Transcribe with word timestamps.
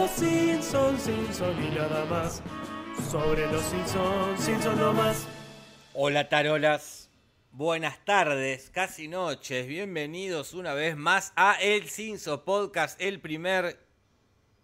los 0.00 0.10
Simpsons, 0.12 1.02
Simpsons 1.02 1.60
y 1.60 1.74
nada 1.74 2.06
más. 2.06 2.42
Sobre 3.10 3.46
los 3.52 3.62
Simpsons, 3.62 4.42
Simpsons 4.42 4.78
no 4.78 4.94
más. 4.94 5.26
Hola 5.92 6.30
tarolas, 6.30 7.10
buenas 7.52 8.02
tardes, 8.06 8.70
casi 8.70 9.08
noches, 9.08 9.66
bienvenidos 9.66 10.54
una 10.54 10.72
vez 10.72 10.96
más 10.96 11.34
a 11.36 11.60
El 11.60 11.90
Simpson 11.90 12.42
Podcast, 12.46 12.98
el 12.98 13.20
primer 13.20 13.78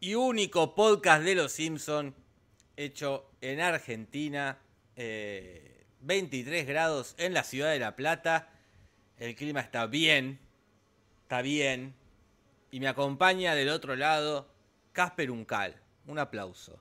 y 0.01 0.15
único 0.15 0.75
podcast 0.75 1.23
de 1.23 1.35
los 1.35 1.53
Simpson 1.53 2.15
hecho 2.79 3.31
en 3.43 3.61
Argentina, 3.61 4.59
eh, 4.97 5.85
23 6.01 6.67
grados 6.67 7.15
en 7.19 7.35
la 7.35 7.45
ciudad 7.45 7.73
de 7.73 7.79
La 7.79 7.95
Plata, 7.95 8.49
el 9.19 9.35
clima 9.35 9.61
está 9.61 9.87
bien, 9.87 10.39
está 11.25 11.43
bien, 11.43 11.95
y 12.71 12.81
me 12.81 12.89
acompaña 12.89 13.55
del 13.55 13.69
otro 13.69 13.97
lado 13.97 14.56
Casper 14.97 15.31
Uncal, 15.31 15.77
un 16.07 16.19
aplauso. 16.19 16.81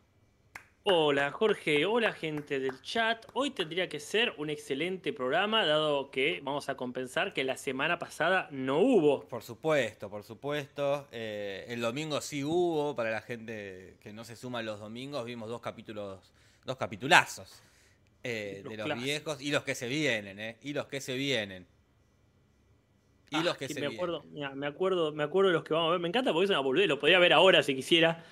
Hola 0.83 1.31
Jorge, 1.31 1.85
hola 1.85 2.13
gente 2.13 2.61
del 2.61 2.81
chat. 2.81 3.25
Hoy 3.33 3.51
tendría 3.51 3.89
que 3.89 3.99
ser 3.99 4.33
un 4.37 4.49
excelente 4.49 5.11
programa, 5.11 5.65
dado 5.65 6.11
que 6.11 6.39
vamos 6.41 6.69
a 6.69 6.77
compensar 6.77 7.33
que 7.33 7.43
la 7.43 7.57
semana 7.57 7.99
pasada 7.99 8.47
no 8.51 8.79
hubo. 8.79 9.27
Por 9.27 9.43
supuesto, 9.43 10.09
por 10.09 10.23
supuesto. 10.23 11.09
Eh, 11.11 11.65
el 11.67 11.81
domingo 11.81 12.21
sí 12.21 12.41
hubo, 12.41 12.95
para 12.95 13.11
la 13.11 13.19
gente 13.19 13.97
que 13.99 14.13
no 14.13 14.23
se 14.23 14.37
suma 14.37 14.61
los 14.61 14.79
domingos, 14.79 15.25
vimos 15.25 15.49
dos 15.49 15.59
capítulos, 15.59 16.31
dos 16.63 16.77
capitulazos 16.77 17.61
eh, 18.23 18.61
Los 18.63 18.71
de 18.71 18.77
los 18.77 18.85
clásicos. 18.85 19.03
viejos 19.03 19.41
y 19.41 19.51
los 19.51 19.63
que 19.65 19.75
se 19.75 19.89
vienen, 19.89 20.39
¿eh? 20.39 20.57
Y 20.61 20.71
los 20.71 20.87
que 20.87 21.01
se 21.01 21.15
vienen. 21.15 21.67
Y 23.31 23.37
Ah, 23.37 23.43
los 23.43 23.57
que 23.57 23.67
sí, 23.67 23.73
se 23.73 23.79
me 23.81 23.87
vienen. 23.87 23.97
acuerdo, 23.97 24.23
me 24.55 24.67
acuerdo, 24.67 25.11
me 25.13 25.23
acuerdo 25.23 25.49
de 25.49 25.53
los 25.55 25.63
que 25.63 25.73
vamos 25.73 25.89
a 25.89 25.91
ver. 25.91 25.99
Me 25.99 26.07
encanta 26.07 26.31
porque 26.31 26.45
es 26.45 26.49
una 26.51 26.59
boludez, 26.59 26.87
lo 26.87 26.99
podría 26.99 27.19
ver 27.19 27.33
ahora 27.33 27.63
si 27.63 27.75
quisiera. 27.75 28.23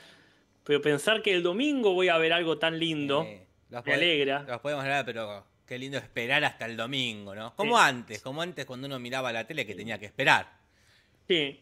Pero 0.64 0.82
pensar 0.82 1.22
que 1.22 1.34
el 1.34 1.44
domingo 1.44 1.94
voy 1.94 2.10
a 2.10 2.18
ver 2.18 2.32
algo 2.34 2.58
tan 2.58 2.80
lindo, 2.80 3.24
Eh, 3.24 3.46
me 3.86 3.94
alegra. 3.94 4.44
Los 4.48 4.62
podemos 4.62 4.84
hablar, 4.84 5.04
pero 5.06 5.46
qué 5.66 5.78
lindo 5.78 5.98
esperar 5.98 6.44
hasta 6.46 6.66
el 6.66 6.78
domingo, 6.78 7.34
¿no? 7.36 7.56
Como 7.56 7.78
Sí. 7.78 7.84
antes, 7.86 8.22
como 8.22 8.42
antes 8.42 8.66
cuando 8.66 8.88
uno 8.88 9.00
miraba 9.00 9.34
la 9.34 9.46
tele 9.46 9.66
que 9.66 9.76
tenía 9.76 9.98
que 9.98 10.06
esperar. 10.06 10.48
Sí. 11.28 11.60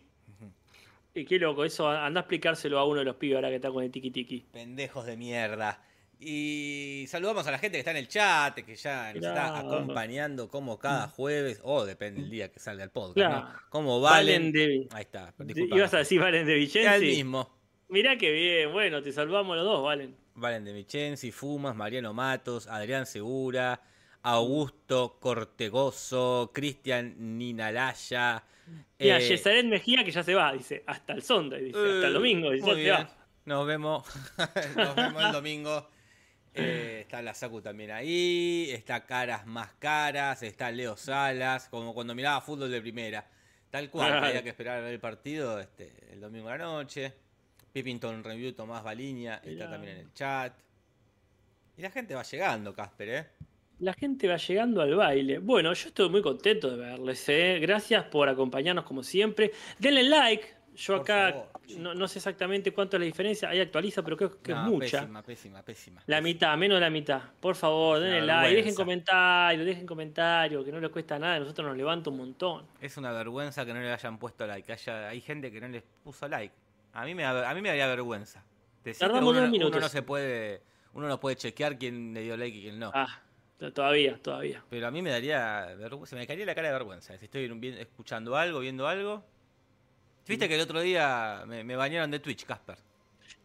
Y 1.13 1.25
qué 1.25 1.39
loco, 1.39 1.65
eso 1.65 1.89
anda 1.89 2.21
a 2.21 2.23
explicárselo 2.23 2.79
a 2.79 2.85
uno 2.85 2.99
de 2.99 3.05
los 3.05 3.15
pibes 3.17 3.35
ahora 3.35 3.49
que 3.49 3.55
está 3.55 3.69
con 3.69 3.83
el 3.83 3.91
tiki 3.91 4.11
tiki. 4.11 4.45
Pendejos 4.51 5.05
de 5.05 5.17
mierda. 5.17 5.83
Y 6.23 7.05
saludamos 7.07 7.47
a 7.47 7.51
la 7.51 7.57
gente 7.57 7.77
que 7.77 7.79
está 7.79 7.89
en 7.91 7.97
el 7.97 8.07
chat, 8.07 8.53
que 8.59 8.75
ya 8.75 9.11
nos 9.13 9.23
está 9.23 9.57
acompañando 9.57 10.47
como 10.49 10.77
cada 10.77 11.07
jueves, 11.07 11.59
o 11.63 11.83
depende 11.83 12.21
del 12.21 12.29
día 12.29 12.51
que 12.51 12.59
salga 12.59 12.83
el 12.83 12.91
podcast, 12.91 13.15
Claro. 13.15 13.39
¿no? 13.49 13.59
Como 13.69 13.99
Valen 14.01 14.51
Valen. 14.51 14.51
de. 14.51 14.87
Ahí 14.91 15.01
está, 15.01 15.33
disculpa. 15.39 15.75
Ibas 15.75 15.93
a 15.95 15.97
decir 15.97 16.21
Valen 16.21 16.45
de 16.45 16.53
el 16.53 16.59
Vicenzi. 16.59 17.05
mismo. 17.07 17.49
Mirá 17.89 18.17
qué 18.17 18.31
bien, 18.31 18.71
bueno, 18.71 19.01
te 19.01 19.11
salvamos 19.11 19.55
los 19.57 19.65
dos, 19.65 19.83
Valen. 19.83 20.15
Valen 20.35 20.63
de 20.63 20.73
Vichenzi, 20.73 21.31
Fumas, 21.31 21.75
Mariano 21.75 22.13
Matos, 22.13 22.67
Adrián 22.67 23.05
Segura, 23.07 23.81
Augusto 24.21 25.17
Cortegoso, 25.19 26.51
Cristian 26.53 27.15
Ninalaya. 27.37 28.43
Mira, 28.99 29.17
eh, 29.19 29.27
Yesaret 29.27 29.65
Mejía 29.65 30.03
que 30.05 30.11
ya 30.11 30.23
se 30.23 30.35
va, 30.35 30.53
dice, 30.53 30.83
hasta 30.85 31.13
el 31.13 31.23
Sunday, 31.23 31.63
dice, 31.65 31.77
hasta 31.79 31.89
el 31.89 32.03
Eh, 32.05 32.09
domingo, 32.11 32.51
dice, 32.51 32.65
muy 32.65 32.71
ya 32.71 32.75
se 32.75 32.81
bien. 32.83 33.07
va. 33.07 33.17
Nos 33.45 33.67
vemos. 33.67 34.05
Nos 34.77 34.95
vemos 34.95 35.23
el 35.25 35.31
domingo. 35.31 35.89
Eh, 36.53 36.99
está 37.01 37.21
la 37.21 37.33
Saku 37.33 37.61
también 37.61 37.91
ahí. 37.91 38.69
Está 38.71 39.05
Caras 39.05 39.45
Más 39.45 39.71
Caras. 39.79 40.43
Está 40.43 40.71
Leo 40.71 40.97
Salas. 40.97 41.69
Como 41.69 41.93
cuando 41.93 42.13
miraba 42.15 42.41
fútbol 42.41 42.71
de 42.71 42.81
primera. 42.81 43.25
Tal 43.69 43.89
cual. 43.89 44.23
Había 44.23 44.43
que 44.43 44.49
esperar 44.49 44.79
a 44.79 44.81
ver 44.81 44.93
el 44.93 44.99
partido 44.99 45.59
este, 45.59 45.91
el 46.11 46.19
domingo 46.19 46.49
a 46.49 46.57
la 46.57 46.65
noche. 46.65 47.13
Pippington 47.71 48.23
Review 48.23 48.53
Tomás 48.53 48.83
Baliña. 48.83 49.35
Está 49.35 49.49
Mirá. 49.49 49.69
también 49.69 49.93
en 49.93 49.99
el 50.01 50.13
chat. 50.13 50.53
Y 51.77 51.81
la 51.81 51.89
gente 51.89 52.13
va 52.13 52.23
llegando, 52.23 52.73
Casper, 52.73 53.09
¿eh? 53.09 53.27
La 53.79 53.93
gente 53.93 54.27
va 54.27 54.37
llegando 54.37 54.81
al 54.81 54.93
baile. 54.95 55.39
Bueno, 55.39 55.73
yo 55.73 55.87
estoy 55.87 56.09
muy 56.09 56.21
contento 56.21 56.69
de 56.69 56.77
verles. 56.77 57.27
¿eh? 57.29 57.57
Gracias 57.59 58.05
por 58.05 58.29
acompañarnos 58.29 58.85
como 58.85 59.01
siempre. 59.01 59.51
Denle 59.79 60.03
like. 60.03 60.47
Yo 60.75 60.93
Por 60.95 61.01
acá 61.01 61.31
favor. 61.31 61.49
no, 61.77 61.93
no 61.93 62.07
sé 62.07 62.19
exactamente 62.19 62.71
cuánto 62.71 62.95
es 62.95 63.01
la 63.01 63.05
diferencia. 63.05 63.49
Ahí 63.49 63.59
actualiza, 63.59 64.01
pero 64.03 64.15
creo 64.17 64.41
que 64.41 64.53
No, 64.53 64.63
es 64.65 64.71
mucha. 64.71 64.99
Pésima, 65.01 65.21
pésima, 65.23 65.63
pésima. 65.63 66.03
La 66.07 66.21
mitad, 66.21 66.55
menos 66.57 66.77
de 66.77 66.81
la 66.81 66.89
mitad. 66.89 67.21
Por 67.39 67.55
favor, 67.55 67.97
Es 67.97 68.03
una 68.03 68.09
denle 68.11 68.27
like. 68.27 68.41
vergüenza. 68.41 68.55
Dejen 68.63 68.75
comentarios, 68.75 69.65
dejen 69.65 69.85
comentarios, 69.85 70.65
que 70.65 70.71
no 70.71 70.79
les 70.79 70.89
cuesta 70.89 71.19
nada. 71.19 71.35
A 71.35 71.39
nosotros 71.39 71.67
nos 71.67 71.77
levanta 71.77 72.09
un 72.09 72.17
montón. 72.17 72.65
Es 72.79 72.95
una 72.97 73.11
vergüenza 73.11 73.65
que 73.65 73.73
no 73.73 73.81
le 73.81 73.91
hayan 73.91 74.17
puesto 74.17 74.47
like. 74.47 74.71
Haya, 74.71 75.09
hay 75.09 75.19
gente 75.21 75.51
que 75.51 75.59
no 75.59 75.67
les 75.67 75.83
puso 76.03 76.27
like. 76.27 76.53
A 76.93 77.05
mí 77.05 77.15
me, 77.15 77.23
da- 77.23 77.49
a 77.49 77.53
mí 77.53 77.61
me 77.61 77.69
daría 77.69 77.87
vergüenza. 77.87 78.43
Decir 78.83 78.99
que 79.07 79.11
Tardamos 79.13 79.29
uno, 79.31 79.41
uno 79.41 79.51
minutos. 79.51 79.79
no 79.81 79.89
se 79.89 80.01
puede, 80.01 80.61
uno 80.93 81.07
no 81.07 81.19
puede 81.19 81.35
chequear 81.35 81.77
quién 81.77 82.13
le 82.13 82.21
dio 82.21 82.35
like 82.37 82.57
y 82.57 82.61
quién 82.61 82.79
no. 82.79 82.91
Ah, 82.95 83.21
todavía, 83.73 84.17
todavía. 84.21 84.63
Pero 84.69 84.87
a 84.87 84.91
mí 84.91 85.01
me 85.01 85.09
daría 85.11 85.65
vergüenza, 85.77 86.15
me 86.15 86.25
caería 86.25 86.45
la 86.45 86.55
cara 86.55 86.69
de 86.69 86.73
vergüenza. 86.73 87.17
Si 87.17 87.25
estoy 87.25 87.51
escuchando 87.77 88.35
algo, 88.35 88.59
viendo 88.61 88.87
algo. 88.87 89.23
Viste 90.27 90.47
que 90.47 90.55
el 90.55 90.61
otro 90.61 90.81
día 90.81 91.43
me, 91.47 91.63
me 91.63 91.75
bañaron 91.75 92.09
de 92.11 92.19
Twitch, 92.19 92.45
Casper. 92.45 92.77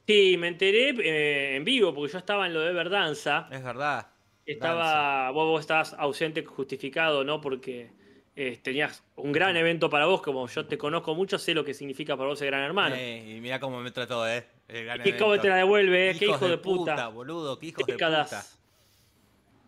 Sí, 0.07 0.37
me 0.39 0.49
enteré 0.49 0.91
eh, 0.91 1.57
en 1.57 1.65
vivo, 1.65 1.93
porque 1.95 2.13
yo 2.13 2.19
estaba 2.19 2.47
en 2.47 2.55
lo 2.55 2.61
de 2.61 2.73
Verdanza. 2.73 3.49
Es 3.51 3.63
verdad. 3.63 4.07
Estaba, 4.45 5.31
vos, 5.33 5.47
vos 5.47 5.61
estabas 5.61 5.95
ausente 5.95 6.45
justificado, 6.45 7.25
¿no? 7.25 7.41
Porque 7.41 7.91
eh, 8.37 8.61
tenías 8.63 9.03
un 9.17 9.33
gran 9.33 9.57
evento 9.57 9.91
para 9.91 10.07
vos, 10.07 10.23
como 10.23 10.47
yo 10.47 10.67
te 10.67 10.79
conozco 10.79 11.15
mucho, 11.17 11.39
sé 11.39 11.55
lo 11.55 11.65
que 11.65 11.75
significa 11.75 12.17
para 12.17 12.29
vos 12.29 12.41
el 12.43 12.47
gran 12.49 12.63
hermano. 12.63 12.95
Eh, 12.97 13.35
y 13.37 13.41
mira 13.41 13.59
cómo 13.59 13.81
me 13.81 13.91
trató, 13.91 14.29
eh. 14.29 14.47
El 14.69 14.85
gran 14.85 15.01
¿Y 15.07 15.13
cómo 15.15 15.39
te 15.41 15.49
la 15.49 15.57
devuelve? 15.57 16.11
eh? 16.11 16.17
¿Qué 16.19 16.27
hijo 16.27 16.49
de 16.49 16.59
puta? 16.59 17.09
boludo, 17.09 17.59
qué 17.59 17.67
hijos 17.67 17.85
Décadas. 17.87 18.31
de 18.31 18.37
puta. 18.37 18.49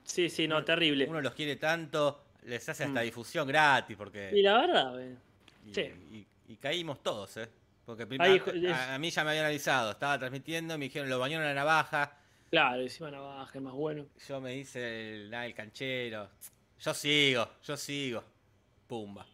Sí, 0.04 0.30
sí, 0.30 0.46
no, 0.48 0.64
terrible. 0.64 1.06
Uno 1.08 1.20
los 1.20 1.34
quiere 1.34 1.56
tanto, 1.56 2.22
les 2.44 2.66
hace 2.68 2.84
hasta 2.84 3.00
Mm. 3.00 3.04
difusión 3.04 3.48
gratis 3.48 3.96
porque. 3.96 4.30
Y 4.32 4.42
la 4.42 4.58
verdad, 4.58 5.00
eh, 5.02 5.16
Y, 5.66 5.74
Sí. 5.74 5.80
y- 6.12 6.26
y 6.48 6.56
caímos 6.56 7.02
todos, 7.02 7.36
¿eh? 7.36 7.48
Porque 7.84 8.06
primero, 8.06 8.34
es- 8.52 8.72
a, 8.72 8.94
a 8.94 8.98
mí 8.98 9.10
ya 9.10 9.24
me 9.24 9.30
habían 9.30 9.46
avisado, 9.46 9.92
estaba 9.92 10.18
transmitiendo, 10.18 10.76
me 10.76 10.86
dijeron, 10.86 11.08
lo 11.08 11.18
bañaron 11.18 11.46
a 11.46 11.50
la 11.50 11.54
navaja, 11.54 12.16
claro, 12.50 12.82
encima 12.82 13.10
navaja, 13.10 13.50
es 13.54 13.62
más 13.62 13.72
bueno. 13.72 14.06
yo 14.26 14.40
me 14.40 14.56
hice 14.56 15.14
el, 15.14 15.54
canchero, 15.54 16.28
yo 16.80 16.94
sigo, 16.94 17.48
yo 17.64 17.76
sigo, 17.76 18.24
pumba. 18.86 19.26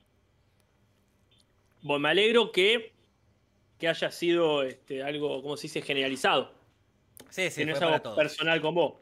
Bueno, 1.82 2.00
me 2.00 2.08
alegro 2.10 2.50
que, 2.50 2.92
que 3.78 3.88
haya 3.88 4.10
sido 4.10 4.62
este, 4.62 5.02
algo, 5.02 5.42
como 5.42 5.56
se 5.56 5.62
dice, 5.64 5.82
generalizado. 5.82 6.52
Sí, 7.28 7.50
sí, 7.50 7.60
que 7.60 7.66
no 7.66 7.72
fue 7.72 7.74
es 7.74 7.80
para 7.80 7.92
algo 7.94 8.02
todos. 8.02 8.16
personal 8.16 8.60
con 8.60 8.74
vos. 8.74 8.94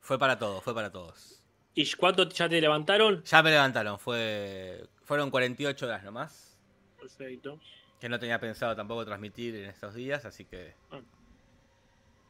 Fue 0.00 0.18
para 0.18 0.38
todos, 0.38 0.62
fue 0.62 0.74
para 0.74 0.90
todos. 0.90 1.40
¿Y 1.74 1.90
cuánto 1.92 2.28
ya 2.28 2.48
te 2.48 2.60
levantaron? 2.60 3.22
Ya 3.24 3.42
me 3.42 3.50
levantaron, 3.50 3.98
fue 3.98 4.86
fueron 5.04 5.30
48 5.30 5.86
horas 5.86 6.02
nomás, 6.02 6.45
Perfecto. 7.06 7.58
que 8.00 8.08
no 8.08 8.18
tenía 8.18 8.38
pensado 8.40 8.74
tampoco 8.76 9.04
transmitir 9.04 9.54
en 9.56 9.64
estos 9.66 9.94
días, 9.94 10.24
así 10.24 10.44
que... 10.44 10.74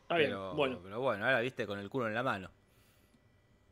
Está 0.02 0.16
bien, 0.18 0.30
pero, 0.30 0.54
bueno. 0.54 0.80
pero 0.82 1.00
bueno, 1.00 1.24
ahora 1.24 1.40
viste 1.40 1.66
con 1.66 1.78
el 1.78 1.88
culo 1.90 2.06
en 2.08 2.14
la 2.14 2.22
mano. 2.22 2.50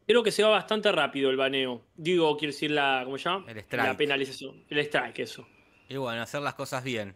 Creo 0.06 0.22
que 0.22 0.32
se 0.32 0.42
va 0.42 0.50
bastante 0.50 0.90
rápido 0.92 1.30
el 1.30 1.36
baneo. 1.36 1.82
Digo, 1.94 2.36
quiero 2.36 2.52
decir 2.52 2.70
la, 2.72 3.02
¿cómo 3.04 3.16
se 3.16 3.24
llama? 3.24 3.50
El 3.50 3.58
strike. 3.58 3.84
La 3.86 3.96
penalización. 3.96 4.64
El 4.68 4.78
strike, 4.80 5.20
eso. 5.20 5.46
Y 5.88 5.96
bueno, 5.96 6.20
hacer 6.22 6.42
las 6.42 6.54
cosas 6.54 6.82
bien. 6.84 7.14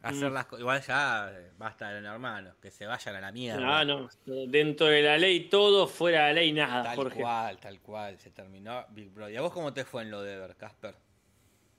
Hacer 0.00 0.30
Mm. 0.30 0.34
las 0.34 0.46
Igual 0.56 0.80
ya 0.82 1.28
eh, 1.32 1.50
basta 1.58 1.90
de 1.90 2.06
hermano, 2.06 2.54
que 2.62 2.70
se 2.70 2.86
vayan 2.86 3.16
a 3.16 3.20
la 3.20 3.32
mierda. 3.32 3.80
Ah, 3.80 3.84
no. 3.84 4.08
Dentro 4.24 4.86
de 4.86 5.02
la 5.02 5.18
ley 5.18 5.48
todo, 5.48 5.88
fuera 5.88 6.28
de 6.28 6.34
la 6.34 6.40
ley 6.40 6.52
nada, 6.52 6.84
Tal 6.84 6.96
Jorge. 6.96 7.20
cual, 7.20 7.58
tal 7.58 7.80
cual, 7.80 8.18
se 8.20 8.30
terminó 8.30 8.86
Big 8.90 9.10
Brother. 9.10 9.34
¿Y 9.34 9.36
a 9.36 9.40
vos 9.40 9.52
cómo 9.52 9.72
te 9.74 9.84
fue 9.84 10.02
en 10.02 10.12
lo 10.12 10.22
de 10.22 10.34
Ever, 10.34 10.54
Casper? 10.56 10.94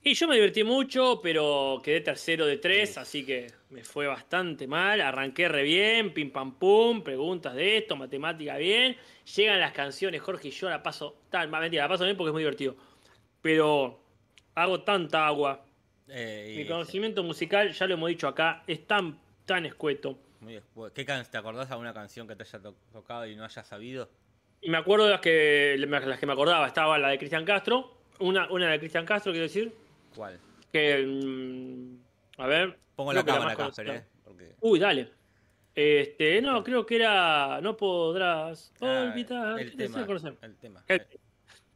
Y 0.02 0.14
yo 0.14 0.26
me 0.28 0.34
divertí 0.34 0.64
mucho, 0.64 1.20
pero 1.22 1.80
quedé 1.84 2.00
tercero 2.00 2.46
de 2.46 2.56
tres, 2.56 2.96
así 2.96 3.24
que 3.26 3.48
me 3.68 3.84
fue 3.84 4.06
bastante 4.06 4.66
mal. 4.66 4.98
Arranqué 5.02 5.46
re 5.46 5.62
bien, 5.62 6.14
pim 6.14 6.30
pam 6.30 6.54
pum, 6.58 7.02
preguntas 7.02 7.54
de 7.54 7.76
esto, 7.76 7.96
matemática 7.96 8.56
bien. 8.56 8.96
Llegan 9.36 9.60
las 9.60 9.72
canciones, 9.72 10.22
Jorge, 10.22 10.48
y 10.48 10.50
yo 10.52 10.70
la 10.70 10.82
paso 10.82 11.16
tan, 11.28 11.50
mentira, 11.50 11.82
la 11.82 11.88
paso 11.90 12.04
bien 12.04 12.16
porque 12.16 12.30
es 12.30 12.32
muy 12.32 12.40
divertido. 12.42 12.76
Pero 13.42 14.00
hago 14.54 14.80
tanta 14.82 15.26
agua. 15.26 15.66
Eh, 16.08 16.54
Mi 16.56 16.66
conocimiento 16.66 17.22
musical, 17.22 17.70
ya 17.72 17.86
lo 17.86 17.94
hemos 17.94 18.08
dicho 18.08 18.26
acá, 18.26 18.62
es 18.66 18.86
tan, 18.86 19.18
tan 19.44 19.66
escueto. 19.66 20.18
muy 20.40 20.58
¿Qué 20.94 21.04
¿Te 21.04 21.36
acordás 21.36 21.68
de 21.68 21.74
alguna 21.74 21.92
canción 21.92 22.26
que 22.26 22.34
te 22.36 22.42
haya 22.44 22.58
to- 22.58 22.74
tocado 22.90 23.26
y 23.26 23.36
no 23.36 23.44
hayas 23.44 23.66
sabido? 23.66 24.08
Y 24.62 24.70
me 24.70 24.78
acuerdo 24.78 25.04
de 25.04 25.10
las 25.12 25.20
que, 25.20 25.76
las 25.78 26.18
que 26.18 26.26
me 26.26 26.32
acordaba. 26.32 26.66
Estaba 26.66 26.98
la 26.98 27.08
de 27.10 27.18
Cristian 27.18 27.44
Castro. 27.44 27.98
Una, 28.18 28.50
una 28.50 28.70
de 28.70 28.78
Cristian 28.78 29.04
Castro, 29.04 29.32
quiero 29.32 29.44
decir. 29.46 29.72
¿Cuál? 30.14 30.38
Que. 30.72 31.04
mm, 31.06 32.40
a 32.40 32.46
ver. 32.46 32.78
Pongo 32.96 33.12
la 33.12 33.20
que 33.22 33.26
cámara, 33.30 33.56
Casper, 33.56 33.86
conocida. 33.86 33.96
¿eh? 33.96 34.06
Porque... 34.24 34.54
Uy, 34.60 34.78
dale. 34.78 35.10
Este, 35.74 36.42
no, 36.42 36.62
creo 36.64 36.84
que 36.84 36.96
era. 36.96 37.60
No 37.60 37.76
podrás 37.76 38.72
Ah, 38.80 39.10
olvidar. 39.10 39.58
el 39.60 39.70
¿qué 39.70 39.76
decía 39.76 39.94
tema, 39.94 40.06
conocer? 40.06 40.36
el 40.42 40.56
tema. 40.56 40.84
El- 40.88 41.06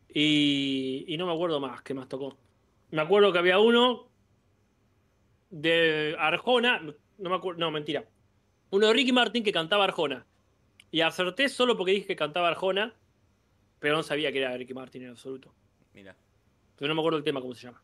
Y, 0.08 1.04
y 1.08 1.16
no 1.16 1.26
me 1.26 1.32
acuerdo 1.32 1.58
más 1.60 1.82
qué 1.82 1.92
más 1.94 2.08
tocó. 2.08 2.36
Me 2.90 3.02
acuerdo 3.02 3.32
que 3.32 3.38
había 3.38 3.58
uno 3.58 4.08
de 5.50 6.16
Arjona. 6.18 6.80
No 7.18 7.30
me 7.30 7.36
acuerdo. 7.36 7.60
No, 7.60 7.70
mentira. 7.70 8.04
Uno 8.70 8.88
de 8.88 8.92
Ricky 8.92 9.12
Martin 9.12 9.42
que 9.44 9.52
cantaba 9.52 9.84
Arjona. 9.84 10.26
Y 10.90 11.00
acerté 11.00 11.48
solo 11.48 11.76
porque 11.76 11.92
dije 11.92 12.06
que 12.06 12.16
cantaba 12.16 12.48
Arjona, 12.48 12.94
pero 13.80 13.96
no 13.96 14.02
sabía 14.02 14.30
que 14.32 14.38
era 14.38 14.56
Ricky 14.56 14.74
Martin 14.74 15.02
en 15.04 15.10
absoluto. 15.10 15.52
Mira, 15.92 16.14
Pero 16.76 16.88
no 16.88 16.94
me 16.94 17.00
acuerdo 17.00 17.18
el 17.18 17.24
tema, 17.24 17.40
cómo 17.40 17.54
se 17.54 17.66
llama. 17.66 17.82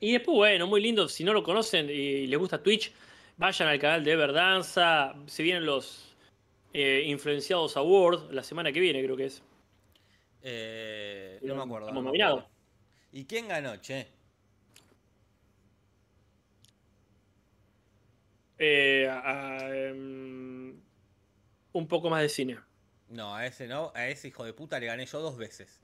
Y 0.00 0.12
después, 0.12 0.36
bueno, 0.36 0.66
muy 0.66 0.80
lindo. 0.80 1.08
Si 1.08 1.24
no 1.24 1.32
lo 1.32 1.42
conocen 1.42 1.88
y 1.90 2.26
les 2.26 2.38
gusta 2.38 2.62
Twitch, 2.62 2.92
vayan 3.36 3.68
al 3.68 3.78
canal 3.78 4.02
de 4.04 4.12
Everdanza. 4.12 5.14
Se 5.26 5.42
vienen 5.42 5.66
los 5.66 6.14
eh, 6.72 7.02
Influenciados 7.06 7.76
Awards 7.76 8.32
la 8.32 8.42
semana 8.42 8.72
que 8.72 8.80
viene, 8.80 9.02
creo 9.02 9.16
que 9.16 9.26
es. 9.26 9.42
Eh, 10.42 11.38
no 11.42 11.54
me 11.56 11.62
acuerdo. 11.62 11.88
estamos 11.88 11.94
no 11.94 12.00
me 12.02 12.06
nominados. 12.18 12.38
acuerdo. 12.40 12.56
¿Y 13.12 13.24
quién 13.26 13.48
ganó, 13.48 13.76
che? 13.76 14.08
Eh, 18.58 19.08
a- 19.10 19.58
em, 19.70 20.80
un 21.72 21.88
poco 21.88 22.10
más 22.10 22.22
de 22.22 22.28
cine. 22.28 22.58
No, 23.08 23.34
a 23.34 23.46
ese 23.46 23.66
no, 23.66 23.90
a 23.94 24.08
ese 24.08 24.28
hijo 24.28 24.44
de 24.44 24.52
puta 24.52 24.78
le 24.78 24.86
gané 24.86 25.06
yo 25.06 25.20
dos 25.20 25.36
veces. 25.36 25.80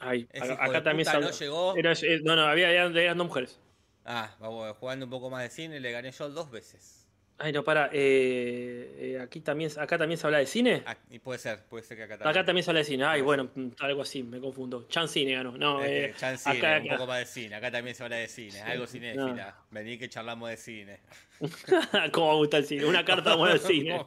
Ay, 0.00 0.26
acá 0.40 0.72
de 0.72 0.80
también 0.82 1.06
se 1.06 1.20
no 1.20 1.30
llegó. 1.30 1.76
Era- 1.76 1.92
no, 2.24 2.36
no, 2.36 2.42
había, 2.42 2.70
eran, 2.70 2.96
eran 2.96 3.16
dos 3.18 3.26
mujeres. 3.28 3.60
Ah, 4.04 4.34
vamos, 4.40 4.76
jugando 4.78 5.04
un 5.06 5.10
poco 5.10 5.30
más 5.30 5.42
de 5.42 5.50
cine, 5.50 5.78
le 5.78 5.92
gané 5.92 6.10
yo 6.10 6.28
dos 6.30 6.50
veces. 6.50 6.96
Ay, 7.42 7.52
no, 7.52 7.64
para. 7.64 7.88
eh, 7.92 8.96
eh, 8.98 9.20
aquí 9.22 9.40
también, 9.40 9.70
acá 9.78 9.96
también 9.96 10.18
se 10.18 10.26
habla 10.26 10.38
de 10.38 10.46
cine. 10.46 10.82
Ah, 10.84 10.94
y 11.08 11.18
puede 11.20 11.38
ser, 11.38 11.64
puede 11.66 11.82
ser 11.84 11.96
que 11.96 12.02
acá 12.02 12.18
también. 12.18 12.30
Acá 12.36 12.44
también 12.44 12.64
se 12.64 12.70
habla 12.70 12.80
de 12.80 12.84
cine. 12.84 13.04
Ay, 13.04 13.22
bueno, 13.22 13.50
mm, 13.54 13.68
algo 13.80 14.02
así, 14.02 14.22
me 14.22 14.40
confundo. 14.40 14.86
Chan 14.88 15.08
Cine 15.08 15.32
ganó. 15.32 15.56
No, 15.56 15.80
Es 15.82 15.88
que 15.88 16.04
eh, 16.04 16.14
en 16.32 16.38
cine, 16.38 16.58
acá- 16.58 16.78
un 16.80 16.86
acá. 16.86 16.96
poco 16.96 17.06
más 17.06 17.18
de 17.20 17.26
cine. 17.26 17.54
Acá 17.54 17.70
también 17.70 17.96
se 17.96 18.02
habla 18.04 18.16
de 18.16 18.28
cine, 18.28 18.60
algo 18.60 18.86
cinéfila. 18.86 19.56
Vení 19.70 19.96
que 19.98 20.08
charlamos 20.10 20.50
de 20.50 20.56
cine. 20.58 21.00
¿Cómo 22.12 22.32
me 22.32 22.36
gusta 22.38 22.58
el 22.58 22.66
cine? 22.66 22.84
Una 22.84 23.04
carta 23.06 23.34
buena 23.36 23.54
del 23.54 23.62
cine. 23.62 24.04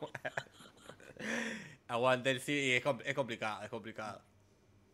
Aguante 1.88 2.32
el 2.32 2.40
cine 2.40 2.60
y 2.62 2.72
es, 2.74 2.84
compl- 2.84 3.04
es 3.06 3.14
complicado, 3.16 3.64
es 3.64 3.70
complicado. 3.70 4.22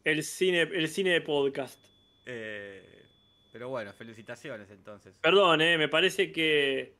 El 0.03 0.23
cine, 0.23 0.61
el 0.61 0.87
cine 0.87 1.11
de 1.11 1.21
podcast. 1.21 1.83
Eh, 2.25 3.05
pero 3.51 3.69
bueno, 3.69 3.93
felicitaciones 3.93 4.69
entonces. 4.69 5.17
Perdón, 5.19 5.61
eh, 5.61 5.77
me 5.77 5.87
parece 5.89 6.31
que. 6.31 6.97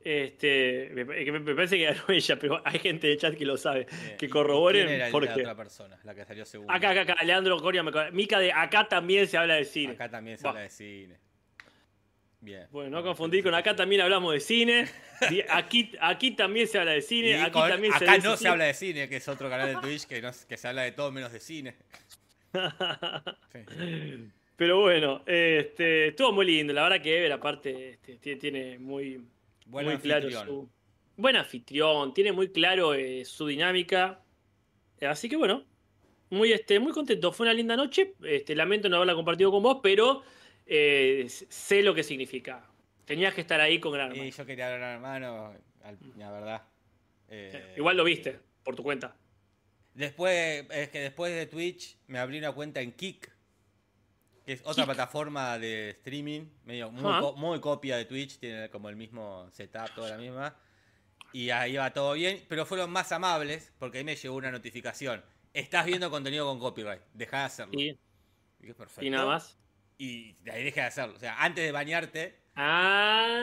Este. 0.00 0.90
Me, 0.94 1.04
parece 1.54 1.78
que 1.78 1.84
ganó 1.84 2.04
ella, 2.08 2.38
pero 2.38 2.62
hay 2.64 2.78
gente 2.78 3.08
de 3.08 3.16
chat 3.16 3.34
que 3.34 3.44
lo 3.44 3.56
sabe. 3.56 3.86
Que 4.18 4.26
¿y 4.26 4.28
corroboren 4.28 4.84
¿Quién 4.86 4.94
era 4.96 5.06
el- 5.06 5.12
por 5.12 5.24
la 5.24 5.34
otra 5.34 5.56
persona, 5.56 5.98
la 6.04 6.14
que 6.14 6.24
salió 6.24 6.44
segunda? 6.46 6.74
Acá, 6.74 6.90
acá, 6.90 7.12
acá. 7.14 7.24
Leandro 7.24 7.58
Coria 7.58 7.82
me. 7.82 7.90
Mica 8.12 8.38
de 8.38 8.52
acá 8.52 8.86
también 8.86 9.26
se 9.26 9.36
habla 9.36 9.54
de 9.54 9.64
cine. 9.64 9.94
Acá 9.94 10.08
también 10.08 10.38
se 10.38 10.46
habla 10.46 10.60
de 10.60 10.70
cine. 10.70 11.16
Bien. 12.40 12.68
Bueno, 12.70 12.90
no 12.90 13.02
confundir 13.02 13.42
con 13.42 13.54
acá 13.54 13.74
también 13.74 14.02
hablamos 14.02 14.32
de 14.32 14.38
cine. 14.40 14.88
Aquí, 15.48 15.90
aquí 15.98 16.32
también 16.32 16.68
se 16.68 16.78
habla 16.78 16.92
de 16.92 17.02
cine. 17.02 17.40
Aquí 17.42 17.50
con- 17.50 17.68
también 17.68 17.92
se 17.94 18.04
acá 18.04 18.14
dice 18.16 18.28
no 18.28 18.36
se 18.36 18.46
habla 18.46 18.64
de 18.66 18.74
cine, 18.74 19.08
que 19.08 19.16
es 19.16 19.26
otro 19.26 19.48
canal 19.48 19.74
de 19.74 19.80
Twitch 19.80 20.04
que, 20.06 20.20
no- 20.22 20.30
que 20.48 20.56
se 20.56 20.68
habla 20.68 20.82
de 20.82 20.92
todo 20.92 21.10
menos 21.10 21.32
de 21.32 21.40
cine. 21.40 21.74
Sí. 23.52 23.58
Pero 24.56 24.80
bueno, 24.80 25.22
este, 25.26 26.08
estuvo 26.08 26.32
muy 26.32 26.46
lindo. 26.46 26.72
La 26.72 26.84
verdad 26.84 27.02
que 27.02 27.18
Ever, 27.18 27.32
aparte, 27.32 27.90
este, 27.90 28.18
tie- 28.18 28.38
tiene 28.40 28.78
muy, 28.78 29.20
Buen 29.66 29.84
muy 29.86 29.98
claro 29.98 30.30
su. 30.30 30.68
Buen 31.18 31.36
anfitrión, 31.36 32.14
tiene 32.14 32.32
muy 32.32 32.48
claro 32.50 32.94
eh, 32.94 33.24
su 33.26 33.46
dinámica. 33.46 34.22
Así 35.02 35.28
que 35.28 35.36
bueno, 35.36 35.64
muy, 36.30 36.52
este, 36.52 36.80
muy 36.80 36.92
contento. 36.92 37.32
Fue 37.32 37.44
una 37.44 37.52
linda 37.54 37.76
noche. 37.76 38.14
Este, 38.22 38.54
lamento 38.54 38.88
no 38.88 38.96
haberla 38.96 39.14
compartido 39.14 39.50
con 39.50 39.62
vos, 39.62 39.80
pero 39.82 40.22
eh, 40.66 41.26
sé 41.28 41.82
lo 41.82 41.94
que 41.94 42.02
significa. 42.02 42.66
Tenías 43.04 43.34
que 43.34 43.42
estar 43.42 43.60
ahí 43.60 43.78
con 43.78 43.92
Gran 43.92 44.10
Hermano. 44.10 44.26
Y 44.26 44.30
yo 44.30 44.46
quería 44.46 44.72
hablar 44.72 44.94
hermano, 44.94 45.52
la 46.16 46.32
verdad. 46.32 46.62
Eh, 47.28 47.74
Igual 47.76 47.96
lo 47.98 48.04
viste, 48.04 48.38
por 48.64 48.74
tu 48.74 48.82
cuenta. 48.82 49.14
Después, 49.96 50.66
es 50.70 50.90
que 50.90 51.00
después 51.00 51.32
de 51.34 51.46
Twitch 51.46 51.96
me 52.06 52.18
abrí 52.18 52.36
una 52.38 52.52
cuenta 52.52 52.80
en 52.82 52.92
Kik, 52.92 53.32
que 54.44 54.52
es 54.52 54.60
otra 54.60 54.84
Kik. 54.84 54.94
plataforma 54.94 55.58
de 55.58 55.90
streaming, 55.90 56.42
medio 56.64 56.90
muy, 56.90 57.02
co- 57.20 57.34
muy 57.34 57.60
copia 57.60 57.96
de 57.96 58.04
Twitch, 58.04 58.38
tiene 58.38 58.68
como 58.68 58.90
el 58.90 58.96
mismo 58.96 59.48
setup, 59.52 59.94
toda 59.94 60.10
la 60.10 60.18
misma. 60.18 60.54
Y 61.32 61.48
ahí 61.48 61.76
va 61.76 61.92
todo 61.94 62.12
bien, 62.12 62.44
pero 62.48 62.66
fueron 62.66 62.90
más 62.90 63.10
amables 63.10 63.72
porque 63.78 63.98
ahí 63.98 64.04
me 64.04 64.16
llegó 64.16 64.36
una 64.36 64.50
notificación. 64.50 65.24
Estás 65.54 65.86
viendo 65.86 66.10
contenido 66.10 66.44
con 66.46 66.58
copyright, 66.58 67.00
deja 67.14 67.38
de 67.38 67.44
hacerlo. 67.44 67.80
Y, 67.80 67.98
Y 68.60 68.68
es 68.70 68.74
perfecto. 68.74 69.04
y 69.04 69.10
nada 69.10 69.24
más. 69.26 69.58
Y 69.98 70.36
ahí 70.50 70.62
deja 70.62 70.82
de 70.82 70.86
hacerlo. 70.88 71.16
O 71.16 71.18
sea, 71.18 71.42
antes 71.42 71.64
de 71.64 71.72
bañarte, 71.72 72.38
Ah, 72.58 73.42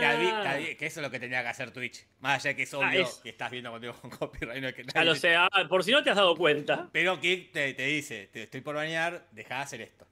que 0.77 0.86
eso 0.88 1.00
es 1.00 1.04
lo 1.06 1.12
que 1.12 1.19
tenía 1.19 1.42
que 1.44 1.48
hacer 1.50 1.71
Twitch. 1.71 2.06
Más 2.19 2.36
allá 2.44 2.50
de 2.50 2.56
que 2.56 2.63
es 2.63 2.74
obvio 2.74 2.88
Ah, 2.88 2.95
es- 2.95 3.19
que 3.21 3.30
estás 3.30 3.51
viendo 3.51 3.69
contenido 3.71 4.00
con 4.01 4.10
copyright. 4.10 4.62
No 4.62 4.68
es 4.69 4.74
que 4.74 4.83
nadie 4.83 5.06
lo 5.06 5.13
te- 5.13 5.19
sé, 5.19 5.36
ah, 5.36 5.50
por 5.69 5.83
si 5.83 5.92
no 5.92 6.01
te 6.04 6.10
has 6.10 6.15
dado 6.15 6.36
cuenta. 6.36 6.89
Pero 6.92 7.19
Kik 7.19 7.51
te, 7.51 7.74
te 7.75 7.86
dice, 7.86 8.27
te 8.33 8.44
estoy 8.44 8.62
por 8.62 8.75
bañar, 8.75 9.27
deja 9.31 9.57
de 9.57 9.62
hacer 9.62 9.81
esto. 9.81 10.07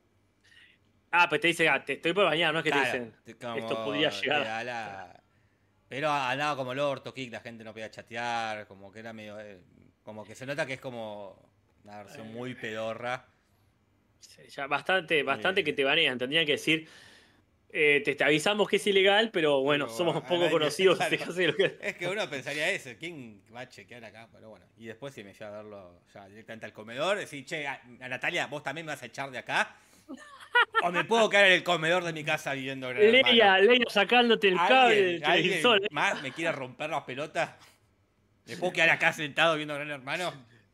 Ah, 1.12 1.28
pues 1.28 1.42
te 1.42 1.48
dice, 1.48 1.68
ah, 1.68 1.84
te 1.84 1.94
estoy 1.94 2.14
por 2.14 2.26
bañar, 2.26 2.54
no 2.54 2.60
es 2.60 2.64
que 2.64 2.72
Claro, 2.72 2.92
te 2.92 3.00
dicen. 3.26 3.38
como 3.42 3.56
esto 3.58 3.84
podría 3.84 4.10
llegar. 4.12 4.66
la- 4.66 5.22
Pero 5.90 6.10
andaba 6.10 6.56
como 6.56 6.72
el 6.72 6.80
orto, 6.80 7.14
Kik, 7.14 7.32
la 7.34 7.42
gente 7.42 7.64
no 7.64 7.74
podía 7.74 7.92
chatear, 7.92 8.66
como 8.68 8.92
que 8.92 9.00
era 9.00 9.12
medio... 9.12 9.38
eh, 9.40 9.60
como 10.04 10.24
que 10.24 10.36
se 10.36 10.46
nota 10.46 10.66
que 10.66 10.74
es 10.74 10.80
como 10.82 11.38
una 11.84 11.98
versión 12.04 12.32
muy 12.34 12.56
pedorra. 12.56 13.26
Sí, 14.20 14.44
ya 14.50 14.68
bastante, 14.68 15.22
bastante 15.24 15.62
Eh. 15.62 15.64
que 15.66 15.74
te 15.74 15.84
banean. 15.84 16.18
Tendrían 16.18 16.46
que 16.46 16.54
decir, 16.54 16.88
eh, 17.74 18.02
te, 18.04 18.16
te 18.16 18.24
avisamos 18.24 18.68
que 18.70 18.76
es 18.78 18.88
ilegal, 18.88 19.30
pero 19.32 19.62
bueno, 19.62 19.86
Pero 19.86 19.98
somos 19.98 20.16
a 20.16 20.26
poco 20.26 20.50
conocidos. 20.52 20.98
claro. 21.10 21.34
lo 21.36 21.56
que- 21.56 21.78
Es 21.82 21.96
que 21.96 22.08
uno 22.08 22.30
pensaría 22.30 22.70
eso, 22.72 22.90
¿quién 23.00 23.42
va 23.56 23.62
a 23.62 23.70
chequear 23.70 24.04
acá? 24.06 24.28
Pero 24.32 24.50
bueno, 24.50 24.66
y 24.78 24.86
después 24.86 25.14
si 25.14 25.24
me 25.24 25.34
lleva 25.34 25.48
a 25.60 25.62
verlo 25.64 26.02
ya 26.14 26.28
directamente 26.28 26.66
al 26.66 26.74
comedor, 26.74 27.18
decir, 27.18 27.46
che, 27.46 27.68
a, 27.68 27.82
a 28.02 28.08
Natalia, 28.10 28.48
vos 28.48 28.62
también 28.64 28.86
me 28.86 28.92
vas 28.94 29.02
a 29.04 29.06
echar 29.06 29.32
de 29.32 29.38
acá. 29.38 29.76
O 30.84 30.92
me 30.92 31.06
puedo 31.06 31.30
quedar 31.30 31.46
en 31.46 31.54
el 31.54 31.64
comedor 31.64 32.04
de 32.04 32.12
mi 32.12 32.24
casa 32.26 32.54
viviendo 32.54 32.90
Gran 32.90 33.02
Hermano? 33.02 33.28
Leia, 33.32 33.58
Leia 33.60 33.86
sacándote 33.90 34.50
el 34.50 34.56
cable 34.58 34.96
del 34.96 35.06
¿Alguien, 35.24 35.26
alguien 35.26 35.48
televisor. 35.52 35.84
eh. 35.86 35.88
más 35.92 36.22
me 36.22 36.32
quiere 36.34 36.52
romper 36.52 36.90
las 36.90 37.04
pelotas? 37.04 37.52
¿Me 38.48 38.58
puedo 38.58 38.74
quedar 38.74 38.90
acá 38.90 39.14
sentado 39.14 39.56
viendo 39.56 39.74
Gran 39.76 39.90
Hermano? 39.92 40.34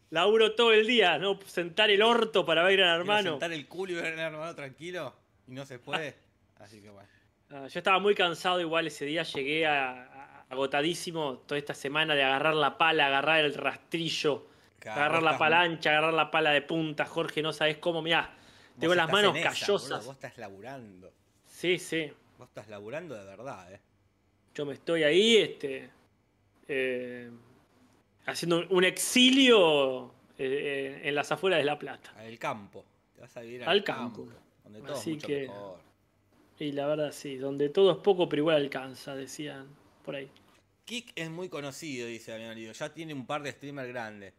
Laburo 0.09 0.55
todo 0.55 0.73
el 0.73 0.87
día, 0.87 1.17
¿no? 1.19 1.37
Sentar 1.45 1.91
el 1.91 2.01
orto 2.01 2.45
para 2.45 2.63
ver 2.63 2.79
a 2.81 2.85
Quiero 2.85 2.99
hermano. 3.01 3.31
sentar 3.31 3.51
el 3.53 3.67
culo 3.67 3.91
y 3.91 3.95
ver 3.95 4.15
Gran 4.15 4.33
Hermano 4.33 4.55
tranquilo 4.55 5.13
y 5.47 5.51
no 5.51 5.65
se 5.65 5.77
puede. 5.77 6.15
Así 6.59 6.81
que 6.81 6.89
bueno. 6.89 7.07
Ah, 7.49 7.67
yo 7.67 7.79
estaba 7.79 7.99
muy 7.99 8.13
cansado 8.15 8.59
igual 8.59 8.87
ese 8.87 9.05
día, 9.05 9.23
llegué 9.23 9.65
a- 9.65 9.91
a- 10.03 10.45
agotadísimo 10.49 11.37
toda 11.45 11.57
esta 11.57 11.73
semana 11.73 12.13
de 12.15 12.23
agarrar 12.23 12.55
la 12.55 12.77
pala, 12.77 13.07
agarrar 13.07 13.39
el 13.45 13.53
rastrillo, 13.53 14.47
agarrar 14.81 15.21
la 15.23 15.37
palancha, 15.37 15.91
agarrar 15.91 16.13
la 16.13 16.29
pala 16.31 16.51
de 16.51 16.61
punta, 16.61 17.05
Jorge, 17.05 17.41
no 17.41 17.53
sabes 17.53 17.77
cómo, 17.77 18.01
mirá, 18.01 18.33
tengo 18.79 18.95
las 18.95 19.09
manos 19.11 19.35
esa, 19.35 19.49
callosas. 19.49 19.89
boludo, 19.89 20.05
vos 20.07 20.15
estás 20.15 20.37
laburando. 20.37 21.11
Sí, 21.45 21.79
sí, 21.79 22.11
Vos 22.37 22.47
estás 22.49 22.67
laburando 22.69 23.15
de 23.15 23.25
verdad, 23.25 23.73
eh. 23.73 23.79
yo 24.53 24.65
me 24.65 24.73
estoy 24.73 25.03
ahí, 25.03 25.37
este, 25.37 25.89
eh, 26.67 27.31
haciendo 28.25 28.65
un- 28.69 28.83
exilio 28.83 30.11
eh, 30.37 31.01
en 31.03 31.15
las 31.15 31.31
afueras 31.31 31.57
de 31.59 31.63
La 31.65 31.79
Plata. 31.79 32.13
Al 32.17 32.37
campo. 32.37 32.85
Te 33.15 33.21
vas 33.21 33.35
a 33.37 33.41
vivir 33.41 33.63
al, 33.63 33.69
Al 33.69 33.83
campo. 33.83 34.27
Donde 34.63 34.81
todo 34.81 34.93
Así 34.95 35.11
es 35.11 35.15
mucho 35.15 35.27
que- 35.27 35.41
mejor. 35.47 35.79
Y 36.59 36.71
la 36.71 36.87
verdad 36.87 37.11
sí, 37.11 37.37
donde 37.37 37.69
todo 37.69 37.91
es 37.91 37.97
poco 37.99 38.27
pero 38.27 38.41
igual 38.41 38.55
alcanza, 38.57 39.15
decían 39.15 39.67
por 40.03 40.15
ahí. 40.15 40.29
Kik 40.85 41.11
es 41.15 41.29
muy 41.29 41.49
conocido, 41.49 42.07
dice 42.07 42.31
Damián 42.31 42.51
Olivo. 42.51 42.71
Ya 42.73 42.93
tiene 42.93 43.13
un 43.13 43.25
par 43.27 43.43
de 43.43 43.51
streamers 43.51 43.89
grandes. 43.89 44.33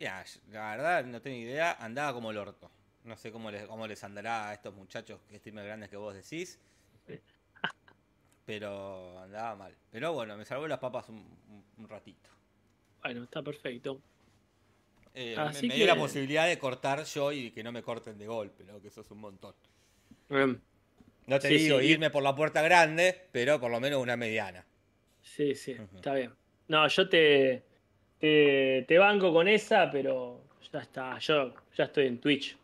Ya, 0.00 0.24
la 0.50 0.70
verdad, 0.76 1.04
no 1.04 1.22
tengo 1.22 1.36
idea. 1.38 1.72
Andaba 1.80 2.12
como 2.12 2.30
el 2.30 2.36
orto. 2.38 2.70
No 3.04 3.16
sé 3.16 3.30
cómo 3.30 3.50
les, 3.50 3.66
cómo 3.66 3.86
les 3.86 4.02
andará 4.04 4.48
a 4.50 4.54
estos 4.54 4.74
muchachos 4.74 5.20
streamers 5.32 5.66
grandes 5.66 5.88
que 5.88 5.96
vos 5.96 6.12
decís. 6.14 6.58
Pero 8.44 9.18
andaba 9.20 9.56
mal. 9.56 9.74
Pero 9.90 10.12
bueno, 10.12 10.36
me 10.36 10.44
salvó 10.44 10.68
las 10.68 10.78
papas 10.78 11.08
un, 11.08 11.16
un- 11.16 11.64
un 11.78 11.88
ratito. 11.88 12.28
Bueno, 13.02 13.24
está 13.24 13.42
perfecto. 13.42 14.00
Eh, 15.14 15.34
me- 15.36 15.42
Así 15.42 15.66
me, 15.68 15.74
dio 15.74 15.86
la 15.86 15.96
posibilidad 15.96 16.46
de 16.46 16.58
cortar 16.58 17.04
yo 17.04 17.32
y 17.32 17.50
que 17.50 17.62
no 17.64 17.72
me 17.72 17.82
corten 17.82 18.18
de 18.18 18.26
golpe, 18.26 18.64
¿no? 18.64 18.80
Que 18.80 18.88
eso 18.88 19.00
es 19.00 19.10
un 19.10 19.18
montón. 19.18 19.54
Em, 20.28 20.60
No 21.26 21.38
te 21.40 21.48
Sí, 21.48 21.58
digo 21.58 21.80
sí. 21.80 21.86
irme 21.86 22.10
por 22.10 22.22
la 22.22 22.34
puerta 22.34 22.62
grande, 22.62 23.28
pero 23.32 23.60
por 23.60 23.70
lo 23.70 23.80
menos 23.80 24.00
una 24.02 24.16
mediana. 24.16 24.64
Sí, 25.22 25.54
sí, 25.54 25.72
está 25.94 26.14
bien. 26.14 26.32
No, 26.68 26.86
yo 26.88 27.08
te, 27.08 27.62
te, 28.18 28.84
te 28.88 28.98
banco 28.98 29.32
con 29.32 29.48
esa, 29.48 29.90
pero 29.90 30.42
ya 30.72 30.80
está. 30.80 31.18
Yo 31.18 31.54
ya 31.76 31.84
estoy 31.84 32.06
en 32.06 32.20
Twitch. 32.20 32.56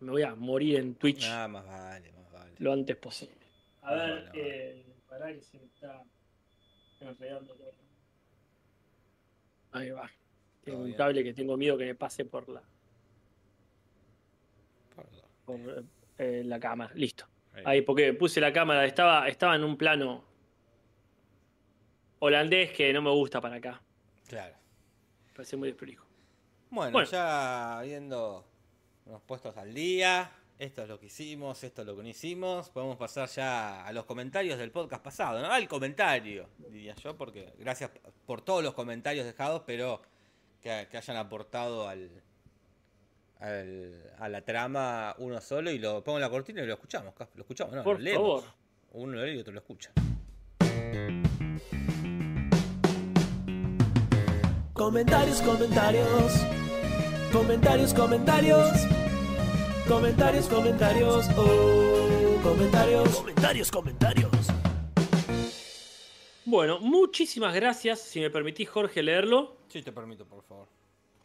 Me 0.00 0.10
voy 0.10 0.22
a 0.22 0.34
morir 0.34 0.76
en 0.76 0.94
Twitch 0.94 1.24
Ah, 1.24 1.48
más 1.48 1.64
vale, 1.66 2.12
más 2.12 2.30
vale. 2.32 2.54
lo 2.58 2.72
antes 2.72 2.96
posible. 2.96 3.34
A 3.82 3.94
ver, 3.94 4.24
no. 4.26 4.30
eh, 4.34 4.84
pará 5.08 5.32
que 5.32 5.40
se 5.42 5.58
me 5.58 5.66
está 5.66 6.02
enredando 7.00 7.54
todo. 7.54 7.72
Ahí 9.72 9.90
va. 9.90 10.10
Tengo 10.64 10.80
un 10.82 10.92
cable 10.94 11.22
que 11.22 11.32
tengo 11.34 11.56
miedo 11.56 11.78
que 11.78 11.84
me 11.86 11.94
pase 11.94 12.24
por 12.24 12.48
la, 12.48 12.62
por, 15.44 15.84
eh, 16.18 16.42
la 16.44 16.58
cámara. 16.58 16.92
Listo. 16.94 17.26
Ahí. 17.56 17.62
Ahí, 17.64 17.82
porque 17.82 18.12
puse 18.14 18.40
la 18.40 18.52
cámara, 18.52 18.84
estaba, 18.84 19.28
estaba 19.28 19.56
en 19.56 19.64
un 19.64 19.76
plano 19.76 20.24
holandés 22.18 22.72
que 22.72 22.92
no 22.92 23.02
me 23.02 23.10
gusta 23.10 23.40
para 23.40 23.56
acá. 23.56 23.82
Claro. 24.28 24.54
Parece 25.34 25.56
muy 25.56 25.68
desprolijo. 25.68 26.04
Bueno, 26.70 26.92
Bueno. 26.92 27.08
ya 27.08 27.80
viendo 27.84 28.44
unos 29.06 29.22
puestos 29.22 29.56
al 29.56 29.72
día, 29.72 30.30
esto 30.58 30.82
es 30.82 30.88
lo 30.88 30.98
que 30.98 31.06
hicimos, 31.06 31.62
esto 31.62 31.82
es 31.82 31.86
lo 31.86 31.96
que 31.96 32.02
no 32.02 32.08
hicimos, 32.08 32.70
podemos 32.70 32.96
pasar 32.96 33.28
ya 33.28 33.84
a 33.86 33.92
los 33.92 34.04
comentarios 34.04 34.58
del 34.58 34.70
podcast 34.70 35.02
pasado, 35.02 35.40
¿no? 35.40 35.52
Al 35.52 35.68
comentario, 35.68 36.48
diría 36.70 36.94
yo, 36.96 37.16
porque 37.16 37.52
gracias 37.58 37.90
por 38.26 38.40
todos 38.42 38.64
los 38.64 38.74
comentarios 38.74 39.26
dejados, 39.26 39.62
pero 39.66 40.02
que, 40.60 40.88
que 40.90 40.96
hayan 40.96 41.16
aportado 41.18 41.88
al, 41.88 42.10
al- 43.40 44.12
a 44.18 44.28
la 44.28 44.40
trama 44.42 45.14
uno 45.18 45.40
solo 45.40 45.70
y 45.70 45.78
lo 45.78 46.02
pongo 46.02 46.18
en 46.18 46.22
la 46.22 46.30
cortina 46.30 46.62
y 46.62 46.66
lo 46.66 46.74
escuchamos, 46.74 47.14
lo 47.34 47.42
escuchamos, 47.42 47.74
no, 47.74 47.82
Por 47.84 47.96
lo 47.98 48.02
leemos. 48.04 48.42
favor. 48.44 48.56
Uno 48.92 49.12
lo 49.16 49.24
lee 49.26 49.36
y 49.36 49.38
otro 49.40 49.52
lo 49.52 49.58
escucha. 49.60 49.90
Comentarios, 54.72 55.40
comentarios. 55.42 56.32
Comentarios, 57.32 57.94
comentarios. 57.94 58.70
Comentarios, 59.88 60.46
comentarios. 60.48 61.26
Oh, 61.36 62.38
comentarios. 62.42 63.08
Comentarios, 63.16 63.70
comentarios. 63.70 64.30
Bueno, 66.44 66.78
muchísimas 66.80 67.54
gracias, 67.54 68.00
si 68.00 68.20
me 68.20 68.30
permitís, 68.30 68.68
Jorge, 68.68 69.02
leerlo. 69.02 69.56
Sí, 69.68 69.82
te 69.82 69.92
permito, 69.92 70.24
por 70.26 70.42
favor. 70.44 70.68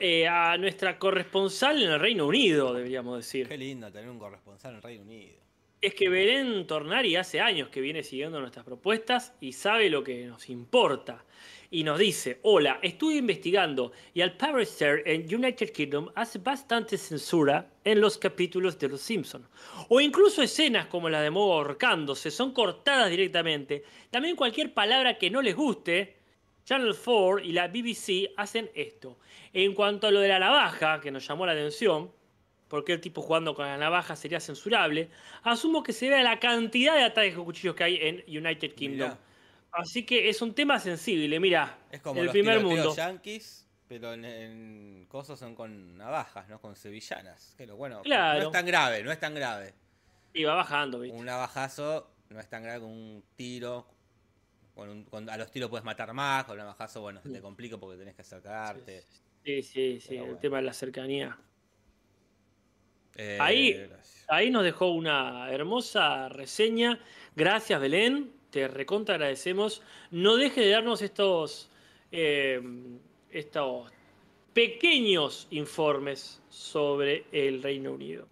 Eh, 0.04 0.28
a 0.28 0.58
nuestra 0.58 0.98
corresponsal 0.98 1.80
en 1.84 1.92
el 1.92 2.00
Reino 2.00 2.26
Unido, 2.26 2.74
deberíamos 2.74 3.18
decir. 3.18 3.48
Qué 3.48 3.56
lindo 3.56 3.92
tener 3.92 4.10
un 4.10 4.18
corresponsal 4.18 4.72
en 4.72 4.78
el 4.78 4.82
Reino 4.82 5.04
Unido. 5.04 5.36
Es 5.80 5.94
que 5.94 6.10
Belén 6.10 6.66
Tornari 6.66 7.16
hace 7.16 7.40
años 7.40 7.70
que 7.70 7.82
viene 7.82 8.02
siguiendo 8.02 8.40
nuestras 8.40 8.66
propuestas 8.66 9.36
y 9.40 9.54
sabe 9.54 9.92
lo 9.92 10.04
que 10.04 10.26
nos 10.26 10.50
importa. 10.50 11.24
Y 11.70 11.84
nos 11.84 12.00
dice, 12.00 12.40
hola, 12.42 12.80
estuve 12.82 13.18
investigando 13.18 13.92
y 14.14 14.22
al 14.22 14.36
parecer 14.38 15.04
en 15.06 15.22
United 15.34 15.72
Kingdom 15.72 16.10
hace 16.16 16.40
bastante 16.40 16.98
censura 16.98 17.70
en 17.84 18.02
los 18.02 18.18
capítulos 18.18 18.80
de 18.80 18.90
Los 18.90 19.02
Simpson. 19.02 19.48
O 19.90 20.02
incluso 20.02 20.42
escenas 20.42 20.88
como 20.88 21.10
la 21.10 21.22
de 21.22 21.30
Moe 21.30 21.54
ahorcándose 21.54 22.32
son 22.32 22.54
cortadas 22.54 23.12
directamente. 23.12 23.84
También 24.10 24.36
cualquier 24.36 24.74
palabra 24.74 25.20
que 25.20 25.30
no 25.30 25.44
les 25.44 25.56
guste, 25.56 26.21
Channel 26.66 26.96
4 26.96 27.40
y 27.40 27.52
la 27.52 27.68
BBC 27.68 28.32
hacen 28.38 28.70
esto. 28.76 29.18
En 29.54 29.74
cuanto 29.74 30.08
a 30.08 30.12
lo 30.12 30.20
de 30.20 30.28
la 30.30 30.40
navaja, 30.40 31.02
que 31.02 31.12
nos 31.12 31.28
llamó 31.28 31.46
la 31.46 31.52
atención, 31.54 32.12
porque 32.68 32.94
el 32.94 33.02
tipo 33.02 33.22
jugando 33.22 33.54
con 33.54 33.66
la 33.66 33.78
navaja 33.78 34.16
sería 34.16 34.40
censurable, 34.40 35.10
asumo 35.44 35.84
que 35.84 35.92
se 35.94 36.06
debe 36.06 36.20
a 36.20 36.24
la 36.24 36.40
cantidad 36.40 36.96
de 36.96 37.04
ataques 37.04 37.36
con 37.36 37.46
cuchillos 37.46 37.76
que 37.76 37.84
hay 37.84 37.96
en 38.02 38.24
United 38.28 38.74
Kingdom. 38.76 39.10
Mirá. 39.10 39.18
Así 39.74 40.06
que 40.06 40.30
es 40.30 40.42
un 40.42 40.54
tema 40.54 40.80
sensible, 40.80 41.40
mira, 41.40 41.78
Es 41.92 42.02
como 42.02 42.20
el 42.20 42.26
los 42.28 42.34
primer 42.34 42.60
mundo. 42.62 42.94
yanquis, 42.96 43.68
pero 43.88 44.14
en, 44.14 44.26
en 44.26 45.06
cosas 45.10 45.40
son 45.40 45.56
con 45.56 45.98
navajas, 45.98 46.48
no 46.50 46.60
con 46.60 46.76
sevillanas. 46.76 47.56
Que 47.58 47.66
lo 47.66 47.76
bueno, 47.78 48.02
Claro. 48.02 48.40
no 48.40 48.46
es 48.48 48.52
tan 48.52 48.66
grave, 48.66 49.04
no 49.04 49.12
es 49.12 49.20
tan 49.20 49.34
grave. 49.34 49.74
Y 50.34 50.44
va 50.44 50.56
bajando, 50.56 51.00
¿viste? 51.00 51.18
Un 51.18 51.26
navajazo 51.26 52.10
no 52.30 52.40
es 52.40 52.48
tan 52.50 52.64
grave 52.64 52.80
como 52.82 52.94
un 52.94 53.24
tiro. 53.36 53.86
Con 54.76 54.90
un- 54.90 55.04
con- 55.06 55.30
a 55.30 55.38
los 55.38 55.52
tiros 55.52 55.70
puedes 55.70 55.84
matar 55.84 56.14
más, 56.14 56.46
con 56.46 56.54
un 56.54 56.60
navajazo, 56.60 57.02
bueno, 57.02 57.22
se 57.22 57.30
te 57.30 57.42
complica 57.42 57.78
porque 57.78 57.98
tenés 57.98 58.16
que 58.16 58.22
acercarte. 58.22 59.04
Sí, 59.44 59.62
sí, 59.64 60.00
sí, 60.00 60.16
el 60.18 60.38
tema 60.40 60.58
de 60.58 60.64
la 60.64 60.74
cercanía. 60.74 61.38
Eh, 63.16 63.38
Ahí- 63.42 63.74
gracias. 63.74 64.26
Ahí 64.30 64.50
nos 64.50 64.64
dejó 64.64 64.92
una 64.92 65.52
hermosa 65.52 66.30
reseña. 66.30 67.00
Gracias, 67.36 67.80
Belén. 67.82 68.32
Te 68.50 68.68
recontra 68.68 69.16
agradecemos. 69.16 69.82
No 70.12 70.38
deje 70.38 70.62
de 70.62 70.70
darnos 70.70 71.02
estos, 71.02 71.70
eh, 72.12 72.62
estos 73.30 73.92
pequeños 74.54 75.48
informes 75.52 76.42
sobre 76.50 77.26
el 77.34 77.62
Reino 77.62 77.92
Unido. 77.94 78.28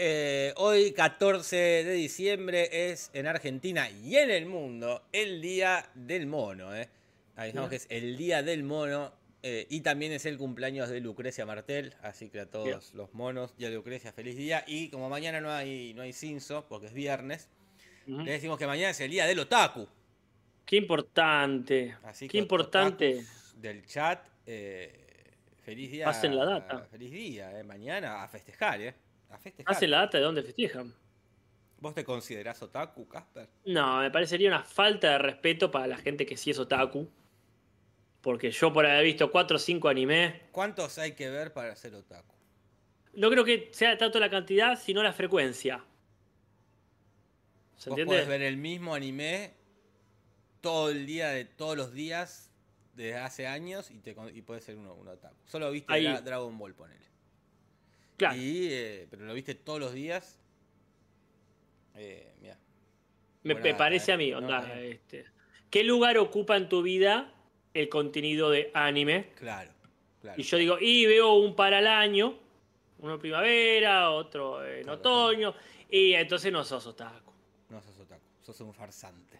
Eh, 0.00 0.52
hoy, 0.56 0.92
14 0.92 1.56
de 1.56 1.92
diciembre, 1.92 2.90
es 2.92 3.10
en 3.14 3.26
Argentina 3.26 3.90
y 3.90 4.14
en 4.16 4.30
el 4.30 4.46
mundo 4.46 5.02
el 5.12 5.40
Día 5.42 5.90
del 5.94 6.26
Mono. 6.28 6.74
¿eh? 6.74 6.88
Ahí 7.34 7.48
estamos 7.48 7.68
Bien. 7.68 7.80
que 7.80 7.84
es 7.84 8.02
el 8.02 8.16
Día 8.16 8.42
del 8.44 8.62
Mono. 8.62 9.12
eh, 9.42 9.66
y 9.70 9.80
también 9.82 10.10
es 10.12 10.24
el 10.26 10.36
cumpleaños 10.36 10.88
de 10.88 11.00
Lucrecia 11.00 11.46
Martel. 11.46 11.94
Así 12.02 12.28
que 12.28 12.40
a 12.40 12.46
todos 12.46 12.64
Bien. 12.66 12.78
los 12.94 13.12
monos 13.14 13.54
y 13.58 13.64
a 13.64 13.70
Lucrecia, 13.70 14.12
feliz 14.12 14.36
día. 14.36 14.64
Y 14.66 14.88
como 14.90 15.08
mañana 15.08 15.40
no 15.40 15.50
hay, 15.52 15.94
no 15.94 16.02
hay 16.02 16.12
cinzo, 16.12 16.66
porque 16.68 16.86
es 16.86 16.92
viernes, 16.92 17.48
le 18.06 18.32
decimos 18.32 18.58
que 18.58 18.66
mañana 18.66 18.90
es 18.90 19.00
el 19.00 19.10
Día 19.10 19.26
del 19.26 19.38
Otaku. 19.40 19.86
Qué 20.64 20.76
importante. 20.76 21.96
Así 22.04 22.26
Qué 22.28 22.38
importante. 22.38 23.24
del 23.56 23.84
chat, 23.86 24.26
eh, 24.46 24.92
feliz 25.64 25.90
día. 25.92 26.04
Pasen 26.06 26.36
la 26.36 26.44
data. 26.44 26.86
Feliz 26.90 27.10
día, 27.12 27.52
mañana 27.64 28.22
a 28.24 28.28
festejar, 28.28 28.80
¿eh? 28.80 28.94
A 29.30 29.38
festejar. 29.38 29.74
Hacen 29.74 29.90
la 29.90 29.98
data 29.98 30.18
de 30.18 30.24
dónde 30.24 30.42
festejan. 30.42 30.94
¿Vos 31.80 31.94
te 31.94 32.04
considerás 32.04 32.60
otaku, 32.62 33.06
Casper? 33.06 33.48
No, 33.66 34.00
me 34.00 34.10
parecería 34.10 34.48
una 34.48 34.64
falta 34.64 35.10
de 35.12 35.18
respeto 35.18 35.70
para 35.70 35.86
la 35.86 35.96
gente 35.96 36.26
que 36.26 36.36
sí 36.36 36.50
es 36.50 36.58
otaku. 36.58 37.08
Porque 38.20 38.50
yo 38.50 38.72
por 38.72 38.84
haber 38.84 39.04
visto 39.04 39.30
4 39.30 39.56
o 39.56 39.60
5 39.60 39.88
animes, 39.88 40.34
¿Cuántos 40.50 40.98
hay 40.98 41.12
que 41.12 41.30
ver 41.30 41.52
para 41.52 41.74
ser 41.76 41.94
otaku? 41.94 42.34
no 43.14 43.30
creo 43.30 43.44
que 43.44 43.68
sea 43.72 43.96
tanto 43.96 44.18
la 44.20 44.28
cantidad, 44.30 44.78
sino 44.78 45.02
la 45.02 45.12
frecuencia. 45.12 45.84
¿Se 47.76 47.90
Vos 47.90 47.98
entiende? 47.98 48.14
podés 48.14 48.28
ver 48.28 48.42
el 48.42 48.56
mismo 48.56 48.94
anime 48.94 49.54
todo 50.60 50.90
el 50.90 51.06
día, 51.06 51.28
de 51.30 51.44
todos 51.44 51.76
los 51.76 51.92
días, 51.92 52.50
desde 52.94 53.16
hace 53.16 53.46
años, 53.46 53.90
y, 53.92 53.98
te, 54.00 54.16
y 54.34 54.42
puedes 54.42 54.64
ser 54.64 54.76
un, 54.76 54.86
un 54.88 55.08
otaku. 55.08 55.36
Solo 55.46 55.70
viste 55.70 55.92
Ahí. 55.92 56.04
Dra- 56.06 56.20
Dragon 56.22 56.58
Ball, 56.58 56.74
ponele. 56.74 57.06
Claro. 58.18 58.36
Y, 58.36 58.68
eh, 58.70 59.06
pero 59.08 59.24
lo 59.24 59.32
viste 59.32 59.54
todos 59.54 59.78
los 59.78 59.92
días. 59.94 60.36
Eh, 61.94 62.34
mira. 62.40 62.58
Me, 63.44 63.74
parece 63.74 64.10
eh. 64.10 64.14
a 64.14 64.16
mí, 64.18 64.32
onda, 64.34 64.60
bien. 64.60 64.92
este, 64.92 65.24
¿qué 65.70 65.84
lugar 65.84 66.18
ocupa 66.18 66.56
en 66.56 66.68
tu 66.68 66.82
vida 66.82 67.32
el 67.72 67.88
contenido 67.88 68.50
de 68.50 68.70
anime? 68.74 69.30
Claro, 69.36 69.70
claro. 70.20 70.40
Y 70.40 70.42
yo 70.42 70.56
digo, 70.58 70.78
y 70.80 71.06
veo 71.06 71.34
un 71.34 71.54
para 71.54 71.78
el 71.78 71.86
año, 71.86 72.36
uno 72.98 73.14
en 73.14 73.20
primavera, 73.20 74.10
otro 74.10 74.66
en 74.66 74.82
Claro, 74.82 74.98
otoño, 74.98 75.54
y 75.88 76.12
entonces 76.14 76.52
no 76.52 76.64
sos 76.64 76.86
otaku. 76.88 77.32
No 77.70 77.80
sos 77.80 77.98
otaku, 78.00 78.22
sos 78.42 78.60
un 78.60 78.74
farsante. 78.74 79.38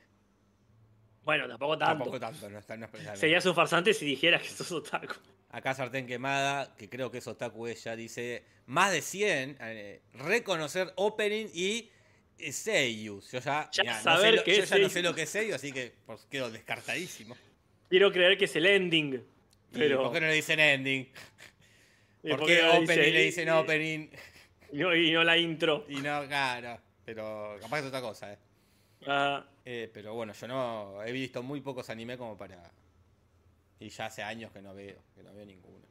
Bueno, 1.29 1.47
tampoco 1.47 1.77
tanto. 1.77 1.93
Tampoco 2.05 2.19
tanto, 2.21 2.49
no 2.49 2.59
está 2.59 2.75
no 2.79 2.87
es- 2.87 3.19
Serías 3.21 3.45
un 3.45 3.55
farsante 3.55 3.93
si 3.93 4.07
dijeras 4.07 4.41
que 4.41 4.49
sos 4.49 4.73
otaku. 4.73 5.13
Acá 5.51 5.75
Sartén 5.75 6.07
Quemada, 6.07 6.75
que 6.75 6.89
creo 6.89 7.11
que 7.11 7.19
es 7.19 7.27
otaku 7.27 7.67
ella, 7.67 7.95
dice 7.97 8.45
más 8.65 8.93
de 8.93 9.03
100, 9.03 9.59
eh, 9.61 10.01
reconocer 10.15 10.91
opening 10.97 11.49
y 11.53 11.91
eh, 12.39 12.51
seiyus. 12.51 13.31
Yo 13.31 13.41
ya, 13.41 13.69
Ya 13.75 13.83
mirá, 13.83 14.03
no, 14.05 14.19
sé 14.23 14.33
lo, 14.33 14.43
yo 14.43 14.53
es 14.55 14.71
ya 14.71 14.79
no 14.79 14.85
sé 14.89 14.89
seiyuu. 14.89 15.03
lo 15.11 15.15
que 15.15 15.23
es 15.25 15.29
seiyuu, 15.29 15.55
así 15.55 15.71
que 15.71 15.93
pues, 16.07 16.27
quedo 16.31 16.51
descartadísimo. 16.51 17.37
Quiero 17.91 18.11
creer 18.11 18.39
que 18.39 18.47
es 18.47 18.57
el 18.57 18.65
ending. 18.65 19.15
¿Y 19.17 19.79
Pero, 19.79 20.05
¿Por 20.05 20.13
qué 20.15 20.21
no 20.23 20.27
le 20.29 20.33
dicen 20.33 20.59
ending? 20.61 21.11
¿y 22.23 22.29
¿Por 22.31 22.39
por 22.39 22.49
qué 22.49 22.63
opening 22.63 22.87
dice- 22.87 23.11
le 23.13 23.23
dicen 23.25 23.51
opening 23.51 24.09
Y 24.73 24.77
no, 24.79 24.97
y 24.97 25.11
no 25.13 25.25
la 25.25 25.37
intro. 25.37 25.85
y 25.91 25.97
no, 25.97 26.27
claro? 26.27 26.81
Pero 27.05 27.59
capaz 27.61 27.77
que 27.77 27.81
es 27.83 27.89
otra 27.89 28.01
cosa, 28.01 28.33
¿eh? 28.33 28.39
Ah, 29.07 29.45
Eh, 29.65 29.91
Pero 29.93 30.15
bueno, 30.15 30.33
yo 30.33 30.49
no 30.49 31.03
he 31.05 31.13
visto 31.13 31.43
muy 31.43 31.61
pocos 31.61 31.91
anime 31.91 32.17
como 32.17 32.37
para... 32.37 32.71
Y 33.81 33.91
ya 33.91 34.07
hace 34.07 34.23
años 34.23 34.51
que 34.51 34.61
no 34.61 34.75
veo, 34.75 34.97
que 35.15 35.23
no 35.23 35.33
veo 35.33 35.45
ninguno. 35.45 35.87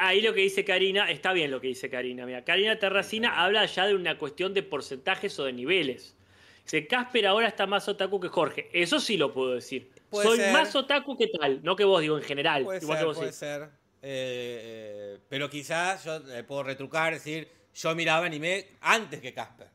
ahí 0.00 0.20
lo 0.20 0.34
que 0.34 0.40
dice 0.40 0.64
Karina, 0.64 1.10
está 1.10 1.32
bien 1.32 1.50
lo 1.50 1.60
que 1.60 1.68
dice 1.68 1.88
Karina. 1.88 2.26
Mira, 2.26 2.44
Karina 2.44 2.78
Terracina 2.78 3.28
Sí, 3.28 3.34
habla 3.36 3.66
ya 3.66 3.86
de 3.86 3.94
una 3.94 4.18
cuestión 4.18 4.52
de 4.52 4.62
porcentajes 4.64 5.38
o 5.38 5.44
de 5.44 5.52
niveles. 5.52 6.16
Dice, 6.64 6.86
Casper 6.86 7.26
ahora 7.26 7.48
está 7.48 7.66
más 7.66 7.88
otaku 7.88 8.18
que 8.18 8.28
Jorge. 8.28 8.68
Eso 8.72 8.98
sí 8.98 9.16
lo 9.16 9.32
puedo 9.32 9.54
decir. 9.54 9.90
Soy 10.10 10.38
ser. 10.38 10.52
más 10.52 10.74
otaku 10.74 11.16
que 11.16 11.28
tal. 11.28 11.62
No 11.62 11.76
que 11.76 11.84
vos, 11.84 12.00
digo, 12.00 12.18
en 12.18 12.24
general. 12.24 12.64
Puede 12.64 12.82
igual 12.82 12.98
ser, 12.98 13.02
que 13.02 13.06
vos 13.06 13.16
puede 13.16 13.32
ser. 13.32 13.62
Eh, 13.62 13.68
eh, 14.02 15.18
pero 15.28 15.48
quizás 15.48 16.04
yo 16.04 16.18
le 16.18 16.44
puedo 16.44 16.62
retrucar, 16.62 17.12
decir, 17.12 17.48
yo 17.74 17.94
miraba 17.94 18.26
anime 18.26 18.66
antes 18.80 19.20
que 19.20 19.32
Casper. 19.32 19.68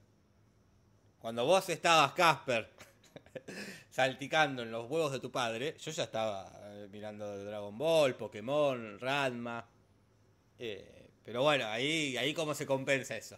Cuando 1.24 1.46
vos 1.46 1.70
estabas, 1.70 2.12
Casper, 2.12 2.70
salticando 3.90 4.62
en 4.64 4.72
los 4.72 4.90
huevos 4.92 5.14
de 5.14 5.22
tu 5.22 5.32
padre, 5.32 5.74
yo 5.80 5.90
ya 5.92 6.04
estaba 6.04 6.52
eh, 6.66 6.90
mirando 6.92 7.46
Dragon 7.46 7.78
Ball, 7.78 8.14
Pokémon, 8.16 9.00
Ranma. 9.00 9.66
Eh, 10.60 11.08
pero 11.24 11.42
bueno, 11.44 11.66
ahí, 11.68 12.18
ahí 12.18 12.34
cómo 12.34 12.54
se 12.54 12.66
compensa 12.66 13.16
eso. 13.16 13.38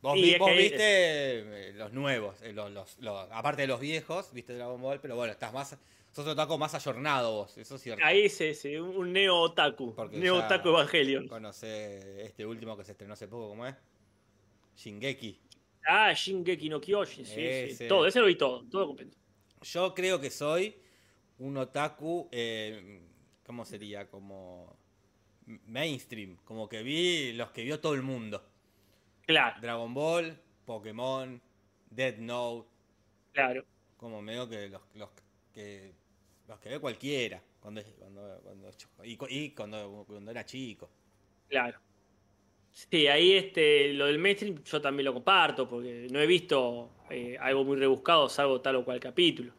Vos, 0.00 0.16
Y 0.16 0.22
vi- 0.22 0.30
es 0.34 0.38
vos 0.38 0.46
que 0.46 0.52
ahí- 0.54 0.62
viste 0.62 0.78
eh, 0.80 1.72
los 1.74 1.92
nuevos, 1.92 2.40
eh, 2.42 2.52
los, 2.52 2.70
los- 2.70 2.96
los- 3.00 3.28
aparte 3.32 3.62
de 3.62 3.68
los 3.68 3.80
viejos, 3.80 4.32
viste 4.32 4.54
Dragon 4.54 4.80
Ball, 4.80 5.00
pero 5.00 5.16
bueno, 5.16 5.32
estás 5.32 5.52
más, 5.52 5.76
sos 6.12 6.36
taco 6.36 6.56
más 6.56 6.72
ayornado 6.76 7.32
vos, 7.32 7.58
eso 7.58 7.74
es 7.74 7.82
cierto. 7.82 8.04
Ahí 8.04 8.28
sí, 8.28 8.54
sí, 8.54 8.76
un 8.76 9.12
neo 9.12 9.40
otaku. 9.40 9.92
Porque 9.92 10.18
Neo 10.18 10.36
otaku 10.36 10.68
Evangelion. 10.68 11.26
Conoce 11.26 12.22
este 12.22 12.46
último 12.46 12.76
que 12.76 12.84
se 12.84 12.92
estrenó 12.92 13.14
hace 13.14 13.26
poco, 13.26 13.48
¿cómo 13.48 13.66
es? 13.66 13.74
Shingeki. 14.76 15.40
Ah, 15.86 16.12
Shingeki 16.12 16.68
no 16.68 16.80
Kyojin, 16.80 17.24
sí, 17.26 17.74
sí. 17.74 17.88
Todo, 17.88 18.06
ese 18.06 18.20
lo 18.20 18.26
vi 18.26 18.36
todo, 18.36 18.64
todo 18.70 18.86
completo. 18.86 19.16
Yo 19.62 19.94
creo 19.94 20.20
que 20.20 20.30
soy 20.30 20.76
un 21.38 21.56
otaku, 21.56 22.28
eh, 22.30 23.00
¿cómo 23.44 23.64
sería? 23.64 24.08
Como 24.08 24.76
mainstream, 25.46 26.36
como 26.44 26.68
que 26.68 26.82
vi 26.82 27.32
los 27.32 27.50
que 27.50 27.62
vio 27.64 27.80
todo 27.80 27.94
el 27.94 28.02
mundo. 28.02 28.44
Claro, 29.26 29.60
Dragon 29.60 29.92
Ball, 29.92 30.38
Pokémon, 30.64 31.40
Dead 31.90 32.16
Note, 32.18 32.68
claro. 33.32 33.64
como 33.96 34.22
medio 34.22 34.48
que 34.48 34.68
los, 34.68 34.82
los 34.94 35.10
que 35.52 35.94
los 36.48 36.58
que 36.60 36.68
ve 36.68 36.80
cualquiera 36.80 37.42
cuando 37.62 37.80
cuando, 37.98 38.72
y 39.04 39.50
cuando, 39.50 40.04
cuando 40.06 40.30
era 40.30 40.44
chico. 40.44 40.90
Claro. 41.48 41.78
Sí, 42.72 43.06
ahí 43.06 43.34
este, 43.34 43.92
lo 43.92 44.06
del 44.06 44.18
mainstream 44.18 44.62
yo 44.64 44.80
también 44.80 45.04
lo 45.04 45.12
comparto, 45.12 45.68
porque 45.68 46.08
no 46.10 46.18
he 46.20 46.26
visto 46.26 46.90
eh, 47.10 47.36
algo 47.38 47.64
muy 47.64 47.76
rebuscado, 47.76 48.28
salvo 48.28 48.60
tal 48.60 48.76
o 48.76 48.84
cual 48.84 48.98
capítulo. 48.98 49.52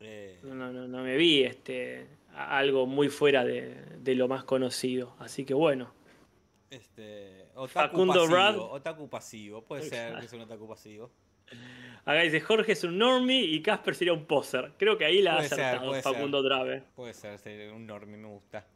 Eh, 0.00 0.40
No, 0.42 0.54
no, 0.54 0.72
no, 0.72 0.88
no 0.88 1.02
me 1.02 1.16
vi 1.16 1.42
este, 1.44 2.06
algo 2.34 2.86
muy 2.86 3.10
fuera 3.10 3.44
de, 3.44 3.74
de 3.98 4.14
lo 4.14 4.28
más 4.28 4.44
conocido. 4.44 5.14
Así 5.18 5.44
que 5.44 5.52
bueno. 5.52 5.92
este, 6.70 7.48
otaku 7.54 7.68
Facundo 7.68 8.26
pasivo, 8.26 8.70
otaku 8.70 9.08
pasivo, 9.08 9.62
puede 9.62 9.82
ser 9.82 10.18
que 10.18 10.28
sea 10.28 10.38
un 10.38 10.44
otaku 10.44 10.66
pasivo. 10.66 11.10
Acá 12.04 12.20
dice 12.22 12.40
Jorge 12.40 12.72
es 12.72 12.84
un 12.84 12.96
normie 12.96 13.42
y 13.42 13.60
Casper 13.60 13.94
sería 13.94 14.12
un 14.14 14.24
poser. 14.24 14.72
Creo 14.78 14.96
que 14.96 15.04
ahí 15.04 15.20
la 15.20 15.32
ha 15.32 15.36
Puede 15.36 15.48
ser, 15.50 15.60
acertado 15.60 15.92
ser. 15.92 16.02
Facundo 16.02 16.42
Drave. 16.42 16.82
Puede 16.94 17.12
ser, 17.12 17.38
ser 17.38 17.72
un 17.72 17.86
normie, 17.86 18.16
me 18.16 18.28
gusta. 18.28 18.66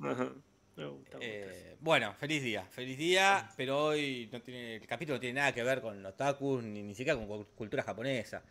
Ajá. 0.00 0.32
Me 0.76 0.86
gusta, 0.86 1.18
me 1.18 1.26
gusta. 1.40 1.52
Eh, 1.52 1.76
bueno, 1.80 2.14
feliz 2.14 2.42
día, 2.42 2.64
feliz 2.64 2.98
día, 2.98 3.48
pero 3.56 3.86
hoy 3.86 4.28
no 4.32 4.40
tiene, 4.42 4.76
el 4.76 4.86
capítulo 4.86 5.16
no 5.16 5.20
tiene 5.20 5.38
nada 5.40 5.52
que 5.52 5.62
ver 5.62 5.80
con 5.80 6.04
otakus, 6.04 6.62
ni, 6.64 6.82
ni 6.82 6.94
siquiera 6.94 7.16
con 7.18 7.26
cu- 7.28 7.46
cultura 7.54 7.82
japonesa, 7.82 8.42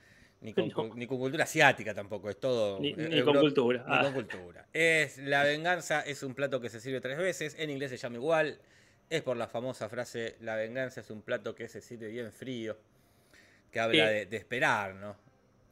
ni 0.42 0.54
con, 0.54 0.68
No. 0.90 0.96
ni 0.96 1.06
con 1.06 1.18
cultura 1.20 1.44
asiática 1.44 1.94
tampoco, 1.94 2.30
es 2.30 2.40
todo... 2.40 2.80
Ni- 2.80 2.92
eh, 2.92 2.96
ni 3.10 3.18
euro- 3.20 3.34
con 3.34 3.42
cultura. 3.42 3.80
Ni 3.88 3.94
Ah. 3.96 4.02
con 4.04 4.14
cultura. 4.14 4.66
Es, 4.72 5.18
la 5.18 5.44
venganza 5.44 6.02
es 6.02 6.24
un 6.24 6.34
plato 6.34 6.62
que 6.62 6.70
se 6.70 6.80
sirve 6.80 7.02
tres 7.02 7.18
veces, 7.18 7.56
en 7.60 7.70
inglés 7.70 7.90
se 7.92 7.98
llama 7.98 8.16
igual, 8.16 8.58
es 9.10 9.22
por 9.22 9.36
la 9.36 9.48
famosa 9.48 9.90
frase, 9.90 10.38
la 10.40 10.56
venganza 10.56 11.02
es 11.02 11.10
un 11.10 11.22
plato 11.22 11.54
que 11.54 11.68
se 11.68 11.82
sirve 11.82 12.08
bien 12.08 12.32
frío, 12.32 12.78
que 13.70 13.80
habla 13.82 14.08
Sí. 14.08 14.14
de, 14.14 14.26
de 14.28 14.38
esperar, 14.38 14.96
¿no? 14.96 15.18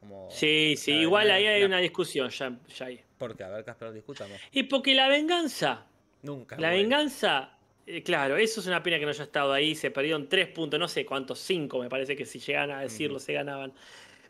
Como 0.00 0.28
Sí, 0.30 0.74
sí, 0.76 0.92
igual 0.92 1.28
venganza- 1.28 1.36
ahí 1.38 1.46
hay 1.46 1.62
una 1.64 1.78
discusión 1.78 2.28
ya, 2.28 2.58
ya 2.76 2.86
ahí. 2.86 3.00
¿Por 3.16 3.36
qué? 3.36 3.44
A 3.44 3.48
ver, 3.48 3.64
Casper, 3.64 3.92
discutamos. 3.92 4.36
Y 4.50 4.64
porque 4.64 4.94
la 4.94 5.06
venganza 5.08 5.86
Nunca. 6.22 6.56
La 6.56 6.68
bueno. 6.68 6.82
venganza, 6.82 7.50
eh, 7.86 8.02
claro, 8.02 8.36
eso 8.36 8.60
es 8.60 8.66
una 8.66 8.82
pena 8.82 8.98
que 8.98 9.04
no 9.04 9.10
haya 9.10 9.24
estado 9.24 9.52
ahí. 9.52 9.74
Se 9.74 9.90
perdieron 9.90 10.28
tres 10.28 10.48
puntos, 10.48 10.78
no 10.78 10.88
sé 10.88 11.04
cuántos, 11.04 11.38
cinco 11.40 11.80
me 11.80 11.88
parece 11.88 12.16
que 12.16 12.24
si 12.24 12.38
llegan 12.38 12.70
a 12.70 12.80
decirlo 12.80 13.18
se 13.18 13.32
ganaban. 13.32 13.72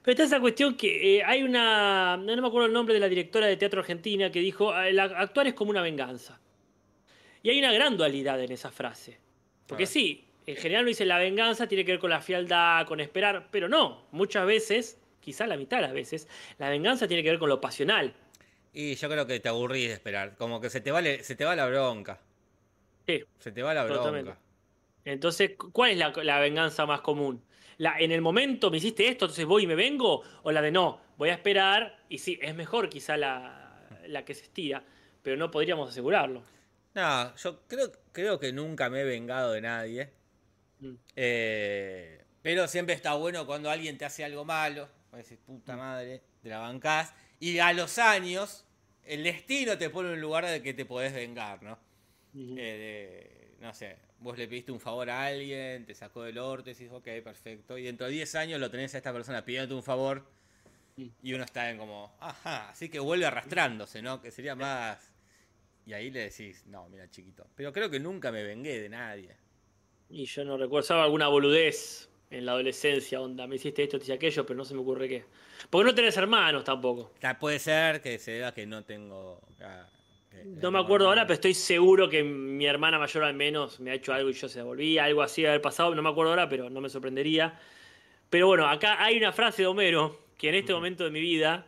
Pero 0.02 0.12
está 0.12 0.24
esa 0.24 0.40
cuestión 0.40 0.74
que 0.76 1.18
eh, 1.18 1.22
hay 1.22 1.42
una, 1.42 2.16
no 2.16 2.36
me 2.42 2.48
acuerdo 2.48 2.66
el 2.66 2.72
nombre 2.72 2.92
de 2.92 2.98
la 3.00 3.08
directora 3.08 3.46
de 3.46 3.56
teatro 3.56 3.80
argentina 3.80 4.32
que 4.32 4.40
dijo, 4.40 4.72
"Ah, 4.72 4.86
actuar 5.16 5.46
es 5.46 5.54
como 5.54 5.70
una 5.70 5.80
venganza. 5.82 6.40
Y 7.42 7.50
hay 7.50 7.58
una 7.58 7.72
gran 7.72 7.96
dualidad 7.96 8.40
en 8.42 8.50
esa 8.52 8.70
frase. 8.70 9.18
Porque 9.66 9.86
sí, 9.86 10.24
en 10.46 10.56
general 10.56 10.82
uno 10.82 10.88
dice 10.88 11.04
la 11.04 11.18
venganza 11.18 11.68
tiene 11.68 11.84
que 11.84 11.92
ver 11.92 12.00
con 12.00 12.10
la 12.10 12.20
frialdad, 12.20 12.86
con 12.86 13.00
esperar, 13.00 13.48
pero 13.50 13.68
no, 13.68 14.06
muchas 14.10 14.44
veces, 14.44 15.00
quizás 15.20 15.48
la 15.48 15.56
mitad 15.56 15.78
de 15.78 15.82
las 15.82 15.92
veces, 15.92 16.28
la 16.58 16.68
venganza 16.68 17.06
tiene 17.06 17.22
que 17.22 17.30
ver 17.30 17.38
con 17.38 17.48
lo 17.48 17.60
pasional. 17.60 18.12
Y 18.72 18.94
yo 18.96 19.08
creo 19.08 19.26
que 19.26 19.40
te 19.40 19.48
aburrís 19.48 19.88
de 19.88 19.94
esperar. 19.94 20.36
Como 20.36 20.60
que 20.60 20.70
se 20.70 20.80
te, 20.80 20.90
vale, 20.90 21.22
se 21.24 21.36
te 21.36 21.44
va 21.44 21.54
la 21.56 21.66
bronca. 21.66 22.20
Sí, 23.06 23.22
Se 23.38 23.52
te 23.52 23.62
va 23.62 23.74
la 23.74 23.84
bronca. 23.84 23.98
Totalmente. 23.98 24.38
Entonces, 25.04 25.56
cu- 25.56 25.72
¿cuál 25.72 25.92
es 25.92 25.98
la, 25.98 26.10
la 26.22 26.38
venganza 26.40 26.86
más 26.86 27.00
común? 27.00 27.44
¿La, 27.78 27.98
¿En 27.98 28.12
el 28.12 28.20
momento 28.22 28.70
me 28.70 28.78
hiciste 28.78 29.08
esto, 29.08 29.26
entonces 29.26 29.44
voy 29.46 29.64
y 29.64 29.66
me 29.66 29.74
vengo? 29.74 30.22
¿O 30.42 30.52
la 30.52 30.62
de 30.62 30.70
no, 30.70 31.00
voy 31.18 31.30
a 31.30 31.34
esperar? 31.34 32.04
Y 32.08 32.18
sí, 32.18 32.38
es 32.42 32.54
mejor 32.54 32.88
quizá 32.88 33.16
la, 33.16 33.88
la 34.06 34.24
que 34.24 34.34
se 34.34 34.44
estira, 34.44 34.84
pero 35.22 35.36
no 35.36 35.50
podríamos 35.50 35.88
asegurarlo. 35.90 36.44
No, 36.94 37.34
yo 37.36 37.66
creo, 37.66 37.90
creo 38.12 38.38
que 38.38 38.52
nunca 38.52 38.90
me 38.90 39.00
he 39.00 39.04
vengado 39.04 39.52
de 39.52 39.60
nadie. 39.62 40.12
Mm. 40.80 40.94
Eh, 41.16 42.24
pero 42.42 42.68
siempre 42.68 42.94
está 42.94 43.14
bueno 43.14 43.46
cuando 43.46 43.70
alguien 43.70 43.98
te 43.98 44.04
hace 44.04 44.24
algo 44.24 44.44
malo. 44.44 44.88
vos 45.10 45.18
decís, 45.22 45.38
puta 45.44 45.76
madre, 45.76 46.22
te 46.42 46.48
la 46.50 46.58
bancás. 46.58 47.14
Y 47.40 47.58
a 47.58 47.72
los 47.72 47.98
años, 47.98 48.64
el 49.06 49.22
destino 49.24 49.76
te 49.78 49.90
pone 49.90 50.08
en 50.10 50.14
un 50.16 50.20
lugar 50.20 50.46
de 50.46 50.62
que 50.62 50.74
te 50.74 50.84
podés 50.84 51.12
vengar, 51.14 51.62
¿no? 51.62 51.78
Eh, 52.56 53.54
de- 53.58 53.64
no 53.64 53.74
sé, 53.74 53.96
vos 54.20 54.38
le 54.38 54.48
pediste 54.48 54.72
un 54.72 54.80
favor 54.80 55.08
a 55.10 55.26
alguien, 55.26 55.86
te 55.86 55.94
sacó 55.94 56.22
del 56.24 56.38
orto 56.38 56.70
y 56.70 56.74
decís, 56.74 56.90
ok, 56.92 57.08
perfecto. 57.24 57.78
Y 57.78 57.84
dentro 57.84 58.06
de 58.06 58.12
10 58.12 58.34
años 58.34 58.60
lo 58.60 58.70
tenés 58.70 58.94
a 58.94 58.98
esta 58.98 59.12
persona 59.12 59.44
pidiéndote 59.44 59.74
un 59.74 59.82
favor 59.82 60.24
y 61.22 61.32
uno 61.34 61.44
está 61.44 61.70
en 61.70 61.78
como, 61.78 62.14
ajá, 62.20 62.70
así 62.70 62.88
que 62.88 62.98
vuelve 63.00 63.26
arrastrándose, 63.26 64.02
¿no? 64.02 64.20
Que 64.20 64.30
sería 64.30 64.54
más... 64.54 65.10
Y 65.86 65.94
ahí 65.94 66.10
le 66.10 66.20
decís, 66.30 66.66
no, 66.66 66.88
mira, 66.88 67.10
chiquito. 67.10 67.46
Pero 67.56 67.72
creo 67.72 67.90
que 67.90 68.00
nunca 68.00 68.32
me 68.32 68.44
vengué 68.44 68.80
de 68.80 68.88
nadie. 68.88 69.36
Y 70.10 70.26
yo 70.26 70.44
no 70.44 70.56
recuerdo, 70.56 70.86
¿sabes 70.86 71.04
alguna 71.04 71.28
boludez 71.28 72.08
en 72.32 72.46
la 72.46 72.52
adolescencia? 72.52 73.20
Onda, 73.20 73.46
me 73.46 73.56
hiciste 73.56 73.82
esto, 73.84 73.98
te 73.98 74.04
hice 74.04 74.12
aquello, 74.14 74.44
pero 74.46 74.56
no 74.56 74.64
se 74.64 74.74
me 74.74 74.80
ocurre 74.80 75.08
qué. 75.08 75.24
Porque 75.70 75.84
no 75.86 75.94
tenés 75.94 76.16
hermanos 76.16 76.64
tampoco. 76.64 77.12
Ta- 77.20 77.38
Puede 77.38 77.58
ser 77.58 78.00
que 78.00 78.18
se 78.18 78.32
vea 78.38 78.52
que 78.52 78.66
no 78.66 78.84
tengo... 78.84 79.40
ah, 79.60 79.86
que- 80.30 80.44
No 80.44 80.70
me 80.70 80.78
acuerdo 80.80 81.08
ahora, 81.08 81.22
pero 81.26 81.34
estoy 81.34 81.54
seguro 81.54 82.08
que 82.08 82.22
mi 82.22 82.66
hermana 82.66 82.98
mayor 82.98 83.24
al 83.24 83.34
menos 83.34 83.78
me 83.80 83.90
ha 83.90 83.94
hecho 83.94 84.12
algo 84.12 84.30
y 84.30 84.32
yo 84.32 84.48
se 84.48 84.58
devolví, 84.60 84.98
algo 84.98 85.22
así 85.22 85.42
de 85.42 85.48
haber 85.48 85.60
pasado, 85.62 85.94
no 85.94 86.02
me 86.02 86.08
acuerdo 86.08 86.30
ahora, 86.32 86.48
pero 86.48 86.68
no 86.70 86.80
me 86.80 86.88
sorprendería. 86.88 87.58
Pero 88.30 88.46
bueno, 88.46 88.66
acá 88.68 89.02
hay 89.04 89.16
una 89.18 89.32
frase 89.32 89.62
de 89.62 89.66
Homero 89.68 90.18
que 90.38 90.48
en 90.48 90.54
este 90.56 90.72
momento 90.72 91.04
de 91.04 91.10
mi 91.10 91.20
vida 91.20 91.66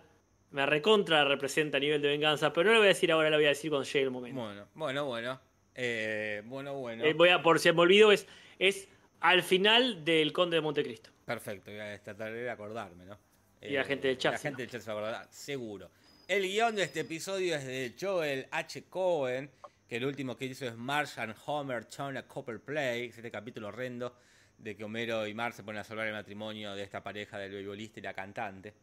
me 0.50 0.64
recontra 0.66 1.24
representa 1.24 1.76
a 1.76 1.80
nivel 1.80 2.00
de 2.00 2.08
venganza, 2.08 2.52
pero 2.52 2.68
no 2.68 2.72
lo 2.74 2.78
voy 2.78 2.86
a 2.86 2.88
decir 2.88 3.12
ahora, 3.12 3.28
lo 3.28 3.36
voy 3.36 3.46
a 3.46 3.48
decir 3.50 3.70
cuando 3.70 3.84
llegue 3.86 4.04
el 4.04 4.10
momento. 4.10 4.40
Bueno, 4.40 4.66
bueno, 4.74 5.04
bueno. 5.04 5.40
Eh, 5.74 6.42
bueno, 6.46 6.74
bueno. 6.74 7.04
Eh, 7.04 7.12
voy 7.12 7.28
a, 7.30 7.42
por 7.42 7.58
si 7.58 7.70
me 7.72 7.80
olvido, 7.80 8.12
es, 8.12 8.26
es 8.58 8.88
al 9.24 9.42
final 9.42 10.04
del 10.04 10.34
Conde 10.34 10.56
de 10.56 10.60
Montecristo. 10.60 11.10
Perfecto, 11.24 11.70
voy 11.70 11.80
a 11.80 11.98
tratar 12.02 12.30
de 12.30 12.50
acordarme, 12.50 13.06
¿no? 13.06 13.18
Eh, 13.62 13.70
Y 13.70 13.72
la 13.72 13.84
gente 13.84 14.08
del 14.08 14.18
chat, 14.18 14.32
La 14.32 14.38
sí, 14.38 14.42
gente 14.42 14.62
¿no? 14.62 14.66
del 14.66 14.70
chat 14.70 14.82
se 14.82 14.92
va 14.92 14.98
a 14.98 15.02
acordar, 15.02 15.28
seguro. 15.30 15.90
El 16.28 16.42
guion 16.42 16.76
de 16.76 16.82
este 16.82 17.00
episodio 17.00 17.56
es 17.56 17.64
de 17.64 17.94
Joel 17.98 18.46
H. 18.50 18.84
Cohen, 18.84 19.50
que 19.88 19.96
el 19.96 20.04
último 20.04 20.36
que 20.36 20.44
hizo 20.44 20.66
es 20.66 20.76
Marsh 20.76 21.18
and 21.18 21.34
Homer 21.46 21.86
Turn 21.86 22.18
a 22.18 22.26
Copper 22.26 22.60
Play, 22.60 23.06
es 23.06 23.16
este 23.16 23.30
capítulo 23.30 23.68
horrendo 23.68 24.14
de 24.58 24.76
que 24.76 24.84
Homero 24.84 25.26
y 25.26 25.32
Marge 25.32 25.56
se 25.56 25.62
ponen 25.62 25.80
a 25.80 25.84
salvar 25.84 26.06
el 26.06 26.12
matrimonio 26.12 26.74
de 26.74 26.82
esta 26.82 27.02
pareja 27.02 27.38
del 27.38 27.50
beisbolista 27.52 28.00
y 28.00 28.02
la 28.02 28.12
cantante. 28.12 28.74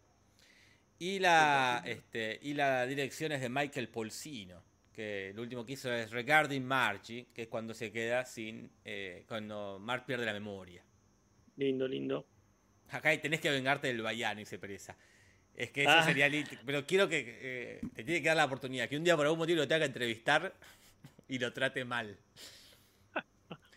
Y 0.97 1.19
la, 1.19 1.83
este, 1.85 2.39
y 2.41 2.55
la 2.55 2.87
dirección 2.87 3.31
es 3.31 3.41
de 3.41 3.49
Michael 3.49 3.89
Polsino, 3.89 4.63
que 4.93 5.29
el 5.29 5.39
último 5.39 5.65
que 5.65 5.73
hizo 5.73 5.91
es 5.93 6.11
Regarding 6.11 6.65
Margie, 6.65 7.27
que 7.33 7.43
es 7.43 7.47
cuando 7.47 7.73
se 7.73 7.91
queda 7.91 8.25
sin, 8.25 8.69
eh, 8.85 9.23
cuando 9.27 9.79
Marge 9.79 10.05
pierde 10.07 10.25
la 10.25 10.33
memoria. 10.33 10.83
Lindo, 11.57 11.87
lindo. 11.87 12.25
Acá 12.89 13.19
tenés 13.21 13.39
que 13.39 13.49
vengarte 13.49 13.87
del 13.87 14.01
Bayano 14.01 14.41
y 14.41 14.45
se 14.45 14.59
presa. 14.59 14.97
Es 15.55 15.71
que 15.71 15.83
eso 15.83 15.91
Ah. 15.91 16.03
sería 16.03 16.29
Pero 16.65 16.85
quiero 16.85 17.07
que 17.07 17.39
eh, 17.41 17.81
te 17.93 18.03
tiene 18.03 18.21
que 18.21 18.27
dar 18.27 18.37
la 18.37 18.45
oportunidad. 18.45 18.87
Que 18.89 18.97
un 18.97 19.03
día 19.03 19.15
por 19.15 19.25
algún 19.25 19.39
motivo 19.39 19.57
lo 19.57 19.67
tenga 19.67 19.79
que 19.79 19.85
entrevistar 19.85 20.53
y 21.27 21.39
lo 21.39 21.53
trate 21.53 21.85
mal. 21.85 22.17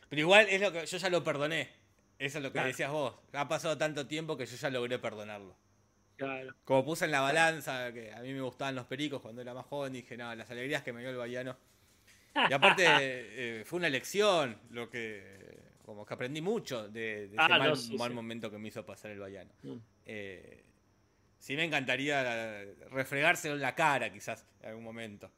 Pero 0.09 0.21
igual 0.21 0.47
es 0.49 0.61
lo 0.61 0.73
que 0.73 0.87
yo 0.87 0.99
ya 0.99 1.09
lo 1.11 1.23
perdoné. 1.25 1.69
Eso 2.19 2.39
es 2.39 2.45
lo 2.45 2.51
que 2.51 2.55
Claro. 2.55 2.69
decías 2.69 2.91
vos. 2.91 3.15
Ha 3.33 3.49
pasado 3.49 3.77
tanto 3.77 4.07
tiempo 4.07 4.37
que 4.37 4.47
yo 4.47 4.57
ya 4.57 4.71
logré 4.71 4.99
perdonarlo. 4.99 5.57
Claro. 6.17 6.55
Como 6.65 6.85
puse 6.85 7.05
en 7.07 7.11
la 7.11 7.21
balanza 7.21 7.93
que 7.93 8.13
a 8.13 8.21
mí 8.21 8.33
me 8.33 8.41
gustaban 8.41 8.75
los 8.75 8.87
pericos 8.87 9.21
cuando 9.21 9.43
era 9.43 9.53
más 9.55 9.67
joven, 9.67 9.93
dije, 9.93 10.17
no, 10.17 10.35
las 10.35 10.51
alegrías 10.51 10.83
que 10.83 10.93
me 10.93 11.01
dio 11.01 11.11
el 11.11 11.17
Bayano. 11.17 11.57
Y 12.49 12.53
aparte 12.53 12.85
eh, 13.61 13.65
fue 13.65 13.79
una 13.79 13.89
lección, 13.89 14.59
lo 14.71 14.89
que 14.89 15.63
como 15.85 16.07
que 16.07 16.15
aprendí 16.15 16.41
mucho 16.41 16.89
de, 16.89 17.29
de 17.29 17.37
ese 17.37 17.37
Ah, 17.39 17.49
no, 17.49 17.59
mal, 17.59 17.77
sí, 17.77 17.97
mal 17.97 18.09
sí. 18.11 18.15
momento 18.15 18.51
que 18.51 18.59
me 18.59 18.69
hizo 18.69 18.85
pasar 18.87 19.11
el 19.11 19.19
Bayano. 19.19 19.53
Mm. 19.63 19.77
Eh, 20.07 20.65
sí 21.39 21.57
me 21.57 21.65
encantaría 21.65 22.65
refregárselo 22.91 23.55
en 23.57 23.61
la 23.61 23.75
cara 23.75 24.13
quizás 24.13 24.47
en 24.61 24.71
algún 24.71 24.85
momento. 24.85 25.31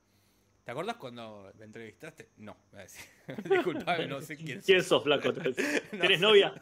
¿Te 0.66 0.72
acuerdas 0.72 0.96
cuando 0.96 1.52
me 1.60 1.64
entrevistaste? 1.64 2.30
No, 2.38 2.56
voy 2.72 2.80
a 2.80 2.82
decir. 2.82 3.04
Disculpame, 3.48 4.08
no 4.08 4.20
sé 4.20 4.36
quién 4.36 4.60
¿Quién 4.62 4.80
sos. 4.80 4.88
sos, 4.88 5.04
flaco? 5.04 5.32
¿Tenés 5.32 5.56
No 5.92 5.98
¿Tenés 6.00 6.18
sé. 6.18 6.18
novia? 6.18 6.52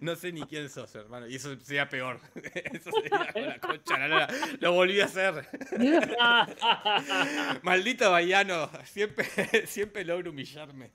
No 0.00 0.16
sé 0.16 0.32
ni 0.32 0.42
quién 0.42 0.68
sos, 0.68 0.94
hermano. 0.94 1.26
Y 1.26 1.36
eso 1.36 1.58
sería 1.60 1.88
peor. 1.88 2.20
Eso 2.54 2.90
sería 2.92 3.32
con 3.32 3.42
la 3.46 3.58
concha. 3.58 4.06
la. 4.06 4.28
Lo 4.60 4.72
volví 4.74 5.00
a 5.00 5.06
hacer. 5.06 5.48
Maldito 7.62 8.10
Bayano. 8.10 8.70
Siempre, 8.84 9.24
siempre 9.66 10.04
logro 10.04 10.30
humillarme. 10.30 10.90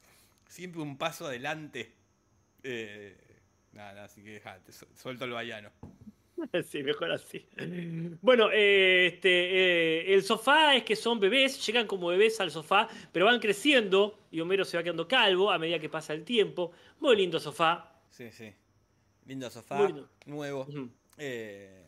Siempre 0.48 0.80
un 0.80 1.00
paso 1.00 1.26
adelante. 1.26 1.92
Eh, 2.62 3.18
nada, 3.74 3.94
nada, 3.94 4.06
así 4.06 4.22
que 4.24 4.34
dejate. 4.34 4.72
su- 4.72 4.86
Suelto 4.96 5.26
el 5.26 5.32
Bayano. 5.32 5.72
Sí, 6.64 6.84
mejor 6.84 7.12
así. 7.12 7.46
Bueno, 8.22 8.50
eh, 8.52 9.08
este, 9.08 9.30
eh, 9.30 10.14
el 10.14 10.24
sofá 10.24 10.76
es 10.76 10.84
que 10.84 10.96
son 10.96 11.20
bebés, 11.20 11.66
llegan 11.66 11.88
como 11.88 12.08
bebés 12.08 12.40
al 12.40 12.52
sofá, 12.52 12.88
pero 13.12 13.26
van 13.26 13.40
creciendo 13.40 14.20
y 14.32 14.40
Homero 14.40 14.66
se 14.66 14.78
va 14.78 14.84
quedando 14.84 15.08
calvo 15.08 15.52
a 15.52 15.58
medida 15.60 15.80
que 15.80 15.90
pasa 15.90 16.14
el 16.14 16.24
tiempo. 16.24 16.72
Muy 17.00 17.16
lindo 17.16 17.40
sofá. 17.40 18.02
Sí, 18.10 18.32
sí. 18.32 18.52
Lindo 19.26 19.50
sofá. 19.50 19.86
Lindo. 19.86 20.10
Nuevo. 20.26 20.68
Eh, 21.18 21.88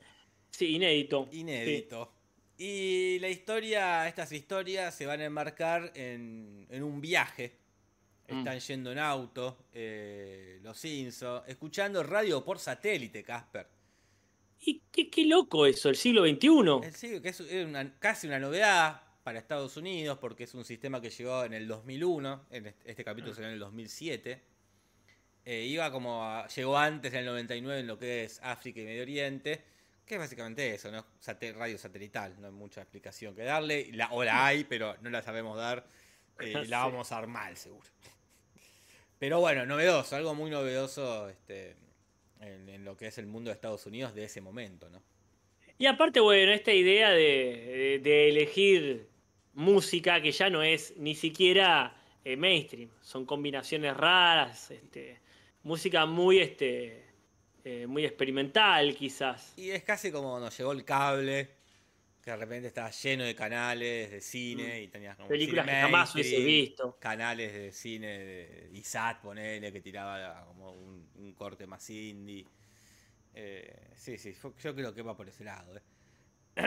Sí, 0.51 0.75
inédito. 0.75 1.27
inédito. 1.31 2.11
Y 2.57 3.17
la 3.19 3.27
historia, 3.29 4.07
estas 4.07 4.31
historias 4.31 4.93
se 4.93 5.07
van 5.07 5.19
a 5.21 5.25
enmarcar 5.25 5.91
en, 5.95 6.67
en 6.69 6.83
un 6.83 7.01
viaje. 7.01 7.57
Mm. 8.29 8.37
Están 8.37 8.59
yendo 8.59 8.91
en 8.91 8.99
auto, 8.99 9.65
los 10.61 10.77
Simpsons, 10.77 11.43
escuchando 11.47 12.03
radio 12.03 12.43
por 12.45 12.59
satélite, 12.59 13.23
Casper. 13.23 13.67
Y 14.65 14.81
qué, 14.91 15.09
qué 15.09 15.25
loco 15.25 15.65
eso, 15.65 15.89
el 15.89 15.95
siglo 15.95 16.23
XXI. 16.25 16.85
El 16.87 16.93
siglo- 16.95 17.21
que 17.21 17.29
es 17.29 17.39
una- 17.41 17.97
casi 17.99 18.27
una 18.27 18.39
novedad 18.39 19.01
para 19.23 19.39
Estados 19.39 19.75
Unidos 19.77 20.17
porque 20.19 20.43
es 20.45 20.53
un 20.53 20.63
sistema 20.65 21.01
que 21.01 21.09
llegó 21.09 21.43
en 21.43 21.53
el 21.53 21.67
2001, 21.67 22.45
en 22.51 22.67
este, 22.67 22.91
este 22.91 23.03
capítulo 23.03 23.33
salió 23.33 23.47
en 23.49 23.53
el 23.55 23.59
2007. 23.59 24.41
Eh, 25.45 25.65
iba 25.65 25.91
como 25.91 26.23
a- 26.23 26.47
llegó 26.47 26.77
antes 26.77 27.11
en 27.13 27.19
el 27.19 27.25
99 27.25 27.81
en 27.81 27.87
lo 27.87 27.97
que 27.99 28.23
es 28.23 28.39
África 28.43 28.79
y 28.79 28.85
Medio 28.85 29.01
Oriente, 29.01 29.61
que 30.05 30.15
es 30.15 30.19
básicamente 30.19 30.73
eso, 30.73 30.89
¿no? 30.91 31.05
Radio 31.55 31.77
satelital, 31.77 32.39
no 32.39 32.47
hay 32.47 32.53
mucha 32.53 32.81
explicación 32.81 33.35
que 33.35 33.43
darle, 33.43 33.89
la, 33.93 34.11
o 34.13 34.23
la 34.23 34.45
hay, 34.45 34.63
pero 34.63 34.95
no 35.01 35.09
la 35.09 35.21
sabemos 35.21 35.57
dar, 35.57 35.85
eh, 36.39 36.53
la 36.69 36.79
vamos 36.85 37.11
a 37.11 37.15
dar 37.15 37.27
mal 37.27 37.57
seguro. 37.57 37.89
Pero 39.19 39.39
bueno, 39.39 39.65
novedoso, 39.65 40.15
algo 40.15 40.35
muy 40.35 40.49
novedoso 40.49 41.29
este, 41.29 41.75
en, 42.47 42.69
en 42.69 42.83
lo 42.85 42.95
que 42.97 43.07
es 43.07 43.17
el 43.17 43.25
mundo 43.27 43.49
de 43.49 43.55
Estados 43.55 43.85
Unidos 43.85 44.13
de 44.13 44.23
ese 44.25 44.41
momento, 44.41 44.89
¿no? 44.89 45.01
Y 45.77 45.85
aparte, 45.87 46.19
bueno, 46.19 46.51
esta 46.51 46.71
idea 46.73 47.09
de, 47.11 47.17
de- 47.17 47.99
de 48.03 48.29
elegir 48.29 49.07
música 49.53 50.21
que 50.21 50.31
ya 50.31 50.49
no 50.49 50.61
es 50.63 50.95
ni 50.97 51.15
siquiera 51.15 51.95
eh, 52.23 52.35
mainstream, 52.37 52.89
son 53.01 53.25
combinaciones 53.25 53.95
raras, 53.95 54.71
este, 54.71 55.19
música 55.63 56.05
muy, 56.05 56.39
este, 56.39 57.03
eh, 57.65 57.85
muy 57.87 58.05
experimental 58.05 58.95
quizás. 58.95 59.53
Y 59.57 59.71
es 59.71 59.83
casi 59.83 60.11
como 60.11 60.39
nos 60.39 60.57
llegó 60.57 60.71
el 60.71 60.85
cable, 60.85 61.49
que 62.23 62.31
de 62.31 62.37
repente 62.37 62.67
estaba 62.69 62.89
lleno 62.89 63.25
de 63.25 63.35
canales 63.35 64.09
de 64.11 64.21
cine 64.21 64.81
y 64.81 64.87
tenías 64.87 65.17
como 65.17 65.27
Mm. 65.27 65.31
Películas 65.31 65.65
que 65.65 65.71
jamás 65.73 66.13
hubiese 66.15 66.39
visto. 66.39 66.97
Canales 66.99 67.51
de 67.53 67.71
cine 67.73 68.07
de 68.19 68.69
ISAT, 68.73 69.21
ponele, 69.21 69.73
que 69.73 69.81
tiraba 69.81 70.45
como 70.45 70.71
un, 70.71 71.09
un 71.15 71.33
corte 71.33 71.67
más 71.67 71.89
indie. 71.89 72.45
Eh, 73.33 73.89
sí, 73.95 74.17
sí, 74.17 74.33
yo, 74.41 74.53
yo 74.57 74.73
creo 74.75 74.93
que 74.93 75.01
va 75.01 75.17
por 75.17 75.27
ese 75.27 75.43
lado. 75.43 75.75
eh. 75.75 75.81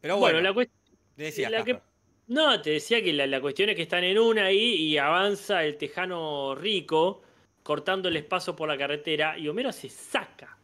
Pero 0.00 0.16
bueno, 0.16 0.18
Bueno, 0.18 0.40
la 0.40 0.52
cuestión... 0.52 0.78
decía 1.16 1.48
la 1.48 1.62
que- 1.64 1.80
No, 2.26 2.60
te 2.60 2.70
decía 2.70 3.00
que 3.02 3.12
la, 3.12 3.26
la 3.28 3.40
cuestión 3.40 3.68
es 3.70 3.76
que 3.76 3.82
están 3.82 4.02
en 4.02 4.18
una 4.18 4.46
ahí 4.46 4.74
y 4.74 4.98
avanza 4.98 5.64
el 5.64 5.76
tejano 5.76 6.56
rico 6.56 7.22
cortando 7.62 8.08
el 8.08 8.16
espacio 8.16 8.56
por 8.56 8.68
la 8.68 8.76
carretera 8.76 9.38
y 9.38 9.46
Homero 9.48 9.70
se 9.72 9.88
saca. 9.88 10.58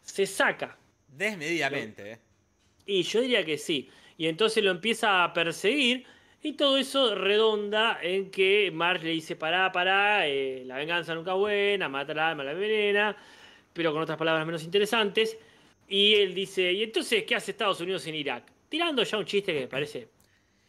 Se 0.00 0.24
saca. 0.24 0.78
desmedidamente. 1.08 2.12
eh. 2.12 2.18
Y 2.88 3.02
yo 3.02 3.20
diría 3.20 3.44
que 3.44 3.58
sí. 3.58 3.88
Y 4.16 4.26
entonces 4.26 4.64
lo 4.64 4.70
empieza 4.70 5.22
a 5.22 5.32
perseguir 5.34 6.04
y 6.42 6.54
todo 6.54 6.78
eso 6.78 7.14
redonda 7.14 7.98
en 8.02 8.30
que 8.30 8.70
Marge 8.72 9.04
le 9.04 9.10
dice, 9.12 9.36
pará, 9.36 9.70
pará, 9.70 10.26
eh, 10.26 10.62
la 10.64 10.76
venganza 10.76 11.14
nunca 11.14 11.32
es 11.32 11.36
buena, 11.36 11.88
mata 11.88 12.12
al 12.12 12.18
alma, 12.18 12.44
la 12.44 12.52
envenena, 12.52 13.14
pero 13.74 13.92
con 13.92 14.00
otras 14.02 14.16
palabras 14.16 14.46
menos 14.46 14.64
interesantes. 14.64 15.36
Y 15.86 16.14
él 16.14 16.34
dice, 16.34 16.72
¿y 16.72 16.82
entonces 16.82 17.24
qué 17.24 17.34
hace 17.36 17.50
Estados 17.50 17.78
Unidos 17.82 18.06
en 18.06 18.14
Irak? 18.14 18.44
Tirando 18.70 19.02
ya 19.02 19.18
un 19.18 19.24
chiste 19.26 19.52
que 19.52 19.60
me 19.60 19.68
parece 19.68 20.08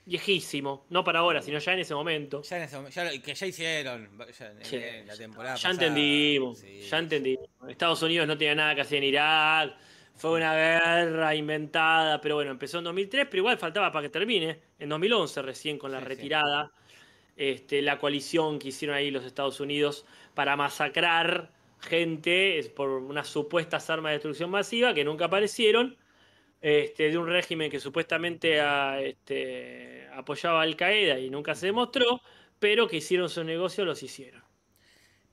viejísimo, 0.06 0.86
no 0.90 1.04
para 1.04 1.20
ahora, 1.20 1.42
sino 1.42 1.60
ya 1.60 1.74
en 1.74 1.80
ese 1.80 1.94
momento. 1.96 2.42
Ya 2.42 2.58
en 2.58 2.64
ese 2.64 2.76
momento- 2.76 2.96
ya 2.96 3.22
que 3.22 3.34
ya 3.34 3.46
hicieron 3.48 4.10
ya 4.38 4.48
en, 4.52 4.66
Sí, 4.66 4.76
en 4.76 5.08
la 5.08 5.16
temporada 5.16 5.56
Ya 5.56 5.70
pasada. 5.70 5.74
entendimos, 5.88 6.60
Sí. 6.60 6.82
ya 6.90 6.98
entendimos. 6.98 7.48
Estados 7.68 8.02
Unidos 8.02 8.28
no 8.28 8.38
tenía 8.38 8.56
nada 8.56 8.76
que 8.76 8.82
hacer 8.82 8.98
en 9.00 9.04
Irak, 9.06 9.76
fue 10.20 10.32
una 10.38 10.54
guerra 10.56 11.36
inventada, 11.36 12.22
pero 12.22 12.36
bueno, 12.36 12.52
empezó 12.52 12.80
en 12.80 12.86
2003, 12.86 13.26
pero 13.28 13.40
igual 13.40 13.58
faltaba 13.58 13.92
para 13.92 14.04
que 14.04 14.10
termine, 14.10 14.62
en 14.80 14.90
2011 14.90 15.42
recién 15.42 15.78
con 15.80 15.92
la 15.92 16.00
Sí, 16.00 16.08
sí. 16.10 16.32
retirada, 16.32 16.72
Este, 17.38 17.82
la 17.82 18.00
coalición 18.00 18.60
que 18.60 18.70
hicieron 18.70 18.98
ahí 18.98 19.12
los 19.12 19.26
Estados 19.26 19.60
Unidos 19.62 20.06
para 20.36 20.56
masacrar 20.58 21.52
gente 21.82 22.62
por 22.76 22.90
unas 22.90 23.28
supuestas 23.30 23.90
armas 23.90 24.12
de 24.12 24.16
destrucción 24.16 24.50
masiva 24.52 24.94
que 24.94 25.06
nunca 25.06 25.26
aparecieron, 25.26 25.98
este, 26.62 27.12
de 27.12 27.18
un 27.20 27.28
régimen 27.28 27.72
que 27.72 27.80
supuestamente 27.80 28.62
a- 28.62 29.02
este, 29.02 30.08
apoyaba 30.14 30.60
a 30.62 30.64
Al 30.64 30.76
Qaeda 30.78 31.20
y 31.20 31.30
nunca 31.32 31.56
se 31.56 31.68
demostró, 31.68 32.22
pero 32.60 32.88
que 32.88 32.98
hicieron 32.98 33.30
su 33.30 33.44
negocio, 33.46 33.86
los 33.86 34.04
hicieron. 34.04 34.44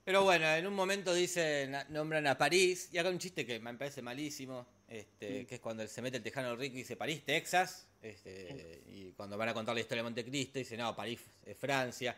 Pero 0.03 0.23
bueno, 0.23 0.45
en 0.47 0.65
un 0.67 0.73
momento 0.73 1.13
dicen, 1.13 1.75
nombran 1.89 2.25
a 2.27 2.37
París, 2.37 2.89
y 2.91 2.97
acá 2.97 3.09
un 3.09 3.19
chiste 3.19 3.45
que 3.45 3.59
me 3.59 3.73
parece 3.75 4.01
malísimo, 4.01 4.65
este, 4.87 5.45
que 5.45 5.55
es 5.55 5.61
cuando 5.61 5.85
se 5.87 6.01
mete 6.01 6.17
el 6.17 6.23
tejano 6.23 6.55
rico 6.55 6.75
y 6.75 6.79
dice 6.79 6.95
París, 6.95 7.23
Texas, 7.25 7.87
este, 8.01 8.81
y 8.87 9.11
cuando 9.13 9.37
van 9.37 9.49
a 9.49 9.53
contar 9.53 9.75
la 9.75 9.81
historia 9.81 10.01
de 10.01 10.09
Montecristo 10.09 10.59
dice, 10.59 10.77
no, 10.77 10.95
París 10.95 11.19
es 11.45 11.57
Francia, 11.57 12.15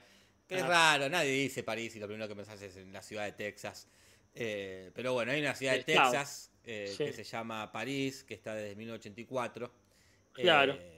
que 0.47 0.55
es 0.57 0.63
Ah. 0.63 0.67
raro, 0.67 1.09
nadie 1.09 1.31
dice 1.31 1.63
París 1.63 1.95
y 1.95 1.99
lo 1.99 2.07
primero 2.07 2.27
que 2.27 2.35
pensás 2.35 2.61
es 2.61 2.75
en 2.77 2.91
la 2.93 3.01
ciudad 3.01 3.25
de 3.25 3.31
Texas. 3.33 3.87
Eh, 4.35 4.91
pero 4.93 5.13
bueno, 5.13 5.31
hay 5.31 5.41
una 5.41 5.55
ciudad 5.55 5.73
de 5.73 5.83
claro. 5.83 6.11
Texas 6.11 6.51
eh, 6.65 6.93
que 6.97 7.13
se 7.13 7.23
llama 7.23 7.71
París, 7.71 8.23
que 8.23 8.35
está 8.35 8.53
desde 8.53 8.75
1984. 8.75 9.71
Claro. 10.33 10.73
Eh, 10.73 10.95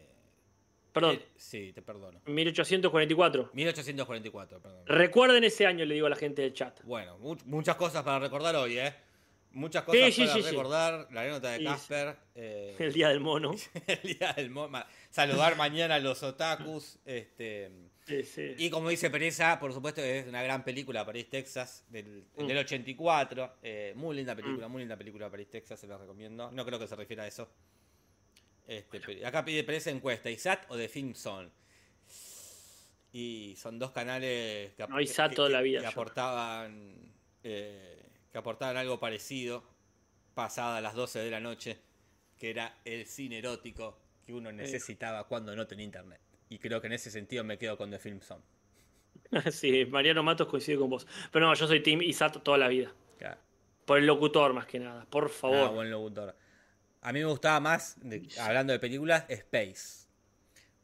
Perdón, 0.91 1.15
eh, 1.15 1.25
sí, 1.37 1.71
te 1.73 1.81
perdono. 1.81 2.19
1844. 2.25 3.51
1844, 3.53 4.59
perdón. 4.61 4.85
Recuerden 4.85 5.43
ese 5.45 5.65
año, 5.65 5.85
le 5.85 5.93
digo 5.93 6.07
a 6.07 6.09
la 6.09 6.17
gente 6.17 6.41
del 6.41 6.53
chat. 6.53 6.81
Bueno, 6.83 7.17
mu- 7.19 7.37
muchas 7.45 7.77
cosas 7.77 8.03
para 8.03 8.19
recordar 8.19 8.53
hoy, 8.57 8.77
¿eh? 8.77 8.93
Muchas 9.53 9.83
cosas 9.83 10.05
Sí, 10.05 10.11
sí, 10.13 10.21
para 10.27 10.33
sí, 10.35 10.41
recordar. 10.49 11.07
La 11.11 11.21
anécdota 11.21 11.51
de. 11.51 11.63
Casper. 11.63 12.15
eh, 12.35 12.75
El 12.79 12.93
día 12.93 13.09
del 13.09 13.19
mono. 13.19 13.51
el 13.87 14.01
día 14.17 14.31
del 14.33 14.49
mo- 14.49 14.69
ma- 14.69 14.87
Saludar 15.09 15.57
mañana 15.57 15.95
a 15.95 15.99
los 15.99 16.23
otakus. 16.23 16.99
Este, 17.05 17.69
y 18.57 18.69
como 18.69 18.89
dice 18.89 19.09
Pereza, 19.09 19.59
por 19.59 19.73
supuesto 19.73 20.01
es 20.01 20.25
una 20.27 20.41
gran 20.41 20.63
película, 20.63 21.05
París, 21.05 21.29
Texas, 21.29 21.85
del, 21.89 22.25
Mm. 22.37 22.47
del 22.47 22.57
84. 22.59 23.57
eh, 23.61 23.93
muy 23.95 24.15
linda 24.15 24.35
película, 24.35 24.67
muy 24.69 24.81
linda 24.81 24.95
película, 24.97 25.29
París, 25.29 25.49
Texas, 25.49 25.79
se 25.79 25.87
la 25.87 25.97
recomiendo. 25.97 26.49
No 26.51 26.65
creo 26.65 26.79
que 26.79 26.87
se 26.87 26.95
refiera 26.95 27.23
a 27.23 27.27
eso. 27.27 27.49
Este, 28.67 29.25
acá 29.25 29.43
pide 29.43 29.63
Pereza 29.65 29.89
encuesta, 29.91 30.29
¿ISAT 30.29 30.65
o 30.69 30.77
The 30.77 30.87
Film 30.87 31.13
Zone? 31.13 31.49
Y 33.13 33.55
son 33.57 33.77
dos 33.77 33.91
canales 33.91 34.71
que, 34.75 34.83
ap- 34.83 34.89
No, 34.89 35.01
ISAT 35.01 35.31
que- 35.31 35.35
toda 35.35 35.49
que- 35.49 35.53
la 35.53 35.61
vida, 35.61 35.79
que 35.79 35.83
yo. 35.85 35.89
aportaban 35.89 37.11
eh, 37.43 38.00
que 38.31 38.37
aportaban 38.37 38.77
algo 38.77 38.99
parecido 38.99 39.63
pasada 40.33 40.81
las 40.81 40.95
12 40.95 41.19
de 41.19 41.31
la 41.31 41.39
noche, 41.39 41.79
que 42.37 42.49
era 42.49 42.77
el 42.85 43.05
cine 43.05 43.39
erótico 43.39 43.97
que 44.25 44.33
uno 44.33 44.51
necesitaba 44.51 45.27
cuando 45.27 45.55
no 45.55 45.67
tenía 45.67 45.85
internet. 45.85 46.19
Y 46.49 46.59
creo 46.59 46.79
que 46.81 46.87
en 46.87 46.93
ese 46.93 47.11
sentido 47.11 47.43
me 47.43 47.57
quedo 47.57 47.77
con 47.77 47.89
The 47.91 47.99
Film 47.99 48.21
Zone. 48.21 48.43
Sí, 49.51 49.85
Mariano 49.85 50.23
Matos 50.23 50.47
coincide 50.47 50.77
con 50.77 50.89
vos. 50.89 51.07
Pero 51.31 51.45
no, 51.47 51.53
yo 51.53 51.67
soy 51.67 51.81
Team 51.81 52.01
Isat 52.01 52.41
toda 52.43 52.57
la 52.57 52.67
vida. 52.67 52.93
Claro. 53.17 53.39
Por 53.85 53.97
el 53.97 54.05
locutor 54.05 54.53
más 54.53 54.65
que 54.65 54.79
nada, 54.79 55.05
por 55.09 55.29
favor. 55.29 55.57
Ah, 55.57 55.69
buen 55.69 55.89
locutor. 55.89 56.35
A 57.01 57.13
mí 57.13 57.19
me 57.19 57.25
gustaba 57.25 57.59
más, 57.59 57.97
de- 58.01 58.27
hablando 58.39 58.73
de 58.73 58.79
películas, 58.79 59.25
Space. 59.29 60.07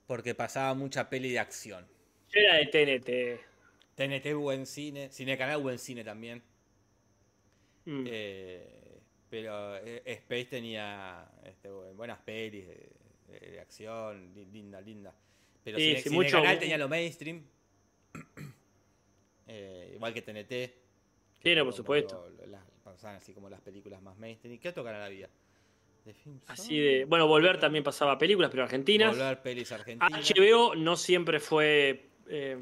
Porque 0.07 0.33
pasaba 0.33 0.73
mucha 0.73 1.09
peli 1.09 1.31
de 1.31 1.39
acción. 1.39 1.85
Yo 2.29 2.39
era 2.39 2.55
de 2.55 2.65
TNT. 2.67 3.41
TNT 3.95 4.33
buen 4.35 4.65
cine, 4.65 5.09
Cine 5.11 5.37
Canal 5.37 5.61
buen 5.61 5.77
cine 5.79 6.03
también. 6.03 6.41
Mm. 7.89 8.03
Eh, 8.05 8.99
pero 9.29 9.77
eh, 9.77 10.01
Space 10.05 10.45
tenía 10.45 11.25
este, 11.45 11.69
bu- 11.69 11.93
buenas 11.95 12.19
pelis 12.19 12.67
de, 12.67 12.89
de- 13.29 13.51
de 13.51 13.59
acción, 13.59 14.33
li- 14.33 14.45
linda, 14.45 14.79
linda. 14.81 15.13
Pero 15.63 15.77
Sí, 15.77 15.95
sí, 15.97 16.09
mucho- 16.09 16.41
Canal 16.41 16.59
tenía 16.59 16.77
lo 16.77 16.87
mainstream. 16.89 17.43
Eh, 19.49 19.91
igual 19.95 20.13
que 20.13 20.21
TNT. 20.21 20.73
Sí, 21.41 21.55
no, 21.55 21.63
por 21.63 21.73
supuesto. 21.73 22.29
lo- 22.37 22.45
las- 22.47 22.63
pasaban 22.83 23.15
así 23.17 23.33
como 23.33 23.49
las 23.49 23.61
películas 23.61 24.01
más 24.01 24.17
mainstream. 24.17 24.55
¿Y 24.55 24.59
qué 24.59 24.69
otro 24.69 24.83
canal 24.83 25.01
había? 25.03 25.29
De 26.05 26.13
Así 26.47 26.77
de. 26.79 27.05
Bueno, 27.05 27.27
Volver 27.27 27.59
también 27.59 27.83
pasaba 27.83 28.17
películas, 28.17 28.49
pero 28.51 28.63
argentinas. 28.63 29.11
Volver 29.15 29.41
pelis 29.41 29.71
argentinas. 29.71 30.29
HBO 30.29 30.75
no 30.75 30.95
siempre 30.97 31.39
fue 31.39 32.09
eh, 32.27 32.57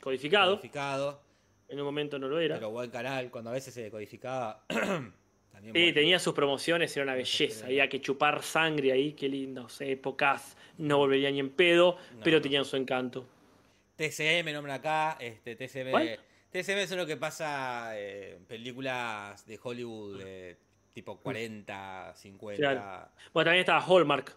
codificado. 0.00 0.56
Codificado. 0.56 1.20
En 1.68 1.78
un 1.80 1.84
momento 1.84 2.18
no 2.18 2.28
lo 2.28 2.38
era. 2.38 2.56
Pero 2.56 2.70
buen 2.70 2.90
canal. 2.90 3.30
Cuando 3.30 3.50
a 3.50 3.52
veces 3.52 3.74
se 3.74 3.82
decodificaba. 3.82 4.64
también 4.68 5.74
Sí, 5.74 5.80
bueno. 5.80 5.94
tenía 5.94 6.18
sus 6.18 6.34
promociones, 6.34 6.96
era 6.96 7.04
una 7.04 7.14
belleza. 7.14 7.66
Había 7.66 7.88
que 7.88 8.00
chupar 8.00 8.42
sangre 8.42 8.92
ahí, 8.92 9.12
qué 9.14 9.28
lindas 9.28 9.80
épocas. 9.80 10.56
No 10.78 10.98
volvería 10.98 11.30
ni 11.30 11.40
en 11.40 11.50
pedo, 11.50 11.96
No. 12.14 12.20
pero 12.22 12.40
tenían 12.40 12.64
su 12.64 12.76
encanto. 12.76 13.26
TCM 13.96 14.52
nombra 14.52 14.74
acá, 14.74 15.16
este, 15.18 15.56
TCM, 15.56 15.90
¿Cuál? 15.90 16.20
TCM 16.50 16.78
es 16.82 16.90
lo 16.92 17.06
que 17.06 17.16
pasa 17.16 17.98
eh, 17.98 18.34
en 18.36 18.44
películas 18.44 19.46
de 19.46 19.58
Hollywood 19.62 20.18
de 20.22 20.56
tipo 20.92 21.18
40, 21.18 22.12
50, 22.14 22.56
Claro. 22.58 23.08
Bueno, 23.32 23.46
también 23.46 23.60
estaba 23.60 23.80
Hallmark, 23.84 24.36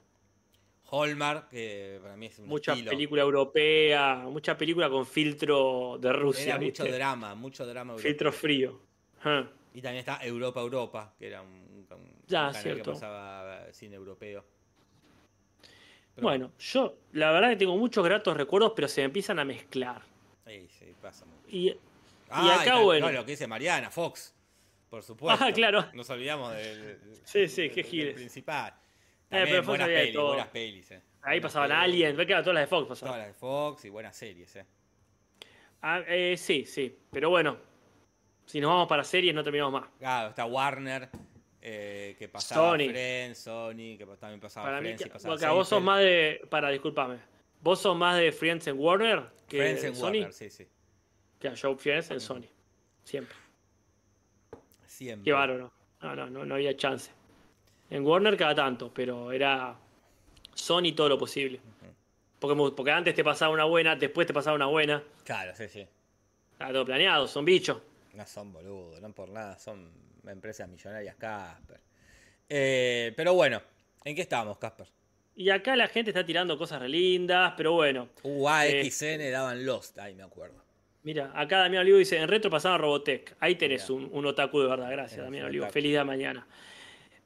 Hallmark, 0.91 1.49
que 1.49 1.99
para 2.01 2.15
mí 2.15 2.25
es 2.27 2.39
un 2.39 2.47
mucha 2.47 2.73
estilo. 2.73 2.91
película 2.91 3.21
europea, 3.21 4.15
mucha 4.29 4.57
película 4.57 4.89
con 4.89 5.05
filtro 5.05 5.97
de 5.99 6.11
Rusia, 6.13 6.55
Era 6.55 6.59
mucho 6.61 6.83
¿viste? 6.83 6.97
drama, 6.97 7.35
mucho 7.35 7.65
drama. 7.65 7.95
filtro 7.97 8.27
europeo. 8.29 8.39
frío. 8.41 8.79
Ajá. 9.19 9.49
Y 9.73 9.81
también 9.81 9.99
está 9.99 10.17
Europa, 10.25 10.59
Europa, 10.61 11.13
que 11.19 11.27
era 11.27 11.41
un, 11.41 11.49
un- 11.49 12.21
Ya, 12.27 12.47
canal 12.47 12.55
cierto. 12.61 12.83
que 12.83 12.91
pasaba 12.91 13.71
cine 13.73 13.95
europeo. 13.95 14.43
Pero 16.15 16.27
Bueno, 16.27 16.51
yo 16.59 16.97
la 17.13 17.31
verdad 17.31 17.49
que 17.49 17.55
tengo 17.57 17.77
muchos 17.77 18.03
gratos 18.03 18.35
recuerdos, 18.35 18.73
pero 18.75 18.87
se 18.87 19.01
me 19.01 19.05
empiezan 19.05 19.39
a 19.39 19.45
mezclar. 19.45 20.01
Sí, 20.47 20.67
sí, 20.69 20.93
pasa 21.01 21.25
mucho. 21.25 21.47
Y, 21.47 21.75
Ah, 22.29 22.55
acá, 22.61 22.65
tal- 22.71 22.83
bueno. 22.83 23.07
no, 23.07 23.11
lo 23.13 23.25
que 23.25 23.31
dice 23.31 23.47
Mariana, 23.47 23.89
Fox. 23.89 24.33
Por 24.89 25.03
supuesto. 25.03 25.43
Ah, 25.45 25.51
claro. 25.51 25.85
Nos 25.93 26.09
olvidamos 26.09 26.53
del, 26.55 26.99
Sí, 27.23 27.47
sí, 27.47 27.61
del- 27.63 27.69
qué 27.71 27.81
del 27.83 27.91
giles. 27.91 28.13
principal. 28.15 28.73
Pero 29.29 29.55
Fox 29.57 29.67
buenas 29.67 29.85
había 29.85 29.99
pelis, 29.99 30.13
todo. 30.13 30.27
buenas 30.27 30.47
pelis. 30.47 30.91
eh. 30.91 31.01
ahí 31.21 31.39
Buenas 31.39 31.41
pasaban 31.43 31.69
pelis. 31.69 31.83
Alien, 31.83 32.17
ve 32.17 32.25
que 32.27 32.33
todas 32.33 32.47
las 32.53 32.63
de 32.63 32.67
Fox 32.67 32.87
pasaban. 32.87 33.13
Todas 33.13 33.27
las 33.27 33.35
de 33.35 33.39
Fox 33.39 33.85
y 33.85 33.89
buenas 33.89 34.15
series, 34.15 34.55
eh. 34.55 34.65
Ah, 35.81 36.01
eh, 36.07 36.35
sí, 36.37 36.65
sí, 36.65 36.97
pero 37.11 37.29
bueno, 37.29 37.57
si 38.45 38.59
nos 38.59 38.69
vamos 38.69 38.87
para 38.87 39.03
series 39.03 39.33
no 39.33 39.43
terminamos 39.43 39.81
más. 39.81 39.89
Claro, 39.97 40.29
está 40.29 40.45
Warner, 40.45 41.09
eh, 41.61 42.15
que 42.19 42.27
pasaba 42.27 42.71
Sony. 42.71 42.89
Friends, 42.89 43.37
Sony, 43.39 43.97
que 43.97 44.05
también 44.19 44.39
pasaba 44.41 44.65
Para 44.65 44.81
mí, 44.81 44.87
Friends 44.87 45.05
y 45.05 45.09
pasaba 45.09 45.33
porque 45.35 45.47
vos 45.47 45.67
sos 45.69 45.81
más 45.81 45.99
de. 45.99 46.41
Para, 46.49 46.69
discúlpame. 46.69 47.17
Vos 47.61 47.79
sos 47.79 47.95
más 47.95 48.17
de 48.17 48.31
Friends 48.31 48.67
en 48.67 48.79
Warner 48.79 49.23
que 49.47 49.57
Friends 49.57 49.83
en 49.83 49.95
Sony. 49.95 50.03
Warner, 50.05 50.33
sí, 50.33 50.49
sí. 50.49 50.67
Que 51.39 51.55
yo 51.55 51.77
Friends 51.77 52.11
en 52.11 52.19
Sony. 52.19 52.45
Siempre. 53.03 53.35
Siempre. 54.85 55.23
Qué 55.23 55.31
bárbaro. 55.31 55.71
No, 56.01 56.15
no, 56.15 56.29
no, 56.29 56.45
no 56.45 56.55
había 56.55 56.75
chance. 56.75 57.11
En 57.89 58.05
Warner 58.05 58.37
cada 58.37 58.53
tanto, 58.53 58.91
pero 58.93 59.31
era 59.31 59.75
Sony 60.53 60.93
todo 60.95 61.09
lo 61.09 61.17
posible. 61.17 61.59
Porque, 62.39 62.91
antes 62.91 63.13
te 63.13 63.23
pasaba 63.23 63.53
una 63.53 63.65
buena, 63.65 63.95
después 63.95 64.25
te 64.25 64.33
pasaba 64.33 64.55
una 64.55 64.67
buena. 64.67 65.03
Claro, 65.25 65.53
sí, 65.55 65.67
sí. 65.67 65.85
Estaba 66.53 66.71
todo 66.71 66.85
planeado, 66.85 67.27
son 67.27 67.43
bichos. 67.43 67.77
No 68.13 68.25
son 68.25 68.53
boludos, 68.53 69.01
no 69.01 69.11
por 69.11 69.29
nada, 69.29 69.57
son 69.59 69.91
empresas 70.25 70.69
millonarias, 70.69 71.15
Casper. 71.15 71.79
Eh, 72.47 73.13
pero 73.15 73.33
bueno, 73.33 73.61
¿en 74.03 74.15
qué 74.15 74.21
estábamos, 74.21 74.57
Casper? 74.57 74.87
Y 75.35 75.49
acá 75.49 75.75
la 75.75 75.87
gente 75.87 76.11
está 76.11 76.25
tirando 76.25 76.57
cosas 76.57 76.81
re 76.81 76.89
lindas, 76.89 77.53
pero 77.55 77.73
bueno. 77.73 78.09
UAXN 78.23 79.31
daban 79.31 79.65
Lost, 79.65 79.97
ay, 79.99 80.15
me 80.15 80.23
acuerdo. 80.23 80.61
Mira, 81.03 81.31
acá 81.33 81.59
Damián 81.59 81.81
Olivo 81.81 81.97
dice, 81.97 82.17
en 82.17 82.27
retro 82.27 82.51
pasaba 82.51 82.77
Robotech. 82.77 83.35
Ahí 83.39 83.55
tenés 83.55 83.89
un, 83.89 84.09
un 84.11 84.25
otaku 84.25 84.61
de 84.61 84.67
verdad, 84.67 84.91
gracias 84.91 85.21
Damián 85.21 85.45
Olivo. 85.45 85.67
Feliz 85.69 85.91
día 85.91 86.03
mañana. 86.03 86.45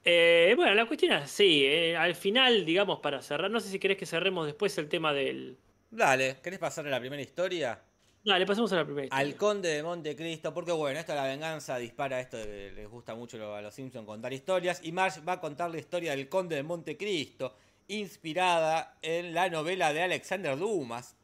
Eh, 0.04 0.52
bueno, 0.56 0.74
la 0.74 0.86
cuestión 0.86 1.12
es 1.12 1.22
así, 1.22 1.64
eh, 1.64 1.96
al 1.96 2.14
final, 2.14 2.64
digamos, 2.66 3.00
para 3.00 3.22
cerrar, 3.22 3.50
no 3.50 3.60
sé 3.60 3.68
si 3.70 3.78
querés 3.78 3.96
que 3.96 4.04
cerremos 4.06 4.44
después 4.46 4.76
el 4.78 4.88
tema 4.88 5.12
del... 5.14 5.56
Dale, 5.90 6.36
¿querés 6.42 6.58
pasar 6.58 6.86
a 6.86 6.90
la 6.90 7.00
primera 7.00 7.22
historia? 7.22 7.80
Dale, 8.22 8.44
pasemos 8.46 8.72
a 8.72 8.76
la 8.76 8.84
primera. 8.84 9.06
historia. 9.06 9.24
Al 9.26 9.36
Conde 9.36 9.68
de 9.70 9.82
Montecristo, 9.82 10.52
porque 10.52 10.72
bueno, 10.72 10.98
esto 10.98 11.12
de 11.12 11.18
la 11.18 11.26
venganza 11.26 11.78
dispara 11.78 12.20
esto, 12.20 12.36
de- 12.36 12.72
les 12.72 12.88
gusta 12.88 13.14
mucho 13.14 13.54
a 13.54 13.62
los 13.62 13.74
Simpsons 13.74 14.06
contar 14.06 14.32
historias, 14.32 14.80
y 14.82 14.92
Marge 14.92 15.20
va 15.20 15.34
a 15.34 15.40
contar 15.40 15.70
la 15.70 15.78
historia 15.78 16.10
del 16.10 16.28
Conde 16.28 16.56
de 16.56 16.62
Montecristo, 16.62 17.56
inspirada 17.88 18.98
en 19.02 19.34
la 19.34 19.48
novela 19.48 19.92
de 19.92 20.02
Alexander 20.02 20.56
Dumas, 20.58 21.16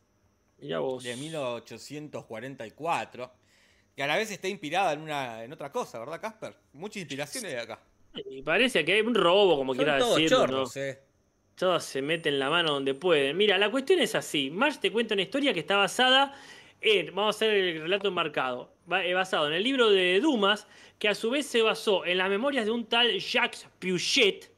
vos. 0.59 1.03
de 1.05 1.17
1844, 1.17 3.33
que 3.97 4.03
a 4.03 4.07
la 4.07 4.17
vez 4.17 4.31
está 4.31 4.49
inspirada 4.49 4.93
en, 4.93 5.01
una, 5.01 5.43
en 5.45 5.53
otra 5.53 5.71
cosa, 5.73 5.99
¿verdad, 5.99 6.21
Casper? 6.21 6.55
Mucha 6.73 6.99
inspiración 6.99 7.45
hay 7.47 7.55
acá. 7.55 7.81
Y 8.15 8.43
parece 8.43 8.85
que 8.85 8.95
hay 8.95 9.01
un 9.01 9.15
robo, 9.15 9.57
como 9.57 9.75
Son 9.75 9.85
quiera 9.85 9.99
todos 9.99 10.17
decirlo, 10.17 10.39
chorros, 10.39 10.77
¿no? 10.77 10.83
eh. 10.83 10.99
Todos 11.55 11.85
se 11.85 12.01
meten 12.01 12.39
la 12.39 12.49
mano 12.49 12.73
donde 12.73 12.95
pueden. 12.95 13.37
Mira, 13.37 13.59
la 13.59 13.71
cuestión 13.71 14.01
es 14.01 14.15
así. 14.15 14.51
Marge 14.51 14.79
te 14.81 14.91
cuenta 14.91 15.15
una 15.15 15.23
historia 15.23 15.53
que 15.53 15.61
está 15.61 15.77
basada 15.77 16.35
en, 16.81 17.15
vamos 17.15 17.37
a 17.37 17.37
hacer 17.37 17.51
el 17.51 17.83
relato 17.83 18.09
enmarcado, 18.09 18.73
eh, 19.05 19.13
basado 19.13 19.47
en 19.47 19.53
el 19.53 19.63
libro 19.63 19.91
de 19.91 20.21
Dumas, 20.21 20.67
que 20.99 21.09
a 21.09 21.15
su 21.15 21.31
vez 21.31 21.47
se 21.47 21.63
basó 21.63 22.05
en 22.05 22.19
las 22.19 22.31
memorias 22.31 22.65
de 22.65 22.71
un 22.71 22.87
tal 22.87 23.19
Jacques 23.19 23.67
Piuchet, 23.79 24.51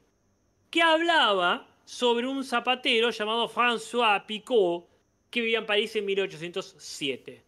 que 0.71 0.83
hablaba 0.83 1.69
sobre 1.85 2.27
un 2.27 2.45
zapatero 2.45 3.11
llamado 3.11 3.49
François 3.49 4.25
Picot, 4.25 4.89
que 5.31 5.41
vivía 5.41 5.59
en 5.59 5.67
París 5.67 5.95
en 5.97 6.05
1807. 6.05 7.43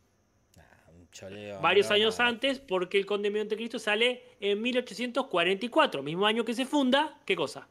Ah, 0.58 0.90
un 0.92 1.08
choleo. 1.10 1.60
Varios 1.60 1.88
no, 1.88 1.94
años 1.94 2.18
no. 2.18 2.24
antes, 2.24 2.58
porque 2.58 2.98
el 2.98 3.06
Conde 3.06 3.30
de 3.30 3.38
Montecristo 3.38 3.78
sale 3.78 4.22
en 4.44 4.60
1844, 4.60 6.02
mismo 6.02 6.26
año 6.26 6.44
que 6.44 6.52
se 6.52 6.66
funda, 6.66 7.18
¿qué 7.24 7.34
cosa? 7.34 7.66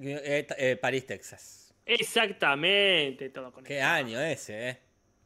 Eh, 0.00 0.46
eh, 0.58 0.76
París, 0.76 1.06
Texas. 1.06 1.72
Exactamente, 1.86 3.30
todo 3.30 3.52
con 3.52 3.62
Qué 3.62 3.80
año 3.80 4.20
ese, 4.20 4.68
¿eh? 4.68 4.78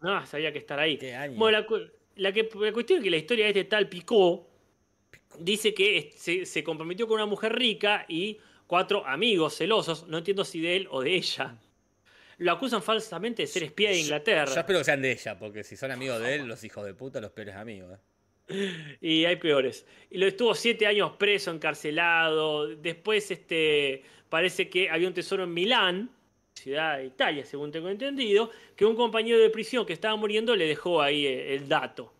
No, 0.02 0.24
sabía 0.26 0.52
que 0.52 0.58
estar 0.58 0.78
ahí. 0.78 0.98
Qué 0.98 1.14
año. 1.14 1.38
Bueno, 1.38 1.64
la, 2.16 2.32
que, 2.32 2.48
la 2.54 2.72
cuestión 2.72 2.98
es 2.98 3.04
que 3.04 3.10
la 3.10 3.16
historia 3.16 3.44
de 3.46 3.50
este 3.50 3.64
tal 3.64 3.88
Picot 3.88 4.46
dice 5.38 5.72
que 5.72 6.12
se, 6.14 6.44
se 6.44 6.62
comprometió 6.62 7.06
con 7.06 7.14
una 7.14 7.26
mujer 7.26 7.54
rica 7.54 8.04
y 8.06 8.38
cuatro 8.66 9.06
amigos 9.06 9.56
celosos, 9.56 10.06
no 10.08 10.18
entiendo 10.18 10.44
si 10.44 10.60
de 10.60 10.76
él 10.76 10.88
o 10.90 11.00
de 11.00 11.14
ella, 11.14 11.56
lo 12.36 12.52
acusan 12.52 12.82
falsamente 12.82 13.44
de 13.44 13.46
ser 13.46 13.62
espía 13.62 13.88
de 13.88 13.98
Inglaterra. 13.98 14.52
Yo 14.52 14.60
espero 14.60 14.80
que 14.80 14.84
sean 14.84 15.00
de 15.00 15.12
ella, 15.12 15.38
porque 15.38 15.64
si 15.64 15.74
son 15.74 15.90
amigos 15.90 16.20
de 16.20 16.34
él, 16.34 16.46
los 16.46 16.62
hijos 16.64 16.84
de 16.84 16.92
puta, 16.92 17.18
los 17.18 17.30
peores 17.30 17.54
amigos. 17.54 17.98
¿eh? 17.98 18.00
Y 19.00 19.24
hay 19.24 19.36
peores. 19.36 19.86
Y 20.10 20.18
lo 20.18 20.26
estuvo 20.26 20.54
siete 20.54 20.86
años 20.86 21.12
preso, 21.18 21.50
encarcelado. 21.50 22.68
Después, 22.68 23.30
este, 23.30 24.02
parece 24.28 24.68
que 24.68 24.88
había 24.88 25.08
un 25.08 25.14
tesoro 25.14 25.44
en 25.44 25.52
Milán, 25.52 26.10
ciudad 26.54 26.98
de 26.98 27.06
Italia, 27.06 27.44
según 27.44 27.70
tengo 27.70 27.88
entendido, 27.88 28.50
que 28.74 28.84
un 28.84 28.96
compañero 28.96 29.38
de 29.38 29.50
prisión 29.50 29.84
que 29.84 29.92
estaba 29.92 30.16
muriendo 30.16 30.54
le 30.54 30.66
dejó 30.66 31.02
ahí 31.02 31.26
el 31.26 31.68
dato. 31.68 32.12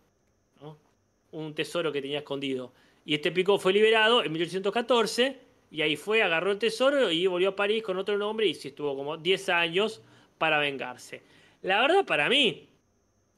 Un 1.31 1.53
tesoro 1.53 1.91
que 1.91 2.01
tenía 2.01 2.19
escondido. 2.19 2.71
Y 3.05 3.13
este 3.15 3.31
pico 3.31 3.57
fue 3.57 3.73
liberado 3.73 4.23
en 4.23 4.31
1814 4.31 5.37
y 5.71 5.81
ahí 5.81 5.95
fue, 5.95 6.23
agarró 6.23 6.51
el 6.51 6.57
tesoro 6.57 7.11
y 7.11 7.27
volvió 7.27 7.49
a 7.49 7.55
París 7.55 7.83
con 7.83 7.97
otro 7.97 8.17
nombre 8.17 8.47
y 8.47 8.53
sí 8.53 8.69
estuvo 8.69 8.95
como 8.95 9.17
10 9.17 9.49
años 9.49 10.01
para 10.37 10.59
vengarse. 10.59 11.21
La 11.61 11.81
verdad, 11.81 12.05
para 12.05 12.29
mí, 12.29 12.69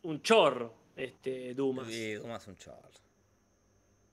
un 0.04 0.22
chorro, 0.22 0.74
este 1.00 1.54
Dumas. 1.54 1.90
Y 1.90 2.14
Dumas 2.14 2.48
un 2.48 2.56
chorro. 2.58 2.90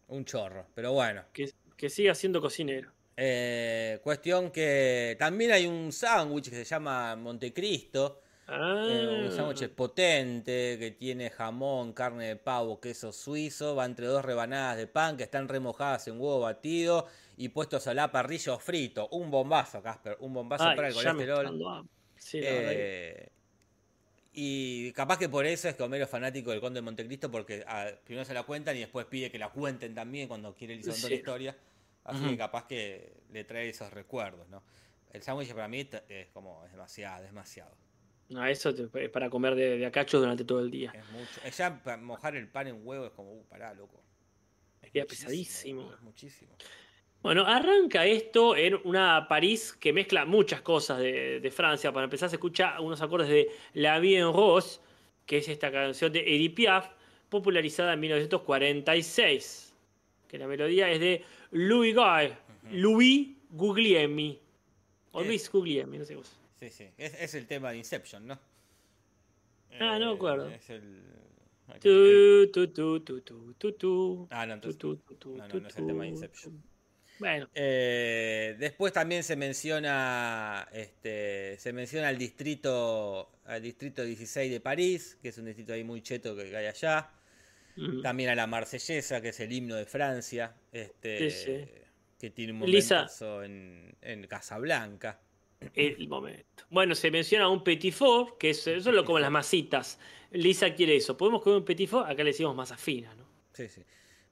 Un 0.09 0.25
chorro, 0.25 0.67
pero 0.75 0.93
bueno. 0.93 1.25
que, 1.33 1.53
que 1.77 1.91
siga 1.91 2.15
siendo 2.15 2.41
cocinero. 2.41 2.93
Eh, 3.17 3.99
cuestión 4.03 4.51
que 4.51 5.17
también 5.19 5.53
hay 5.53 5.67
un 5.67 5.91
sándwich 5.91 6.51
que 6.51 6.57
se 6.57 6.65
llama 6.65 7.17
Montecristo. 7.17 8.21
Ah, 8.49 8.87
eh, 8.89 9.25
un 9.25 9.33
sándwich 9.33 9.69
potente 9.71 10.77
que 10.79 10.93
tiene 10.93 11.31
jamón, 11.31 11.93
carne 11.93 12.29
de 12.29 12.37
pavo, 12.37 12.79
queso 12.79 13.13
suizo. 13.13 13.75
Va 13.75 13.85
entre 13.87 14.07
dos 14.07 14.25
rebanadas 14.25 14.77
de 14.77 14.87
pan 14.87 15.17
que 15.17 15.25
están 15.25 15.49
remojadas 15.49 16.07
en 16.09 16.21
huevo 16.21 16.41
batido 16.41 17.07
y 17.37 17.49
puestos 17.49 17.87
a 17.87 17.95
la 17.95 18.13
parrilla 18.13 18.55
o 18.55 18.59
frito. 18.59 19.09
Un 19.09 19.31
bombazo, 19.31 19.83
Casper. 19.83 20.17
Un 20.21 20.35
bombazo 20.35 20.65
ay, 20.65 20.77
para 20.77 20.89
el 20.89 20.95
colesterol. 20.95 21.89
Sí, 22.17 22.41
Eh, 22.43 23.31
y 24.39 24.93
capaz 24.93 25.19
que 25.19 25.29
por 25.29 25.47
eso 25.47 25.69
es 25.69 25.75
que 25.75 25.83
Homero 25.83 26.05
es 26.05 26.11
fanático 26.11 26.51
del 26.51 26.61
Conde 26.61 26.79
de 26.79 26.83
Montecristo, 26.83 27.31
porque 27.31 27.65
ah, 27.67 27.89
primero 28.05 28.25
se 28.25 28.35
la 28.35 28.43
cuentan 28.43 28.77
y 28.77 28.81
después 28.81 29.07
pide 29.07 29.31
que 29.31 29.39
la 29.39 29.49
cuenten 29.51 29.95
también 29.95 30.29
cuando 30.29 30.55
quiere 30.55 30.75
contando 30.77 30.97
Sí. 30.99 31.09
la 31.09 31.15
historia. 31.17 31.57
Así 32.05 32.25
que 32.29 32.37
capaz 32.37 32.67
que 32.67 33.15
le 33.33 33.43
trae 33.45 33.69
esos 33.71 33.93
recuerdos, 33.93 34.47
¿no? 34.49 34.63
El 35.11 35.23
sándwich 35.23 35.53
para 35.55 35.67
mí 35.67 35.89
es 36.09 36.27
como, 36.29 36.65
es 36.67 36.71
demasiado, 36.73 37.25
demasiado. 37.25 37.75
No, 38.29 38.45
eso 38.47 38.71
es 38.71 39.09
para 39.11 39.31
comer 39.31 39.55
de, 39.55 39.79
de 39.79 39.87
acachos 39.87 40.21
durante 40.21 40.45
todo 40.45 40.61
el 40.61 40.71
día. 40.71 40.93
Es 40.95 41.09
mucho. 41.11 41.41
Es 41.45 41.57
ya 41.57 41.71
mojar 42.03 42.37
el 42.37 42.49
pan 42.49 42.67
en 42.67 42.87
huevo 42.87 43.07
es 43.07 43.13
como, 43.13 43.33
uh, 43.33 43.45
pará, 43.47 43.73
loco. 43.75 44.03
Me 44.83 44.91
queda 44.91 45.05
Muchísimo, 45.05 45.29
pesadísimo. 45.31 45.93
es 45.95 46.01
muchísimo. 46.03 46.53
Bueno, 47.23 47.45
arranca 47.47 48.07
esto 48.07 48.57
en 48.57 48.79
una 48.85 49.27
París 49.29 49.73
que 49.81 49.93
mezcla 49.93 50.25
muchas 50.25 50.61
cosas 50.61 50.99
de, 50.99 51.41
de 51.41 51.51
Francia. 51.51 51.93
Para 51.93 52.05
empezar, 52.05 52.29
se 52.31 52.37
escucha 52.37 52.81
unos 52.81 53.01
acordes 53.03 53.29
de 53.29 53.49
La 53.75 53.99
Vie 53.99 54.19
en 54.19 54.33
Rose, 54.33 54.81
que 55.25 55.39
es 55.39 55.49
esta 55.49 55.73
canción 55.73 56.13
de 56.13 56.21
Edith 56.21 56.55
Piaf, 56.55 56.89
popularizada 57.29 57.95
en 57.95 58.01
1946. 58.01 59.75
Que 60.29 60.39
la 60.39 60.47
melodía 60.47 60.91
es 60.91 61.01
de 61.01 61.25
Louis 61.51 61.95
Guy, 61.97 62.33
Louis 62.71 63.37
Guglielmi. 63.51 64.39
O 65.13 65.23
Eh. 65.23 65.27
Luis 65.27 65.51
Guglielmi, 65.51 65.99
no 65.99 66.05
sé 66.05 66.15
vos. 66.15 66.33
Sí, 66.61 66.71
sí. 66.71 66.87
Es, 66.97 67.15
es 67.15 67.35
el 67.35 67.47
tema 67.47 67.71
de 67.73 67.79
Inception, 67.79 68.27
¿no? 68.27 68.39
Ah, 69.81 69.99
no 69.99 70.07
me 70.07 70.13
Eh, 70.13 70.15
acuerdo. 70.15 70.49
Es 70.49 70.71
el. 70.71 71.03
Tu, 71.81 72.51
tu, 72.53 72.69
tu, 72.69 73.01
tu, 73.01 73.21
tu, 73.21 73.55
tu, 73.55 73.73
tu. 73.73 74.29
Ah, 74.31 74.47
no, 74.47 74.55
entonces. 74.55 74.81
No, 74.83 75.49
no, 75.49 75.61
no 75.61 75.69
es 75.69 75.77
el 75.77 75.87
tema 75.87 76.05
de 76.05 76.09
Inception. 76.11 76.63
Bueno, 77.19 77.49
Eh, 77.55 78.57
después 78.59 78.93
también 78.93 79.23
se 79.25 79.37
menciona 79.37 80.69
este, 80.73 81.57
se 81.59 81.73
menciona 81.73 82.09
al 82.09 82.19
distrito 82.19 83.33
al 83.45 83.63
distrito 83.63 84.03
16 84.05 84.51
de 84.51 84.61
París, 84.61 85.19
que 85.23 85.29
es 85.31 85.39
un 85.39 85.47
distrito 85.47 85.73
ahí 85.73 85.85
muy 85.85 86.03
cheto 86.03 86.37
que 86.37 86.55
hay 86.57 86.67
allá. 86.67 87.11
También 88.03 88.31
a 88.31 88.35
la 88.35 88.47
Marsellesa, 88.47 89.21
que 89.21 89.29
es 89.31 89.41
el 89.41 89.53
himno 89.53 89.77
de 89.77 89.85
Francia, 89.87 90.55
este, 90.73 91.31
Sí, 91.31 91.31
sí. 91.31 91.65
que 92.19 92.31
tiene 92.31 92.53
un 92.53 92.59
momento 92.61 93.43
en, 93.45 93.95
en 94.01 94.27
Casablanca. 94.27 95.21
el 95.75 96.09
momento. 96.09 96.65
Bueno, 96.71 96.95
se 96.95 97.11
menciona 97.11 97.49
un 97.49 97.63
petit 97.63 97.93
four, 97.95 98.39
que 98.39 98.51
es, 98.51 98.67
eso 98.67 98.91
es 98.91 98.95
lo 98.97 99.05
como 99.05 99.19
las 99.19 99.31
masitas. 99.31 99.99
Lisa 100.31 100.75
quiere 100.75 100.97
eso. 100.97 101.17
¿Podemos 101.17 101.43
comer 101.43 101.59
un 101.59 101.65
petit 101.65 101.89
four? 101.89 102.05
Acá 102.11 102.23
le 102.25 102.31
decimos 102.31 102.55
masa 102.57 102.77
fina, 102.77 103.15
¿no? 103.15 103.27
Sí, 103.53 103.69
sí. 103.69 103.83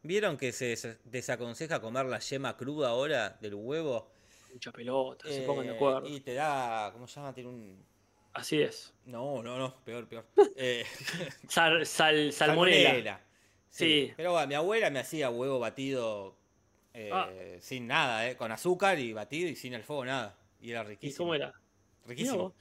¿Vieron 0.04 0.36
que 0.36 0.52
se 0.52 0.66
des- 0.66 0.98
desaconseja 1.04 1.80
comer 1.80 2.04
la 2.06 2.18
yema 2.20 2.56
cruda 2.56 2.90
ahora 2.90 3.36
del 3.40 3.54
huevo? 3.54 4.10
Mucha 4.52 4.70
pelota, 4.70 5.26
se 5.26 5.42
Eh, 5.42 5.46
pongan 5.46 5.66
de 5.66 5.72
acuerdo. 5.74 6.06
Y 6.08 6.20
te 6.20 6.34
da, 6.34 6.90
¿cómo 6.92 7.08
se 7.08 7.16
llama? 7.16 7.32
Tiene 7.34 7.48
un... 7.50 7.84
Así 8.34 8.60
es. 8.60 8.92
No, 9.06 9.42
no, 9.42 9.58
no, 9.58 9.74
peor, 9.84 10.06
peor. 10.06 10.26
Eh, 10.56 10.84
Sal, 11.48 11.86
sal- 11.86 12.32
salmonela. 12.32 12.84
salmonela. 12.90 13.20
Sí. 13.70 14.12
Pero 14.16 14.32
bueno, 14.32 14.46
mi 14.46 14.54
abuela 14.54 14.90
me 14.90 15.00
hacía 15.00 15.30
huevo 15.30 15.58
batido 15.58 16.36
eh, 16.92 17.10
Ah. 17.12 17.28
sin 17.60 17.86
nada, 17.88 18.28
eh, 18.28 18.36
con 18.36 18.52
azúcar 18.52 18.98
y 19.00 19.12
batido 19.12 19.48
y 19.48 19.56
sin 19.56 19.74
el 19.74 19.82
fuego 19.82 20.04
nada. 20.04 20.36
Y 20.60 20.70
era 20.70 20.82
¿Y 20.82 20.86
riquísimo. 20.88 21.24
cómo 21.24 21.34
era? 21.34 21.52
Riquísimo. 22.06 22.54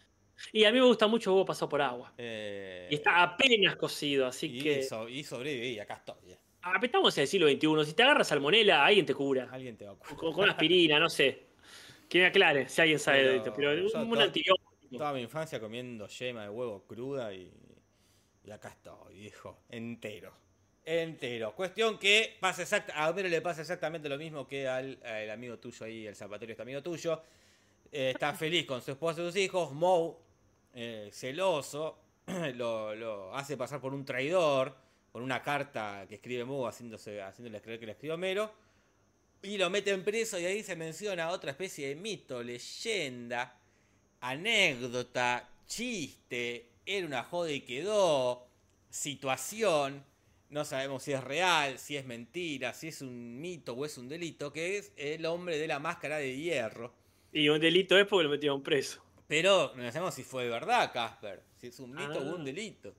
Y 0.51 0.63
a 0.65 0.71
mí 0.71 0.79
me 0.79 0.85
gusta 0.85 1.05
mucho 1.07 1.31
huevo 1.33 1.45
pasado 1.45 1.69
por 1.69 1.81
agua. 1.81 2.13
Eh, 2.17 2.87
Y 2.89 2.95
está 2.95 3.21
apenas 3.21 3.75
cocido, 3.75 4.25
así 4.27 4.47
y, 4.47 4.63
que. 4.63 4.83
so- 4.83 5.07
y 5.09 5.23
sobreviví, 5.23 5.79
acá 5.79 5.95
estoy. 5.95 6.35
Pero 6.63 6.85
Estamos 6.85 7.17
en 7.17 7.21
el 7.21 7.27
siglo 7.27 7.47
XXI. 7.49 7.85
Si 7.85 7.93
te 7.93 8.03
agarras 8.03 8.27
salmonela, 8.27 8.85
alguien 8.85 9.05
te 9.05 9.13
cura. 9.13 9.49
Alguien 9.51 9.75
te 9.77 9.85
va 9.85 9.91
a 9.93 9.95
curar. 9.95 10.15
Con, 10.15 10.33
con 10.33 10.49
aspirina, 10.49 10.99
no 10.99 11.09
sé. 11.09 11.43
Que 12.09 12.19
me 12.19 12.25
aclare 12.27 12.69
si 12.69 12.81
alguien 12.81 12.99
sabe 12.99 13.19
de 13.19 13.25
Pero 13.25 13.37
esto. 13.37 13.53
Pero 13.55 13.71
un 14.03 14.09
toda- 14.11 14.23
antibiótico. 14.23 14.73
Toda 14.97 15.13
mi 15.13 15.21
infancia 15.21 15.59
comiendo 15.59 16.07
yema 16.07 16.43
de 16.43 16.49
huevo 16.49 16.83
cruda 16.87 17.33
y, 17.33 17.51
y 18.45 18.51
acá 18.51 18.67
estoy, 18.69 19.15
viejo, 19.15 19.57
entero. 19.69 20.31
Entero. 20.85 21.55
Cuestión 21.55 21.97
que 21.97 22.37
pasa 22.39 22.61
exacta, 22.61 22.93
a 22.93 23.09
Homero 23.09 23.27
le 23.27 23.41
pasa 23.41 23.61
exactamente 23.61 24.07
lo 24.07 24.17
mismo 24.19 24.45
que 24.45 24.67
al, 24.67 24.99
al 25.03 25.31
amigo 25.31 25.57
tuyo 25.57 25.85
ahí, 25.85 26.05
el 26.05 26.15
zapatero 26.15 26.51
este 26.51 26.61
amigo 26.61 26.83
tuyo. 26.83 27.23
Eh, 27.91 28.11
está 28.13 28.33
feliz 28.35 28.67
con 28.67 28.81
su 28.83 28.91
esposa 28.91 29.21
y 29.21 29.25
sus 29.25 29.35
hijos. 29.37 29.71
Moe, 29.71 30.13
eh, 30.75 31.09
celoso, 31.11 31.97
lo, 32.53 32.93
lo 32.93 33.35
hace 33.35 33.57
pasar 33.57 33.81
por 33.81 33.93
un 33.95 34.05
traidor, 34.05 34.75
con 35.13 35.21
una 35.21 35.41
carta 35.43 36.05
que 36.09 36.15
escribe 36.15 36.43
Moe 36.43 36.67
haciéndose, 36.67 37.21
haciéndole 37.21 37.61
creer 37.61 37.79
que 37.79 37.85
le 37.85 37.91
escribió 37.93 38.15
Homero. 38.15 38.51
Y 39.43 39.57
lo 39.57 39.69
meten 39.69 40.03
preso 40.03 40.39
y 40.39 40.45
ahí 40.45 40.63
se 40.63 40.75
menciona 40.75 41.29
otra 41.29 41.51
especie 41.51 41.87
de 41.89 41.95
mito, 41.95 42.41
leyenda, 42.41 43.55
anécdota, 44.21 45.47
chiste, 45.67 46.69
era 46.85 47.05
una 47.05 47.23
joda 47.23 47.51
y 47.51 47.61
quedó, 47.61 48.47
situación, 48.89 50.03
no 50.49 50.65
sabemos 50.65 51.03
si 51.03 51.13
es 51.13 51.23
real, 51.23 51.77
si 51.77 51.95
es 51.97 52.05
mentira, 52.05 52.73
si 52.73 52.87
es 52.87 53.01
un 53.01 53.39
mito 53.39 53.73
o 53.73 53.85
es 53.85 53.97
un 53.97 54.09
delito, 54.09 54.51
que 54.51 54.77
es 54.77 54.93
el 54.97 55.25
hombre 55.27 55.57
de 55.59 55.67
la 55.67 55.77
máscara 55.79 56.17
de 56.17 56.35
hierro. 56.37 56.93
Y 57.31 57.49
un 57.49 57.59
delito 57.59 57.97
es 57.99 58.07
porque 58.07 58.23
lo 58.23 58.29
metieron 58.29 58.63
preso. 58.63 59.03
Pero 59.27 59.73
no 59.75 59.91
sabemos 59.91 60.15
si 60.15 60.23
fue 60.23 60.49
verdad, 60.49 60.91
Casper, 60.91 61.43
si 61.57 61.67
es 61.67 61.79
un 61.79 61.91
mito 61.91 62.19
o 62.19 62.35
un 62.35 62.41
Ah. 62.41 62.43
delito. 62.45 62.95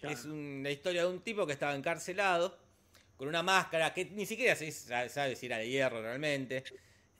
Claro. 0.00 0.14
Es 0.14 0.24
una 0.24 0.70
historia 0.70 1.02
de 1.02 1.08
un 1.08 1.20
tipo 1.20 1.46
que 1.46 1.52
estaba 1.52 1.74
encarcelado 1.74 2.58
con 3.16 3.28
una 3.28 3.42
máscara 3.42 3.94
que 3.94 4.04
ni 4.06 4.26
siquiera 4.26 4.54
se 4.54 4.70
sabe, 4.70 5.36
si 5.36 5.46
era 5.46 5.58
de 5.58 5.68
hierro 5.68 6.02
realmente. 6.02 6.64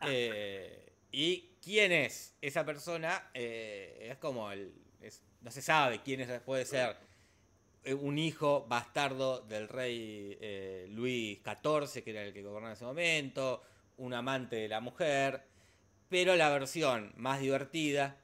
Eh, 0.03 0.93
y 1.11 1.57
quién 1.63 1.91
es 1.93 2.37
esa 2.43 2.65
persona 2.67 3.31
eh, 3.33 4.09
es 4.11 4.19
como 4.19 4.51
el. 4.53 4.73
es- 5.01 5.23
no 5.41 5.51
se 5.51 5.63
sabe 5.63 6.03
quién 6.03 6.21
es, 6.21 6.41
puede 6.43 6.65
ser 6.67 6.97
eh, 7.85 7.95
un 7.95 8.19
hijo 8.19 8.67
bastardo 8.69 9.41
del 9.41 9.69
rey 9.69 10.37
eh, 10.41 10.87
Luis 10.91 11.39
XIV, 11.43 12.03
que 12.03 12.11
era 12.11 12.23
el 12.25 12.33
que 12.35 12.43
gobernaba 12.43 12.73
en 12.73 12.77
ese 12.77 12.85
momento, 12.85 13.63
un 13.99 14.13
amante 14.13 14.57
de 14.57 14.69
la 14.69 14.81
mujer. 14.81 15.43
Pero 16.09 16.37
la 16.37 16.51
versión 16.51 17.13
más 17.17 17.41
divertida 17.41 18.17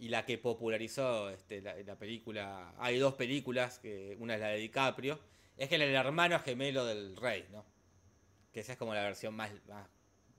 y 0.00 0.08
la 0.08 0.24
que 0.24 0.38
popularizó 0.38 1.28
este, 1.30 1.60
la, 1.60 1.76
la 1.76 1.96
película. 1.96 2.74
Hay 2.78 2.98
dos 2.98 3.14
películas, 3.14 3.78
que 3.78 4.16
una 4.18 4.34
es 4.34 4.40
la 4.40 4.48
de 4.48 4.58
DiCaprio, 4.58 5.20
es 5.56 5.68
que 5.68 5.74
era 5.74 5.84
el 5.84 5.94
hermano 5.94 6.40
gemelo 6.40 6.84
del 6.86 7.16
rey, 7.16 7.46
¿no? 7.52 7.64
Que 8.52 8.60
esa 8.60 8.72
es 8.72 8.78
como 8.78 8.94
la 8.94 9.02
versión 9.02 9.34
más, 9.34 9.52
más 9.68 9.86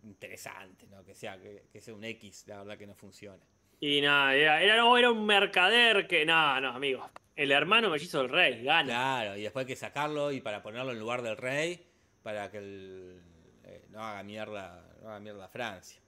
interesante, 0.04 0.88
¿no? 0.88 1.04
Que 1.06 1.14
sea, 1.14 1.40
que, 1.40 1.66
que 1.72 1.80
sea 1.80 1.94
un 1.94 2.04
X, 2.04 2.46
la 2.48 2.58
verdad 2.58 2.78
que 2.78 2.88
no 2.88 2.96
funciona. 2.96 3.44
Y 3.80 4.02
nada, 4.02 4.36
era, 4.36 4.62
era, 4.62 4.78
no, 4.78 4.98
era 4.98 5.12
un 5.12 5.26
mercader 5.26 6.08
que. 6.08 6.26
No, 6.26 6.60
no, 6.60 6.70
amigo. 6.70 7.10
El 7.36 7.52
hermano 7.52 7.90
mellizo 7.90 8.20
del 8.20 8.30
rey, 8.30 8.64
gana. 8.64 8.94
Claro, 8.94 9.38
y 9.38 9.44
después 9.44 9.66
hay 9.66 9.68
que 9.68 9.76
sacarlo 9.76 10.32
y 10.32 10.42
para 10.42 10.62
ponerlo 10.62 10.92
en 10.92 11.00
lugar 11.00 11.22
del 11.22 11.38
rey, 11.38 11.86
para 12.24 12.50
que 12.52 12.58
el, 12.58 13.22
eh, 13.64 13.86
no 13.90 14.04
haga 14.04 14.24
mierda, 14.24 14.88
no 15.02 15.10
haga 15.10 15.20
mierda 15.20 15.46
a 15.46 15.50
Francia. 15.50 16.02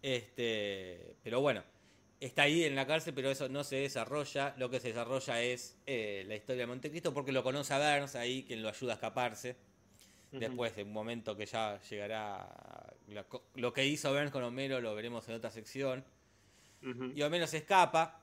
Este, 0.00 1.16
pero 1.22 1.40
bueno, 1.40 1.62
está 2.24 2.42
ahí 2.42 2.64
en 2.64 2.76
la 2.76 2.86
cárcel, 2.86 3.14
pero 3.14 3.30
eso 3.30 3.48
no 3.48 3.64
se 3.64 3.76
desarrolla. 3.76 4.54
Lo 4.56 4.70
que 4.70 4.80
se 4.80 4.88
desarrolla 4.88 5.42
es 5.42 5.76
eh, 5.86 6.24
la 6.26 6.36
historia 6.36 6.62
de 6.62 6.66
Montecristo, 6.66 7.12
porque 7.12 7.32
lo 7.32 7.42
conoce 7.42 7.74
a 7.74 7.78
Burns 7.78 8.14
ahí, 8.14 8.44
quien 8.44 8.62
lo 8.62 8.68
ayuda 8.68 8.92
a 8.92 8.94
escaparse. 8.94 9.56
Después, 10.30 10.72
en 10.78 10.86
un 10.86 10.94
momento 10.94 11.36
que 11.36 11.44
ya 11.44 11.78
llegará. 11.90 12.48
lo 13.54 13.72
que 13.72 13.84
hizo 13.84 14.12
Burns 14.12 14.30
con 14.30 14.42
Homero 14.42 14.80
lo 14.80 14.94
veremos 14.94 15.28
en 15.28 15.34
otra 15.34 15.50
sección. 15.50 16.04
Y 17.14 17.22
Homero 17.22 17.46
se 17.46 17.58
escapa. 17.58 18.20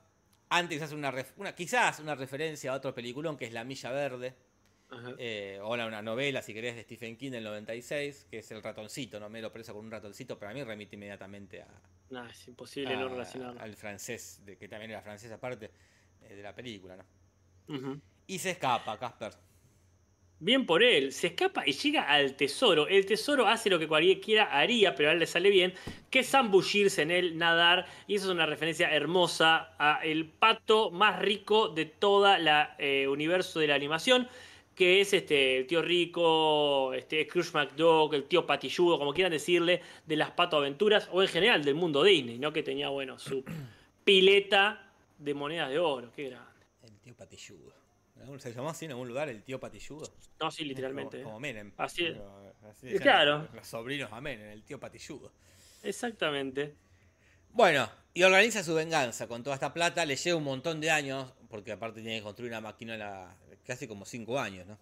Antes 0.48 0.82
hace 0.82 0.96
una, 0.96 1.14
una 1.36 1.54
quizás 1.54 2.00
una 2.00 2.16
referencia 2.16 2.72
a 2.72 2.74
otro 2.74 2.92
peliculón 2.92 3.36
que 3.36 3.44
es 3.44 3.52
La 3.52 3.62
Milla 3.62 3.92
Verde. 3.92 4.34
Eh, 5.18 5.58
o 5.62 5.72
una 5.72 6.02
novela, 6.02 6.42
si 6.42 6.52
querés, 6.52 6.74
de 6.74 6.82
Stephen 6.82 7.16
King 7.16 7.30
del 7.30 7.44
96, 7.44 8.26
que 8.30 8.38
es 8.38 8.50
El 8.50 8.62
ratoncito, 8.62 9.20
¿no? 9.20 9.26
Homero 9.26 9.52
preso 9.52 9.72
con 9.74 9.84
un 9.84 9.90
ratoncito. 9.90 10.38
Para 10.38 10.52
mí 10.52 10.62
remite 10.64 10.96
inmediatamente 10.96 11.62
a, 11.62 11.68
No, 12.10 12.26
es 12.26 12.48
imposible 12.48 12.96
no 12.96 13.06
a- 13.06 13.08
relacionarlo. 13.08 13.60
al 13.60 13.76
francés, 13.76 14.40
de, 14.44 14.56
que 14.56 14.66
también 14.68 14.90
era 14.90 15.00
francés 15.02 15.30
aparte 15.30 15.70
eh, 16.28 16.34
de 16.34 16.42
la 16.42 16.54
película, 16.54 16.96
¿no? 16.96 18.00
Y 18.26 18.38
se 18.40 18.50
escapa, 18.50 18.98
Casper. 18.98 19.32
Bien 20.42 20.64
por 20.64 20.82
él, 20.82 21.12
se 21.12 21.28
escapa 21.28 21.62
y 21.66 21.72
llega 21.72 22.04
al 22.10 22.34
tesoro. 22.34 22.88
El 22.88 23.04
tesoro 23.04 23.46
hace 23.46 23.68
lo 23.68 23.78
que 23.78 23.86
cualquiera 23.86 24.44
haría, 24.58 24.94
pero 24.94 25.10
a 25.10 25.12
él 25.12 25.18
le 25.18 25.26
sale 25.26 25.50
bien, 25.50 25.74
que 26.10 26.20
es 26.20 26.30
zambullirse 26.30 27.02
en 27.02 27.10
él, 27.10 27.36
nadar. 27.36 27.86
Y 28.08 28.14
eso 28.14 28.24
es 28.24 28.30
una 28.32 28.46
referencia 28.46 28.90
hermosa 28.90 29.74
a 29.78 30.00
el 30.02 30.24
pato 30.26 30.90
más 30.90 31.18
rico 31.20 31.68
de 31.68 31.84
toda 31.84 32.38
la 32.38 32.74
eh, 32.78 33.06
universo 33.06 33.60
de 33.60 33.66
la 33.68 33.74
animación, 33.74 34.28
que 34.80 35.02
es 35.02 35.12
este 35.12 35.58
el 35.58 35.66
tío 35.66 35.82
rico, 35.82 36.94
este 36.94 37.26
Scrooge 37.26 37.50
McDuck, 37.52 38.14
el 38.14 38.24
tío 38.24 38.46
patilludo, 38.46 38.98
como 38.98 39.12
quieran 39.12 39.30
decirle, 39.30 39.82
de 40.06 40.16
las 40.16 40.30
pato 40.30 40.56
aventuras 40.56 41.06
o 41.12 41.20
en 41.20 41.28
general 41.28 41.62
del 41.62 41.74
mundo 41.74 42.02
Disney, 42.02 42.38
¿no? 42.38 42.50
Que 42.50 42.62
tenía 42.62 42.88
bueno 42.88 43.18
su 43.18 43.44
pileta 44.04 44.90
de 45.18 45.34
monedas 45.34 45.68
de 45.68 45.78
oro, 45.78 46.10
qué 46.16 46.30
grande. 46.30 46.64
El 46.82 46.98
tío 46.98 47.14
patilludo. 47.14 47.74
¿Se 48.38 48.54
llamó 48.54 48.70
así 48.70 48.86
en 48.86 48.92
algún 48.92 49.08
lugar 49.08 49.28
el 49.28 49.42
tío 49.42 49.60
patilludo? 49.60 50.10
No, 50.40 50.50
sí, 50.50 50.64
literalmente. 50.64 51.18
Como, 51.18 51.20
¿eh? 51.20 51.24
como 51.24 51.40
Menem. 51.40 51.72
Así 51.76 52.06
es. 52.06 52.12
Pero 52.14 52.70
así 52.70 52.98
claro. 53.00 53.48
Los 53.52 53.66
sobrinos 53.66 54.10
a 54.10 54.22
Menem, 54.22 54.48
el 54.48 54.62
tío 54.62 54.80
patilludo. 54.80 55.30
Exactamente. 55.82 56.74
Bueno, 57.50 57.86
y 58.14 58.22
organiza 58.22 58.64
su 58.64 58.74
venganza 58.74 59.28
con 59.28 59.42
toda 59.42 59.56
esta 59.56 59.74
plata. 59.74 60.06
Le 60.06 60.16
lleva 60.16 60.38
un 60.38 60.44
montón 60.44 60.80
de 60.80 60.90
años, 60.90 61.34
porque 61.50 61.72
aparte 61.72 62.00
tiene 62.00 62.16
que 62.16 62.22
construir 62.22 62.50
una 62.50 62.62
máquina 63.70 63.76
casi 63.76 63.88
como 63.88 64.04
5 64.04 64.38
años, 64.38 64.66
¿no? 64.66 64.78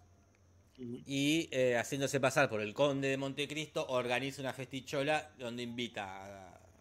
Y 1.06 1.48
eh, 1.50 1.76
haciéndose 1.76 2.20
pasar 2.20 2.48
por 2.48 2.60
el 2.60 2.72
conde 2.72 3.08
de 3.08 3.16
Montecristo, 3.16 3.84
organiza 3.88 4.40
una 4.42 4.52
festichola 4.52 5.30
donde 5.38 5.64
invita 5.64 6.04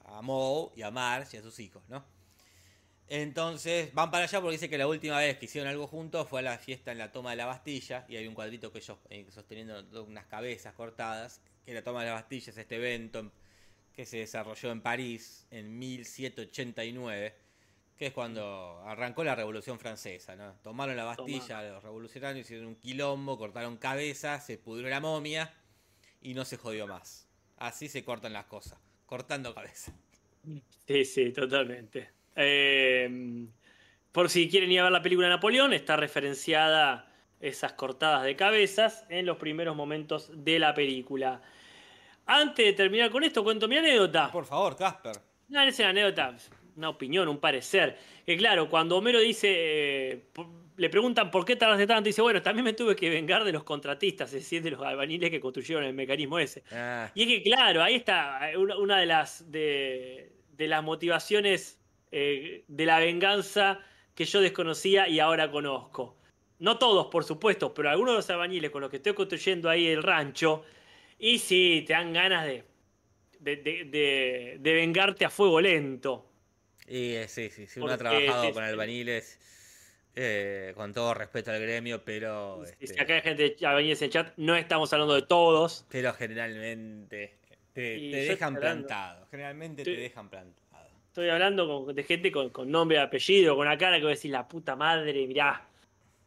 a, 0.06 0.17
a 0.17 0.22
Moe 0.22 0.72
y 0.76 0.84
a 0.84 0.91
Marge 0.91 1.38
y 1.38 1.39
a 1.39 1.43
sus 1.43 1.60
hijos, 1.60 1.82
¿no? 1.89 2.04
Entonces 3.10 3.93
van 3.93 4.12
para 4.12 4.26
allá 4.26 4.41
porque 4.41 4.54
dice 4.58 4.70
que 4.70 4.78
la 4.78 4.88
última 4.88 5.17
vez 5.20 5.38
que 5.38 5.46
hicieron 5.46 5.70
algo 5.70 5.88
juntos 5.88 6.28
fue 6.28 6.41
a 6.41 6.43
la 6.43 6.58
fiesta 6.58 6.91
en 6.91 6.98
la 6.98 7.12
toma 7.12 7.32
de 7.32 7.38
la 7.38 7.46
Bastilla 7.46 8.06
y 8.10 8.17
hay 8.17 8.28
un 8.28 8.34
cuadrito 8.36 8.72
que 8.72 8.80
ellos 8.80 8.98
eh, 9.10 9.26
sosteniendo 9.32 9.82
do- 9.84 10.04
unas 10.04 10.26
cabezas 10.26 10.74
cortadas, 10.74 11.39
que 11.65 11.74
la 11.74 11.84
toma 11.84 12.02
de 12.02 12.08
la 12.08 12.13
Bastilla 12.15 12.52
es 12.52 12.58
este 12.58 12.75
evento 12.75 13.19
en- 13.19 13.31
que 13.96 14.06
se 14.06 14.17
desarrolló 14.17 14.71
en 14.71 14.81
París 14.81 15.48
en 15.52 15.79
1789, 15.79 17.34
que 17.98 18.08
es 18.08 18.13
cuando 18.13 18.81
arrancó 18.85 19.23
la 19.23 19.35
Revolución 19.35 19.79
Francesa, 19.79 20.35
¿no? 20.35 20.54
Tomaron 20.62 20.95
la 20.95 21.04
Bastilla, 21.04 21.63
los 21.63 21.83
revolucionarios 21.83 22.45
hicieron 22.45 22.67
un 22.67 22.75
quilombo, 22.75 23.37
cortaron 23.37 23.77
cabezas, 23.77 24.45
se 24.45 24.58
pudrió 24.58 24.89
la 24.89 25.00
momia 25.00 25.52
y 26.21 26.33
no 26.33 26.45
se 26.45 26.58
jodió 26.58 26.85
más. 26.85 27.27
Así 27.58 27.89
se 27.89 28.04
cortan 28.04 28.33
las 28.33 28.45
cosas, 28.45 28.79
cortando 29.08 29.56
cabezas. 29.56 29.95
Sí, 30.87 31.06
sí, 31.06 31.33
totalmente. 31.33 32.12
Eh, 32.35 33.48
por 34.12 34.29
si 34.29 34.48
quieren 34.48 34.71
ir 34.71 34.79
a 34.79 34.83
ver 34.83 34.91
la 34.91 35.02
película 35.02 35.27
Napoleón, 35.27 35.73
está 35.73 35.95
referenciada 35.95 37.12
esas 37.39 37.73
cortadas 37.73 38.23
de 38.23 38.35
cabezas 38.35 39.06
en 39.10 39.25
los 39.25 39.37
primeros 39.37 39.75
momentos 39.75 40.31
de 40.33 40.60
la 40.60 40.73
película. 40.73 41.41
Antes 42.27 42.65
de 42.65 42.73
terminar 42.73 43.10
con 43.10 43.23
esto, 43.23 43.43
cuento 43.43 43.67
mi 43.67 43.77
anécdota. 43.77 44.31
Por 44.31 44.45
favor, 44.45 44.75
Casper. 44.75 45.17
No, 45.48 45.62
no 45.62 45.67
es 45.67 45.79
una 45.79 45.89
anécdota, 45.89 46.35
una 46.78 46.90
opinión, 46.90 47.28
un 47.28 47.40
parecer. 47.40 47.98
Que 48.25 48.38
claro, 48.38 48.69
cuando 48.69 48.98
Homero 48.98 49.19
dice, 49.19 49.48
eh, 49.52 50.23
le 50.78 50.90
preguntan 50.90 51.32
por 51.32 51.44
qué 51.44 51.56
tardaste 51.56 51.88
tanto, 51.88 52.08
dice, 52.08 52.21
bueno, 52.21 52.42
también 52.42 52.63
me 52.63 52.73
tuve 52.73 52.96
que 52.96 53.10
vengar 53.10 53.44
de 53.44 53.52
los 53.52 53.63
contratistas, 53.63 54.32
es 54.34 54.42
decir, 54.44 54.62
de 54.62 54.71
los 54.71 54.82
albañiles 54.82 55.30
que 55.32 55.40
construyeron 55.40 55.84
el 55.84 55.94
mecanismo 55.94 56.38
ese. 56.40 56.63
Ah, 56.71 57.12
Y 57.15 57.23
es 57.23 57.28
que, 57.28 57.44
claro, 57.44 57.82
ahí 57.84 57.96
está 57.96 58.52
eh, 58.52 58.58
una, 58.58 58.78
una 58.78 59.00
de 59.00 59.06
las 59.08 59.52
de, 59.52 60.32
de 60.52 60.67
las 60.67 60.84
motivaciones 60.84 61.80
eh, 62.12 62.63
de 62.67 62.86
la 62.86 63.00
venganza 63.00 63.80
que 64.13 64.25
yo 64.25 64.40
desconocía 64.42 65.08
y 65.10 65.19
ahora 65.19 65.50
conozco. 65.52 66.15
No 66.60 66.78
todos, 66.78 67.08
por 67.08 67.23
supuesto, 67.23 67.73
pero 67.73 67.90
algunos 67.90 68.13
de 68.13 68.17
los 68.17 68.30
albañiles 68.30 68.71
con 68.71 68.82
los 68.82 68.90
que 68.90 68.98
estoy 68.98 69.13
construyendo 69.13 69.69
ahí 69.69 69.88
el 69.88 70.02
rancho, 70.02 70.63
y 71.19 71.40
sí, 71.40 71.84
te 71.88 71.94
dan 71.94 72.13
ganas 72.13 72.46
de. 72.46 72.63
de, 73.40 73.56
de- 73.58 73.84
de- 73.86 74.58
de 74.60 74.73
vengarte 74.73 75.25
a 75.25 75.30
fuego 75.30 75.60
lento. 75.62 76.27
Y 76.88 77.15
eh, 77.15 77.27
sí, 77.27 77.50
sí, 77.50 77.67
sí, 77.67 77.79
uno 77.79 77.94
ha 77.94 77.98
trabajado 77.98 78.52
con 78.54 78.63
albaniles, 78.63 79.40
eh, 80.15 80.71
con 80.75 80.94
todo 80.94 81.13
respeto 81.13 81.52
al 81.52 81.60
gremio, 81.62 82.04
pero, 82.04 82.62
Y 82.62 82.69
este, 82.69 82.88
si 82.88 83.00
acá 83.00 83.15
hay 83.15 83.21
gente 83.21 83.56
de 83.60 83.67
albañiles 83.67 84.02
en 84.02 84.10
chat, 84.10 84.33
no 84.38 84.56
estamos 84.56 84.92
hablando 84.94 85.13
de 85.15 85.23
todos. 85.23 85.85
pero 85.90 86.13
generalmente 86.13 87.35
te, 87.73 87.81
dejan 87.81 88.56
hablando- 88.56 88.88
plantado. 88.88 89.27
Generalmente 89.29 89.81
Estoy- 89.81 89.96
te 89.96 90.02
dejan 90.02 90.29
plantado. 90.29 90.58
Estoy 91.08 91.29
hablando 91.29 91.67
con- 91.85 91.96
de 91.96 92.04
gente 92.04 92.31
con, 92.31 92.50
con 92.52 92.71
nombre 92.71 92.98
y 92.98 93.02
apellido, 93.02 93.56
con 93.56 93.67
una 93.67 93.77
cara 93.77 93.98
que 93.98 94.04
voy 94.04 94.12
a 94.12 94.15
decir, 94.15 94.31
la 94.31 94.48
puta 94.48 94.75
madre, 94.75 95.27
mirá, 95.27 95.67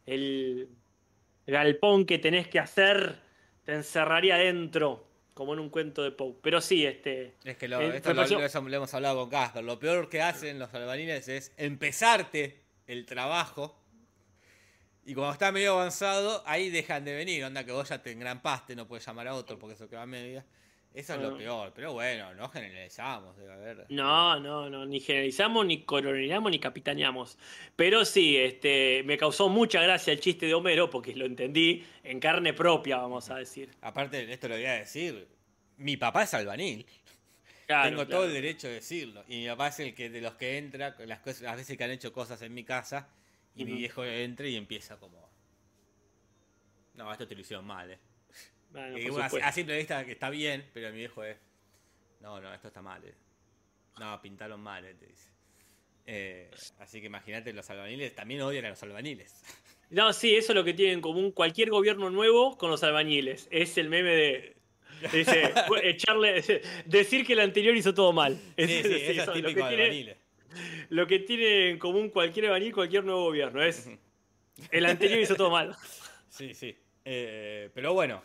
el 0.07 0.69
galpón 1.47 2.05
que 2.05 2.19
tenés 2.19 2.49
que 2.49 2.59
hacer 2.59 3.17
te 3.65 3.73
encerraría 3.75 4.35
adentro, 4.37 5.07
como 5.41 5.55
en 5.55 5.61
un 5.61 5.71
cuento 5.71 6.03
de 6.03 6.11
Poe. 6.11 6.35
Pero 6.43 6.61
sí, 6.61 6.85
este... 6.85 7.33
Es 7.45 7.57
que 7.57 7.67
lo, 7.67 7.81
Eh, 7.81 7.97
esto 7.97 8.13
lo, 8.13 8.23
eso 8.25 8.59
hemos 8.59 8.93
hablado 8.93 9.21
con 9.21 9.31
Casper. 9.31 9.65
Lo 9.65 9.79
peor 9.79 10.11
que 10.11 10.21
hacen 10.21 10.59
los 10.59 10.75
albaniles 10.75 11.29
es 11.29 11.55
empezarte 11.57 12.61
el 12.87 13.07
trabajo. 13.07 13.75
Y 15.03 15.15
cuando 15.15 15.33
está 15.33 15.51
medio 15.51 15.73
avanzado, 15.73 16.43
ahí 16.45 16.69
dejan 16.69 17.07
de 17.07 17.15
venir. 17.15 17.43
Onda 17.43 17.65
que 17.65 17.73
vos 17.73 17.89
ya 17.89 18.03
te 18.03 18.13
engrampaste, 18.13 18.77
no 18.77 18.87
puedes 18.87 19.07
llamar 19.07 19.29
a 19.29 19.35
otro 19.35 19.59
porque 19.59 19.77
eso 19.77 19.89
queda 19.89 20.03
a 20.03 20.07
media. 20.07 20.45
Eso 20.93 21.13
es 21.15 21.19
Ah. 21.21 21.23
lo 21.23 21.37
peor. 21.37 21.73
Pero 21.75 21.93
bueno, 21.93 22.35
no 22.35 22.49
generalizamos, 22.49 23.37
debe 23.37 23.53
haber. 23.53 23.87
No, 23.91 24.41
no, 24.41 24.69
no, 24.69 24.85
ni 24.87 24.99
generalizamos, 25.01 25.65
ni 25.65 25.83
coronelamos, 25.85 26.51
ni 26.51 26.59
capitaneamos. 26.59 27.39
Pero 27.77 28.05
sí, 28.05 28.37
este, 28.37 29.03
me 29.05 29.17
causó 29.17 29.49
mucha 29.49 29.81
gracia 29.83 30.13
el 30.13 30.19
chiste 30.21 30.47
de 30.47 30.55
Homero, 30.55 30.91
porque 30.91 31.15
lo 31.15 31.27
entendí 31.27 31.85
en 32.03 32.19
carne 32.19 32.53
propia, 32.55 32.97
vamos 32.97 33.31
a 33.31 33.37
decir. 33.37 33.71
Aparte, 33.83 34.33
esto 34.33 34.49
lo 34.49 34.57
voy 34.57 34.67
a 34.67 34.73
decir. 34.75 35.29
Mi 35.77 35.97
papá 35.97 36.25
es 36.25 36.35
albanil. 36.35 36.85
Claro, 37.67 37.89
Tengo 37.89 38.05
claro. 38.05 38.11
todo 38.23 38.25
el 38.27 38.33
derecho 38.33 38.67
de 38.67 38.75
decirlo. 38.75 39.25
Y 39.29 39.43
mi 39.43 39.47
papá 39.47 39.69
es 39.69 39.79
el 39.79 39.95
que 39.95 40.11
de 40.11 40.21
los 40.21 40.35
que 40.35 40.59
entra, 40.59 40.97
las, 41.07 41.21
cosas, 41.21 41.43
las 41.43 41.57
veces 41.57 41.79
que 41.79 41.85
han 41.85 41.93
hecho 41.93 42.13
cosas 42.13 42.43
en 42.43 42.53
mi 42.53 42.65
casa. 42.65 43.09
Y 43.55 43.65
mi 43.65 43.73
viejo 43.75 44.05
entra 44.05 44.47
y 44.49 44.57
empieza 44.57 44.99
como. 44.99 45.31
No, 46.95 47.11
esto 47.13 47.27
te 47.29 47.35
lo 47.37 47.41
hicieron 47.43 47.65
mal, 47.65 47.91
eh. 47.93 47.99
Bueno, 48.71 48.99
Y 48.99 49.03
por 49.09 49.29
bueno, 49.31 49.47
a, 49.47 49.53
simple 49.53 49.77
vista 49.77 50.05
que 50.05 50.13
está 50.13 50.31
bien, 50.31 50.65
pero 50.73 50.91
mi 50.91 50.99
viejo 50.99 51.25
es. 51.25 51.37
No, 52.21 52.41
no, 52.41 52.53
esto 52.53 52.69
está 52.69 52.83
mal. 52.83 53.05
eh. 53.05 53.15
No, 53.99 54.21
pintaron 54.21 54.61
mal, 54.61 54.85
eh, 54.85 54.95
te 54.95 55.07
dice. 55.07 55.29
Eh, 56.07 56.51
así 56.79 57.01
que 57.01 57.07
imagínate, 57.07 57.53
los 57.53 57.69
albaniles 57.71 58.15
también 58.15 58.41
odian 58.43 58.65
a 58.65 58.71
los 58.71 58.83
albaniles. 58.83 59.35
No, 59.91 60.13
sí, 60.13 60.37
eso 60.37 60.53
es 60.53 60.57
lo 60.57 60.63
que 60.63 60.73
tiene 60.73 60.93
en 60.93 61.01
común 61.01 61.33
cualquier 61.33 61.69
gobierno 61.69 62.11
nuevo 62.11 62.57
con 62.57 62.71
los 62.71 62.85
albañiles. 62.85 63.49
Es 63.51 63.77
el 63.77 63.89
meme 63.89 64.11
de. 64.13 64.57
Dice, 65.13 65.53
echarle, 65.83 66.63
decir 66.87 67.27
que 67.27 67.33
el 67.33 67.41
anterior 67.41 67.77
hizo 67.77 67.93
todo 67.93 68.13
mal. 68.13 68.39
Sí, 68.57 68.67
sí, 68.69 68.83
sí, 68.85 68.95
eso 69.09 69.21
es 69.21 69.27
lo, 69.27 69.33
típico 69.33 69.69
que 69.69 69.77
de 69.77 69.91
tiene, 69.91 70.17
lo 70.91 71.07
que 71.09 71.19
tiene 71.19 71.71
en 71.71 71.79
común 71.81 72.09
cualquier 72.09 72.47
albañil, 72.47 72.73
cualquier 72.73 73.03
nuevo 73.03 73.25
gobierno. 73.25 73.65
Es 73.65 73.91
el 74.71 74.87
anterior 74.87 75.19
hizo 75.19 75.35
todo 75.35 75.51
mal. 75.51 75.75
Sí, 76.29 76.55
sí. 76.55 76.77
Eh, 77.05 77.71
pero 77.75 77.93
bueno. 77.93 78.23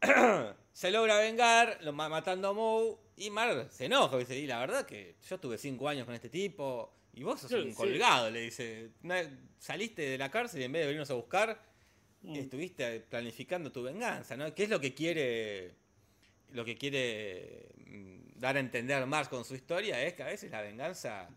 se 0.72 0.90
logra 0.90 1.18
vengar, 1.18 1.78
lo 1.82 1.92
ma- 1.92 2.08
matando 2.08 2.48
a 2.48 2.52
Moe. 2.52 2.96
Y 3.16 3.30
Mar 3.30 3.66
se 3.70 3.84
enoja. 3.86 4.16
Dice, 4.16 4.38
y 4.38 4.46
la 4.46 4.58
verdad 4.60 4.86
que 4.86 5.16
yo 5.28 5.38
tuve 5.38 5.58
cinco 5.58 5.88
años 5.88 6.06
con 6.06 6.14
este 6.14 6.28
tipo. 6.30 6.94
Y 7.12 7.22
vos 7.22 7.40
sos 7.40 7.50
Sí, 7.50 7.56
un 7.56 7.70
sí. 7.70 7.74
colgado, 7.74 8.30
le 8.30 8.40
dice. 8.42 8.90
"Na- 9.02 9.28
Saliste 9.58 10.02
de 10.02 10.16
la 10.16 10.30
cárcel 10.30 10.62
y 10.62 10.64
en 10.64 10.72
vez 10.72 10.80
de 10.82 10.86
venirnos 10.86 11.10
a 11.10 11.14
buscar, 11.14 11.60
Mm. 12.22 12.36
estuviste 12.36 13.00
planificando 13.00 13.70
tu 13.72 13.82
venganza, 13.82 14.36
¿no? 14.36 14.54
¿Qué 14.54 14.64
es 14.64 14.68
lo 14.70 14.80
que 14.80 14.94
quiere 14.94 15.74
lo 16.52 16.64
que 16.64 16.76
quiere 16.76 17.68
mm, 17.86 18.38
dar 18.40 18.56
a 18.56 18.60
entender 18.60 19.04
Mars 19.06 19.28
con 19.28 19.44
su 19.44 19.54
historia? 19.54 20.02
Es 20.02 20.14
que 20.14 20.22
a 20.22 20.26
veces 20.26 20.50
la 20.50 20.62
venganza 20.62 21.28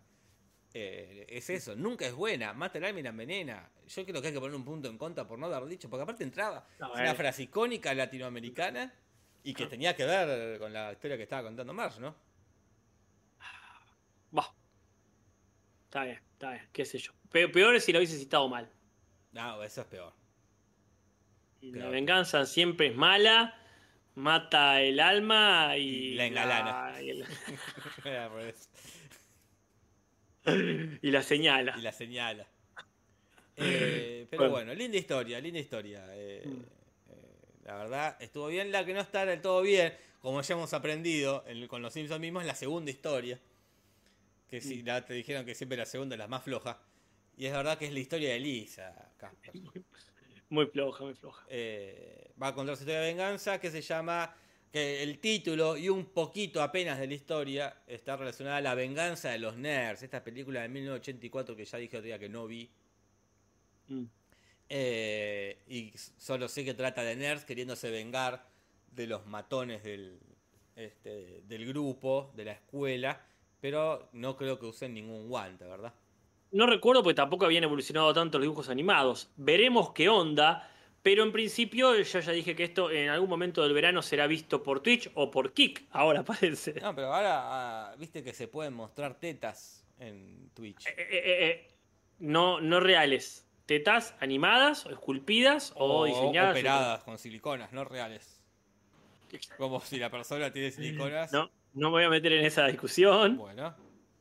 eh, 0.74 1.26
es 1.30 1.50
eso, 1.50 1.76
nunca 1.76 2.06
es 2.06 2.14
buena, 2.14 2.54
mata 2.54 2.78
el 2.80 2.86
alma 2.86 3.00
y 3.00 3.04
la 3.04 3.10
envenena. 3.10 3.70
Yo 3.88 4.06
creo 4.06 4.22
que 4.22 4.28
hay 4.30 4.34
que 4.34 4.40
poner 4.40 4.56
un 4.56 4.66
punto 4.66 4.90
en 4.90 4.98
contra 4.98 5.28
por 5.28 5.38
no 5.38 5.46
haber 5.48 5.66
dicho, 5.70 5.90
porque 5.90 6.04
aparte 6.04 6.24
entraba 6.24 6.66
No, 6.80 6.94
una 6.94 7.12
eh. 7.12 7.16
frase 7.16 7.44
icónica 7.44 7.94
latinoamericana 7.94 8.92
y 9.44 9.54
que 9.54 9.68
tenía 9.68 9.96
que 9.96 10.06
ver 10.06 10.58
con 10.60 10.72
la 10.74 10.92
historia 10.94 11.18
que 11.18 11.24
estaba 11.24 11.44
contando 11.44 11.74
Mars, 11.74 12.00
¿no? 12.00 12.16
Bah. 14.32 14.52
Está 15.86 16.06
bien, 16.06 16.20
está 16.34 16.52
bien, 16.52 16.70
qué 16.72 16.86
sé 16.86 16.98
yo. 16.98 17.12
Pe- 17.32 17.50
Peor 17.50 17.76
es 17.76 17.84
si 17.86 17.92
lo 17.94 18.00
hubiese 18.00 18.18
citado 18.18 18.48
mal. 18.50 18.68
No, 19.32 19.62
eso 19.64 19.82
es 19.82 19.88
peor. 19.88 20.14
La 21.62 21.88
venganza 21.90 22.46
siempre 22.46 22.88
es 22.88 22.96
mala, 22.96 23.56
mata 24.16 24.82
el 24.82 25.00
alma 25.00 25.78
y, 25.78 26.16
la 26.16 26.26
engalana 26.26 27.00
el- 27.00 27.26
Era 28.04 28.30
por 28.30 28.42
eso. 28.42 28.70
y 31.02 31.12
la 31.12 31.24
señala. 31.24 31.76
y 31.78 31.82
la 31.82 31.92
señala. 31.92 32.48
Eh, 33.56 34.26
pero 34.32 34.44
Bueno. 34.50 34.56
bueno, 34.56 34.74
linda 34.74 34.98
historia, 34.98 35.40
linda 35.40 35.60
historia. 35.60 36.04
eh, 36.10 36.42
Mm. 36.44 36.64
eh, 37.12 37.40
la 37.66 37.76
verdad, 37.76 38.18
estuvo 38.20 38.48
bien. 38.48 38.72
La 38.72 38.84
que 38.84 38.94
no 38.96 39.00
está 39.02 39.28
del 39.28 39.42
todo 39.42 39.62
bien, 39.62 39.94
como 40.22 40.42
ya 40.42 40.56
hemos 40.56 40.74
aprendido 40.74 41.44
en- 41.48 41.68
con 41.68 41.84
los 41.84 41.94
Simpsons 41.94 42.20
mismos, 42.20 42.42
es 42.42 42.48
la 42.48 42.56
segunda 42.56 42.90
historia. 42.90 43.40
Que 44.50 44.60
si 44.60 44.82
Mm. 44.82 44.86
la, 44.88 45.06
te 45.06 45.14
dijeron 45.14 45.46
que 45.46 45.54
siempre 45.54 45.78
la 45.78 45.86
segunda 45.86 46.16
es 46.16 46.20
la 46.20 46.28
más 46.28 46.44
floja. 46.44 46.80
Y 47.38 47.46
es 47.46 47.54
verdad 47.54 47.78
que 47.78 47.86
es 47.86 47.94
la 47.94 48.00
historia 48.00 48.30
de 48.34 48.40
Lisa, 48.40 49.12
Casper. 49.18 49.54
Muy 50.50 50.66
floja, 50.66 51.04
muy 51.04 51.14
floja. 51.14 51.46
Eh, 51.50 52.32
va 52.42 52.48
a 52.48 52.56
contar 52.56 52.76
su 52.76 52.82
historia 52.84 53.02
de 53.02 53.08
venganza 53.08 53.60
que 53.60 53.70
se 53.70 53.82
llama. 53.84 54.36
Que 54.74 55.04
el 55.04 55.20
título 55.20 55.78
y 55.78 55.88
un 55.88 56.06
poquito 56.06 56.62
apenas 56.62 57.00
de 57.00 57.08
la 57.08 57.14
historia 57.14 57.84
está 57.88 58.18
relacionada 58.18 58.58
a 58.58 58.62
la 58.62 58.76
venganza 58.76 59.30
de 59.30 59.40
los 59.40 59.56
nerds. 59.56 60.04
Esta 60.04 60.22
película 60.24 60.64
de 60.64 60.68
1984 60.68 61.56
que 61.56 61.64
ya 61.64 61.78
dije 61.78 61.98
otro 61.98 62.06
día 62.06 62.20
que 62.20 62.28
no 62.28 62.48
vi. 62.48 62.70
Mm. 63.88 64.04
Eh, 64.70 65.60
y 65.68 65.94
solo 66.18 66.48
sé 66.48 66.66
que 66.66 66.74
trata 66.74 67.04
de 67.04 67.16
nerds 67.16 67.46
queriéndose 67.46 67.92
vengar 67.92 68.48
de 68.92 69.08
los 69.08 69.26
matones 69.28 69.84
del, 69.84 70.20
este, 70.76 71.44
del 71.48 71.68
grupo, 71.68 72.32
de 72.36 72.46
la 72.46 72.54
escuela, 72.54 73.22
pero 73.62 74.10
no 74.14 74.36
creo 74.36 74.58
que 74.58 74.66
usen 74.66 74.94
ningún 74.94 75.30
guante, 75.30 75.66
¿verdad? 75.66 75.94
No 76.52 76.66
recuerdo 76.68 77.02
porque 77.04 77.16
tampoco 77.16 77.46
habían 77.46 77.64
evolucionado 77.64 78.14
tanto 78.14 78.38
los 78.38 78.46
dibujos 78.46 78.70
animados. 78.70 79.32
Veremos 79.38 79.92
qué 79.92 80.10
onda. 80.10 80.70
Pero 81.04 81.24
en 81.24 81.34
principio 81.34 81.96
yo 82.02 82.20
ya 82.22 82.32
dije 82.32 82.56
que 82.56 82.64
esto 82.64 82.90
en 82.90 83.10
algún 83.10 83.30
momento 83.30 83.62
del 83.62 83.74
verano 83.74 84.02
será 84.02 84.26
visto 84.26 84.64
por 84.64 84.80
Twitch 84.80 85.12
o 85.16 85.30
por 85.30 85.52
Kik, 85.54 85.88
ahora 85.92 86.24
parece. 86.26 86.74
No, 86.82 86.96
pero 86.96 87.14
ahora 87.14 87.42
ah, 87.92 87.96
viste 87.98 88.24
que 88.24 88.34
se 88.34 88.48
pueden 88.48 88.74
mostrar 88.74 89.20
tetas 89.20 89.86
en 90.00 90.50
Twitch. 90.54 90.88
Eh, 90.88 90.94
eh, 90.98 91.22
eh, 91.50 91.72
no, 92.20 92.62
no 92.62 92.80
reales. 92.80 93.46
Tetas 93.66 94.16
animadas 94.22 94.86
o 94.86 94.92
esculpidas 94.92 95.74
o, 95.76 96.06
diseñadas. 96.06 96.52
operadas 96.52 97.04
con 97.04 97.18
siliconas, 97.18 97.72
no 97.74 97.84
reales. 97.84 98.42
Como 99.58 99.82
si 99.82 99.98
la 99.98 100.10
persona 100.10 100.52
tiene 100.54 100.72
siliconas. 100.72 101.34
No, 101.34 101.50
no 101.74 101.88
me 101.90 101.92
voy 101.96 102.04
a 102.04 102.10
meter 102.10 102.32
en 102.34 102.46
esa 102.46 102.68
discusión. 102.68 103.36
Bueno, 103.38 103.70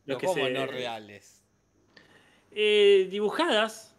Lo 0.06 0.18
pero 0.18 0.18
que 0.18 0.26
¿cómo 0.26 0.44
se- 0.46 0.50
no 0.52 0.66
reales? 0.66 1.44
Eh, 2.50 3.06
dibujadas. 3.10 3.94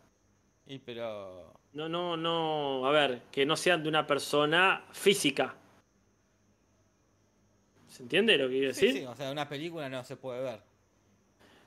Y 0.66 0.80
pero. 0.80 1.53
No, 1.74 1.90
no, 1.90 2.16
no. 2.16 2.86
A 2.88 2.92
ver, 2.92 3.22
que 3.32 3.46
no 3.46 3.56
sean 3.58 3.84
de 3.84 3.90
una 3.90 4.06
persona 4.08 4.86
física. 4.92 5.56
¿Se 7.88 8.04
entiende 8.04 8.38
lo 8.38 8.48
que 8.48 8.54
quiero 8.56 8.74
Sí, 8.74 8.88
decir? 8.88 9.00
sí, 9.02 9.06
o 9.06 9.16
sea, 9.16 9.32
una 9.32 9.48
película 9.48 9.88
no 9.90 10.04
se 10.04 10.16
puede 10.18 10.42
ver. 10.42 10.62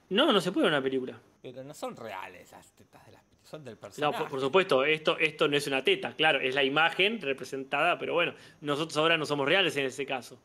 No, 0.09 0.33
no 0.33 0.41
se 0.41 0.53
puede 0.53 0.67
ver 0.67 0.73
una 0.75 0.83
película. 0.83 1.21
Pero 1.43 1.63
no 1.63 1.75
son 1.75 1.97
reales 1.97 2.51
las 2.53 2.73
tetas 2.73 3.05
de 3.07 3.13
las 3.13 3.23
son 3.45 3.65
del 3.65 3.75
No, 3.75 3.81
personaje. 3.81 4.19
por, 4.19 4.29
por 4.29 4.41
supuesto, 4.41 4.85
esto, 4.85 5.17
esto 5.19 5.47
no 5.49 5.57
es 5.57 5.67
una 5.69 5.85
teta, 5.85 6.15
claro, 6.15 6.41
es 6.41 6.55
la 6.55 6.65
imagen 6.65 7.21
representada, 7.21 7.97
pero 7.99 8.15
bueno, 8.15 8.35
nosotros 8.61 8.97
ahora 8.97 9.17
no 9.17 9.25
somos 9.25 9.47
reales 9.47 9.77
en 9.77 9.87
ese 9.87 10.05
caso. 10.05 10.41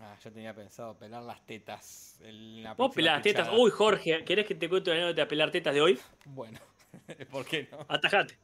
Ah, 0.00 0.16
yo 0.22 0.32
tenía 0.32 0.54
pensado 0.54 0.96
pelar 0.96 1.22
las 1.22 1.44
tetas. 1.44 2.18
en 2.22 2.62
la 2.62 2.74
Vos 2.76 2.94
pelás 2.94 3.22
tetas. 3.22 3.48
pichada. 3.48 3.58
Uy, 3.58 3.70
Jorge, 3.70 4.24
¿querés 4.24 4.46
que 4.46 4.54
te 4.54 4.68
cuente 4.68 4.90
una 4.90 5.00
anécdota 5.00 5.22
de 5.22 5.26
pelar 5.26 5.50
tetas 5.50 5.74
de 5.74 5.80
hoy? 5.80 5.98
Bueno, 6.24 6.58
¿por 7.30 7.44
qué 7.44 7.68
no? 7.70 7.84
Atajate. 7.88 8.38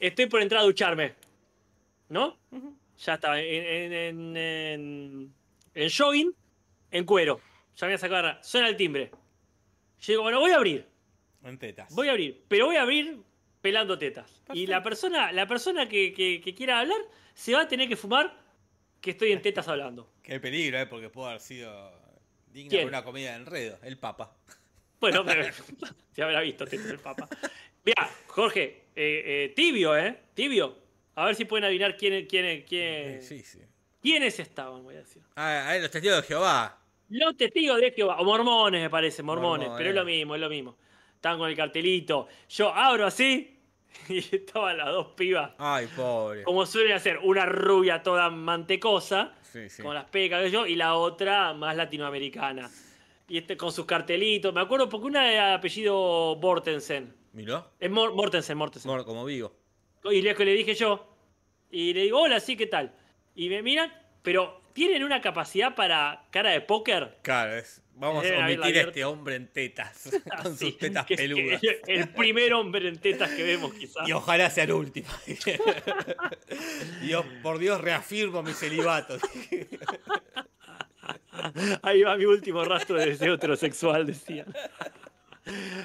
Estoy 0.00 0.26
por 0.26 0.42
entrar 0.42 0.60
a 0.62 0.64
ducharme. 0.64 1.14
¿No? 2.08 2.38
Ya 3.04 3.14
está. 3.14 3.40
En, 3.40 3.64
en, 3.64 3.92
en, 3.92 4.36
en, 4.36 5.34
en 5.74 5.90
jogging, 5.90 6.32
en 6.90 7.04
cuero. 7.04 7.40
Ya 7.76 7.86
me 7.86 7.92
voy 7.92 7.94
a 7.96 7.98
sacar. 7.98 8.38
Suena 8.42 8.68
el 8.68 8.76
timbre. 8.76 9.10
Yo 10.00 10.12
digo, 10.12 10.22
bueno, 10.22 10.40
voy 10.40 10.50
a 10.52 10.56
abrir. 10.56 10.86
En 11.44 11.58
tetas. 11.58 11.94
Voy 11.94 12.08
a 12.08 12.12
abrir. 12.12 12.42
Pero 12.48 12.66
voy 12.66 12.76
a 12.76 12.82
abrir 12.82 13.18
pelando 13.60 13.98
tetas. 13.98 14.40
Y 14.52 14.66
la 14.66 14.82
persona, 14.82 15.32
la 15.32 15.46
persona 15.46 15.88
que, 15.88 16.12
que- 16.12 16.40
que 16.40 16.54
quiera 16.54 16.80
hablar 16.80 16.98
se 17.34 17.52
va 17.54 17.62
a 17.62 17.68
tener 17.68 17.88
que 17.88 17.96
fumar 17.96 18.36
que 19.00 19.10
estoy 19.12 19.32
en 19.32 19.42
tetas 19.42 19.68
hablando. 19.68 20.10
Qué 20.22 20.40
peligro, 20.40 20.78
¿eh? 20.80 20.86
Porque 20.86 21.08
pudo 21.10 21.26
haber 21.26 21.40
sido 21.40 21.92
digna 22.52 22.70
¿Quién? 22.70 22.82
de 22.82 22.88
una 22.88 23.04
comida 23.04 23.30
de 23.32 23.36
enredo. 23.36 23.78
El 23.82 23.98
Papa. 23.98 24.34
Bueno, 25.00 25.24
pero 25.24 25.44
se 26.14 26.22
habrá 26.22 26.40
visto 26.40 26.64
tetas 26.66 26.86
del 26.88 26.98
Papa. 26.98 27.28
Mira, 27.88 28.10
Jorge, 28.26 28.82
eh, 28.94 29.22
eh, 29.46 29.52
tibio, 29.56 29.96
¿eh? 29.96 30.14
Tibio. 30.34 30.76
A 31.14 31.24
ver 31.24 31.34
si 31.34 31.46
pueden 31.46 31.64
adivinar 31.64 31.96
quién 31.96 32.12
es. 32.12 32.26
Quién, 32.28 32.44
es- 32.44 32.64
quién... 32.64 33.22
Sí, 33.22 33.42
sí. 33.42 33.60
¿Quiénes 34.02 34.38
estaban, 34.38 34.82
voy 34.82 34.94
a 34.96 34.98
decir? 34.98 35.22
Ah, 35.36 35.68
ah, 35.70 35.78
los 35.78 35.90
testigos 35.90 36.20
de 36.20 36.22
Jehová. 36.28 36.78
Los 37.08 37.36
testigos 37.36 37.80
de 37.80 37.90
Jehová, 37.92 38.20
o 38.20 38.24
mormones 38.24 38.82
me 38.82 38.90
parece, 38.90 39.22
mormones, 39.22 39.68
Mormones. 39.68 39.78
pero 39.78 39.88
es 39.90 39.96
lo 39.96 40.04
mismo, 40.04 40.34
es 40.34 40.40
lo 40.42 40.50
mismo. 40.50 40.76
Estaban 41.14 41.38
con 41.38 41.48
el 41.48 41.56
cartelito. 41.56 42.28
Yo 42.50 42.72
abro 42.74 43.06
así 43.06 43.58
y 44.10 44.18
estaban 44.18 44.76
las 44.76 44.88
dos 44.88 45.06
pibas. 45.16 45.52
Ay, 45.58 45.88
pobre. 45.96 46.42
Como 46.44 46.66
suelen 46.66 46.92
hacer, 46.92 47.18
una 47.22 47.46
rubia 47.46 48.02
toda 48.02 48.28
mantecosa, 48.28 49.32
Sí, 49.50 49.70
sí. 49.70 49.82
con 49.82 49.94
las 49.94 50.04
pecas 50.04 50.42
que 50.44 50.50
yo, 50.50 50.66
y 50.66 50.74
la 50.74 50.94
otra 50.94 51.54
más 51.54 51.74
latinoamericana. 51.74 52.70
Y 53.26 53.38
este 53.38 53.56
con 53.56 53.72
sus 53.72 53.84
cartelitos. 53.86 54.52
Me 54.54 54.60
acuerdo 54.60 54.88
porque 54.88 55.06
una 55.06 55.24
de 55.24 55.38
apellido 55.40 56.36
Bortensen. 56.36 57.14
¿Miró? 57.32 57.70
Es 57.78 57.90
Mor- 57.90 58.14
Mortensen, 58.14 58.56
Mortensen. 58.58 58.90
Mor- 58.90 59.04
Como 59.04 59.24
vivo. 59.24 59.52
Y 60.04 60.22
le, 60.22 60.34
le 60.34 60.52
dije 60.54 60.74
yo. 60.74 61.06
Y 61.70 61.92
le 61.92 62.02
digo, 62.02 62.20
hola, 62.20 62.40
sí, 62.40 62.56
¿qué 62.56 62.66
tal? 62.66 62.94
Y 63.34 63.48
me 63.48 63.62
miran, 63.62 63.92
pero 64.22 64.62
tienen 64.72 65.04
una 65.04 65.20
capacidad 65.20 65.74
para 65.74 66.24
cara 66.30 66.50
de 66.50 66.60
póker. 66.62 67.18
Claro, 67.22 67.54
es. 67.56 67.82
Vamos 68.00 68.22
Deben 68.22 68.42
a 68.42 68.44
omitir 68.46 68.78
a 68.78 68.80
este 68.82 69.04
hombre 69.04 69.34
en 69.34 69.48
tetas. 69.52 70.08
con 70.42 70.56
sus 70.56 70.78
tetas 70.78 71.04
que 71.04 71.14
es- 71.14 71.20
que 71.20 71.26
peludas. 71.28 71.60
el 71.88 72.08
primer 72.10 72.54
hombre 72.54 72.88
en 72.88 72.98
tetas 72.98 73.30
que 73.32 73.42
vemos, 73.42 73.74
quizás. 73.74 74.08
Y 74.08 74.12
ojalá 74.12 74.48
sea 74.50 74.64
el 74.64 74.72
último. 74.72 75.08
Dios, 77.02 77.24
por 77.42 77.58
Dios, 77.58 77.80
reafirmo 77.80 78.42
mi 78.42 78.52
celibato. 78.52 79.18
Ahí 81.82 82.02
va 82.02 82.16
mi 82.16 82.24
último 82.24 82.64
rastro 82.64 82.96
de 82.98 83.06
deseo 83.06 83.34
heterosexual, 83.34 84.06
decían. 84.06 84.46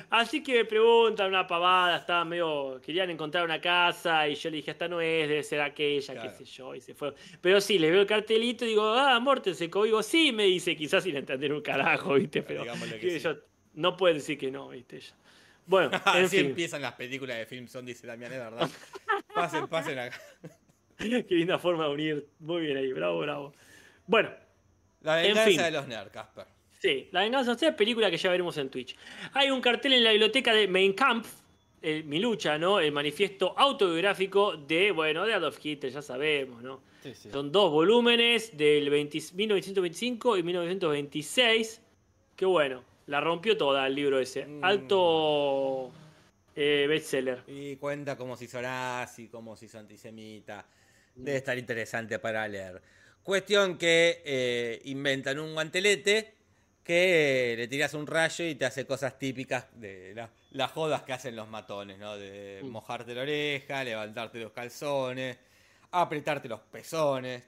Así 0.09 0.43
que 0.43 0.53
me 0.55 0.66
preguntan 0.66 1.30
una 1.30 1.47
pavada, 1.47 1.97
estaban 1.97 2.30
medio. 2.30 2.80
Querían 2.82 3.09
encontrar 3.09 3.45
una 3.45 3.59
casa 3.61 4.28
y 4.28 4.36
yo 4.36 4.49
le 4.49 4.57
dije, 4.57 4.72
esta 4.72 4.88
no 4.88 5.01
es, 5.01 5.28
debe 5.28 5.43
ser 5.43 5.61
aquella, 5.61 6.14
Claro. 6.14 6.30
qué 6.30 6.36
sé 6.38 6.45
yo, 6.45 6.76
y 6.76 6.82
se 6.82 6.93
fue. 6.93 7.14
Pero 7.41 7.59
sí, 7.61 7.80
le 7.80 7.89
veo 7.91 8.01
el 8.01 8.07
cartelito 8.07 8.66
y 8.66 8.70
digo, 8.70 8.86
ah, 8.93 9.20
Mortensen, 9.20 9.70
digo, 9.72 10.03
sí, 10.03 10.32
me 10.32 10.43
dice, 10.43 10.76
quizás 10.76 11.03
sin 11.03 11.16
entender 11.16 11.53
un 11.53 11.61
carajo, 11.61 12.14
¿viste? 12.16 12.43
Pero 12.43 12.64
que 12.99 13.20
sí. 13.20 13.28
no 13.74 13.95
puede 13.97 14.16
decir 14.16 14.38
que 14.38 14.51
no, 14.51 14.70
¿viste? 14.70 14.97
Ella. 14.97 15.16
Bueno, 15.66 15.91
en 16.16 16.26
Así 16.26 16.38
fin, 16.38 16.47
empiezan 16.47 16.82
las 16.82 16.93
películas 16.93 17.38
de 17.38 17.45
film 17.45 17.68
son, 17.68 17.86
dice 17.86 18.05
Damián, 18.05 18.34
es 18.34 18.39
verdad. 18.39 18.70
Pasen, 19.34 19.68
pasen 19.68 19.97
acá. 19.97 20.20
qué 20.97 21.26
linda 21.30 21.57
forma 21.57 21.86
de 21.86 21.89
unir. 21.91 22.28
Muy 22.39 22.61
bien 22.61 22.78
ahí, 22.78 22.91
bravo, 22.93 23.20
bravo. 23.20 23.53
Bueno, 24.05 24.30
La 25.01 25.22
En 25.22 25.30
venganza 25.30 25.49
fin. 25.49 25.61
de 25.61 25.72
los 25.72 25.88
nerds, 25.88 26.11
Casper. 26.11 26.45
Sí, 26.84 27.08
La 27.12 27.22
Venganza 27.22 27.54
es 27.54 27.76
película 27.76 28.12
que 28.12 28.18
ya 28.18 28.30
veremos 28.30 28.58
en 28.58 28.68
Twitch. 28.68 28.98
Hay 29.32 29.50
un 29.50 29.62
cartel 29.62 29.94
en 29.94 30.04
la 30.04 30.12
biblioteca 30.12 30.54
de 30.54 30.68
Mein 30.68 30.92
Kampf, 30.92 31.30
eh, 31.82 32.04
Mi 32.04 32.20
Lucha, 32.20 32.58
¿no? 32.58 32.82
El 32.82 32.92
manifiesto 32.92 33.58
autobiográfico 33.58 34.58
de, 34.58 34.92
bueno, 34.92 35.26
de 35.26 35.34
Adolf 35.34 35.66
Hitler, 35.66 35.94
ya 35.94 36.02
sabemos, 36.02 36.62
¿no? 36.62 36.82
Son 37.32 37.54
dos 37.54 37.72
volúmenes 37.72 38.58
del 38.58 38.90
20 38.90 39.18
1925 39.34 40.38
y 40.38 40.44
1926. 40.44 41.82
Que 42.36 42.46
bueno, 42.46 42.84
la 43.08 43.22
rompió 43.22 43.56
toda 43.56 43.88
el 43.88 43.96
libro 43.96 44.20
ese. 44.20 44.46
Mm. 44.46 44.66
Alto 44.66 45.90
eh, 46.54 46.86
bestseller. 46.90 47.44
Y 47.48 47.78
cuenta 47.78 48.18
cómo 48.18 48.36
se 48.36 48.44
hizo 48.44 48.62
nazi, 48.62 49.30
cómo 49.30 49.56
se 49.56 49.68
hizo 49.68 49.80
antisemita. 49.80 50.68
Debe 51.16 51.38
estar 51.38 51.58
interesante 51.58 52.20
para 52.20 52.46
leer. 52.46 52.82
Cuestión 53.24 53.78
que 53.78 54.22
eh, 54.26 54.82
inventan 54.84 55.40
un 55.40 55.54
guantelete 55.54 56.43
que 56.84 57.56
le 57.58 57.68
tiras 57.68 57.94
un 57.94 58.06
rayo 58.06 58.46
y 58.46 58.56
te 58.56 58.66
hace 58.66 58.86
cosas 58.86 59.18
típicas 59.18 59.68
de 59.80 60.14
la- 60.16 60.30
las 60.52 60.72
jodas 60.72 61.04
que 61.04 61.14
hacen 61.14 61.36
los 61.36 61.48
matones, 61.48 61.98
¿no? 61.98 62.18
De 62.18 62.62
Mm. 62.64 62.68
mojarte 62.68 63.16
la 63.16 63.22
oreja, 63.22 63.84
levantarte 63.84 64.40
los 64.40 64.52
calzones, 64.52 65.38
apretarte 65.92 66.50
los 66.50 66.60
pezones, 66.62 67.44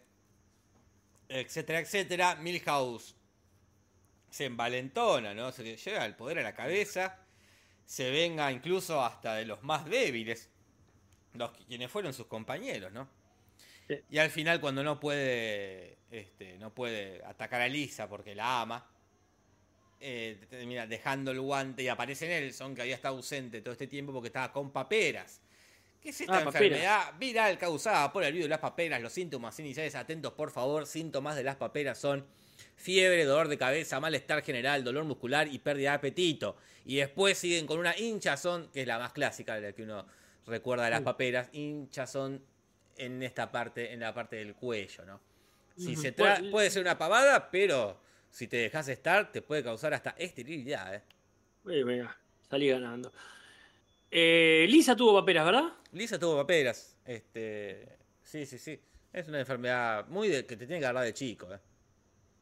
etcétera, 1.28 1.80
etcétera. 1.80 2.36
Milhouse 2.36 3.16
se 4.30 4.46
envalentona, 4.46 5.34
¿no? 5.34 5.52
Se 5.52 5.76
lleva 5.78 6.06
el 6.06 6.16
poder 6.16 6.40
a 6.40 6.44
la 6.44 6.54
cabeza, 6.56 7.20
se 7.86 8.10
venga 8.12 8.52
incluso 8.52 9.04
hasta 9.04 9.36
de 9.36 9.46
los 9.46 9.62
más 9.64 9.86
débiles, 9.86 10.50
los 11.34 11.52
que- 11.52 11.66
quienes 11.66 11.92
fueron 11.92 12.14
sus 12.14 12.28
compañeros, 12.28 12.92
¿no? 12.92 13.08
Sí. 13.88 13.96
Y 14.10 14.18
al 14.18 14.30
final 14.32 14.60
cuando 14.62 14.84
no 14.84 15.00
puede, 15.00 15.98
este, 16.10 16.58
no 16.58 16.74
puede 16.74 17.24
atacar 17.26 17.62
a 17.62 17.68
Lisa 17.68 18.08
porque 18.10 18.34
la 18.34 18.62
ama, 18.62 18.90
eh, 20.00 20.38
termina 20.50 20.86
dejando 20.86 21.32
el 21.32 21.39
guante 21.41 21.84
y 21.84 21.88
aparece 21.88 22.28
Nelson, 22.28 22.76
que 22.76 22.82
había 22.82 22.96
estado 22.96 23.16
ausente 23.18 23.62
todo 23.62 23.72
este 23.72 23.88
tiempo 23.88 24.12
porque 24.14 24.28
estaba 24.28 24.52
con 24.52 24.72
paperas. 24.72 25.41
¿Qué 26.02 26.10
es 26.10 26.22
esta 26.22 26.38
Ah, 26.38 26.43
paperas. 26.46 26.62
enfermedad 26.64 27.14
viral 27.18 27.58
causada 27.58 28.12
por 28.14 28.24
el 28.24 28.32
virus 28.34 28.46
de 28.46 28.50
las 28.50 28.60
paperas? 28.60 29.02
Los 29.02 29.14
síntomas 29.14 29.58
iniciales, 29.60 29.96
atentos 29.96 30.34
por 30.34 30.52
favor, 30.52 30.86
síntomas 30.86 31.36
de 31.36 31.43
las 31.43 31.56
paperas 31.56 31.98
son 31.98 32.26
fiebre, 32.76 33.26
dolor 33.26 33.48
de 33.48 33.58
cabeza, 33.58 34.00
malestar 34.00 34.43
general, 34.43 34.84
dolor 34.84 35.04
muscular 35.06 35.48
y 35.48 35.58
pérdida 35.60 35.91
de 35.91 35.96
apetito. 35.96 36.58
Y 36.86 36.98
después 36.98 37.38
siguen 37.38 37.66
con 37.66 37.80
una 37.80 37.98
hinchazón, 37.98 38.70
que 38.72 38.82
es 38.82 38.88
la 38.88 39.00
más 39.00 39.14
clásica, 39.14 39.58
la 39.60 39.72
que 39.74 39.82
uno 39.84 40.06
recuerda 40.46 40.86
de 40.86 40.91
las 40.91 41.02
Mm. 41.02 41.06
paperas, 41.06 41.50
hinchazón 41.54 42.43
en 42.98 43.24
esta 43.24 43.52
parte, 43.52 43.91
en 43.91 44.00
la 44.02 44.14
parte 44.14 44.36
del 44.36 44.54
cuello, 44.54 45.04
¿no? 45.06 45.20
Si 45.76 45.93
Ujú. 45.93 46.02
se 46.02 46.16
tra- 46.16 46.38
Bueno, 46.39 46.52
puede 46.52 46.70
ser 46.70 46.84
una 46.84 46.98
pavada, 46.98 47.50
pero 47.50 48.00
si 48.36 48.50
te 48.50 48.58
dejas 48.58 48.90
estar, 48.90 49.32
te 49.32 49.42
puede 49.42 49.64
causar 49.64 49.94
hasta 49.94 50.10
esterilidad, 50.18 50.94
¿eh? 50.94 51.02
Eh, 51.70 51.86
venga, 51.86 52.18
salí 52.50 52.68
ganando. 52.68 53.14
Eh, 54.12 54.66
Lisa 54.68 54.94
tuvo 54.94 55.18
paperas, 55.18 55.46
¿verdad? 55.46 55.74
Lisa 55.94 56.20
tuvo 56.20 56.36
paperas, 56.36 56.98
este... 57.06 57.98
Sí, 58.24 58.46
sí, 58.46 58.58
sí. 58.60 58.78
Es 59.14 59.30
una 59.30 59.40
enfermedad 59.40 60.06
muy 60.10 60.28
de, 60.28 60.46
que 60.46 60.58
te 60.58 60.68
tiene 60.68 60.82
que 60.82 60.86
agarrar 60.86 61.06
de 61.06 61.14
chico, 61.14 61.48
¿eh? 61.54 61.60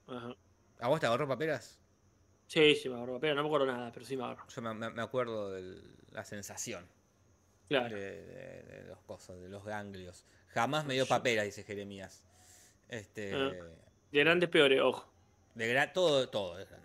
Ajá. 0.08 0.36
¿A 0.80 0.88
vos 0.88 1.00
te 1.00 1.06
agarró 1.06 1.28
paperas? 1.28 1.78
Sí, 2.48 2.74
sí, 2.74 2.90
me 2.90 2.96
agarró 2.96 3.14
paperas, 3.14 3.36
no 3.36 3.44
me 3.44 3.50
acuerdo 3.50 3.68
nada, 3.68 3.92
pero 3.92 4.04
sí 4.04 4.18
me 4.18 4.24
agarró. 4.24 4.48
Yo 4.48 4.62
me, 4.64 5.02
acuerdo 5.04 5.52
de 5.52 5.80
la 6.12 6.26
sensación 6.26 6.88
Claro. 7.68 7.96
de, 7.96 8.02
de- 8.24 8.64
de 8.64 8.84
los 8.88 9.00
cosas, 9.04 9.40
de 9.40 9.48
los 9.48 9.64
ganglios. 9.64 10.26
Jamás 10.48 10.86
me 10.86 10.96
dio 10.96 11.06
paperas, 11.06 11.46
dice 11.46 11.64
Jeremías. 11.64 12.24
Este... 12.90 13.32
Ah. 13.36 13.52
De 14.12 14.20
grandes 14.20 14.50
peores, 14.50 14.82
ojo. 14.82 15.13
De 15.56 15.88
todo, 15.94 16.30
todo 16.30 16.60
es 16.60 16.68
grande. 16.70 16.84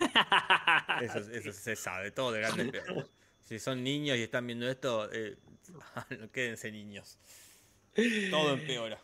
Eso, 1.04 1.18
eso 1.30 1.52
se 1.52 1.76
sabe, 1.76 2.10
todo 2.10 2.32
de 2.32 2.40
grande 2.40 2.64
peor. 2.66 3.08
Si 3.40 3.58
son 3.58 3.82
niños 3.82 4.18
y 4.18 4.22
están 4.22 4.46
viendo 4.46 4.68
esto, 4.68 5.08
eh, 5.12 5.36
quédense 6.32 6.72
niños. 6.72 7.18
Todo 8.30 8.54
empeora. 8.54 8.98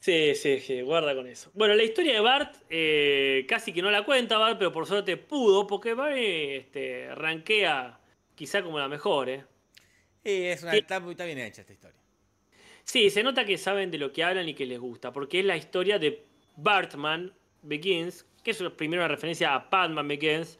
Sí, 0.00 0.34
sí, 0.34 0.60
sí, 0.60 0.80
guarda 0.82 1.14
con 1.14 1.26
eso. 1.26 1.50
Bueno, 1.54 1.74
la 1.74 1.82
historia 1.82 2.14
de 2.14 2.20
Bart, 2.20 2.54
eh, 2.70 3.44
casi 3.48 3.72
que 3.72 3.82
no 3.82 3.90
la 3.90 4.04
cuenta 4.04 4.38
Bart, 4.38 4.56
pero 4.58 4.72
por 4.72 4.86
suerte 4.86 5.16
pudo, 5.16 5.66
porque 5.66 5.94
Bart 5.94 6.16
este, 6.16 7.14
rankea 7.14 7.98
quizá 8.34 8.62
como 8.62 8.78
la 8.78 8.88
mejor, 8.88 9.28
¿eh? 9.28 9.44
Es 10.22 10.62
una, 10.62 10.72
Sí. 10.72 10.78
está, 10.78 11.00
muy- 11.00 11.12
está 11.12 11.24
bien 11.24 11.38
hecha 11.38 11.62
esta 11.62 11.72
historia. 11.72 12.00
Sí, 12.84 13.10
se 13.10 13.22
nota 13.22 13.44
que 13.44 13.58
saben 13.58 13.90
de 13.90 13.98
lo 13.98 14.12
que 14.12 14.22
hablan 14.24 14.48
y 14.48 14.54
que 14.54 14.64
les 14.66 14.78
gusta, 14.78 15.12
porque 15.12 15.40
es 15.40 15.44
la 15.44 15.56
historia 15.56 15.98
de 15.98 16.24
Bartman 16.56 17.32
Begins, 17.62 18.24
que 18.42 18.50
es 18.52 18.62
primero 18.76 19.02
una 19.02 19.08
referencia 19.08 19.54
a 19.54 19.68
Batman 19.70 20.06
Begins, 20.08 20.58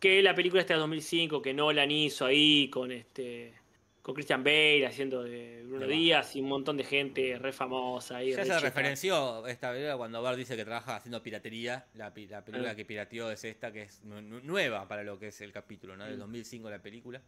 que 0.00 0.22
la 0.22 0.34
película 0.34 0.60
esta 0.60 0.74
de 0.74 0.80
2005 0.80 1.42
que 1.42 1.52
Nolan 1.54 1.90
hizo 1.90 2.24
ahí 2.26 2.68
con 2.70 2.92
este 2.92 3.54
con 4.02 4.14
Christian 4.14 4.42
Bale 4.42 4.86
haciendo 4.86 5.22
de 5.22 5.62
Bruno 5.66 5.86
Díaz 5.86 6.34
y 6.34 6.40
un 6.40 6.48
montón 6.48 6.78
de 6.78 6.84
gente 6.84 7.36
re 7.38 7.52
famosa 7.52 8.16
ahí. 8.16 8.30
Ya 8.30 8.38
re 8.38 8.42
se 8.44 8.48
checa. 8.48 8.60
referenció 8.60 9.46
esta 9.46 9.70
película 9.70 9.98
cuando 9.98 10.22
Bart 10.22 10.38
dice 10.38 10.56
que 10.56 10.64
trabaja 10.64 10.96
haciendo 10.96 11.22
piratería. 11.22 11.84
La, 11.94 12.14
película 12.14 12.70
Ah. 12.70 12.74
que 12.74 12.86
pirateó 12.86 13.30
es 13.30 13.44
esta, 13.44 13.70
que 13.70 13.82
es 13.82 14.02
nu- 14.04 14.22
nu- 14.22 14.40
nueva 14.40 14.88
para 14.88 15.02
lo 15.02 15.18
que 15.18 15.26
es 15.28 15.40
el 15.42 15.52
capítulo, 15.52 15.94
¿no? 15.94 16.06
Del 16.06 16.16
Mm. 16.16 16.20
2005 16.20 16.70
la 16.70 16.78
película. 16.78 17.20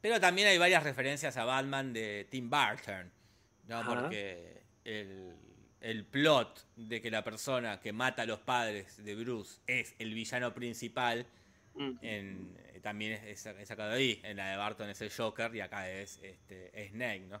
Pero 0.00 0.18
también 0.18 0.48
hay 0.48 0.56
varias 0.56 0.82
referencias 0.82 1.36
a 1.36 1.44
Batman 1.44 1.92
de 1.92 2.26
Tim 2.30 2.48
Burton, 2.48 3.12
¿no? 3.68 3.76
Ajá. 3.80 3.88
Porque 3.94 4.62
el, 4.86 5.34
el 5.82 6.04
plot 6.04 6.66
de 6.76 7.00
que 7.00 7.10
la 7.10 7.22
persona 7.22 7.80
que 7.80 7.92
mata 7.92 8.22
a 8.22 8.26
los 8.26 8.40
padres 8.40 9.04
de 9.04 9.14
Bruce 9.14 9.60
es 9.66 9.94
el 9.98 10.14
villano 10.14 10.54
principal, 10.54 11.26
Mm. 11.74 11.90
en, 12.02 12.56
eh, 12.74 12.80
también 12.82 13.12
es, 13.12 13.46
es 13.46 13.68
sacado 13.68 13.92
ahí. 13.92 14.20
En 14.22 14.36
la 14.36 14.50
de 14.50 14.56
Barton 14.56 14.88
es 14.90 15.00
el 15.00 15.10
Joker 15.10 15.54
y 15.54 15.60
acá 15.60 15.90
es 15.90 16.20
este, 16.22 16.88
Snake, 16.88 17.24
¿no? 17.28 17.40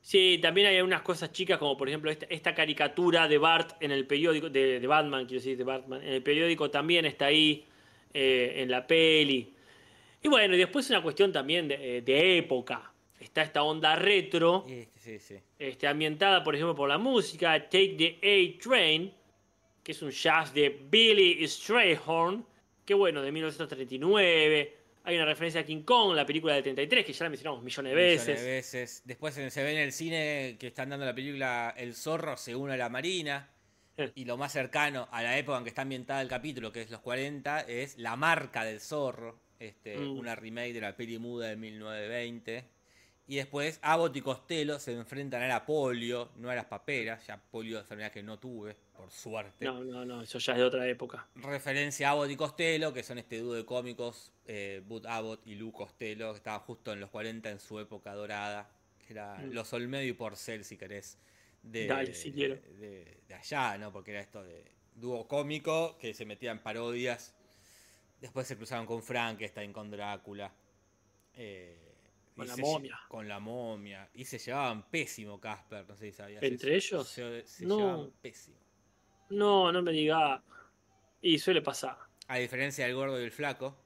Sí, 0.00 0.38
también 0.42 0.66
hay 0.66 0.80
unas 0.80 1.02
cosas 1.02 1.32
chicas, 1.32 1.58
como 1.58 1.76
por 1.76 1.88
ejemplo 1.88 2.10
esta, 2.10 2.26
esta 2.28 2.54
caricatura 2.54 3.26
de 3.26 3.38
Bart 3.38 3.76
en 3.80 3.90
el 3.90 4.06
periódico, 4.06 4.50
de, 4.50 4.78
de 4.78 4.86
Batman, 4.86 5.24
quiero 5.24 5.40
decir, 5.40 5.56
de 5.56 5.64
Batman, 5.64 6.02
en 6.02 6.12
el 6.14 6.22
periódico 6.22 6.70
también 6.70 7.06
está 7.06 7.26
ahí, 7.26 7.64
eh, 8.12 8.54
en 8.56 8.70
la 8.70 8.86
peli. 8.86 9.54
Y 10.22 10.28
bueno, 10.28 10.54
y 10.54 10.58
después 10.58 10.90
una 10.90 11.02
cuestión 11.02 11.32
también 11.32 11.68
de, 11.68 11.98
eh, 11.98 12.02
de 12.02 12.38
época. 12.38 12.92
Está 13.18 13.42
esta 13.42 13.62
onda 13.62 13.96
retro, 13.96 14.66
sí, 15.04 15.18
sí. 15.18 15.36
este, 15.58 15.86
ambientada 15.86 16.42
por 16.42 16.54
ejemplo 16.54 16.74
por 16.74 16.88
la 16.88 16.98
música, 16.98 17.52
Take 17.68 17.96
the 17.98 18.56
A-Train, 18.56 19.12
que 19.82 19.92
es 19.92 20.02
un 20.02 20.10
jazz 20.10 20.52
de 20.54 20.70
Billy 20.90 21.46
Strayhorn, 21.46 22.44
que 22.84 22.94
bueno, 22.94 23.22
de 23.22 23.30
1939. 23.30 24.76
Hay 25.06 25.16
una 25.16 25.26
referencia 25.26 25.60
a 25.60 25.64
King 25.64 25.82
Kong, 25.82 26.14
la 26.16 26.24
película 26.24 26.54
del 26.54 26.62
33, 26.62 27.04
que 27.04 27.12
ya 27.12 27.24
la 27.24 27.28
mencionamos 27.30 27.62
millones 27.62 27.92
de 27.94 27.96
Millones 27.96 28.26
veces. 28.26 28.42
de 28.42 28.50
veces. 28.50 29.02
Después 29.04 29.34
se 29.34 29.62
ve 29.62 29.72
en 29.72 29.78
el 29.78 29.92
cine 29.92 30.56
que 30.58 30.68
están 30.68 30.88
dando 30.88 31.04
la 31.04 31.14
película 31.14 31.74
El 31.76 31.94
zorro 31.94 32.38
se 32.38 32.56
une 32.56 32.72
a 32.72 32.76
la 32.78 32.88
marina. 32.88 33.50
Eh. 33.98 34.10
Y 34.14 34.24
lo 34.24 34.38
más 34.38 34.52
cercano 34.52 35.06
a 35.12 35.22
la 35.22 35.36
época 35.38 35.58
en 35.58 35.64
que 35.64 35.68
está 35.68 35.82
ambientada 35.82 36.22
el 36.22 36.28
capítulo, 36.28 36.72
que 36.72 36.80
es 36.80 36.90
los 36.90 37.00
40, 37.00 37.60
es 37.60 37.98
La 37.98 38.16
marca 38.16 38.64
del 38.64 38.80
zorro. 38.80 39.38
Este, 39.58 39.98
Mm. 39.98 40.18
Una 40.18 40.34
remake 40.34 40.72
de 40.72 40.80
la 40.80 40.96
peli 40.96 41.18
muda 41.18 41.48
de 41.48 41.56
1920. 41.56 42.64
Y 43.26 43.36
después 43.36 43.78
Abbott 43.82 44.14
y 44.16 44.20
Costello 44.20 44.78
se 44.78 44.92
enfrentan 44.92 45.42
a 45.42 45.48
la 45.48 45.64
polio, 45.64 46.30
no 46.36 46.50
a 46.50 46.54
las 46.54 46.66
paperas. 46.66 47.26
Ya 47.26 47.38
polio, 47.38 47.78
enfermedad 47.78 48.12
que 48.12 48.22
no 48.22 48.38
tuve, 48.38 48.76
por 48.96 49.10
suerte. 49.10 49.64
No, 49.64 49.82
no, 49.82 50.04
no, 50.04 50.20
eso 50.22 50.38
ya 50.38 50.52
es 50.52 50.58
de 50.58 50.64
otra 50.64 50.86
época. 50.86 51.26
referencia 51.36 52.08
a 52.08 52.12
Abbott 52.12 52.30
y 52.30 52.36
Costello, 52.36 52.92
que 52.92 53.02
son 53.02 53.16
este 53.18 53.38
dúo 53.38 53.54
de 53.54 53.64
cómicos, 53.64 54.30
eh, 54.46 54.82
Bud 54.86 55.06
Abbott 55.06 55.46
y 55.46 55.54
Lou 55.54 55.72
Costello, 55.72 56.32
que 56.32 56.36
estaban 56.38 56.60
justo 56.60 56.92
en 56.92 57.00
los 57.00 57.08
40 57.08 57.48
en 57.50 57.60
su 57.60 57.78
época 57.80 58.12
dorada, 58.14 58.68
que 59.06 59.14
era 59.14 59.36
Mm. 59.38 59.52
los 59.52 59.72
Olmedo 59.72 60.02
y 60.04 60.12
Porcel, 60.12 60.62
si 60.64 60.76
querés, 60.76 61.16
de, 61.62 61.86
Dale, 61.86 62.12
si 62.14 62.30
quiero. 62.30 62.56
de, 62.56 63.22
de 63.26 63.34
allá, 63.34 63.78
¿no? 63.78 63.90
Porque 63.90 64.10
era 64.10 64.20
esto 64.20 64.42
de 64.42 64.64
dúo 64.96 65.26
cómico, 65.26 65.96
que 65.98 66.12
se 66.12 66.26
metían 66.26 66.58
parodias, 66.62 67.34
después 68.20 68.46
se 68.46 68.54
cruzaron 68.56 68.84
con 68.84 69.02
Frankenstein, 69.02 69.72
con 69.72 69.90
Drácula. 69.90 70.52
eh, 71.36 71.83
Con 72.36 72.46
la 72.48 72.56
momia. 72.56 73.00
Con 73.08 73.28
la 73.28 73.38
momia. 73.38 74.08
Y 74.14 74.24
se 74.24 74.38
llevaban 74.38 74.88
pésimo, 74.90 75.40
Casper, 75.40 75.86
no 75.88 75.96
sé 75.96 76.06
si 76.10 76.12
sabías. 76.16 76.42
¿Entre 76.42 76.76
eso. 76.76 76.96
ellos? 76.96 77.08
Se, 77.08 77.46
se 77.46 77.64
No. 77.66 77.78
llevaban 77.78 78.10
pésimo. 78.20 78.56
No, 79.30 79.70
no 79.72 79.82
me 79.82 79.92
diga. 79.92 80.42
Y 81.22 81.38
suele 81.38 81.62
pasar. 81.62 81.96
A 82.28 82.36
diferencia 82.38 82.84
del 82.86 82.94
gordo 82.94 83.20
y 83.20 83.24
el 83.24 83.30
flaco, 83.32 83.76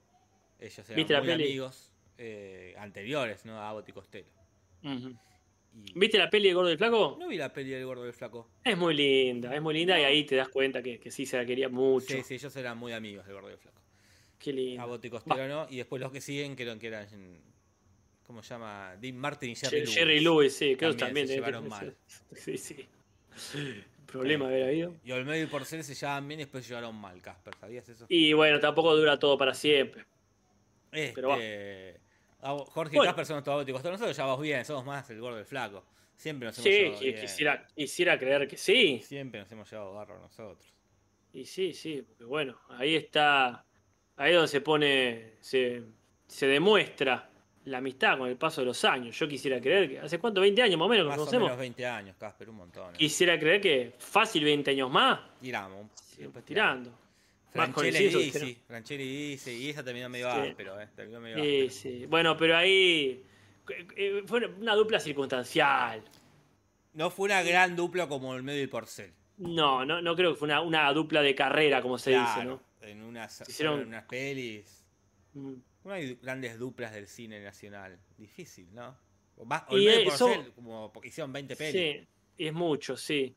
ellos 0.58 0.78
eran 0.88 0.96
¿Viste 0.96 1.12
la 1.12 1.20
muy 1.20 1.28
peli? 1.28 1.44
amigos 1.44 1.92
eh, 2.16 2.74
anteriores, 2.78 3.44
¿no? 3.44 3.58
A 3.58 3.68
Abbott 3.70 3.88
y 3.88 3.92
Costello. 3.92 4.30
Y- 4.82 5.92
¿Viste 5.94 6.18
la 6.18 6.28
peli 6.30 6.48
de 6.48 6.54
Gordo 6.54 6.70
y 6.70 6.72
el 6.72 6.78
Flaco? 6.78 7.16
No 7.20 7.28
vi 7.28 7.36
la 7.36 7.52
peli 7.52 7.70
del 7.70 7.84
gordo 7.84 8.04
y 8.04 8.08
el 8.08 8.14
flaco. 8.14 8.50
Es 8.64 8.76
muy 8.76 8.94
linda, 8.94 9.54
es 9.54 9.62
muy 9.62 9.74
linda 9.74 10.00
y 10.00 10.02
ahí 10.04 10.24
te 10.24 10.34
das 10.34 10.48
cuenta 10.48 10.82
que, 10.82 10.98
que 10.98 11.10
sí 11.10 11.24
se 11.26 11.36
la 11.36 11.44
quería 11.46 11.68
mucho. 11.68 12.08
Sí, 12.16 12.22
sí, 12.24 12.34
ellos 12.34 12.56
eran 12.56 12.78
muy 12.78 12.92
amigos 12.92 13.26
del 13.26 13.34
gordo 13.34 13.50
y 13.50 13.52
el 13.52 13.58
flaco. 13.58 13.80
Qué 14.38 14.52
lindo. 14.52 14.82
Abbott 14.82 15.04
y 15.04 15.10
Costello 15.10 15.46
no, 15.46 15.66
y 15.70 15.76
después 15.76 16.00
los 16.00 16.10
que 16.10 16.20
siguen 16.20 16.56
creo 16.56 16.76
que 16.78 16.86
eran, 16.88 17.06
¿cómo 18.28 18.42
se 18.44 18.50
llama? 18.50 18.94
Dean 19.00 19.16
Martin 19.16 19.50
y 19.50 19.56
Jerry 19.56 19.80
Lewis. 19.80 19.94
Jerry 19.94 20.20
Lewis, 20.20 20.54
sí, 20.56 20.76
creo 20.76 20.92
que 20.92 20.98
También 20.98 21.26
también. 21.26 21.28
se 21.28 21.34
llevaron 21.34 21.68
mal. 21.68 21.96
Sí, 22.36 22.56
sí. 22.56 22.86
Problema 24.06 24.46
haber 24.46 24.64
habido. 24.64 24.94
Y 25.04 25.10
Olmedo 25.12 25.42
y 25.42 25.46
Porcel 25.46 25.82
se 25.84 25.94
llevaban 25.94 26.28
bien 26.28 26.40
y 26.40 26.44
después 26.44 26.64
se 26.64 26.68
llevaron 26.70 26.94
mal, 26.94 27.20
Casper, 27.20 27.54
¿sabías 27.60 27.88
eso? 27.88 28.06
Y 28.08 28.32
bueno, 28.32 28.58
tampoco 28.60 28.96
dura 28.96 29.18
todo 29.18 29.36
para 29.36 29.52
siempre. 29.54 30.04
Este, 30.92 31.12
pero 31.14 31.28
va. 31.28 31.36
Jorge 32.66 32.94
y 32.94 32.96
Bueno. 32.98 33.10
Casper 33.10 33.26
son 33.26 33.34
nuestros 33.34 33.54
Abbott 33.54 33.68
y 33.68 33.72
Costello. 33.72 33.92
Nosotros 33.92 34.16
ya 34.16 34.24
vamos 34.24 34.40
bien, 34.42 34.64
somos 34.64 34.84
más 34.86 35.10
el 35.10 35.20
gordo 35.20 35.36
y 35.36 35.40
el 35.40 35.46
flaco. 35.46 35.84
Siempre 36.16 36.46
nos 36.46 36.56
hemos 36.58 36.64
Sí, 36.64 36.70
llevado 36.70 37.00
bien. 37.00 37.20
quisiera, 37.20 37.66
quisiera 37.74 38.18
creer 38.18 38.48
que 38.48 38.56
sí. 38.56 39.00
Siempre 39.04 39.40
nos 39.40 39.52
hemos 39.52 39.70
llevado 39.70 39.92
barro 39.94 40.18
nosotros. 40.20 40.72
Y 41.32 41.44
sí, 41.44 41.72
sí, 41.74 42.02
porque 42.02 42.24
bueno, 42.24 42.58
ahí 42.70 42.96
está, 42.96 43.64
ahí 44.16 44.30
es 44.30 44.34
donde 44.36 44.48
se 44.48 44.60
pone, 44.62 45.32
se, 45.40 45.82
se 46.26 46.46
demuestra 46.46 47.30
la 47.68 47.78
amistad 47.78 48.18
con 48.18 48.28
el 48.28 48.36
paso 48.36 48.60
de 48.60 48.66
los 48.66 48.84
años. 48.84 49.18
Yo 49.18 49.28
quisiera 49.28 49.60
creer 49.60 49.88
que, 49.88 49.98
¿hace 50.00 50.18
cuánto? 50.18 50.44
¿20 50.44 50.60
años 50.62 50.78
más 50.78 50.86
o 50.86 50.88
menos 50.88 51.04
que 51.04 51.08
nos 51.08 51.10
Más 51.10 51.18
o 51.18 51.20
conocemos? 51.24 51.46
menos 51.48 51.58
20 51.58 51.86
años, 51.86 52.16
Casper, 52.18 52.50
un 52.50 52.56
montón. 52.56 52.94
¿eh? 52.94 52.98
Quisiera 52.98 53.38
creer 53.38 53.60
que 53.60 53.94
fácil 53.98 54.44
20 54.44 54.70
años 54.70 54.90
más, 54.90 55.20
Tiramos. 55.40 55.86
después 56.16 56.44
tirando. 56.44 56.90
Franchella 57.52 57.98
dice, 57.98 58.30
pero- 58.38 58.66
Franchella 58.66 59.02
dice, 59.04 59.54
y 59.54 59.70
esa 59.70 59.82
terminó 59.82 60.08
medio 60.08 60.30
Sí. 60.30 60.38
áspero, 60.50 60.80
¿eh? 60.80 60.88
Terminó 60.94 61.20
medio 61.20 61.36
Sí, 61.42 61.66
áspero. 61.66 61.96
sí. 61.98 62.06
Bueno, 62.06 62.36
pero 62.36 62.56
ahí 62.56 63.24
eh, 63.96 64.22
fue 64.26 64.46
una 64.46 64.74
dupla 64.74 65.00
circunstancial. 65.00 66.02
No 66.94 67.10
fue 67.10 67.26
una 67.26 67.42
gran 67.42 67.74
dupla 67.76 68.06
como 68.08 68.34
el 68.34 68.42
medio 68.42 68.62
y 68.62 68.66
Porcel. 68.66 69.12
No, 69.38 69.84
no, 69.84 70.02
no 70.02 70.16
creo 70.16 70.32
que 70.32 70.38
fue 70.38 70.46
una, 70.46 70.60
una 70.60 70.92
dupla 70.92 71.22
de 71.22 71.34
carrera, 71.34 71.80
como 71.80 71.96
se 71.98 72.10
dice, 72.10 72.44
¿no? 72.44 72.60
En 72.80 73.02
unas, 73.02 73.40
Hicieron- 73.48 73.80
en 73.82 73.88
unas 73.88 74.04
pelis. 74.04 74.84
Mm. 75.34 75.52
No 75.88 75.94
hay 75.94 76.16
grandes 76.20 76.58
duplas 76.58 76.92
del 76.92 77.08
cine 77.08 77.40
nacional. 77.42 77.98
Difícil, 78.18 78.68
¿no? 78.74 78.94
O 79.38 79.46
más, 79.46 79.62
Y 79.70 79.74
Olmedo 79.76 80.00
y 80.02 80.08
eso- 80.08 80.26
Porcel, 80.26 80.52
como 80.52 80.92
porque 80.92 81.08
hicieron 81.08 81.32
20 81.32 81.56
pelis. 81.56 81.72
Sí, 81.72 82.06
es 82.44 82.52
mucho, 82.52 82.94
sí. 82.94 83.34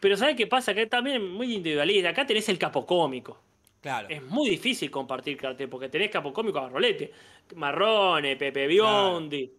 Pero 0.00 0.14
¿sabes 0.18 0.36
qué 0.36 0.46
pasa? 0.46 0.74
Que 0.74 0.86
también 0.86 1.26
muy 1.26 1.54
individualista. 1.54 2.10
Acá 2.10 2.26
tenés 2.26 2.46
el 2.50 2.58
capo 2.58 2.84
cómico. 2.84 3.40
Claro. 3.80 4.08
Es 4.10 4.22
muy 4.22 4.50
difícil 4.50 4.90
compartir 4.90 5.38
cartel 5.38 5.70
porque 5.70 5.88
tenés 5.88 6.10
capo 6.10 6.30
cómico 6.30 6.58
a 6.58 6.68
Rolete, 6.68 7.10
Marrone, 7.54 8.36
Pepe 8.36 8.66
Biondi. 8.66 9.50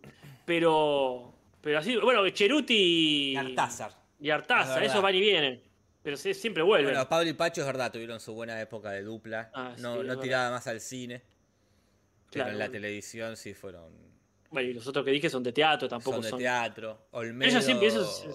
Pero, 0.45 1.33
pero 1.61 1.79
así, 1.79 1.95
bueno, 1.97 2.27
Cheruti 2.29 3.31
Y 3.31 3.35
Artázar. 3.37 3.91
y 4.19 4.29
Es 4.29 4.37
verdad. 4.37 4.83
esos 4.83 5.01
van 5.01 5.15
y 5.15 5.19
vienen. 5.19 5.61
Pero 6.03 6.15
sí, 6.17 6.35
siempre 6.35 6.61
vuelven. 6.61 6.93
Bueno, 6.93 7.09
Pablo 7.09 7.27
y 7.27 7.33
Pacho 7.33 7.61
es 7.61 7.67
verdad, 7.67 7.91
tuvieron 7.91 8.19
su 8.19 8.33
buena 8.35 8.61
época 8.61 8.91
de 8.91 9.01
dupla. 9.01 9.49
Ah, 9.55 9.73
sí, 9.75 9.81
no 9.81 10.01
es 10.01 10.05
no 10.07 10.19
tiraba 10.19 10.51
más 10.51 10.67
al 10.67 10.79
cine. 10.79 11.23
Pero 12.35 12.43
Claro, 12.47 12.51
en 12.51 12.59
la 12.59 12.69
televisión 12.69 13.37
sí 13.37 13.53
fueron. 13.53 13.93
Bueno, 14.49 14.69
y 14.69 14.73
los 14.73 14.85
otros 14.87 15.05
que 15.05 15.11
dije 15.11 15.29
son 15.29 15.41
de 15.41 15.53
teatro, 15.53 15.87
tampoco 15.87 16.15
son 16.17 16.23
de 16.23 16.29
son. 16.31 16.39
teatro. 16.39 17.07
Olmedo 17.11 17.49
Ellos 17.49 17.63
siempre- 17.63 17.87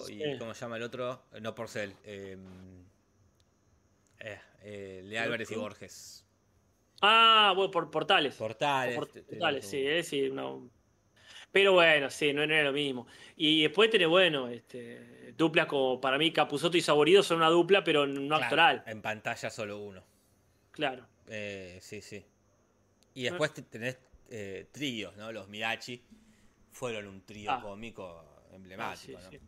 y 0.09 0.23
eh. 0.23 0.37
¿cómo 0.39 0.55
se 0.55 0.61
llama 0.61 0.77
el 0.77 0.83
otro? 0.83 1.25
Eh, 1.33 1.39
No 1.39 1.53
Porcel. 1.53 1.93
Eh, 2.03 2.35
eh, 4.19 4.39
eh, 4.63 5.19
Álvarez 5.19 5.51
y. 5.51 5.55
Borges. 5.55 6.25
Ah, 7.01 7.53
bueno, 7.55 7.69
por 7.69 7.91
portales. 7.91 8.35
Portales. 8.35 8.95
Por- 8.95 9.09
portales, 9.23 9.65
sí, 9.67 9.85
es 9.85 9.93
decir, 9.97 10.33
no. 10.33 10.67
Pero 11.51 11.73
bueno, 11.73 12.09
sí, 12.09 12.33
no, 12.33 12.45
no 12.47 12.53
era 12.55 12.63
lo 12.63 12.73
mismo. 12.73 13.05
Y 13.35 13.61
después 13.63 13.89
tenés, 13.91 14.07
bueno, 14.07 14.47
este, 14.47 15.33
duplas 15.37 15.67
como 15.67 16.01
para 16.01 16.17
mí 16.17 16.31
Capuzoto 16.33 16.75
y 16.77 16.81
Saborido 16.81 17.21
son 17.23 17.37
una 17.37 17.49
dupla, 17.49 17.83
pero 17.83 18.07
no 18.07 18.27
Claro, 18.29 18.43
actoral. 18.43 18.83
En 18.87 19.01
pantalla 19.03 19.49
solo 19.51 19.77
uno. 19.79 20.03
Claro. 20.71 21.05
Eh, 21.27 21.77
sí, 21.81 22.01
sí. 22.01 22.25
Y 23.13 23.23
después 23.23 23.53
te- 23.53 23.61
tenés 23.63 23.97
eh, 24.29 24.67
tríos, 24.71 25.15
¿no? 25.17 25.31
Los 25.31 25.47
Mirachi 25.49 26.01
fueron 26.71 27.07
un 27.07 27.21
trío 27.25 27.51
Ah. 27.51 27.61
cómico 27.61 28.23
Ah, 28.49 28.55
emblemático, 28.55 29.17
sí, 29.19 29.25
¿no? 29.25 29.29
sí. 29.31 29.39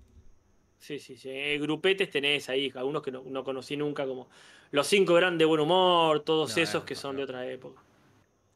Sí, 0.80 1.00
sí, 1.00 1.18
sí. 1.18 1.30
Eh, 1.30 1.58
grupetes 1.60 2.10
tenés 2.10 2.50
ahí, 2.50 2.70
algunos 2.76 3.02
que 3.02 3.12
no, 3.12 3.24
no 3.26 3.44
conocí 3.44 3.78
nunca, 3.78 4.06
como 4.06 4.28
Los 4.72 4.88
Cinco 4.88 5.14
Grandes 5.14 5.40
de 5.40 5.46
Buen 5.46 5.62
Humor, 5.62 6.20
todos 6.26 6.56
No, 6.58 6.62
esos 6.64 6.84
que 6.84 6.96
son 6.96 7.16
de 7.16 7.24
otra 7.24 7.46
época. 7.50 7.82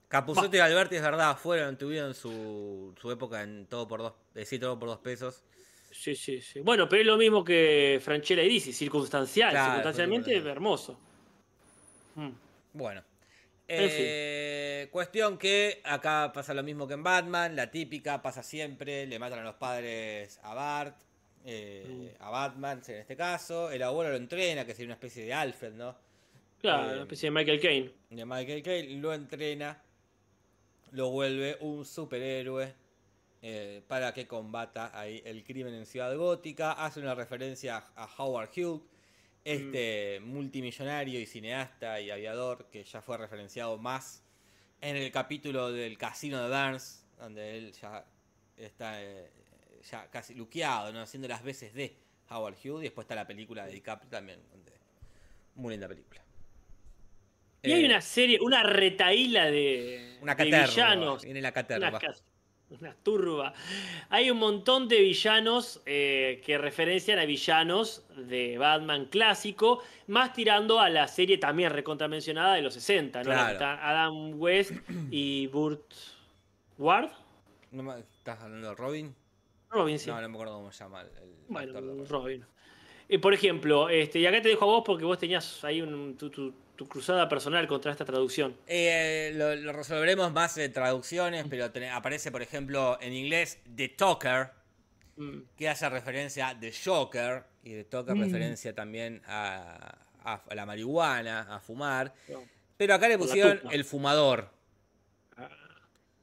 Capuzotto 0.09 0.55
y 0.55 0.59
Alberti 0.59 0.95
es 0.97 1.01
verdad, 1.01 1.37
fueron, 1.37 1.77
tuvieron 1.77 2.13
su, 2.13 2.93
su 2.99 3.11
época 3.11 3.43
en 3.43 3.65
todo 3.67 3.87
por 3.87 3.99
dos, 4.01 4.13
eh, 4.35 4.45
sí, 4.45 4.57
todo 4.59 4.77
por 4.79 4.89
dos 4.89 4.99
pesos. 4.99 5.43
Sí, 5.91 6.15
sí, 6.15 6.41
sí. 6.41 6.59
Bueno, 6.59 6.87
pero 6.89 7.01
es 7.01 7.07
lo 7.07 7.17
mismo 7.17 7.43
que 7.43 7.99
Franchella 8.03 8.43
y 8.43 8.49
Dizzy, 8.49 8.73
circunstancial, 8.73 9.51
Claro, 9.51 9.65
circunstancialmente 9.65 10.35
hermoso. 10.35 10.99
Mm. 12.15 12.29
Bueno. 12.73 13.03
En 13.67 13.89
fin. 13.89 13.99
Eh, 13.99 14.87
Cuestión 14.91 15.37
que 15.37 15.81
acá 15.83 16.31
pasa 16.33 16.53
lo 16.53 16.63
mismo 16.63 16.87
que 16.87 16.93
en 16.93 17.03
Batman, 17.03 17.55
la 17.55 17.69
típica 17.69 18.21
pasa 18.21 18.41
siempre, 18.41 19.05
le 19.05 19.19
matan 19.19 19.39
a 19.39 19.43
los 19.43 19.55
padres 19.55 20.39
a 20.43 20.53
Bart, 20.53 20.95
eh, 21.45 22.13
Mm. 22.19 22.23
a 22.23 22.29
Batman 22.29 22.81
en 22.87 22.95
este 22.95 23.15
caso, 23.15 23.69
el 23.69 23.83
abuelo 23.83 24.11
lo 24.11 24.17
entrena, 24.17 24.65
que 24.65 24.71
sería 24.73 24.87
una 24.87 24.93
especie 24.95 25.25
de 25.25 25.33
Alfred, 25.33 25.73
¿no? 25.73 25.95
Claro, 26.61 26.89
Eh, 26.89 26.93
una 26.93 27.01
especie 27.03 27.27
de 27.27 27.31
Michael 27.31 27.59
Caine. 27.59 27.91
de 28.09 28.25
Michael 28.25 28.63
Caine, 28.63 29.01
lo 29.01 29.13
entrena, 29.13 29.81
lo 30.91 31.09
vuelve 31.11 31.57
un 31.59 31.83
superhéroe 31.85 32.73
para 33.87 34.13
que 34.13 34.25
combata 34.27 34.91
ahí 34.97 35.21
el 35.25 35.43
crimen 35.43 35.73
en 35.73 35.85
Ciudad 35.85 36.13
Gótica, 36.17 36.71
hace 36.73 36.99
una 36.99 37.13
referencia 37.15 37.87
a 37.95 38.07
Howard 38.17 38.49
Hughes, 38.55 38.81
este 39.53 40.19
multimillonario 40.21 41.19
y 41.19 41.25
cineasta 41.25 41.99
y 42.01 42.11
aviador 42.11 42.69
que 42.69 42.83
ya 42.83 43.01
fue 43.01 43.17
referenciado 43.17 43.77
más 43.77 44.23
en 44.81 44.95
el 44.97 45.11
capítulo 45.11 45.71
del 45.71 45.97
Casino 45.97 46.41
de 46.41 46.49
Burns, 46.49 47.05
donde 47.17 47.57
él 47.57 47.71
ya 47.71 48.05
está 48.57 49.01
eh, 49.01 49.31
ya 49.89 50.09
casi 50.09 50.33
luqueado, 50.35 50.91
¿no? 50.91 51.01
haciendo 51.01 51.27
las 51.27 51.43
veces 51.43 51.73
de 51.73 51.95
Howard 52.29 52.55
Hughes, 52.63 52.81
y 52.81 52.83
después 52.83 53.05
está 53.05 53.15
la 53.15 53.25
película 53.25 53.65
de 53.65 53.71
DiCaprio 53.73 54.09
también, 54.09 54.39
donde- 54.51 54.73
muy 55.55 55.71
linda 55.73 55.87
película. 55.87 56.21
Y 57.63 57.71
hay 57.71 57.83
Eh, 57.83 57.85
una 57.87 58.01
serie, 58.01 58.39
una 58.41 58.61
retaíla 58.63 59.45
de, 59.49 60.17
Una 60.21 60.35
de 60.35 60.43
caterva. 60.43 60.67
villanos. 60.67 61.23
Viene 61.23 61.41
la 61.41 61.51
caterva. 61.51 61.89
Una, 61.89 61.99
una 62.69 62.93
turba. 62.95 63.53
Hay 64.09 64.29
un 64.29 64.37
montón 64.39 64.87
de 64.87 64.99
villanos 65.01 65.81
eh, 65.85 66.41
que 66.45 66.57
referencian 66.57 67.17
a 67.19 67.25
villanos 67.25 68.05
de 68.17 68.57
Batman 68.57 69.05
clásico, 69.05 69.81
más 70.07 70.33
tirando 70.33 70.79
a 70.79 70.89
la 70.89 71.07
serie 71.07 71.37
también 71.37 71.71
recontra 71.71 72.07
mencionada 72.07 72.55
de 72.55 72.61
los 72.61 72.73
60, 72.73 73.19
¿no? 73.19 73.25
Claro. 73.25 73.53
está 73.53 73.89
Adam 73.89 74.33
West 74.39 74.71
y 75.11 75.47
Burt 75.47 75.93
Ward. 76.77 77.09
No 77.71 77.95
¿Estás 77.95 78.41
hablando 78.41 78.69
de 78.69 78.75
Robin? 78.75 79.15
Robin, 79.69 79.99
sí. 79.99 80.09
No, 80.09 80.19
no 80.21 80.29
me 80.29 80.35
acuerdo 80.35 80.53
cómo 80.55 80.71
se 80.71 80.83
llama 80.83 81.01
el, 81.01 81.07
el 81.07 81.35
Bueno, 81.47 81.67
actor 81.69 81.83
de 81.83 81.89
Robin. 81.89 82.07
Robin. 82.09 82.45
Eh, 83.09 83.19
por 83.19 83.33
ejemplo, 83.33 83.87
este, 83.89 84.19
y 84.19 84.25
acá 84.25 84.41
te 84.41 84.49
dejo 84.49 84.65
a 84.65 84.67
vos 84.67 84.83
porque 84.85 85.05
vos 85.05 85.17
tenías 85.17 85.63
ahí 85.63 85.81
un, 85.81 86.17
tu, 86.17 86.29
tu- 86.29 86.53
tu 86.77 86.87
cruzada 86.87 87.27
personal 87.27 87.67
contra 87.67 87.91
esta 87.91 88.05
traducción? 88.05 88.55
Eh, 88.67 89.31
lo, 89.35 89.53
lo 89.55 89.73
resolveremos 89.73 90.31
más 90.31 90.57
en 90.57 90.71
traducciones, 90.71 91.45
pero 91.49 91.71
ten- 91.71 91.89
aparece, 91.89 92.31
por 92.31 92.41
ejemplo, 92.41 92.97
en 93.01 93.11
inglés 93.13 93.59
The 93.75 93.89
Talker, 93.89 94.51
Mm, 95.19 95.39
que 95.57 95.67
hace 95.67 95.89
referencia 95.89 96.49
a 96.49 96.59
The 96.59 96.71
Joker, 96.85 97.43
y 97.63 97.71
The 97.71 97.83
Talker 97.85 98.13
Mm. 98.15 98.21
referencia 98.21 98.75
también 98.75 99.23
a, 99.25 99.97
a- 100.23 100.43
a 100.47 100.55
la 100.55 100.65
marihuana, 100.67 101.53
a 101.55 101.59
fumar. 101.59 102.13
no. 102.29 102.43
Pero 102.77 102.93
acá 102.93 103.07
le 103.09 103.17
pusieron 103.17 103.59
el 103.71 103.83
fumador, 103.83 104.51
Ah, 105.35 105.49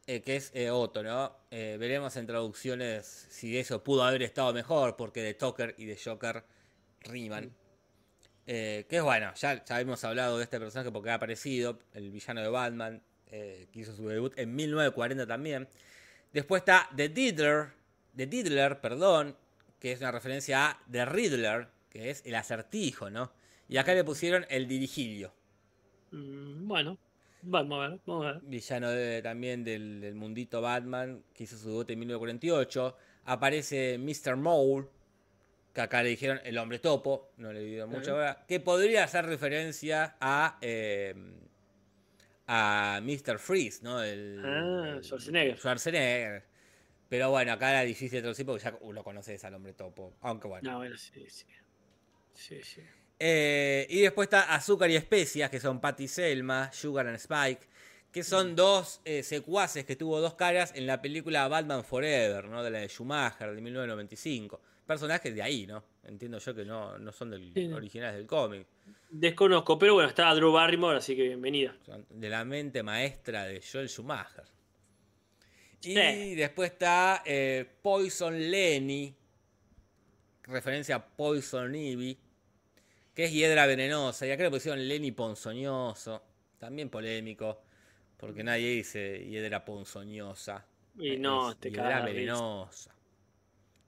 eh, 0.07 0.23
que 0.23 0.37
es 0.37 0.53
eh, 0.55 0.71
Otto, 0.71 1.03
¿no? 1.03 1.37
Eh, 1.51 1.77
veremos 1.81 2.15
en 2.17 2.27
traducciones 2.29 3.27
si 3.31 3.59
eso 3.59 3.83
pudo 3.83 4.05
haber 4.05 4.23
estado 4.23 4.53
mejor, 4.55 4.95
porque 4.95 5.23
The 5.23 5.35
Talker 5.35 5.75
y 5.77 5.87
The 5.87 5.99
Joker 6.05 6.45
riman. 7.01 7.51
Eh, 8.47 8.85
que 8.89 8.97
es 8.99 9.03
bueno, 9.03 9.33
ya, 9.35 9.65
ya 9.65 9.81
hemos 9.81 10.03
hablado 10.05 10.37
de 10.39 10.45
este 10.45 10.59
personaje 10.61 10.91
porque 10.93 11.11
ha 11.11 11.15
aparecido, 11.15 11.79
el 11.95 12.11
villano 12.11 12.43
de 12.43 12.49
Batman, 12.49 13.03
eh, 13.29 13.67
que 13.73 13.81
hizo 13.81 13.95
su 13.95 14.07
debut 14.09 14.33
en 14.39 14.55
1940 14.55 15.27
también. 15.27 15.67
Después 16.33 16.61
está 16.61 16.89
The 16.95 17.09
Diddler, 17.09 17.69
The 18.17 18.27
Diddler, 18.27 18.81
perdón, 18.81 19.37
que 19.79 19.93
es 19.93 20.01
una 20.01 20.13
referencia 20.13 20.71
a 20.71 20.81
The 20.91 21.05
Riddler, 21.07 21.69
que 21.89 22.11
es 22.11 22.23
el 22.27 22.35
acertijo, 22.35 23.09
¿no? 23.11 23.33
Y 23.69 23.77
acá 23.79 23.95
le 23.95 24.05
pusieron 24.05 24.45
el 24.51 24.67
dirigilio. 24.69 25.33
mm, 26.11 26.67
bueno, 26.69 26.99
vamos 27.43 27.83
a 27.85 27.89
ver, 27.89 28.01
vamos 28.07 28.27
a 28.27 28.33
ver. 28.33 28.41
villano 28.43 28.91
de- 28.91 29.23
también 29.23 29.65
del, 29.65 30.01
del 30.01 30.15
mundito 30.15 30.61
Batman, 30.61 31.23
que 31.33 31.45
hizo 31.45 31.57
su 31.57 31.69
debut 31.69 31.91
en 31.91 31.99
1948. 32.01 32.97
Aparece 33.25 33.97
Mr. 33.99 34.37
Mole, 34.37 34.87
que 35.75 35.81
acá 35.81 36.03
le 36.03 36.11
dijeron 36.11 36.41
el 36.45 36.57
hombre 36.57 36.79
topo, 36.79 37.33
no 37.37 37.53
le 37.53 37.61
dio 37.65 37.87
mucha 37.89 38.13
Ajá. 38.13 38.15
hora, 38.15 38.45
que 38.47 38.61
podría 38.61 39.05
hacer 39.05 39.27
referencia 39.27 40.17
a, 40.21 40.57
eh, 40.63 41.15
a 42.47 43.01
Mr. 43.03 43.39
Freeze, 43.39 43.83
¿no? 43.83 44.03
El, 44.03 44.41
Ah, 44.45 44.99
Schwarzenegger. 45.03 45.57
Schwarzenegger. 45.59 46.45
Pero 47.09 47.31
bueno, 47.31 47.53
acá 47.53 47.71
era 47.71 47.83
difícil 47.83 48.19
de 48.19 48.23
traducir 48.23 48.47
porque 48.47 48.63
ya 48.65 48.79
lo 48.93 49.03
conoces 49.05 49.45
al 49.45 49.55
hombre 49.55 49.73
topo. 49.73 50.15
Aunque 50.21 50.49
bueno. 50.49 50.71
No, 50.71 50.79
bueno, 50.79 50.97
sí, 50.97 51.25
sí. 51.29 51.45
Sí, 52.35 52.63
sí. 52.63 52.81
Eh, 53.19 53.87
y 53.91 54.01
después 54.01 54.27
está 54.27 54.55
Azúcar 54.55 54.91
y 54.91 54.97
Especias, 54.97 55.51
que 55.51 55.61
son 55.61 55.81
Patty 55.81 56.09
Selma, 56.09 56.73
Sugar 56.73 57.07
and 57.07 57.17
Spike, 57.17 57.67
que 58.11 58.25
son 58.25 58.57
dos 58.57 59.01
eh, 59.05 59.23
secuaces 59.23 59.85
que 59.85 59.97
tuvo 59.97 60.21
dos 60.21 60.35
caras 60.35 60.73
en 60.75 60.87
la 60.87 61.01
película 61.01 61.47
Batman 61.49 61.85
Forever, 61.85 62.47
¿no? 62.47 62.63
De 62.63 62.71
la 62.71 62.79
de 62.81 62.89
Schumacher, 62.89 63.55
de 63.55 63.61
1995. 63.61 64.61
Personajes 64.87 65.35
de 65.35 65.43
ahí, 65.43 65.67
¿no? 65.67 65.83
Entiendo 66.05 66.39
yo 66.39 66.55
que 66.55 66.65
no, 66.65 66.99
no 66.99 67.11
son 67.13 67.31
del, 67.31 67.53
Sí, 67.55 67.73
originales 67.73 68.17
del 68.17 68.27
cómic. 68.27 68.67
Desconozco, 69.11 69.79
pero 69.79 69.95
bueno, 69.95 70.09
está 70.09 70.35
Drew 70.35 70.53
Barrymore, 70.53 70.99
así 70.99 71.17
que 71.17 71.23
bienvenida. 71.23 71.75
De 72.11 72.29
la 72.29 72.45
mente 72.45 72.83
maestra 72.83 73.45
de 73.47 73.63
Joel 73.63 73.89
Schumacher. 73.89 74.45
Y 75.83 75.95
Sí. 75.95 76.35
después 76.35 76.73
está 76.73 77.23
eh, 77.25 77.67
Poison 77.83 78.39
Lenny, 78.51 79.15
referencia 80.43 80.97
a 80.97 81.07
Poison 81.07 81.75
Ivy, 81.75 82.19
que 83.15 83.25
es 83.25 83.33
hiedra 83.33 83.67
venenosa. 83.67 84.27
Y 84.27 84.31
acá 84.33 84.43
le 84.43 84.51
pusieron 84.51 84.87
Lenny 84.87 85.13
Ponzoñoso, 85.13 86.23
también 86.59 86.91
polémico, 86.91 87.63
porque 88.19 88.43
nadie 88.45 88.69
dice 88.71 89.25
hiedra 89.29 89.65
ponzoñosa. 89.65 90.67
Y 90.99 91.17
no, 91.17 91.53
es 91.53 91.59
te 91.59 91.71
hiedra 91.71 92.05
venenosa. 92.05 92.95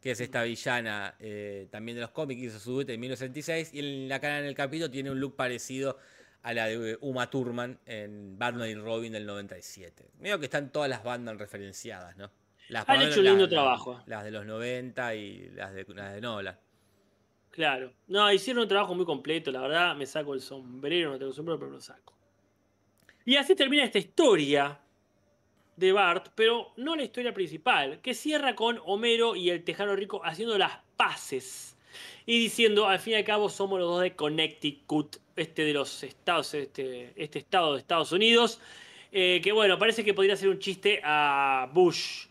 Que 0.06 0.12
es 0.12 0.20
esta 0.20 0.44
villana 0.44 1.16
eh, 1.18 1.66
también 1.68 1.96
de 1.96 2.02
los 2.02 2.12
cómics, 2.12 2.40
hizo 2.40 2.60
su 2.60 2.70
debut 2.78 2.90
en 2.90 3.00
1966 3.00 3.74
y 3.74 3.80
en 3.80 4.08
la 4.08 4.20
cara 4.20 4.38
en 4.38 4.44
el 4.44 4.54
capítulo 4.54 4.88
tiene 4.88 5.10
un 5.10 5.18
look 5.18 5.34
parecido 5.34 5.98
a 6.42 6.54
la 6.54 6.66
de 6.66 6.96
Uma 7.00 7.28
Thurman 7.28 7.80
en 7.86 8.38
Batman 8.38 8.68
y 8.68 8.76
Robin 8.76 9.12
del 9.12 9.26
97. 9.26 10.12
Veo 10.20 10.38
que 10.38 10.44
están 10.44 10.70
todas 10.70 10.88
las 10.88 11.02
bandas 11.02 11.36
referenciadas, 11.36 12.16
¿no? 12.16 12.30
Las, 12.68 12.88
Han 12.88 13.02
hecho 13.02 13.18
un 13.18 13.24
lindo 13.26 13.48
trabajo. 13.48 14.00
Las 14.06 14.22
de 14.22 14.30
los 14.30 14.46
90 14.46 15.12
y 15.16 15.50
las 15.56 15.74
de, 15.74 15.84
las 15.88 16.14
de 16.14 16.20
Nolan. 16.20 16.56
Claro. 17.50 17.92
No, 18.06 18.32
hicieron 18.32 18.62
un 18.62 18.68
trabajo 18.68 18.94
muy 18.94 19.06
completo, 19.06 19.50
la 19.50 19.62
verdad. 19.62 19.96
Me 19.96 20.06
saco 20.06 20.34
el 20.34 20.40
sombrero, 20.40 21.10
no 21.10 21.18
tengo 21.18 21.32
sombrero, 21.32 21.58
pero 21.58 21.72
me 21.72 21.78
lo 21.78 21.82
saco. 21.82 22.16
Y 23.24 23.34
así 23.34 23.56
termina 23.56 23.82
esta 23.82 23.98
historia 23.98 24.78
de 25.76 25.92
Bart, 25.92 26.28
pero 26.34 26.72
no 26.76 26.96
la 26.96 27.04
historia 27.04 27.34
principal, 27.34 28.00
que 28.00 28.14
cierra 28.14 28.54
con 28.54 28.80
Homero 28.84 29.36
y 29.36 29.50
el 29.50 29.62
Tejano 29.62 29.94
Rico 29.94 30.20
haciendo 30.24 30.58
las 30.58 30.78
paces 30.96 31.76
y 32.24 32.38
diciendo, 32.38 32.88
al 32.88 32.98
fin 32.98 33.14
y 33.14 33.16
al 33.16 33.24
cabo, 33.24 33.48
somos 33.48 33.78
los 33.78 33.88
dos 33.88 34.02
de 34.02 34.14
Connecticut, 34.14 35.16
este 35.36 35.64
de 35.64 35.72
los 35.72 36.02
estados, 36.02 36.54
este, 36.54 37.12
este 37.16 37.38
estado 37.38 37.74
de 37.74 37.80
Estados 37.80 38.12
Unidos, 38.12 38.60
eh, 39.12 39.40
que 39.42 39.52
bueno, 39.52 39.78
parece 39.78 40.04
que 40.04 40.12
podría 40.12 40.36
ser 40.36 40.48
un 40.48 40.58
chiste 40.58 41.00
a 41.04 41.70
Bush, 41.72 42.26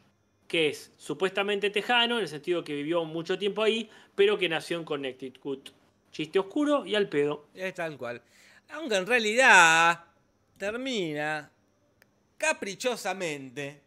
que 0.48 0.70
es 0.70 0.92
supuestamente 0.98 1.70
tejano, 1.70 2.18
en 2.18 2.24
el 2.24 2.28
sentido 2.28 2.64
que 2.64 2.76
vivió 2.76 3.06
mucho 3.06 3.38
tiempo 3.38 3.64
ahí, 3.64 3.90
pero 4.16 4.38
que 4.38 4.50
nació 4.50 4.78
en 4.78 4.84
Connecticut. 4.84 5.70
Chiste 6.12 6.40
oscuro 6.40 6.86
y 6.86 6.96
al 6.96 7.10
pedo. 7.10 7.48
Es 7.54 7.74
tal 7.74 7.98
cual. 7.98 8.22
Aunque 8.70 8.96
en 8.96 9.06
realidad 9.06 10.06
termina 10.58 11.52
caprichosamente 12.46 13.82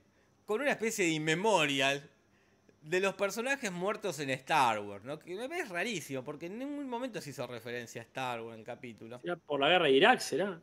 con 0.45 0.61
una 0.61 0.73
especie 0.73 1.05
de 1.05 1.13
inmemorial 1.13 2.11
de 2.83 3.01
los 3.01 3.15
personajes 3.15 3.71
muertos 3.71 4.19
en 4.19 4.31
Star 4.31 4.81
Wars, 4.81 5.05
¿no? 5.05 5.19
Que 5.19 5.37
me 5.37 5.49
parece 5.49 5.73
rarísimo, 5.73 6.25
porque 6.25 6.47
en 6.47 6.59
ningún 6.59 6.89
momento 6.89 7.21
se 7.21 7.31
hizo 7.31 7.47
referencia 7.47 8.03
a 8.03 8.05
Star 8.05 8.41
Wars 8.41 8.55
en 8.55 8.61
el 8.61 8.67
capítulo. 8.67 9.21
¿Será 9.21 9.37
por 9.37 9.61
la 9.61 9.69
guerra 9.69 9.85
de 9.85 9.93
Irak, 9.93 10.19
será? 10.19 10.61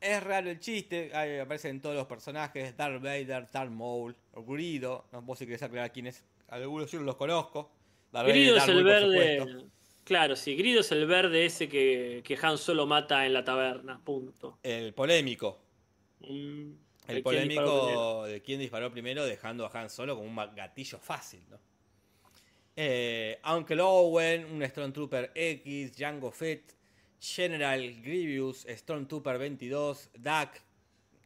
Es 0.00 0.22
raro 0.22 0.48
el 0.48 0.60
chiste, 0.60 1.10
ahí 1.12 1.38
aparecen 1.38 1.80
todos 1.80 1.96
los 1.96 2.06
personajes, 2.06 2.76
Darth 2.76 3.02
Vader, 3.02 3.50
Darth 3.50 3.70
Maul, 3.70 4.14
Grido, 4.46 5.06
no 5.10 5.24
puedo 5.26 5.36
si 5.36 5.46
querés 5.46 5.62
aclarar 5.64 5.90
quién 5.92 6.06
es, 6.06 6.24
algunos 6.48 6.88
yo 6.92 7.00
los 7.00 7.16
conozco. 7.16 7.72
Darth 8.12 8.28
Grido 8.28 8.54
Vader, 8.54 8.62
es 8.62 8.68
el 8.68 8.84
Maul, 8.84 8.84
verde. 8.84 9.64
Claro, 10.04 10.36
sí, 10.36 10.54
Grido 10.54 10.82
es 10.82 10.92
el 10.92 11.06
verde 11.06 11.46
ese 11.46 11.68
que, 11.68 12.22
que 12.24 12.38
Han 12.40 12.58
Solo 12.58 12.86
mata 12.86 13.26
en 13.26 13.32
la 13.32 13.42
taberna. 13.44 14.00
Punto. 14.04 14.60
El 14.62 14.94
polémico, 14.94 15.58
Mm, 16.20 16.72
El 17.08 17.22
polémico 17.22 18.24
de 18.26 18.40
quién 18.42 18.60
disparó 18.60 18.90
primero, 18.90 19.24
dejando 19.24 19.66
a 19.66 19.70
Han 19.80 19.90
Solo 19.90 20.14
como 20.16 20.28
un 20.28 20.54
gatillo 20.54 20.98
fácil, 20.98 21.42
¿no? 21.50 21.58
Eh, 22.76 23.40
Uncle 23.52 23.80
Owen, 23.80 24.44
un 24.44 24.62
Stormtrooper 24.64 25.32
X, 25.34 25.92
Jango 25.98 26.30
Fett, 26.30 26.74
General 27.20 27.80
Grievous, 28.02 28.64
Stormtrooper 28.68 29.36
22, 29.38 30.10
Dak, 30.18 30.62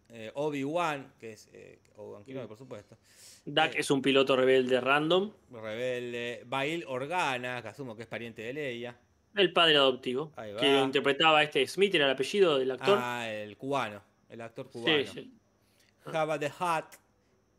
eh, 0.08 0.30
Obi-Wan, 0.34 1.12
que 1.20 1.32
es 1.32 1.50
eh, 1.52 1.78
Obi-Wan 1.96 2.24
Kenobi, 2.24 2.46
por 2.46 2.56
supuesto, 2.56 2.96
Dak 3.44 3.74
Eh. 3.74 3.80
es 3.80 3.90
un 3.90 4.00
piloto 4.00 4.34
rebelde 4.34 4.80
random. 4.80 5.30
Rebelde, 5.50 6.42
Bail 6.46 6.84
Organa, 6.86 7.60
que 7.60 7.68
asumo 7.68 7.94
que 7.96 8.02
es 8.02 8.08
pariente 8.08 8.40
de 8.42 8.52
Leia, 8.54 8.96
El 9.34 9.52
padre 9.52 9.76
adoptivo. 9.76 10.32
Que 10.58 10.80
interpretaba 10.80 11.42
este 11.42 11.66
Smith, 11.66 11.94
era 11.94 12.06
el 12.06 12.12
apellido 12.12 12.58
del 12.58 12.70
actor. 12.70 12.98
ah, 13.00 13.30
el 13.30 13.56
cubano, 13.58 14.02
el 14.30 14.40
actor 14.40 14.70
cubano, 14.70 15.04
sí, 15.04 15.06
sí. 15.12 15.32
Jabba 16.04 16.38
the 16.38 16.46
Hutt 16.48 16.96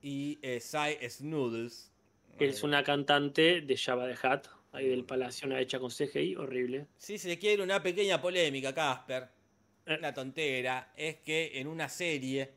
y 0.02 0.38
eh, 0.42 0.60
Cy 0.60 0.98
Snoodles. 1.10 1.92
Es 2.40 2.64
una 2.64 2.84
cantante 2.84 3.62
de 3.62 3.78
Java 3.78 4.08
de 4.08 4.18
Hat, 4.22 4.48
ahí 4.72 4.88
del 4.90 5.06
palacio, 5.06 5.48
una 5.48 5.60
hecha 5.60 5.80
con 5.80 5.92
CGI, 5.92 6.36
horrible. 6.36 6.88
Si 6.98 7.18
se 7.18 7.38
quiere 7.38 7.62
una 7.64 7.82
pequeña 7.82 8.20
polémica, 8.22 8.74
Casper, 8.74 9.28
Eh. 9.86 9.98
una 10.00 10.14
tontera, 10.14 10.94
es 10.96 11.18
que 11.18 11.52
en 11.60 11.68
una 11.68 11.90
serie, 11.90 12.52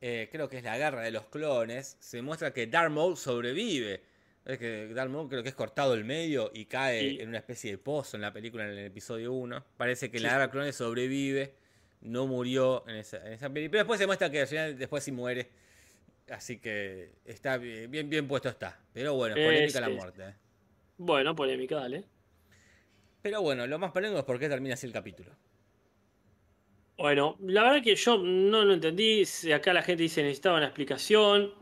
eh, 0.00 0.28
creo 0.32 0.48
que 0.48 0.58
es 0.58 0.64
La 0.64 0.76
Guerra 0.76 1.02
de 1.02 1.10
los 1.10 1.26
Clones, 1.26 1.96
se 2.00 2.20
muestra 2.22 2.52
que 2.52 2.66
Darth 2.66 2.90
Maul 2.90 3.16
sobrevive. 3.16 4.02
Es 4.44 4.58
que 4.58 4.88
Darth 4.88 5.10
Maul 5.10 5.28
creo 5.28 5.42
que 5.42 5.50
es 5.50 5.54
cortado 5.54 5.94
el 5.94 6.04
medio 6.04 6.50
y 6.54 6.64
cae 6.66 7.00
Sí. 7.00 7.18
en 7.20 7.28
una 7.28 7.38
especie 7.38 7.70
de 7.72 7.78
pozo 7.78 8.16
en 8.16 8.22
la 8.22 8.32
película 8.32 8.64
en 8.64 8.70
el 8.70 8.86
episodio 8.86 9.32
1. 9.32 9.64
Parece 9.76 10.10
que 10.10 10.18
Sí. 10.18 10.22
la 10.24 10.30
Guerra 10.30 10.40
de 10.42 10.46
los 10.46 10.52
Clones 10.52 10.76
sobrevive, 10.76 11.54
no 12.06 12.26
murió 12.26 12.84
en 12.88 12.96
esa, 12.96 13.24
en 13.26 13.34
esa 13.34 13.48
película. 13.50 13.70
Pero 13.72 13.80
después 13.80 14.00
se 14.00 14.06
muestra 14.06 14.30
que 14.30 14.40
al 14.40 14.46
final 14.46 14.78
después 14.78 15.04
sí 15.04 15.12
muere. 15.12 15.50
Así 16.30 16.58
que 16.58 17.10
está 17.24 17.56
bien, 17.56 17.90
bien, 17.90 18.08
bien 18.10 18.26
puesto 18.26 18.48
está. 18.48 18.80
Pero 18.92 19.14
bueno, 19.14 19.34
polémica 19.34 19.80
la 19.80 19.88
muerte. 19.88 20.22
eh. 20.28 20.34
Bueno, 20.98 21.36
polémica, 21.36 21.76
dale. 21.76 22.04
Pero 23.22 23.42
bueno, 23.42 23.66
lo 23.66 23.78
más 23.78 23.92
polémico 23.92 24.18
es 24.20 24.24
por 24.24 24.38
qué 24.38 24.48
termina 24.48 24.74
así 24.74 24.86
el 24.86 24.92
capítulo. 24.92 25.30
Bueno, 26.96 27.36
la 27.40 27.64
verdad 27.64 27.82
que 27.82 27.94
yo 27.94 28.16
no 28.18 28.64
lo 28.64 28.72
entendí. 28.72 29.22
Acá 29.54 29.72
la 29.72 29.82
gente 29.82 30.02
dice 30.04 30.22
necesitaba 30.22 30.56
una 30.56 30.66
explicación. 30.66 31.52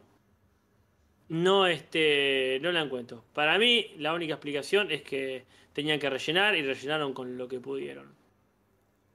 No, 1.29 1.67
este, 1.67 2.59
no 2.63 2.71
la 2.71 2.83
encuentro. 2.83 3.25
Para 3.33 3.59
mí, 3.59 3.93
la 3.99 4.15
única 4.15 4.35
explicación 4.35 4.91
es 4.91 5.03
que 5.03 5.45
tenían 5.73 5.99
que 5.99 6.09
rellenar 6.11 6.55
y 6.55 6.63
rellenaron 6.63 7.13
con 7.15 7.37
lo 7.37 7.49
que 7.49 7.61
pudieron. 7.61 8.15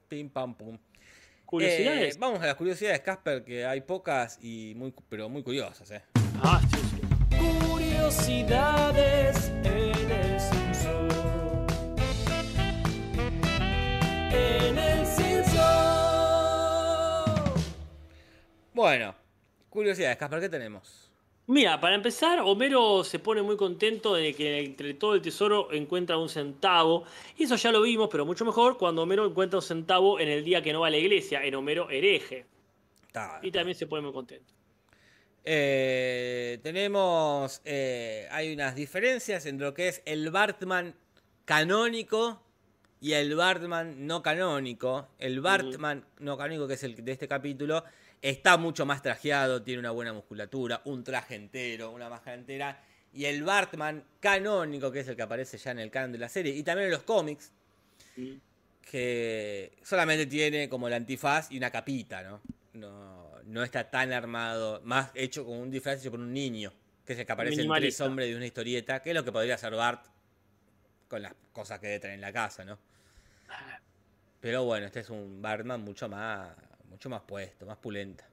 Pim 0.10 0.30
pam 0.30 0.56
pum. 0.56 0.78
Curiosidades. 1.50 2.16
Eh, 2.16 2.18
vamos 2.20 2.44
a 2.44 2.46
las 2.46 2.54
curiosidades, 2.54 3.00
Casper, 3.00 3.44
que 3.44 3.66
hay 3.66 3.82
pocas 3.82 4.38
y 4.40 4.76
muy, 4.76 4.94
pero 5.10 5.30
muy 5.30 5.42
curiosas, 5.42 5.90
¿eh? 5.90 6.04
Ah, 6.44 6.62
sí, 6.70 6.78
sí. 6.92 7.02
Curiosidades 7.68 9.50
en 9.64 10.12
el 10.12 10.40
sensor. 10.40 11.66
En 14.32 14.78
el 14.78 15.08
sensor. 15.08 15.60
Bueno, 18.72 19.16
curiosidades, 19.72 20.18
Casper, 20.18 20.42
¿qué 20.42 20.50
tenemos? 20.50 21.09
Mira, 21.50 21.82
para 21.82 21.96
empezar, 21.96 22.40
Homero 22.42 23.04
se 23.04 23.18
pone 23.18 23.42
muy 23.42 23.58
contento 23.58 24.14
de 24.14 24.36
que 24.36 24.60
entre 24.60 24.94
todo 24.94 25.16
el 25.16 25.22
tesoro 25.24 25.74
encuentra 25.74 26.16
un 26.16 26.30
centavo. 26.30 27.06
Y 27.38 27.46
eso 27.46 27.56
ya 27.56 27.72
lo 27.72 27.82
vimos, 27.82 28.08
pero 28.12 28.24
mucho 28.24 28.46
mejor 28.46 28.78
cuando 28.78 29.02
Homero 29.02 29.26
encuentra 29.26 29.58
un 29.58 29.64
centavo 29.64 30.20
en 30.20 30.30
el 30.30 30.44
día 30.44 30.62
que 30.62 30.72
no 30.72 30.82
va 30.82 30.88
a 30.88 30.92
la 30.92 30.98
iglesia, 30.98 31.44
en 31.44 31.56
Homero 31.56 31.90
hereje. 31.90 32.46
Está- 33.08 33.40
Y 33.42 33.50
también 33.50 33.76
se 33.76 33.88
pone 33.88 34.04
muy 34.04 34.14
contento. 34.14 34.54
Eh, 35.44 36.60
tenemos. 36.62 37.62
eh, 37.66 38.28
hay 38.30 38.54
unas 38.54 38.76
diferencias 38.76 39.48
entre 39.48 39.66
lo 39.66 39.74
que 39.74 39.88
es 39.88 40.04
el 40.06 40.30
Bartman 40.30 40.94
canónico 41.46 42.44
y 43.02 43.14
el 43.14 43.36
Bartman 43.36 44.06
no 44.06 44.22
canónico. 44.22 45.08
El 45.18 45.42
Bartman 45.42 46.06
no 46.20 46.38
canónico, 46.38 46.68
que 46.68 46.76
es 46.76 46.84
el 46.84 47.04
de 47.04 47.12
este 47.12 47.28
capítulo, 47.28 47.84
está 48.22 48.58
mucho 48.58 48.86
más 48.86 49.02
trajeado, 49.02 49.62
tiene 49.62 49.80
una 49.80 49.92
buena 49.92 50.14
musculatura, 50.14 50.82
un 50.86 51.04
traje 51.04 51.36
entero, 51.36 51.92
una 51.92 52.10
máscara 52.10 52.38
entera. 52.38 52.84
Y 53.14 53.26
el 53.26 53.44
Bartman 53.44 54.04
canónico, 54.20 54.92
que 54.92 55.00
es 55.00 55.08
el 55.08 55.16
que 55.16 55.22
aparece 55.24 55.58
ya 55.58 55.72
en 55.72 55.80
el 55.80 55.90
canon 55.90 56.12
de 56.12 56.20
la 56.20 56.30
serie, 56.30 56.54
y 56.54 56.64
también 56.64 56.86
en 56.86 56.92
los 56.92 57.04
cómics, 57.04 57.52
que 58.82 59.78
solamente 59.84 60.26
tiene 60.26 60.70
como 60.70 60.88
el 60.88 60.94
antifaz 60.94 61.52
y 61.52 61.58
una 61.58 61.72
capita, 61.72 62.22
¿no? 62.22 62.42
No, 62.74 63.32
no 63.46 63.64
está 63.64 63.90
tan 63.90 64.14
armado, 64.14 64.82
más 64.84 65.10
hecho 65.16 65.44
como 65.44 65.60
un 65.60 65.72
disfraz 65.72 66.02
hecho 66.02 66.12
por 66.12 66.20
un 66.20 66.32
niño, 66.32 66.72
que 67.06 67.14
es 67.14 67.20
el 67.20 67.26
que 67.26 67.32
aparece 67.32 67.62
en 67.62 67.72
Tres. 67.72 68.00
Hombres 68.02 68.30
de 68.30 68.36
una 68.36 68.46
historieta, 68.46 69.02
que 69.02 69.10
es 69.10 69.16
lo 69.16 69.24
que 69.24 69.32
podría 69.32 69.56
hacer 69.56 69.74
Bart 69.74 70.06
con 71.08 71.24
las 71.24 71.34
cosas 71.52 71.80
que 71.80 72.00
tener 72.00 72.16
en 72.16 72.22
la 72.22 72.32
casa, 72.32 72.64
¿no? 72.64 72.78
Pero 74.40 74.64
bueno, 74.64 74.86
este 74.86 75.00
es 75.00 75.10
un 75.10 75.42
Batman 75.42 75.82
mucho 75.82 76.08
más, 76.08 76.56
mucho 76.90 77.10
más 77.10 77.22
puesto, 77.22 77.66
más 77.66 77.78
pulenta. 77.78 78.28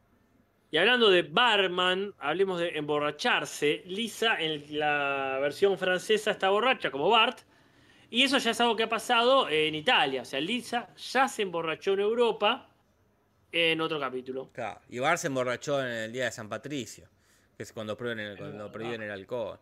Y 0.70 0.78
hablando 0.78 1.10
de 1.10 1.22
barman, 1.22 2.12
hablemos 2.18 2.58
de 2.58 2.70
emborracharse. 2.70 3.82
Lisa 3.86 4.36
en 4.40 4.78
la 4.78 5.38
versión 5.40 5.78
francesa 5.78 6.32
está 6.32 6.50
borracha 6.50 6.90
como 6.90 7.08
Bart. 7.08 7.40
Y 8.10 8.22
eso 8.22 8.38
ya 8.38 8.50
es 8.50 8.60
algo 8.60 8.76
que 8.76 8.84
ha 8.84 8.88
pasado 8.88 9.48
en 9.48 9.74
Italia. 9.74 10.22
O 10.22 10.24
sea, 10.24 10.40
Lisa 10.40 10.88
ya 10.96 11.28
se 11.28 11.42
emborrachó 11.42 11.92
en 11.94 12.00
Europa 12.00 12.68
en 13.52 13.80
otro 13.80 13.98
capítulo. 14.00 14.50
Claro, 14.52 14.80
y 14.88 14.98
Bart 14.98 15.18
se 15.18 15.28
emborrachó 15.28 15.80
en 15.80 15.92
el 15.92 16.12
día 16.12 16.24
de 16.24 16.32
San 16.32 16.48
Patricio, 16.48 17.08
que 17.56 17.62
es 17.62 17.72
cuando 17.72 17.96
prohíben 17.96 18.20
el, 18.20 18.36
cuando 18.36 18.70
prohíben 18.70 19.02
el 19.02 19.10
alcohol. 19.10 19.58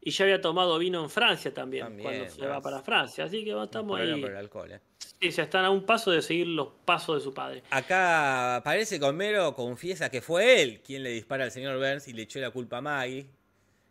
Y 0.00 0.10
ya 0.10 0.24
había 0.24 0.40
tomado 0.40 0.78
vino 0.78 1.02
en 1.02 1.08
Francia 1.08 1.52
también, 1.52 1.84
También, 1.84 2.08
cuando 2.08 2.30
se 2.30 2.46
va 2.46 2.60
para 2.60 2.82
Francia. 2.82 3.24
Así 3.24 3.42
que 3.44 3.50
estamos 3.62 3.98
ahí. 3.98 4.20
por 4.20 4.30
el 4.30 4.36
alcohol, 4.36 4.72
¿eh? 4.72 4.80
Sí, 5.20 5.30
ya 5.30 5.44
están 5.44 5.64
a 5.64 5.70
un 5.70 5.86
paso 5.86 6.10
de 6.10 6.20
seguir 6.22 6.46
los 6.48 6.68
pasos 6.84 7.16
de 7.16 7.20
su 7.24 7.32
padre. 7.32 7.62
Acá 7.70 8.60
parece 8.64 8.98
que 8.98 9.04
Homero 9.06 9.54
confiesa 9.54 10.10
que 10.10 10.20
fue 10.20 10.62
él 10.62 10.82
quien 10.82 11.02
le 11.02 11.10
dispara 11.10 11.44
al 11.44 11.50
señor 11.50 11.78
Burns 11.78 12.08
y 12.08 12.12
le 12.12 12.22
echó 12.22 12.40
la 12.40 12.50
culpa 12.50 12.78
a 12.78 12.80
Maggie. 12.82 13.26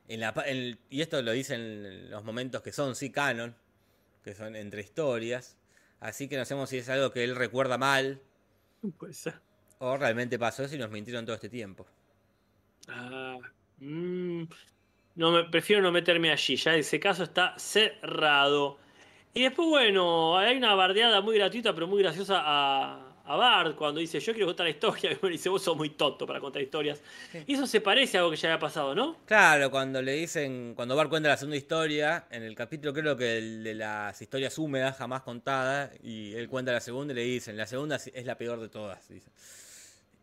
En 0.07 0.19
la, 0.19 0.33
pa- 0.33 0.47
en- 0.47 0.77
y 0.89 1.01
esto 1.01 1.21
lo 1.21 1.31
dicen 1.31 1.61
en 1.61 2.11
los 2.11 2.23
momentos 2.23 2.61
que 2.61 2.71
son 2.71 2.95
sí 2.95 3.09
canon, 3.11 3.55
que 4.23 4.35
son 4.35 4.55
entre 4.55 4.81
historias. 4.81 5.57
Así 5.99 6.27
que 6.27 6.37
no 6.37 6.45
sabemos 6.45 6.69
si 6.69 6.77
es 6.79 6.89
algo 6.89 7.11
que 7.11 7.23
él 7.23 7.35
recuerda 7.35 7.77
mal 7.77 8.21
Puede 8.97 9.13
ser. 9.13 9.35
o 9.79 9.97
realmente 9.97 10.39
pasó 10.39 10.63
eso 10.63 10.75
y 10.75 10.79
nos 10.79 10.91
mintieron 10.91 11.25
todo 11.25 11.35
este 11.35 11.49
tiempo. 11.49 11.85
Ah, 12.87 13.37
mm, 13.79 14.43
no 15.15 15.31
me, 15.31 15.43
prefiero 15.45 15.81
no 15.81 15.91
meterme 15.91 16.31
allí, 16.31 16.55
ya 16.57 16.75
ese 16.75 16.99
caso 16.99 17.23
está 17.23 17.57
cerrado. 17.57 18.79
Y 19.33 19.41
después, 19.41 19.67
bueno, 19.67 20.37
hay 20.37 20.57
una 20.57 20.75
bardeada 20.75 21.21
muy 21.21 21.37
gratuita, 21.37 21.73
pero 21.73 21.87
muy 21.87 22.03
graciosa 22.03 22.41
a, 22.45 23.13
a 23.25 23.35
Bart 23.35 23.75
cuando 23.75 23.99
dice, 23.99 24.19
yo 24.19 24.33
quiero 24.33 24.47
contar 24.47 24.65
la 24.65 24.71
historia. 24.71 25.11
Y 25.13 25.15
bueno, 25.15 25.33
dice, 25.33 25.49
vos 25.49 25.63
sos 25.63 25.75
muy 25.75 25.89
tonto 25.89 26.27
para 26.27 26.39
contar 26.39 26.61
historias. 26.61 27.01
Y 27.47 27.53
eso 27.55 27.65
se 27.65 27.81
parece 27.81 28.17
a 28.17 28.19
algo 28.21 28.31
que 28.31 28.37
ya 28.37 28.49
había 28.49 28.59
pasado, 28.59 28.93
¿no? 28.93 29.17
Claro, 29.25 29.71
cuando 29.71 30.01
le 30.01 30.13
dicen, 30.13 30.73
cuando 30.75 30.95
Bart 30.95 31.09
cuenta 31.09 31.29
la 31.29 31.37
segunda 31.37 31.57
historia, 31.57 32.27
en 32.29 32.43
el 32.43 32.55
capítulo 32.55 32.93
creo 32.93 33.17
que 33.17 33.37
el 33.37 33.63
de 33.63 33.73
las 33.73 34.21
historias 34.21 34.57
húmedas 34.57 34.97
jamás 34.97 35.23
contadas, 35.23 35.91
y 36.03 36.33
él 36.35 36.47
cuenta 36.49 36.71
la 36.71 36.81
segunda 36.81 37.13
y 37.13 37.15
le 37.15 37.23
dicen, 37.23 37.57
la 37.57 37.65
segunda 37.65 37.95
es 37.95 38.25
la 38.25 38.37
peor 38.37 38.59
de 38.59 38.69
todas. 38.69 39.07
dice. 39.09 39.29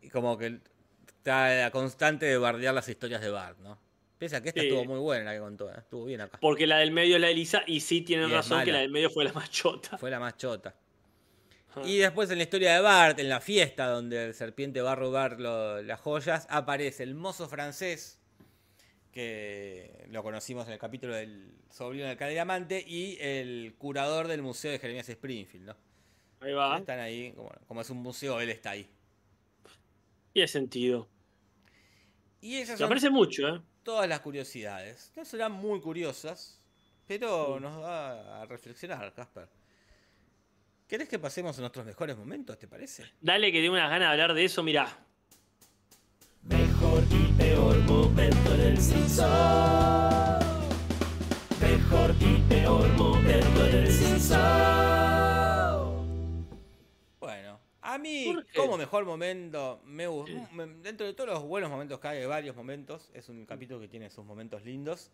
Y 0.01 0.09
como 0.09 0.37
que 0.37 0.59
está 1.07 1.49
la 1.53 1.71
constante 1.71 2.25
de 2.27 2.37
bardear 2.37 2.73
las 2.73 2.87
historias 2.87 3.21
de 3.21 3.29
Bart, 3.29 3.57
¿no? 3.59 3.90
Pese 4.21 4.35
a 4.35 4.41
que 4.43 4.49
esta 4.49 4.61
estuvo 4.61 4.85
muy 4.85 4.99
buena 4.99 5.23
la 5.23 5.33
que 5.33 5.39
contó, 5.39 5.67
¿eh? 5.71 5.73
estuvo 5.79 6.05
bien 6.05 6.21
acá. 6.21 6.37
Porque 6.39 6.67
la 6.67 6.77
del 6.77 6.91
medio 6.91 7.15
es 7.15 7.21
la 7.21 7.29
de 7.29 7.33
Lisa, 7.33 7.63
y 7.65 7.79
sí 7.79 8.01
tienen 8.01 8.29
Y 8.29 8.33
razón 8.33 8.63
que 8.63 8.71
la 8.71 8.77
del 8.77 8.91
medio 8.91 9.09
fue 9.09 9.23
la 9.23 9.33
más 9.33 9.49
chota. 9.49 9.97
Fue 9.97 10.11
la 10.11 10.19
más 10.19 10.37
chota. 10.37 10.75
Ajá. 11.71 11.81
Y 11.87 11.97
después 11.97 12.29
en 12.29 12.37
la 12.37 12.43
historia 12.43 12.75
de 12.75 12.81
Bart, 12.81 13.17
en 13.17 13.29
la 13.29 13.41
fiesta 13.41 13.87
donde 13.87 14.25
el 14.25 14.35
serpiente 14.35 14.79
va 14.83 14.91
a 14.91 14.95
robar 14.95 15.39
lo- 15.39 15.81
las 15.81 15.99
joyas, 16.01 16.45
aparece 16.51 17.01
el 17.01 17.15
mozo 17.15 17.49
francés, 17.49 18.19
que 19.11 20.05
lo 20.11 20.21
conocimos 20.21 20.67
en 20.67 20.73
el 20.73 20.79
capítulo 20.79 21.15
del 21.15 21.55
sobrino 21.71 22.05
del 22.05 22.17
diamante, 22.29 22.85
y 22.87 23.17
el 23.19 23.73
curador 23.79 24.27
del 24.27 24.43
museo 24.43 24.71
de 24.71 24.77
Jeremías 24.77 25.09
Springfield, 25.09 25.65
¿no? 25.65 25.75
Ahí 26.41 26.53
va. 26.53 26.77
Están 26.77 26.99
ahí, 26.99 27.31
como, 27.35 27.51
como 27.67 27.81
es 27.81 27.89
un 27.89 27.97
museo, 28.03 28.39
él 28.39 28.51
está 28.51 28.69
ahí. 28.69 28.87
Tiene 30.31 30.47
sentido. 30.47 31.07
Y 32.39 32.57
esas 32.57 32.75
Me 32.75 32.83
son 32.83 32.89
parece 32.89 33.09
mucho, 33.09 33.47
¿eh? 33.47 33.61
Todas 33.83 34.07
las 34.07 34.19
curiosidades. 34.19 35.11
No 35.15 35.25
serán 35.25 35.51
muy 35.51 35.79
curiosas, 35.79 36.59
pero 37.07 37.59
nos 37.59 37.81
va 37.81 38.41
a 38.41 38.45
reflexionar, 38.45 39.13
Casper. 39.13 39.47
¿Querés 40.87 41.07
que 41.07 41.19
pasemos 41.19 41.57
a 41.57 41.61
nuestros 41.61 41.85
mejores 41.85 42.17
momentos, 42.17 42.57
te 42.57 42.67
parece? 42.67 43.05
Dale 43.21 43.51
que 43.51 43.61
tengo 43.61 43.73
unas 43.73 43.89
ganas 43.89 44.09
de 44.09 44.11
hablar 44.11 44.33
de 44.33 44.43
eso, 44.43 44.61
mirá. 44.61 44.87
Mejor 46.43 47.03
y 47.09 47.31
peor 47.33 47.77
momento 47.83 48.53
en 48.55 48.61
el 48.61 48.81
mí, 58.01 58.35
como 58.55 58.77
mejor 58.77 59.05
momento, 59.05 59.81
me 59.85 60.07
me- 60.51 60.65
dentro 60.81 61.05
de 61.07 61.13
todos 61.13 61.29
los 61.29 61.43
buenos 61.43 61.69
momentos 61.69 61.99
que 61.99 62.07
hay, 62.09 62.17
hay 62.19 62.25
varios 62.25 62.55
momentos, 62.55 63.09
es 63.13 63.29
un 63.29 63.45
capítulo 63.45 63.79
que 63.79 63.87
tiene 63.87 64.09
sus 64.09 64.25
momentos 64.25 64.63
lindos. 64.63 65.11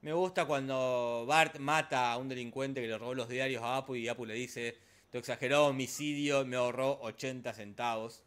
Me 0.00 0.12
gusta 0.12 0.46
cuando 0.46 1.24
Bart 1.28 1.58
mata 1.58 2.12
a 2.12 2.16
un 2.16 2.28
delincuente 2.28 2.80
que 2.80 2.88
le 2.88 2.98
robó 2.98 3.14
los 3.14 3.28
diarios 3.28 3.62
a 3.62 3.76
Apu 3.76 3.94
y 3.94 4.08
Apu 4.08 4.26
le 4.26 4.34
dice, 4.34 4.76
tu 5.10 5.18
exagerado 5.18 5.66
homicidio 5.66 6.44
me 6.44 6.56
ahorró 6.56 6.98
80 7.02 7.52
centavos. 7.52 8.24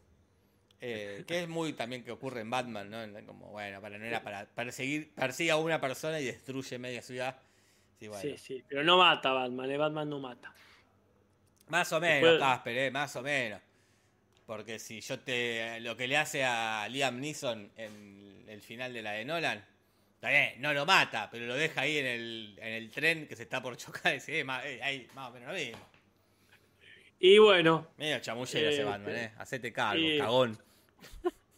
Eh, 0.80 1.24
que 1.26 1.42
es 1.42 1.48
muy 1.48 1.72
también 1.72 2.04
que 2.04 2.10
ocurre 2.12 2.40
en 2.42 2.50
Batman, 2.50 2.90
¿no? 2.90 3.26
Como, 3.26 3.48
bueno, 3.50 3.80
para 3.80 3.98
no 3.98 4.04
era 4.04 4.22
para 4.22 4.44
perseguir, 4.46 5.10
persigue 5.14 5.50
a 5.50 5.56
una 5.56 5.80
persona 5.80 6.20
y 6.20 6.24
destruye 6.26 6.78
media 6.78 7.00
ciudad. 7.02 7.38
Sí, 7.98 8.08
bueno. 8.08 8.22
Sí, 8.22 8.36
sí. 8.36 8.64
Pero 8.68 8.84
no 8.84 8.98
mata 8.98 9.32
Batman, 9.32 9.70
¿eh? 9.70 9.76
Batman 9.78 10.08
no 10.10 10.20
mata. 10.20 10.52
Más 11.68 11.90
o 11.92 12.00
menos, 12.00 12.22
Después- 12.22 12.38
Casper, 12.40 12.78
eh, 12.78 12.90
más 12.90 13.16
o 13.16 13.22
menos. 13.22 13.60
Porque 14.46 14.78
si 14.78 15.00
yo 15.00 15.18
te. 15.18 15.80
Lo 15.80 15.96
que 15.96 16.06
le 16.06 16.16
hace 16.16 16.44
a 16.44 16.88
Liam 16.88 17.20
Neeson 17.20 17.70
en 17.76 18.44
el 18.48 18.62
final 18.62 18.92
de 18.92 19.02
la 19.02 19.12
de 19.12 19.24
Nolan. 19.24 19.64
Está 20.14 20.30
bien, 20.30 20.54
no 20.62 20.72
lo 20.72 20.86
mata, 20.86 21.28
pero 21.30 21.44
lo 21.44 21.54
deja 21.54 21.82
ahí 21.82 21.98
en 21.98 22.06
el, 22.06 22.58
en 22.58 22.72
el 22.72 22.90
tren 22.90 23.26
que 23.26 23.36
se 23.36 23.42
está 23.42 23.60
por 23.60 23.76
chocar. 23.76 24.12
Y 24.12 24.14
dice, 24.14 24.38
eh, 24.38 24.44
más, 24.44 24.64
eh, 24.64 24.80
ahí, 24.82 25.06
más 25.14 25.28
o 25.28 25.32
menos 25.34 25.48
lo 25.48 25.54
mismo. 25.54 25.78
Y 27.18 27.38
bueno, 27.38 27.88
Medio 27.96 28.18
chamullero 28.20 28.70
ese 28.70 28.82
Eh, 28.82 28.84
Batman, 28.84 29.16
eh. 29.16 29.32
Hacete 29.38 29.72
cargo, 29.72 30.02
cagón. 30.18 30.58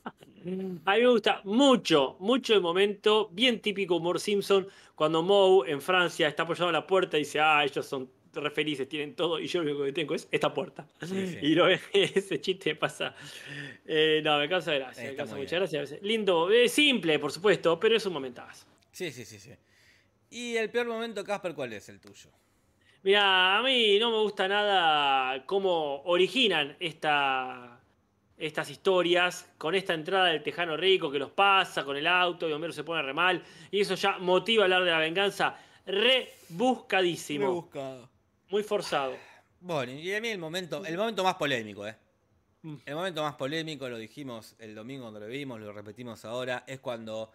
a 0.04 0.94
mí 0.94 1.00
me 1.00 1.08
gusta 1.08 1.40
mucho, 1.44 2.16
mucho 2.20 2.54
el 2.54 2.60
momento, 2.60 3.28
bien 3.32 3.60
típico 3.60 3.96
humor 3.96 4.18
Simpson, 4.18 4.66
cuando 4.94 5.22
Moe 5.22 5.70
en 5.70 5.80
Francia 5.80 6.28
está 6.28 6.44
apoyado 6.44 6.68
en 6.68 6.74
la 6.74 6.86
puerta 6.86 7.16
y 7.16 7.20
dice, 7.20 7.40
ah, 7.40 7.64
ellos 7.64 7.86
son 7.86 8.10
re 8.40 8.50
felices, 8.50 8.88
tienen 8.88 9.14
todo, 9.14 9.38
y 9.38 9.46
yo 9.46 9.62
lo 9.62 9.70
único 9.70 9.84
que 9.84 9.92
tengo 9.92 10.14
es 10.14 10.28
esta 10.30 10.52
puerta. 10.52 10.86
Sí, 11.02 11.26
sí. 11.26 11.38
Y 11.42 11.54
lo 11.54 11.66
ese 11.92 12.40
chiste 12.40 12.74
pasa. 12.74 13.14
Eh, 13.86 14.20
no, 14.24 14.38
me 14.38 14.48
causa 14.48 14.74
gracia, 14.74 15.04
me 15.04 15.16
causa 15.16 15.36
mucha 15.36 15.58
bien. 15.58 15.70
gracia. 15.70 15.98
Lindo, 16.02 16.50
eh, 16.50 16.68
simple, 16.68 17.18
por 17.18 17.32
supuesto, 17.32 17.78
pero 17.78 17.96
es 17.96 18.06
un 18.06 18.12
momentazo. 18.12 18.66
Sí, 18.92 19.10
sí, 19.12 19.24
sí, 19.24 19.38
sí. 19.38 19.52
Y 20.30 20.56
el 20.56 20.70
peor 20.70 20.86
momento, 20.86 21.24
Casper, 21.24 21.54
¿cuál 21.54 21.72
es 21.72 21.88
el 21.88 22.00
tuyo? 22.00 22.30
Mira, 23.02 23.58
a 23.58 23.62
mí 23.62 23.98
no 23.98 24.10
me 24.10 24.18
gusta 24.18 24.48
nada 24.48 25.46
cómo 25.46 26.02
originan 26.02 26.76
esta, 26.80 27.80
estas 28.36 28.70
historias 28.70 29.50
con 29.56 29.74
esta 29.74 29.94
entrada 29.94 30.26
del 30.26 30.42
tejano 30.42 30.76
rico 30.76 31.10
que 31.10 31.18
los 31.18 31.30
pasa 31.30 31.84
con 31.84 31.96
el 31.96 32.06
auto 32.06 32.48
y 32.48 32.52
Homero 32.52 32.72
se 32.72 32.84
pone 32.84 33.02
re 33.02 33.14
mal 33.14 33.42
y 33.70 33.80
eso 33.80 33.94
ya 33.94 34.18
motiva 34.18 34.62
a 34.62 34.66
hablar 34.66 34.84
de 34.84 34.90
la 34.90 34.98
venganza 34.98 35.56
rebuscadísimo, 35.86 37.52
buscado. 37.52 38.08
Muy 38.50 38.62
forzado. 38.62 39.16
Bueno, 39.60 39.92
y 39.92 40.14
a 40.14 40.20
mí 40.20 40.28
el 40.28 40.38
momento, 40.38 40.84
el 40.84 40.96
momento 40.96 41.24
más 41.24 41.34
polémico, 41.34 41.86
¿eh? 41.86 41.96
Mm. 42.62 42.76
El 42.86 42.94
momento 42.94 43.22
más 43.22 43.34
polémico, 43.34 43.88
lo 43.88 43.98
dijimos 43.98 44.54
el 44.58 44.74
domingo 44.74 45.04
cuando 45.04 45.20
lo 45.20 45.26
vimos, 45.26 45.60
lo 45.60 45.72
repetimos 45.72 46.24
ahora, 46.24 46.64
es 46.66 46.80
cuando... 46.80 47.32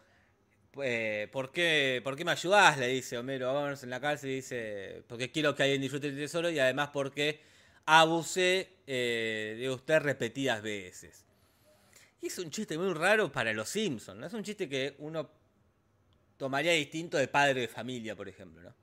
eh, 0.81 1.29
¿por, 1.31 1.51
qué, 1.51 2.01
¿Por 2.03 2.15
qué 2.15 2.25
me 2.25 2.31
ayudás? 2.31 2.77
Le 2.77 2.87
dice 2.87 3.17
Homero 3.17 3.49
a 3.49 3.61
Burns 3.61 3.83
en 3.83 3.89
la 3.89 3.99
cárcel 3.99 4.31
y 4.31 4.35
dice, 4.35 5.03
porque 5.07 5.31
quiero 5.31 5.53
que 5.55 5.63
alguien 5.63 5.81
disfrute 5.81 6.07
el 6.07 6.15
tesoro 6.15 6.49
y 6.49 6.59
además 6.59 6.89
porque 6.91 7.41
abusé 7.85 8.69
eh, 8.87 9.55
de 9.59 9.69
usted 9.69 9.99
repetidas 9.99 10.61
veces. 10.61 11.25
Y 12.21 12.27
es 12.27 12.39
un 12.39 12.49
chiste 12.49 12.77
muy 12.77 12.93
raro 12.93 13.31
para 13.31 13.51
los 13.51 13.67
Simpsons, 13.69 14.17
¿no? 14.19 14.25
Es 14.27 14.33
un 14.33 14.43
chiste 14.43 14.69
que 14.69 14.95
uno 14.99 15.29
tomaría 16.37 16.71
distinto 16.71 17.17
de 17.17 17.27
padre 17.27 17.61
de 17.61 17.67
familia, 17.67 18.15
por 18.15 18.29
ejemplo, 18.29 18.61
¿no? 18.61 18.73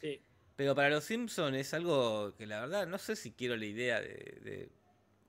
Sí. 0.00 0.20
Pero 0.56 0.74
para 0.74 0.90
los 0.90 1.04
Simpsons 1.04 1.56
es 1.56 1.74
algo 1.74 2.34
que 2.36 2.46
la 2.46 2.60
verdad 2.60 2.86
no 2.86 2.98
sé 2.98 3.16
si 3.16 3.32
quiero 3.32 3.56
la 3.56 3.66
idea 3.66 4.00
de, 4.00 4.38
de 4.42 4.68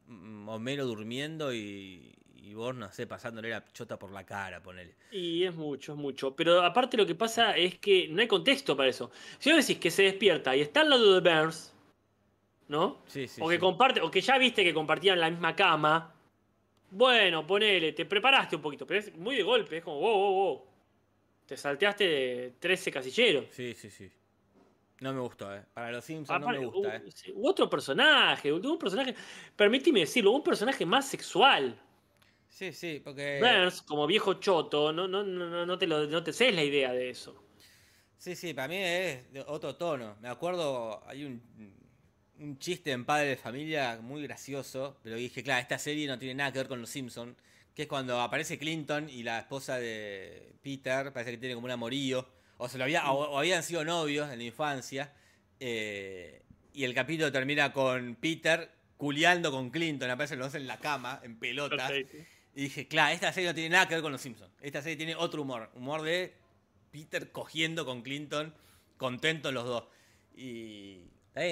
mm, 0.07 0.47
Homero 0.47 0.85
durmiendo 0.85 1.53
y, 1.53 2.15
y 2.45 2.53
vos, 2.53 2.75
no 2.75 2.91
sé, 2.91 3.07
pasándole 3.07 3.49
la 3.49 3.65
chota 3.73 3.97
por 3.97 4.11
la 4.11 4.23
cara, 4.23 4.61
ponele. 4.61 4.93
Y 5.11 5.43
es 5.43 5.55
mucho, 5.55 5.93
es 5.93 5.97
mucho. 5.97 6.35
Pero 6.35 6.61
aparte 6.61 6.95
lo 6.95 7.05
que 7.05 7.15
pasa 7.15 7.57
es 7.57 7.79
que 7.79 8.07
no 8.07 8.21
hay 8.21 8.27
contexto 8.27 8.77
para 8.77 8.89
eso. 8.89 9.09
Si 9.39 9.51
vos 9.51 9.65
decís 9.65 9.81
que 9.81 9.89
se 9.89 10.03
despierta 10.03 10.55
y 10.55 10.61
está 10.61 10.81
al 10.81 10.91
lado 10.91 11.19
de 11.19 11.27
Burns, 11.27 11.73
¿no? 12.67 13.01
Sí, 13.07 13.27
sí. 13.27 13.41
o 13.41 13.47
que 13.47 13.55
sí. 13.55 13.59
comparte, 13.59 14.01
o 14.01 14.11
que 14.11 14.21
ya 14.21 14.37
viste 14.37 14.63
que 14.63 14.75
compartían 14.75 15.19
la 15.19 15.31
misma 15.31 15.55
cama. 15.55 16.13
Bueno, 16.91 17.47
ponele, 17.47 17.93
te 17.93 18.05
preparaste 18.05 18.55
un 18.55 18.61
poquito, 18.61 18.85
pero 18.85 18.99
es 18.99 19.15
muy 19.15 19.35
de 19.35 19.43
golpe, 19.43 19.77
es 19.77 19.83
como, 19.83 19.99
wow, 19.99 20.17
wow, 20.17 20.33
wow. 20.33 20.65
Te 21.47 21.57
salteaste 21.57 22.07
de 22.07 22.53
13 22.59 22.91
casilleros. 22.91 23.45
Sí, 23.51 23.73
sí, 23.73 23.89
sí. 23.89 24.11
No 25.01 25.13
me 25.13 25.19
gustó, 25.19 25.53
¿eh? 25.53 25.63
Para 25.73 25.91
los 25.91 26.05
Simpsons 26.05 26.39
no 26.39 26.47
me 26.47 26.65
gusta, 26.65 26.95
¿eh? 26.95 27.01
u- 27.35 27.41
u 27.41 27.49
otro 27.49 27.69
personaje, 27.69 28.51
un 28.51 28.77
personaje, 28.77 29.13
permíteme 29.55 29.99
decirlo, 30.01 30.31
un 30.31 30.43
personaje 30.43 30.85
más 30.85 31.07
sexual. 31.07 31.77
Sí, 32.49 32.71
sí, 32.71 33.01
porque... 33.03 33.39
Burns, 33.41 33.81
como 33.81 34.07
viejo 34.07 34.35
choto, 34.35 34.93
no, 34.93 35.07
no, 35.07 35.23
no, 35.23 35.49
no- 35.49 35.65
no 35.65 35.77
te 35.77 35.85
lo, 35.87 36.07
no 36.07 36.23
te 36.23 36.31
sé 36.31 36.51
la 36.53 36.63
idea 36.63 36.93
de 36.93 37.09
eso. 37.09 37.35
Sí, 38.17 38.35
sí, 38.35 38.53
para 38.53 38.67
mí 38.69 38.77
es 38.77 39.31
de 39.33 39.41
otro 39.41 39.75
tono. 39.75 40.15
Me 40.21 40.29
acuerdo, 40.29 41.03
hay 41.05 41.25
un, 41.25 41.41
un 42.39 42.57
chiste 42.57 42.91
en 42.91 43.05
Padre 43.05 43.29
de 43.29 43.35
Familia 43.37 43.99
muy 44.01 44.23
gracioso, 44.23 44.97
pero 45.03 45.17
dije, 45.17 45.43
claro, 45.43 45.61
esta 45.61 45.77
serie 45.77 46.07
no 46.07 46.17
tiene 46.17 46.35
nada 46.35 46.51
que 46.51 46.59
ver 46.59 46.67
con 46.67 46.79
los 46.81 46.89
Simpsons, 46.89 47.35
que 47.75 47.83
es 47.83 47.87
cuando 47.87 48.19
aparece 48.21 48.57
Clinton 48.57 49.09
y 49.09 49.23
la 49.23 49.39
esposa 49.39 49.77
de 49.77 50.55
Peter, 50.63 51.11
parece 51.11 51.31
que 51.31 51.37
tiene 51.37 51.55
como 51.55 51.65
un 51.65 51.71
amorío, 51.71 52.25
o, 52.57 52.69
se 52.69 52.77
lo 52.77 52.83
había, 52.83 53.11
o, 53.11 53.31
o 53.31 53.39
habían 53.39 53.63
sido 53.63 53.83
novios 53.83 54.31
en 54.31 54.39
la 54.39 54.45
infancia, 54.45 55.13
eh, 55.59 56.43
y 56.73 56.83
el 56.83 56.93
capítulo 56.93 57.31
termina 57.31 57.71
con 57.71 58.15
Peter 58.15 58.69
culeando 58.97 59.51
con 59.51 59.69
Clinton, 59.69 60.09
aparece 60.09 60.35
los 60.35 60.47
dos 60.47 60.55
en 60.55 60.67
la 60.67 60.79
cama, 60.79 61.19
en 61.23 61.37
pelota. 61.37 61.87
Perfecto. 61.87 62.17
Y 62.55 62.63
dije, 62.63 62.87
claro, 62.87 63.13
esta 63.13 63.33
serie 63.33 63.49
no 63.49 63.55
tiene 63.55 63.69
nada 63.69 63.87
que 63.87 63.95
ver 63.95 64.01
con 64.01 64.11
los 64.11 64.21
Simpsons. 64.21 64.51
Esta 64.61 64.81
serie 64.81 64.95
tiene 64.95 65.15
otro 65.15 65.41
humor. 65.41 65.69
Humor 65.75 66.01
de 66.03 66.33
Peter 66.91 67.31
cogiendo 67.31 67.85
con 67.85 68.01
Clinton, 68.01 68.53
contentos 68.97 69.53
los 69.53 69.65
dos. 69.65 69.83
Y. 70.35 71.01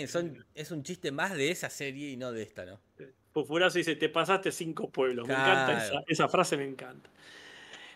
Son, 0.08 0.46
es 0.56 0.72
un 0.72 0.82
chiste 0.84 1.12
más 1.12 1.34
de 1.36 1.52
esa 1.52 1.70
serie 1.70 2.12
y 2.12 2.16
no 2.16 2.32
de 2.32 2.42
esta, 2.44 2.66
¿no? 2.66 2.80
Pufurazo 3.34 3.78
dice, 3.78 3.98
te 3.98 4.08
pasaste 4.08 4.50
cinco 4.50 4.90
pueblos. 4.90 5.28
Me 5.28 5.34
encanta 5.34 5.86
esa, 5.86 6.04
esa 6.08 6.30
frase, 6.30 6.56
me 6.56 6.64
encanta. 6.64 7.10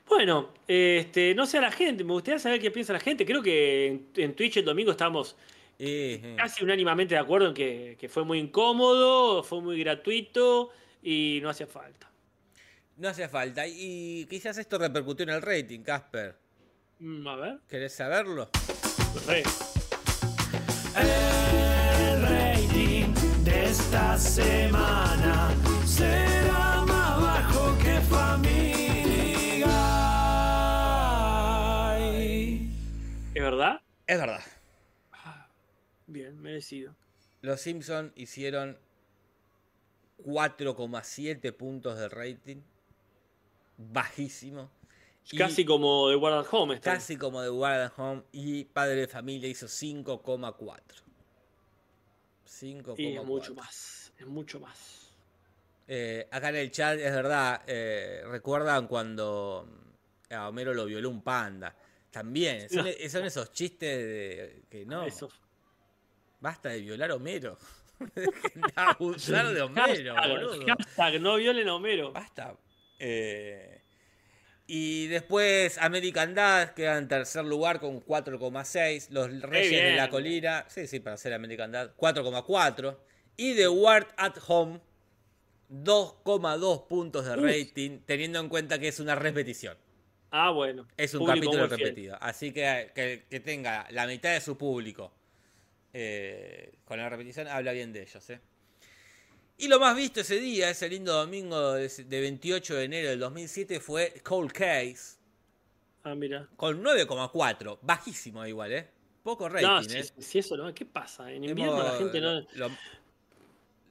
Bueno, 0.10 0.50
este, 0.68 1.36
no 1.36 1.46
sé 1.46 1.58
a 1.58 1.62
la 1.62 1.72
gente, 1.72 2.04
me 2.04 2.14
gustaría 2.14 2.40
saber 2.40 2.60
qué 2.62 2.72
piensa 2.72 2.94
la 2.94 3.00
gente. 3.00 3.26
Creo 3.26 3.42
que 3.42 3.88
en, 3.88 4.08
en 4.16 4.36
Twitch 4.36 4.58
el 4.58 4.66
domingo 4.66 4.92
estamos 4.92 5.36
Eh, 5.80 6.20
eh. 6.24 6.36
casi 6.38 6.64
unánimamente 6.64 7.14
de 7.16 7.20
acuerdo 7.20 7.50
en 7.50 7.54
que, 7.54 7.98
que 8.00 8.10
fue 8.10 8.24
muy 8.24 8.40
incómodo, 8.40 9.44
fue 9.44 9.62
muy 9.62 9.78
gratuito 9.80 10.72
y 11.04 11.40
no 11.44 11.50
hacía 11.50 11.68
falta. 11.68 12.10
No 12.98 13.10
hace 13.10 13.28
falta. 13.30 13.68
Y 13.68 14.26
quizás 14.28 14.58
esto 14.58 14.80
repercutió 14.80 15.24
en 15.24 15.30
el 15.30 15.42
rating, 15.42 15.82
Casper. 15.82 16.36
Mm, 17.00 17.28
a 17.28 17.36
ver. 17.36 17.60
¿Querés 17.70 17.94
saberlo? 17.94 18.50
Re. 19.28 19.44
El 20.96 22.22
rating 22.24 23.14
de 23.44 23.66
esta 23.66 24.18
semana 24.18 25.52
será 25.86 26.37
verdad? 33.52 33.82
Es 34.06 34.20
verdad. 34.20 34.42
Bien, 36.06 36.38
merecido. 36.42 36.96
Los 37.42 37.62
Simpsons 37.62 38.12
hicieron 38.16 38.78
4,7 40.26 41.52
puntos 41.54 41.98
de 41.98 42.10
rating. 42.10 42.62
Bajísimo. 43.78 44.70
Y- 45.32 45.38
Casi 45.38 45.66
como 45.66 46.10
de 46.10 46.16
Guard 46.16 46.40
at 46.40 46.48
Home 46.52 46.76
está. 46.76 46.94
Casi 46.94 47.18
como 47.18 47.42
de 47.42 47.50
Wild 47.50 47.82
at 47.82 47.92
Home 47.98 48.24
y 48.32 48.64
Padre 48.66 48.96
de 49.02 49.08
Familia 49.08 49.50
hizo 49.50 49.68
5,4. 49.68 51.04
5,4. 52.46 52.96
Y 52.98 53.18
es 53.18 53.24
mucho 53.24 53.54
más. 53.54 54.14
Es 54.18 54.26
mucho 54.26 54.60
más. 54.60 55.12
Eh, 55.88 56.28
acá 56.32 56.50
en 56.50 56.56
el 56.58 56.72
chat 56.72 56.98
es 57.00 57.14
verdad, 57.14 57.62
eh, 57.68 58.22
recuerdan 58.26 58.88
cuando 58.88 59.68
a 60.30 60.50
Homero 60.50 60.74
lo 60.74 60.86
violó 60.86 61.10
un 61.10 61.22
panda. 61.22 61.76
También, 62.12 62.70
son, 62.70 62.88
e, 62.88 63.10
son 63.10 63.26
esos 63.26 63.52
chistes 63.52 63.98
de 63.98 64.64
que 64.70 64.86
no, 64.86 65.06
Eso. 65.06 65.30
basta 66.40 66.70
de 66.70 66.80
violar 66.82 67.12
a 67.12 67.16
Homero. 67.16 67.58
Abusar 68.76 69.54
de 69.54 69.62
Homero, 69.62 70.16
Hashtag, 70.16 70.30
boludo. 70.30 70.66
hashtag, 70.66 71.22
no 71.22 71.36
violen 71.36 71.68
a 71.68 71.76
Homero. 71.76 72.12
Basta. 72.12 72.56
Eh, 73.00 73.82
y 74.70 75.08
después 75.08 75.78
American 75.78 76.36
Dad 76.36 76.74
queda 76.74 76.98
en 76.98 77.08
tercer 77.08 77.46
lugar 77.46 77.80
con 77.80 78.02
4,6. 78.04 79.10
Los 79.12 79.42
Reyes 79.42 79.84
de 79.84 79.96
la 79.96 80.10
Colina, 80.10 80.66
sí, 80.68 80.88
sí, 80.88 81.00
para 81.00 81.18
ser 81.18 81.34
American 81.34 81.72
Dad, 81.72 81.92
4,4. 81.98 82.98
Y 83.38 83.56
The 83.56 83.70
Ward 83.70 84.08
at 84.18 84.36
Home, 84.48 84.82
2,2 85.72 86.88
puntos 86.88 87.26
de 87.26 87.34
Uf. 87.38 87.44
rating, 87.44 88.00
teniendo 88.06 88.40
en 88.40 88.50
cuenta 88.50 88.78
que 88.80 88.88
es 88.90 89.00
una 89.00 89.16
repetición. 89.16 89.78
Ah, 90.32 90.52
bueno. 90.52 90.88
Es 90.98 91.14
un 91.14 91.20
Público 91.26 91.52
capítulo 91.52 91.68
repetido. 91.68 92.18
Así 92.20 92.52
que, 92.52 92.92
que 92.94 93.26
que 93.30 93.40
tenga 93.40 93.88
la 93.92 94.06
mitad 94.08 94.34
de 94.34 94.42
su 94.42 94.58
público 94.58 95.12
eh, 95.94 96.74
con 96.86 96.98
la 96.98 97.10
repetición, 97.10 97.48
habla 97.48 97.72
bien 97.72 97.94
de 97.94 98.02
ellos. 98.04 98.30
¿eh? 98.30 98.40
Y 99.58 99.68
lo 99.68 99.80
más 99.80 99.96
visto 99.96 100.22
ese 100.22 100.40
día, 100.40 100.70
ese 100.70 100.90
lindo 100.90 101.14
domingo 101.14 101.74
de, 101.74 101.88
de 101.90 102.22
28 102.22 102.76
de 102.76 102.84
enero 102.84 103.10
del 103.10 103.20
2007, 103.20 103.80
fue 103.80 104.14
Cold 104.24 104.52
Case 104.52 105.18
Ah, 106.04 106.14
mira. 106.16 106.48
con 106.56 106.84
9,4. 106.84 107.80
Bajísimo 107.82 108.46
igual, 108.46 108.72
¿eh? 108.74 108.88
Poco 109.24 109.50
rating, 109.50 109.66
No, 109.68 109.80
¿eh? 109.82 110.04
si, 110.20 110.40
eso 110.40 110.56
no, 110.56 110.74
¿qué 110.74 110.86
pasa? 110.86 111.30
En 111.32 111.44
Hemos- 111.44 111.50
invierno 111.50 111.84
la 111.84 111.98
gente 111.98 112.22
no. 112.22 112.42
Lo, 112.54 112.70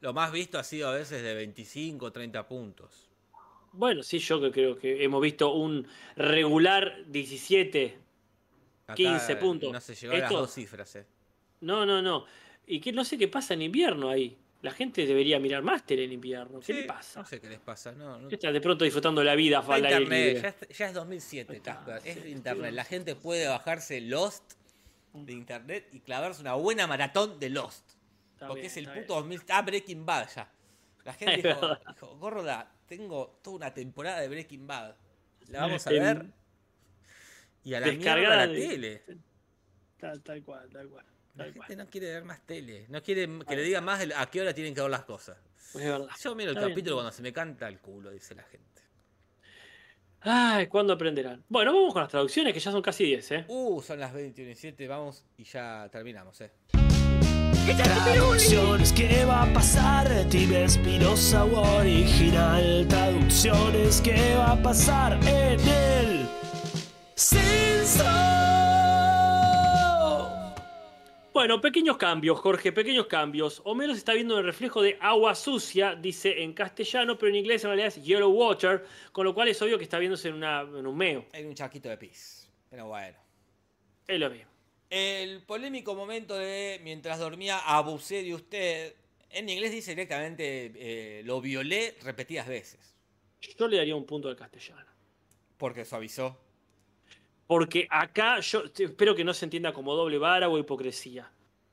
lo 0.01 0.13
más 0.15 0.31
visto 0.33 0.59
ha 0.59 0.65
sido 0.65 0.89
a 0.89 0.95
veces 0.95 1.23
de 1.23 1.35
25 1.35 2.13
30 2.13 2.47
puntos. 2.47 3.06
Bueno, 3.77 4.03
sí, 4.03 4.19
yo 4.19 4.41
que 4.41 4.51
creo 4.51 4.77
que 4.79 5.05
hemos 5.05 5.21
visto 5.23 5.53
un 5.53 5.87
regular 6.17 7.05
17. 7.07 7.99
Acá 8.87 8.95
15 8.95 9.37
puntos. 9.37 9.73
No 9.73 9.81
se 9.81 9.95
llegó 9.95 10.15
a 10.15 10.19
las 10.19 10.31
dos 10.31 10.53
cifras, 10.55 10.97
¿eh? 10.97 11.07
No, 11.61 11.85
no, 11.85 12.01
no. 12.03 12.25
Y 12.67 12.81
que 12.81 12.93
no 12.93 13.05
sé 13.05 13.19
qué 13.19 13.29
pasa 13.29 13.55
en 13.55 13.63
invierno 13.63 14.09
ahí. 14.09 14.37
La 14.63 14.71
gente 14.73 15.07
debería 15.07 15.39
mirar 15.39 15.63
más 15.63 15.85
tele 15.85 16.05
en 16.05 16.13
invierno. 16.13 16.61
¿Qué 16.61 16.67
Sí, 16.67 16.73
le 16.73 16.83
pasa? 16.85 17.21
No 17.21 17.27
sé 17.27 17.41
qué 17.41 17.49
les 17.49 17.61
pasa. 17.61 17.93
No, 17.93 18.19
no, 18.19 18.29
¿Qué 18.29 18.37
está 18.37 18.51
de 18.51 18.61
pronto 18.61 18.85
disfrutando 18.85 19.23
la 19.23 19.35
vida 19.35 19.59
Está 19.61 19.79
internet, 19.79 20.43
ya, 20.43 20.49
es- 20.49 20.79
ya 20.79 20.87
es 20.87 20.95
2007, 20.95 21.53
Ahí 21.53 21.57
está, 21.59 21.85
Casper. 21.85 22.17
Es 22.19 22.25
sí, 22.25 22.31
internet. 22.31 22.73
La 22.73 22.85
gente 22.85 23.15
puede 23.15 23.47
bajarse 23.47 24.01
Lost 24.01 24.55
de 25.13 25.33
internet 25.33 25.89
y 25.93 26.01
clavarse 26.01 26.41
una 26.41 26.55
buena 26.55 26.87
maratón 26.87 27.39
de 27.39 27.51
Lost. 27.51 27.85
Está 28.33 28.49
porque 28.49 28.63
bien, 28.63 28.71
es 28.71 28.77
el 28.79 28.85
está 28.87 29.01
puto 29.01 29.15
2000. 29.15 29.43
Ah, 29.49 29.63
Breaking 29.63 30.07
Bad 30.07 30.29
ya. 30.35 30.51
La 31.05 31.13
gente 31.15 31.37
dijo, 31.49 31.77
dijo, 31.89 32.17
gorda, 32.17 32.73
tengo 32.87 33.39
toda 33.43 33.57
una 33.57 33.75
temporada 33.75 34.21
de 34.21 34.29
Breaking 34.29 34.67
Bad. 34.67 34.95
La 35.49 35.61
vamos 35.61 35.87
a 35.87 35.91
En- 35.93 36.03
ver. 36.03 36.27
Y 37.65 37.75
a 37.75 37.81
la 37.81 37.87
mierda 37.93 38.37
la 38.37 38.47
de- 38.47 38.69
tele. 38.69 39.03
Tal, 39.99 40.23
tal 40.23 40.43
cual, 40.43 40.69
tal 40.71 40.89
cual. 40.89 41.05
La 41.35 41.45
Tal 41.45 41.53
gente 41.53 41.67
cual. 41.67 41.79
no 41.79 41.87
quiere 41.91 42.07
ver 42.13 42.25
más 42.25 42.41
tele. 42.47 42.87
No 42.89 43.03
quiere 43.03 43.29
que 43.47 43.57
le 43.57 43.63
digan 43.63 43.85
más 43.85 44.07
a 44.17 44.31
qué 44.31 44.41
hora 44.41 44.55
tienen 44.55 44.75
que 44.75 44.81
ver 44.81 44.91
las 44.91 45.05
cosas. 45.05 45.37
Es 45.75 45.75
verdad. 45.75 46.07
Yo 46.23 46.35
miro 46.35 46.51
el 46.53 46.57
Está 46.57 46.67
bien. 46.67 46.75
capítulo 46.75 46.97
cuando 46.97 47.13
se 47.13 47.23
me 47.23 47.33
canta 47.33 47.69
el 47.69 47.79
culo, 47.81 48.11
dice 48.11 48.35
la 48.35 48.43
gente. 48.45 48.65
Ay, 50.21 50.67
¿cuándo 50.69 50.93
aprenderán? 50.95 51.45
Bueno, 51.49 51.73
vamos 51.75 51.93
con 51.93 52.03
las 52.03 52.11
traducciones, 52.11 52.53
que 52.55 52.61
ya 52.61 52.71
son 52.73 52.83
casi 52.83 53.05
10, 53.05 53.31
¿eh? 53.33 53.45
Uh, 53.49 53.81
son 53.83 54.01
las 54.01 54.13
21 54.13 54.51
y 54.51 54.55
7, 54.55 54.89
vamos 54.89 55.25
y 55.37 55.45
ya 55.45 55.89
terminamos, 55.93 56.41
eh. 56.41 56.51
Traducciones, 57.75 58.93
¿qué 58.93 59.25
va 59.25 59.43
a 59.43 59.53
pasar? 59.53 60.09
Tibia 60.31 60.67
Espinosa 60.67 61.45
o 61.45 61.79
original. 61.79 62.87
Traducciones, 62.89 64.01
¿qué 64.01 64.37
va 64.37 64.53
a 64.53 64.63
pasar 64.63 65.15
en 65.27 65.61
el 65.61 66.29
censo? 67.17 68.05
Bueno, 71.35 71.61
pequeños 71.61 71.97
cambios, 71.97 72.39
Jorge, 72.39 72.71
pequeños 72.71 73.07
cambios. 73.07 73.61
Homero 73.65 73.93
se 73.95 73.99
está 73.99 74.15
viendo 74.15 74.39
el 74.39 74.45
reflejo 74.45 74.81
de 74.81 74.97
agua 75.01 75.35
sucia, 75.35 75.97
dice 75.97 76.45
en 76.45 76.53
castellano, 76.53 77.19
pero 77.19 77.31
en 77.31 77.37
inglés 77.37 77.65
en 77.65 77.71
realidad 77.71 77.89
es 77.89 78.03
yellow 78.03 78.31
water, 78.31 78.87
con 79.11 79.25
lo 79.25 79.35
cual 79.35 79.49
es 79.49 79.61
obvio 79.61 79.77
que 79.77 79.85
está 79.85 79.99
viéndose 79.99 80.29
en, 80.29 80.35
una, 80.35 80.61
en 80.61 80.87
un 80.87 80.97
meo. 80.97 81.27
Hay 81.33 81.45
un 81.45 81.55
chaquito 81.55 81.89
de 81.89 81.99
pis. 81.99 82.49
Pero 82.71 82.87
bueno. 82.87 83.19
Es 84.07 84.21
lo 84.21 84.31
mismo. 84.31 84.56
El 84.91 85.43
polémico 85.43 85.95
momento 85.95 86.37
de 86.37 86.81
mientras 86.83 87.19
dormía 87.19 87.59
abusé 87.59 88.23
de 88.23 88.35
usted. 88.35 88.95
En 89.31 89.49
inglés 89.49 89.73
dice 89.73 89.91
directamente 89.91 90.73
eh, 90.77 91.23
lo 91.25 91.41
violé 91.41 91.97
repetidas 92.03 92.47
veces. 92.47 92.95
Yo 93.59 93.69
le 93.69 93.77
daría 93.77 93.97
un 93.97 94.07
punto 94.07 94.29
al 94.29 94.37
castellano. 94.37 94.87
Porque 95.59 95.85
suavizó. 95.85 96.39
Porque 97.47 97.87
acá 97.91 98.41
yo 98.41 98.65
espero 98.79 99.15
que 99.15 99.25
no 99.25 99.35
se 99.35 99.45
entienda 99.47 99.73
como 99.73 99.95
doble 99.95 100.19
vara 100.19 100.49
o 100.49 100.59
hipocresía. 100.59 101.31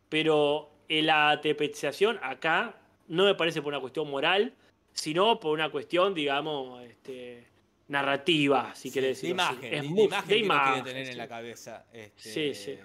Pero 0.09 0.71
la 0.89 1.31
atepecización 1.31 2.19
acá 2.21 2.75
no 3.07 3.25
me 3.25 3.35
parece 3.35 3.61
por 3.61 3.71
una 3.73 3.79
cuestión 3.81 4.09
moral, 4.09 4.53
sino 4.91 5.39
por 5.39 5.53
una 5.53 5.71
cuestión, 5.71 6.13
digamos, 6.13 6.83
este, 6.83 7.47
narrativa, 7.87 8.73
si 8.75 8.89
Sí, 8.89 8.93
querés 8.93 9.21
de 9.21 9.29
imagen, 9.29 9.73
Es 9.73 9.81
de 9.81 9.87
muy- 9.87 10.03
imagen 10.03 10.27
de 10.27 10.33
que 10.35 10.39
imagen, 10.39 10.83
tener 10.83 11.05
sí. 11.05 11.11
en 11.13 11.17
la 11.17 11.27
cabeza. 11.27 11.85
este, 11.93 12.29
Sí, 12.29 12.53
sí. 12.53 12.79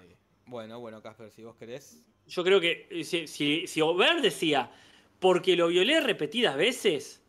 Bueno, 0.49 0.79
bueno, 0.79 1.01
Casper, 1.01 1.29
si 1.31 1.43
vos 1.43 1.55
querés. 1.55 2.01
Yo 2.27 2.43
creo 2.43 2.59
que 2.59 2.87
eh, 2.89 3.03
si, 3.03 3.27
si, 3.27 3.67
si 3.67 3.81
Ober 3.81 4.21
decía, 4.21 4.71
porque 5.19 5.55
lo 5.55 5.67
violé 5.67 5.99
repetidas 6.01 6.55
veces, 6.57 7.21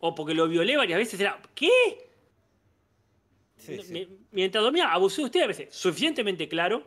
o 0.00 0.14
porque 0.14 0.34
lo 0.34 0.48
violé 0.48 0.76
varias 0.76 0.98
veces, 0.98 1.20
era, 1.20 1.40
¿qué? 1.54 1.70
Sí, 3.56 3.78
sí. 3.82 3.92
Mi- 3.92 4.08
Mientras 4.32 4.62
dormía, 4.62 4.92
abusé 4.92 5.22
de 5.22 5.26
usted 5.26 5.42
a 5.42 5.46
veces. 5.46 5.74
Suficientemente 5.74 6.48
claro, 6.48 6.82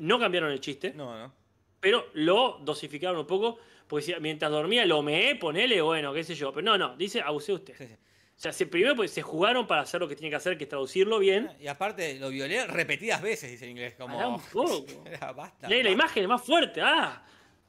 no 0.00 0.18
cambiaron 0.18 0.50
el 0.52 0.60
chiste, 0.60 0.92
No, 0.94 1.16
no. 1.18 1.32
pero 1.80 2.06
lo 2.14 2.58
dosificaron 2.62 3.18
un 3.18 3.26
poco, 3.26 3.58
porque 3.88 4.18
mientras 4.20 4.50
dormía 4.50 4.84
lo 4.86 5.02
meé, 5.02 5.34
ponele, 5.36 5.80
bueno, 5.80 6.12
qué 6.12 6.22
sé 6.24 6.34
yo. 6.34 6.52
Pero 6.52 6.64
no, 6.64 6.78
no, 6.78 6.96
dice 6.96 7.20
abusé 7.20 7.52
de 7.52 7.56
usted. 7.56 7.74
Sí, 7.76 7.86
sí. 7.86 7.94
O 8.38 8.40
sea, 8.40 8.52
se, 8.52 8.66
primero 8.66 8.94
pues, 8.94 9.10
se 9.10 9.20
jugaron 9.20 9.66
para 9.66 9.80
hacer 9.82 10.00
lo 10.00 10.06
que 10.06 10.14
tienen 10.14 10.30
que 10.30 10.36
hacer, 10.36 10.56
que 10.56 10.62
es 10.62 10.70
traducirlo 10.70 11.18
bien. 11.18 11.50
Y 11.58 11.66
aparte, 11.66 12.20
lo 12.20 12.28
violé 12.30 12.68
repetidas 12.68 13.20
veces, 13.20 13.50
dice 13.50 13.64
en 13.64 13.72
inglés. 13.72 13.94
Como... 13.98 14.16
Un 14.36 14.40
poco. 14.52 15.02
Basta. 15.34 15.68
Lee 15.68 15.78
la 15.82 15.90
basta. 15.90 15.90
imagen 15.90 16.22
es 16.22 16.28
más 16.28 16.42
fuerte, 16.44 16.80
ah. 16.80 17.20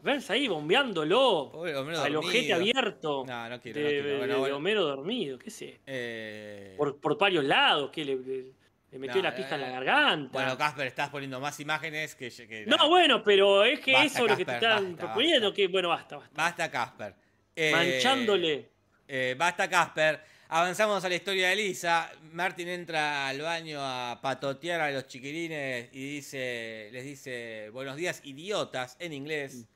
Ves 0.02 0.30
ahí 0.30 0.48
bombeándolo. 0.48 1.50
Pobre 1.52 1.76
Homero 1.76 2.00
Al 2.02 2.14
dormido. 2.14 2.20
ojete 2.30 2.54
abierto. 2.54 3.26
No, 3.28 3.50
no 3.50 3.60
quiero, 3.60 3.80
de, 3.80 3.84
no 3.84 3.90
quiero. 3.90 4.08
de- 4.10 4.18
Bueno, 4.20 4.34
de 4.36 4.40
bueno. 4.42 4.56
Homero 4.58 4.84
dormido, 4.86 5.40
qué 5.40 5.50
sé. 5.50 5.80
Eh, 5.88 6.76
Por, 6.78 7.02
por 7.02 7.18
varios 7.18 7.44
lados, 7.44 7.90
que 7.92 8.06
le, 8.06 8.16
le- 8.16 8.54
le 8.92 9.00
metió 9.00 9.18
No, 9.18 9.24
la 9.24 9.36
pija 9.36 9.56
en 9.56 9.62
la 9.62 9.70
garganta. 9.72 10.30
Bueno, 10.32 10.56
Casper, 10.58 10.86
estás 10.88 11.10
poniendo 11.10 11.40
más 11.40 11.60
imágenes 11.60 12.14
que. 12.16 12.30
que 12.30 12.66
no, 12.68 12.88
bueno, 12.88 13.22
pero 13.24 13.64
es 13.66 13.80
que 13.82 13.92
Basta, 13.94 14.06
eso 14.08 14.26
es 14.26 14.32
lo 14.32 14.38
que 14.38 14.46
te 14.46 14.54
están 14.54 14.84
basta, 14.92 14.98
proponiendo, 15.06 15.48
basta. 15.48 15.56
que 15.56 15.68
bueno, 15.68 15.90
basta, 15.90 16.16
basta. 16.18 16.34
Basta, 16.36 16.72
Casper. 16.72 17.16
Eh, 17.56 17.72
Manchándole. 17.72 18.70
eh, 19.08 19.36
basta, 19.38 19.68
Casper. 19.70 20.22
Avanzamos 20.52 21.06
a 21.06 21.10
la 21.10 21.16
historia 21.16 21.50
de 21.50 21.56
Lisa. 21.56 22.12
Martin 22.34 22.70
entra 22.70 23.28
al 23.28 23.40
baño 23.40 23.78
a 23.82 24.20
patotear 24.20 24.82
a 24.82 24.90
los 24.90 25.06
chiquilines 25.06 25.90
y 25.94 26.16
dice, 26.16 26.90
les 26.92 27.04
dice 27.04 27.70
buenos 27.70 27.96
días, 27.96 28.20
idiotas, 28.24 28.98
en 29.00 29.14
inglés. 29.14 29.68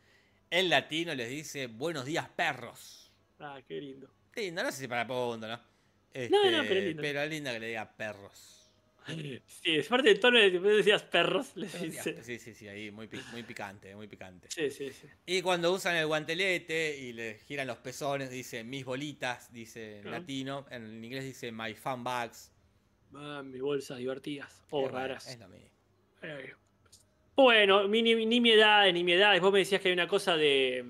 En 0.49 0.69
latino 0.69 1.13
les 1.13 1.29
dice 1.29 1.67
buenos 1.67 2.05
días, 2.05 2.27
perros. 2.27 3.11
Ah, 3.39 3.59
qué 3.67 3.79
lindo. 3.79 4.09
Lindo, 4.35 4.63
no 4.63 4.71
sé 4.71 4.79
si 4.79 4.87
para 4.87 5.05
punto, 5.05 5.47
¿no? 5.47 5.57
No, 5.57 5.57
no, 5.57 5.61
Este, 6.11 6.37
pero 6.67 6.81
lindo. 6.81 7.01
Pero 7.03 7.25
lindo 7.27 7.51
que 7.51 7.59
le 7.59 7.67
diga 7.67 7.91
perros. 7.95 8.62
Sí, 9.07 9.75
es 9.75 9.87
parte 9.87 10.09
del 10.09 10.19
tono 10.19 10.39
de 10.39 10.57
vos 10.59 10.77
decías 10.77 11.03
perros, 11.03 11.51
les 11.55 11.81
dice. 11.81 12.23
Sí, 12.23 12.39
sí, 12.39 12.53
sí, 12.53 12.67
ahí 12.67 12.91
muy, 12.91 13.09
muy 13.31 13.43
picante, 13.43 13.95
muy 13.95 14.07
picante. 14.07 14.47
Sí, 14.49 14.69
sí, 14.69 14.91
sí. 14.91 15.07
Y 15.25 15.41
cuando 15.41 15.71
usan 15.71 15.95
el 15.95 16.07
guantelete 16.07 16.97
y 16.97 17.13
le 17.13 17.39
giran 17.47 17.67
los 17.67 17.77
pezones, 17.77 18.29
dice 18.29 18.63
mis 18.63 18.85
bolitas, 18.85 19.51
dice 19.51 19.99
en 19.99 20.11
latino. 20.11 20.65
En 20.69 21.03
inglés 21.03 21.23
dice 21.23 21.51
my 21.51 21.73
fun 21.73 22.03
bags. 22.03 22.51
Ah, 23.13 23.41
mis 23.43 23.61
bolsas 23.61 23.97
divertidas. 23.97 24.63
O 24.69 24.81
bueno, 24.81 24.97
raras. 24.97 25.27
Es 25.27 25.39
lo 25.39 25.47
mismo. 25.47 25.69
Eh, 26.21 26.53
Bueno, 27.35 27.87
mi, 27.87 28.01
ni, 28.01 28.25
nimiedades, 28.25 28.93
nimiedades. 28.93 29.41
Vos 29.41 29.51
me 29.51 29.59
decías 29.59 29.81
que 29.81 29.89
hay 29.89 29.93
una 29.93 30.07
cosa 30.07 30.37
de, 30.37 30.85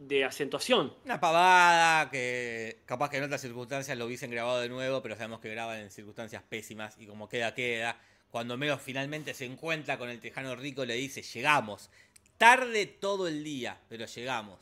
de 0.00 0.24
acentuación. 0.24 0.94
Una 1.04 1.20
pavada 1.20 2.10
que 2.10 2.80
capaz 2.86 3.10
que 3.10 3.16
en 3.18 3.24
otras 3.24 3.40
circunstancias 3.40 3.96
lo 3.98 4.06
hubiesen 4.06 4.30
grabado 4.30 4.60
de 4.60 4.68
nuevo, 4.68 5.02
pero 5.02 5.14
sabemos 5.16 5.40
que 5.40 5.50
graban 5.50 5.80
en 5.80 5.90
circunstancias 5.90 6.42
pésimas 6.48 6.96
y 6.98 7.06
como 7.06 7.28
queda, 7.28 7.54
queda. 7.54 8.00
Cuando 8.30 8.56
Mero 8.56 8.78
finalmente 8.78 9.34
se 9.34 9.44
encuentra 9.46 9.98
con 9.98 10.10
el 10.10 10.20
tejano 10.20 10.54
rico, 10.56 10.84
le 10.84 10.94
dice, 10.94 11.22
llegamos. 11.22 11.90
Tarde 12.36 12.86
todo 12.86 13.26
el 13.26 13.42
día, 13.42 13.80
pero 13.88 14.06
llegamos. 14.06 14.60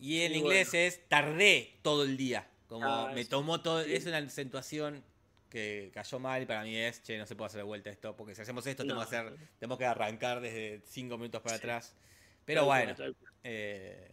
Y 0.00 0.22
en 0.22 0.32
Y 0.32 0.38
inglés 0.38 0.70
bueno. 0.70 0.86
es 0.86 1.08
tardé 1.08 1.74
todo 1.82 2.02
el 2.04 2.16
día. 2.16 2.46
Como 2.66 2.86
Ah, 2.86 3.12
me 3.14 3.24
tomó 3.24 3.60
todo. 3.60 3.84
Sí. 3.84 3.94
Es 3.94 4.06
una 4.06 4.18
acentuación 4.18 5.04
que 5.50 5.92
cayó 5.94 6.18
mal 6.18 6.42
y 6.42 6.46
para 6.46 6.64
mí 6.64 6.76
es, 6.76 7.00
che, 7.02 7.16
no 7.16 7.26
se 7.26 7.36
puede 7.36 7.46
hacer 7.48 7.58
de 7.58 7.64
vuelta 7.64 7.88
esto, 7.90 8.16
porque 8.16 8.34
si 8.34 8.42
hacemos 8.42 8.66
esto 8.66 8.82
tenemos, 8.82 9.06
que 9.06 9.16
No. 9.16 9.22
hacer, 9.28 9.38
tenemos 9.60 9.78
que 9.78 9.84
arrancar 9.84 10.40
desde 10.40 10.80
cinco 10.86 11.16
minutos 11.16 11.40
para 11.42 11.54
Sí. 11.56 11.60
atrás. 11.60 11.94
Pero 12.44 12.64
bueno. 12.64 12.94
Eh, 13.44 14.10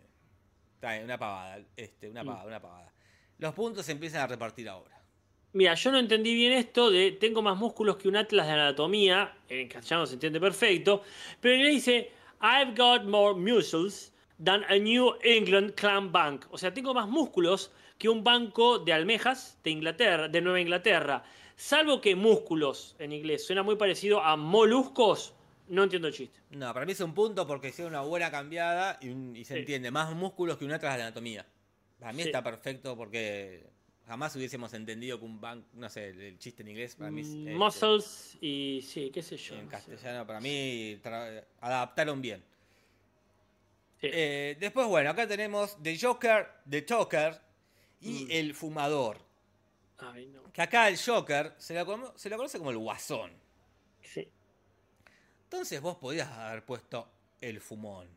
está 0.82 0.94
bien, 0.94 1.04
una 1.06 1.18
pavada, 1.20 1.60
este, 1.78 2.10
una 2.10 2.24
Mm. 2.24 2.28
pavada, 2.28 2.46
una 2.48 2.60
pavada. 2.60 2.94
Los 3.38 3.54
puntos 3.54 3.86
se 3.86 3.92
empiezan 3.92 4.22
a 4.22 4.28
repartir 4.28 4.68
ahora. 4.68 5.00
Mira, 5.54 5.76
yo 5.76 5.92
no 5.92 6.00
entendí 6.00 6.34
bien 6.34 6.54
esto 6.54 6.90
de 6.90 7.12
tengo 7.12 7.42
más 7.44 7.56
músculos 7.58 7.98
que 7.98 8.08
un 8.08 8.16
atlas 8.16 8.48
de 8.48 8.54
anatomía. 8.54 9.32
En 9.48 9.68
castellano 9.68 10.08
se 10.08 10.14
entiende 10.16 10.40
perfecto. 10.40 11.04
Pero 11.40 11.54
en 11.56 11.60
inglés 11.62 11.76
dice 11.76 12.12
I've 12.42 12.74
got 12.76 13.04
more 13.04 13.36
muscles 13.38 14.12
than 14.44 14.64
a 14.64 14.76
New 14.78 15.14
England 15.24 15.74
clam 15.76 16.12
bank. 16.12 16.46
O 16.50 16.58
sea, 16.58 16.74
tengo 16.74 16.94
más 16.96 17.08
músculos 17.08 17.72
que 18.00 18.10
un 18.10 18.24
banco 18.24 18.80
de 18.80 18.94
almejas 18.94 19.60
de 19.64 19.70
Inglaterra, 19.70 20.28
de 20.30 20.42
Nueva 20.42 20.62
Inglaterra. 20.62 21.24
Salvo 21.56 22.02
que 22.02 22.16
músculos 22.16 22.96
en 22.98 23.12
inglés 23.12 23.46
suena 23.46 23.62
muy 23.62 23.76
parecido 23.76 24.24
a 24.24 24.36
moluscos. 24.36 25.36
No 25.72 25.84
entiendo 25.84 26.08
el 26.10 26.14
chiste. 26.14 26.40
No, 26.52 26.74
para 26.74 26.86
mí 26.86 26.92
es 26.92 27.00
un 27.00 27.14
punto 27.14 27.48
porque 27.48 27.70
es 27.70 27.80
una 27.80 28.02
buena 28.02 28.30
cambiada 28.30 28.98
y, 29.02 29.10
un- 29.10 29.36
y 29.36 29.46
se 29.46 29.54
Sí. 29.54 29.60
entiende. 29.62 29.90
Más 29.92 30.14
músculos 30.14 30.58
que 30.58 30.66
un 30.66 30.72
atlas 30.74 30.96
de 30.98 31.04
anatomía. 31.04 31.46
Para 32.00 32.12
mí 32.14 32.24
Sí. 32.24 32.30
está 32.30 32.44
perfecto 32.44 32.98
porque 32.98 33.64
jamás 34.06 34.36
hubiésemos 34.36 34.74
entendido 34.74 35.18
que 35.18 35.26
un 35.26 35.40
banco, 35.40 35.66
no 35.74 35.88
sé, 35.90 36.10
el, 36.10 36.20
el 36.22 36.40
chiste 36.40 36.64
en 36.64 36.70
inglés 36.70 36.96
para 36.96 37.10
mí 37.12 37.22
es, 37.22 37.28
este, 37.28 37.54
Muscles 37.56 38.38
y 38.42 38.82
sí, 38.86 39.12
qué 39.14 39.24
sé 39.24 39.38
yo. 39.38 39.56
en 39.56 39.66
no 39.66 39.72
sé. 39.72 39.72
castellano 39.78 40.28
para 40.28 40.42
mí 40.42 41.00
adaptaron 41.62 42.22
bien. 42.22 42.44
Sí. 44.02 44.08
Eh, 44.12 44.58
después, 44.60 44.88
bueno, 44.88 45.12
acá 45.12 45.28
tenemos 45.28 45.82
The 45.82 45.98
Joker, 45.98 46.48
The 46.70 46.86
Joker 46.90 47.40
y 48.02 48.26
Mm. 48.26 48.32
el 48.32 48.54
fumador. 48.56 49.20
Ay, 50.00 50.26
no. 50.28 50.52
Que 50.52 50.64
acá 50.64 50.88
el 50.90 50.98
Joker 50.98 51.54
se 51.58 51.76
lo, 51.76 52.14
se 52.18 52.30
lo 52.30 52.36
conoce 52.38 52.58
como 52.58 52.72
el 52.72 52.78
guasón. 52.78 53.32
Entonces 55.52 55.82
vos 55.82 55.98
podías 55.98 56.30
haber 56.30 56.64
puesto 56.64 57.10
el 57.42 57.60
fumón. 57.60 58.08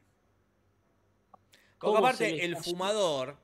¿Cómo 1.78 1.94
Porque 1.94 2.06
aparte, 2.06 2.44
el 2.44 2.56
fumador, 2.56 3.36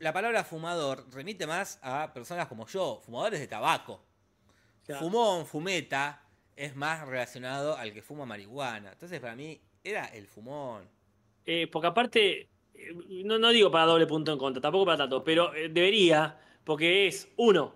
la 0.00 0.12
palabra 0.12 0.44
fumador 0.44 1.06
remite 1.10 1.46
más 1.46 1.78
a 1.80 2.12
personas 2.12 2.46
como 2.46 2.66
yo, 2.66 3.00
fumadores 3.02 3.40
de 3.40 3.46
tabaco. 3.46 4.04
Claro. 4.84 5.00
Fumón, 5.00 5.46
fumeta, 5.46 6.24
es 6.54 6.76
más 6.76 7.08
relacionado 7.08 7.74
al 7.74 7.90
que 7.94 8.02
fuma 8.02 8.26
marihuana. 8.26 8.92
Entonces 8.92 9.18
para 9.18 9.34
mí 9.34 9.58
era 9.82 10.04
el 10.08 10.26
fumón. 10.26 10.86
Eh, 11.46 11.66
porque 11.68 11.86
aparte, 11.86 12.50
eh, 12.74 13.22
no, 13.24 13.38
no 13.38 13.48
digo 13.48 13.70
para 13.70 13.86
doble 13.86 14.06
punto 14.06 14.30
en 14.30 14.38
contra, 14.38 14.60
tampoco 14.60 14.84
para 14.84 14.98
tanto, 14.98 15.24
pero 15.24 15.54
eh, 15.54 15.70
debería, 15.70 16.38
porque 16.62 17.06
es, 17.06 17.28
uno, 17.38 17.72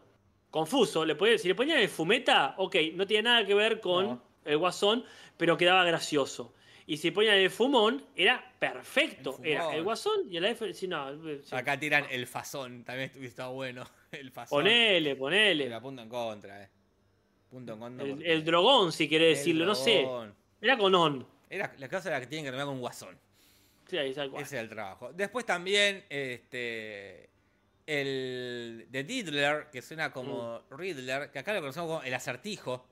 confuso. 0.51 1.07
Le 1.07 1.15
puede- 1.15 1.39
si 1.39 1.49
le 1.49 1.55
ponían 1.55 1.79
el 1.79 1.89
fumeta, 1.89 2.57
ok, 2.59 2.77
no 2.93 3.07
tiene 3.07 3.23
nada 3.23 3.47
que 3.47 3.55
ver 3.55 3.81
con 3.81 4.07
No. 4.07 4.28
El 4.49 4.59
guasón, 4.59 5.05
pero 5.37 5.57
quedaba 5.57 5.85
gracioso. 5.85 6.55
Y 6.87 6.97
si 6.97 7.11
ponían 7.11 7.37
el 7.37 7.51
fumón, 7.51 8.03
era 8.17 8.43
perfecto. 8.59 9.39
El 9.43 9.53
era 9.53 9.75
el 9.75 9.85
guasón 9.85 10.21
y 10.31 10.39
el 10.39 10.47
F. 10.47 10.73
Sí, 10.73 10.89
no, 10.89 11.11
eh, 11.29 11.43
sí. 11.45 11.55
Acá 11.55 11.79
tiran 11.79 12.07
el 12.11 12.27
fasón, 12.27 12.83
también 12.83 13.13
estado 13.23 13.53
bueno. 13.53 13.85
El 14.11 14.31
fasón. 14.31 14.61
Ponele, 14.61 15.11
Pero 15.11 15.19
ponele. 15.19 15.81
punto 15.83 16.01
en 16.01 16.09
contra, 16.09 16.63
eh. 16.63 16.71
Punto 17.51 17.75
en 17.75 17.79
contra. 17.79 18.07
El, 18.07 18.23
el 18.23 18.43
drogón, 18.43 18.91
si 18.91 19.07
querés 19.07 19.33
el 19.33 19.37
decirlo, 19.37 19.67
no 19.67 19.75
sé. 19.75 20.09
Era 20.63 20.79
con 20.79 20.95
on. 20.95 21.27
Era, 21.51 21.75
la 21.77 21.91
cosa 21.91 22.09
era 22.09 22.21
que 22.21 22.27
tienen 22.27 22.47
que 22.47 22.51
terminar 22.53 22.67
con 22.67 22.81
guasón. 22.81 23.19
Sí, 23.87 23.99
ahí 23.99 24.15
tal 24.15 24.31
cual. 24.31 24.43
Ese 24.43 24.57
es 24.57 24.63
el 24.63 24.71
trabajo. 24.71 25.13
Después 25.13 25.45
también, 25.45 26.05
este. 26.09 27.29
El 27.87 28.87
de 28.89 29.05
Diddler, 29.05 29.69
que 29.71 29.83
suena 29.83 30.11
como 30.11 30.63
Riddler, 30.71 31.31
que 31.31 31.39
acá 31.39 31.53
lo 31.53 31.61
conocemos 31.61 31.89
como 31.89 32.03
el 32.03 32.15
acertijo. 32.15 32.87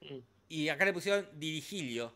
Mm. 0.00 0.18
Y 0.50 0.68
acá 0.68 0.84
le 0.84 0.92
pusieron 0.92 1.26
dirigilio. 1.38 2.12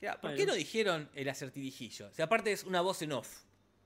Era, 0.00 0.20
¿Por 0.20 0.34
qué 0.34 0.44
no 0.44 0.54
dijeron 0.54 1.08
el 1.14 1.28
acertijillo? 1.28 2.08
O 2.08 2.12
sea, 2.12 2.24
aparte 2.24 2.50
es 2.50 2.64
una 2.64 2.80
voz 2.80 3.00
en 3.02 3.12
off. 3.12 3.42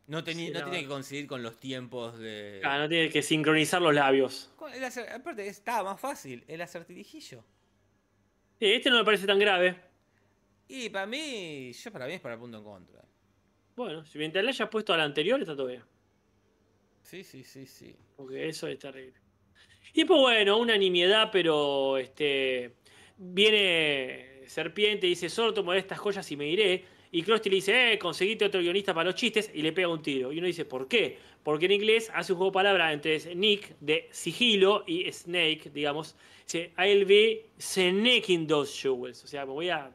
No, 0.07 0.25
teni- 0.25 0.47
Sí, 0.47 0.51
no 0.53 0.61
no. 0.61 0.65
tiene 0.70 0.83
que 0.83 0.89
coincidir 0.89 1.27
con 1.27 1.43
los 1.43 1.61
tiempos 1.61 2.19
de. 2.19 2.62
Ah, 2.65 2.79
no 2.79 2.89
tiene 2.89 3.11
que 3.11 3.20
sincronizar 3.23 3.83
los 3.83 3.95
labios. 3.95 4.51
El 4.75 4.83
acer- 4.83 5.11
aparte 5.12 5.47
estaba 5.47 5.93
más 5.93 6.01
fácil, 6.01 6.43
el 6.49 6.61
acertijillo. 6.62 7.45
Sí, 8.59 8.65
este 8.73 8.89
no 8.89 8.97
me 8.97 9.05
parece 9.05 9.27
tan 9.27 9.39
grave. 9.39 9.77
Y 10.66 10.89
para 10.89 11.07
mí, 11.07 11.73
yo 11.73 11.93
para 11.93 12.07
mí 12.07 12.15
es 12.15 12.20
para 12.20 12.39
punto 12.39 12.59
en 12.59 12.65
contra. 12.65 13.05
Bueno, 13.77 14.05
si 14.05 14.19
mientras 14.19 14.43
le 14.45 14.51
hayas 14.51 14.69
puesto 14.70 14.93
al 14.95 15.01
anterior, 15.03 15.41
está 15.41 15.55
todo 15.55 15.66
bien. 15.66 15.83
Sí, 17.03 17.23
sí, 17.23 17.45
sí, 17.45 17.66
sí. 17.66 17.95
Porque 18.16 18.49
eso 18.49 18.66
es 18.66 18.79
terrible. 18.79 19.15
Y 19.93 20.05
pues 20.05 20.20
bueno, 20.20 20.59
una 20.59 20.77
nimiedad, 20.77 21.31
pero 21.33 21.97
este 21.97 22.77
viene 23.19 24.43
Serpiente 24.47 25.07
y 25.07 25.11
dice, 25.11 25.28
solo 25.28 25.53
tomaré 25.53 25.81
estas 25.81 25.99
joyas 25.99 26.31
y 26.32 26.36
me 26.36 26.49
iré. 26.49 26.85
Y 27.11 27.23
Krusty 27.23 27.49
le 27.49 27.57
dice, 27.57 27.93
eh, 27.93 27.99
conseguiste 27.99 28.45
otro 28.45 28.61
guionista 28.61 28.93
para 28.95 29.07
los 29.11 29.15
chistes 29.15 29.51
y 29.55 29.62
le 29.62 29.73
pega 29.73 29.89
un 29.89 30.03
tiro. 30.03 30.32
Y 30.32 30.39
uno 30.39 30.47
dice, 30.47 30.65
¿por 30.65 30.89
qué? 30.89 31.19
Porque 31.43 31.66
en 31.66 31.73
inglés 31.73 32.11
hace 32.15 32.32
un 32.32 32.39
juego 32.39 32.51
de 32.51 32.55
palabras 32.55 32.93
entre 32.93 33.35
Nick 33.35 33.77
de 33.81 34.09
sigilo 34.11 34.85
y 34.86 35.11
Snake, 35.11 35.70
digamos. 35.73 36.16
Dice, 36.45 36.73
I'll 36.78 37.05
be 37.07 37.47
snaking 37.59 38.47
those 38.47 38.78
jewels. 38.78 39.24
O 39.24 39.27
sea, 39.27 39.47
me 39.47 39.53
voy 39.53 39.70
a 39.70 39.90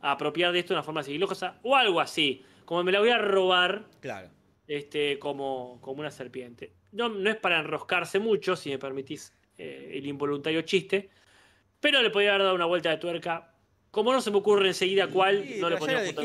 apropiar 0.00 0.52
de 0.52 0.60
esto 0.60 0.74
de 0.74 0.78
una 0.78 0.84
forma 0.84 1.02
sigilosa 1.02 1.58
o 1.62 1.74
algo 1.74 2.00
así. 2.00 2.44
Como 2.64 2.84
me 2.84 2.92
la 2.92 3.00
voy 3.00 3.10
a 3.10 3.18
robar 3.18 3.86
Claro. 4.00 4.30
este, 4.68 5.18
como, 5.18 5.78
como 5.80 6.00
una 6.00 6.10
serpiente. 6.10 6.72
No, 6.92 7.08
no 7.08 7.30
es 7.30 7.36
para 7.36 7.58
enroscarse 7.60 8.18
mucho, 8.20 8.54
si 8.56 8.70
me 8.70 8.78
permitís 8.78 9.32
eh, 9.58 9.92
el 9.94 10.06
involuntario 10.06 10.62
chiste, 10.62 11.08
pero 11.80 12.02
le 12.02 12.10
podría 12.10 12.30
haber 12.30 12.42
dado 12.42 12.54
una 12.54 12.66
vuelta 12.66 12.90
de 12.90 12.96
tuerca. 12.98 13.52
Como 13.90 14.12
no 14.12 14.20
se 14.20 14.30
me 14.30 14.38
ocurre 14.38 14.68
enseguida 14.68 15.08
cuál, 15.08 15.42
Sí, 15.42 15.58
no 15.60 15.70
le 15.70 15.76
ponía 15.76 16.02
punto. 16.04 16.20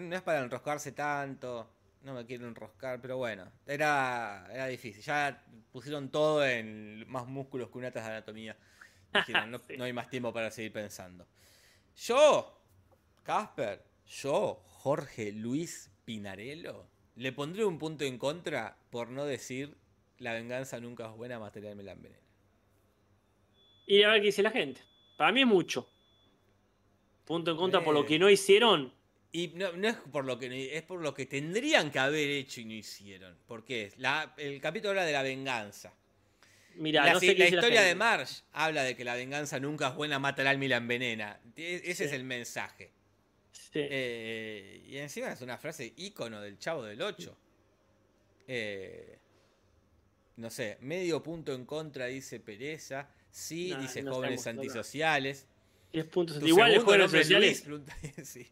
No 0.00 0.16
es 0.16 0.22
para 0.22 0.40
enroscarse 0.40 0.92
tanto. 0.92 1.70
No 2.02 2.14
me 2.14 2.26
quiero 2.26 2.46
enroscar, 2.46 3.00
pero 3.00 3.16
bueno. 3.16 3.50
Era, 3.66 4.46
era 4.52 4.66
difícil. 4.66 5.02
Ya 5.02 5.42
pusieron 5.72 6.10
todo 6.10 6.44
en 6.46 7.08
más 7.08 7.26
músculos 7.26 7.70
que 7.70 7.78
un 7.78 7.84
atas 7.84 8.04
de 8.04 8.10
anatomía. 8.10 8.56
Dijeron, 9.14 9.50
no, 9.50 9.58
Sí. 9.66 9.76
no 9.76 9.84
hay 9.84 9.92
más 9.92 10.08
tiempo 10.08 10.32
para 10.32 10.50
seguir 10.50 10.72
pensando. 10.72 11.26
Yo, 11.96 12.60
Casper, 13.22 13.82
yo, 14.06 14.62
Jorge 14.64 15.32
Luis 15.32 15.90
Pinarello, 16.04 16.86
le 17.16 17.32
pondré 17.32 17.64
un 17.64 17.78
punto 17.78 18.04
en 18.04 18.18
contra 18.18 18.76
por 18.90 19.10
no 19.10 19.24
decir 19.24 19.76
la 20.18 20.32
venganza 20.34 20.80
nunca 20.80 21.06
es 21.10 21.16
buena, 21.16 21.38
material 21.38 21.84
la 21.84 21.92
envenena. 21.92 22.20
Y 23.90 24.02
a 24.04 24.08
ver 24.10 24.20
qué 24.20 24.26
dice 24.26 24.42
la 24.42 24.52
gente. 24.52 24.80
Para 25.16 25.32
mí 25.32 25.40
es 25.40 25.46
mucho. 25.48 25.90
Punto 27.24 27.50
en 27.50 27.56
contra 27.56 27.82
por 27.82 27.92
lo 27.92 28.02
Eh. 28.04 28.06
que 28.06 28.18
no 28.20 28.30
hicieron. 28.30 28.92
Y 29.32 29.48
no, 29.48 29.72
no 29.72 29.88
es 29.88 29.96
por 29.96 30.24
lo 30.24 30.38
que 30.38 30.76
es 30.76 30.82
por 30.82 31.00
lo 31.00 31.12
que 31.14 31.26
tendrían 31.26 31.90
que 31.90 31.98
haber 31.98 32.30
hecho 32.30 32.60
y 32.60 32.64
no 32.66 32.72
hicieron. 32.74 33.36
Porque 33.48 33.86
es 33.86 33.98
la, 33.98 34.32
el 34.38 34.60
capítulo 34.60 34.90
habla 34.90 35.04
de 35.04 35.12
la 35.12 35.22
venganza. 35.22 35.92
Mira, 36.76 37.04
la 37.04 37.14
no 37.14 37.20
sé 37.20 37.26
si- 37.30 37.32
qué 37.34 37.38
la 37.40 37.48
historia 37.48 37.82
de. 37.82 37.94
Marge 37.96 38.42
habla 38.52 38.84
de 38.84 38.96
que 38.96 39.04
la 39.04 39.14
venganza 39.14 39.58
nunca 39.58 39.88
es 39.88 39.94
buena, 39.96 40.18
mata 40.20 40.42
al 40.42 40.48
alma 40.48 40.64
y 40.64 40.68
la 40.68 40.76
envenena. 40.76 41.40
E- 41.56 41.82
Ese 41.84 41.94
Sí. 41.94 42.04
es 42.04 42.12
el 42.12 42.22
mensaje. 42.24 42.92
Sí. 43.50 43.70
Eh, 43.82 44.84
y 44.88 44.96
encima 44.98 45.32
es 45.32 45.40
una 45.42 45.58
frase 45.58 45.92
ícono 45.96 46.40
del 46.40 46.58
chavo 46.58 46.84
del 46.84 47.02
8. 47.02 47.36
Eh, 48.48 49.18
no 50.36 50.48
sé, 50.50 50.78
medio 50.80 51.22
punto 51.22 51.52
en 51.54 51.64
contra 51.66 52.06
dice 52.06 52.38
pereza. 52.40 53.08
Sí, 53.30 53.74
dice 53.80 54.02
no 54.02 54.14
jóvenes 54.14 54.46
antisociales. 54.46 55.46
10 55.92 56.06
puntos. 56.06 56.42
Igual 56.42 56.72
el 56.72 56.80
jóvenes 56.80 57.04
nombre 57.12 57.20
es 57.20 57.26
sociales. 57.26 57.66
Luis, 57.66 57.84
pregunta- 57.92 57.96
sí. 58.24 58.46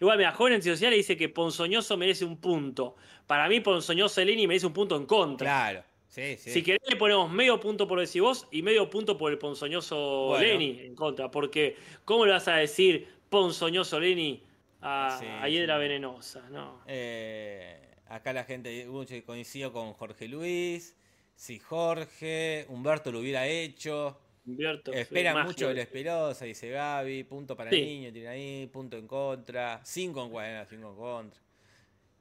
Igual, 0.00 0.18
mira, 0.18 0.32
jóvenes 0.32 0.64
sociales 0.64 0.96
dice 0.96 1.16
que 1.16 1.28
Ponzoñoso 1.28 1.96
merece 1.96 2.24
un 2.24 2.36
punto. 2.38 2.96
Para 3.26 3.48
mí, 3.48 3.60
Ponzoñoso 3.60 4.20
Eleni 4.20 4.46
merece 4.46 4.66
un 4.66 4.72
punto 4.72 4.96
en 4.96 5.06
contra. 5.06 5.46
Claro, 5.46 5.84
sí, 6.08 6.36
sí. 6.38 6.50
Si 6.50 6.62
querés, 6.62 6.80
le 6.88 6.96
ponemos 6.96 7.30
medio 7.30 7.60
punto 7.60 7.86
por 7.86 8.00
decir 8.00 8.22
vos 8.22 8.48
y 8.50 8.62
medio 8.62 8.88
punto 8.90 9.16
por 9.16 9.30
el 9.30 9.38
ponzoñoso 9.38 10.28
Bueno. 10.28 10.44
Leni 10.44 10.80
en 10.80 10.94
contra. 10.96 11.30
Porque, 11.30 11.76
¿cómo 12.04 12.26
le 12.26 12.32
vas 12.32 12.48
a 12.48 12.56
decir 12.56 13.06
ponzoñoso 13.30 14.00
Leni 14.00 14.42
a, 14.80 15.16
Sí, 15.20 15.26
a 15.26 15.48
Hiedra. 15.48 15.78
Venenosa? 15.78 16.48
No. 16.50 16.80
Eh, 16.86 17.80
acá 18.08 18.32
la 18.32 18.44
gente 18.44 18.86
coincidió 19.24 19.72
con 19.72 19.92
Jorge 19.92 20.26
Luis. 20.26 20.96
Si 21.34 21.58
Jorge, 21.58 22.66
Humberto 22.68 23.10
lo 23.10 23.20
hubiera 23.20 23.46
hecho. 23.46 24.18
Humberto, 24.46 24.92
Esperan 24.92 25.46
mucho 25.46 25.68
de 25.68 25.74
la 25.74 25.82
Esperosa, 25.82 26.44
dice 26.44 26.70
Gaby. 26.70 27.24
Punto 27.24 27.56
para 27.56 27.70
Sí. 27.70 27.76
el 27.76 27.86
niño, 27.86 28.12
tiene 28.12 28.28
ahí. 28.28 28.66
Punto 28.66 28.96
en 28.96 29.06
contra. 29.06 29.80
Cinco 29.84 30.24
en 30.24 30.30
contra. 30.30 30.66
Cinco 30.66 30.88
en 30.90 30.96
contra. 30.96 31.40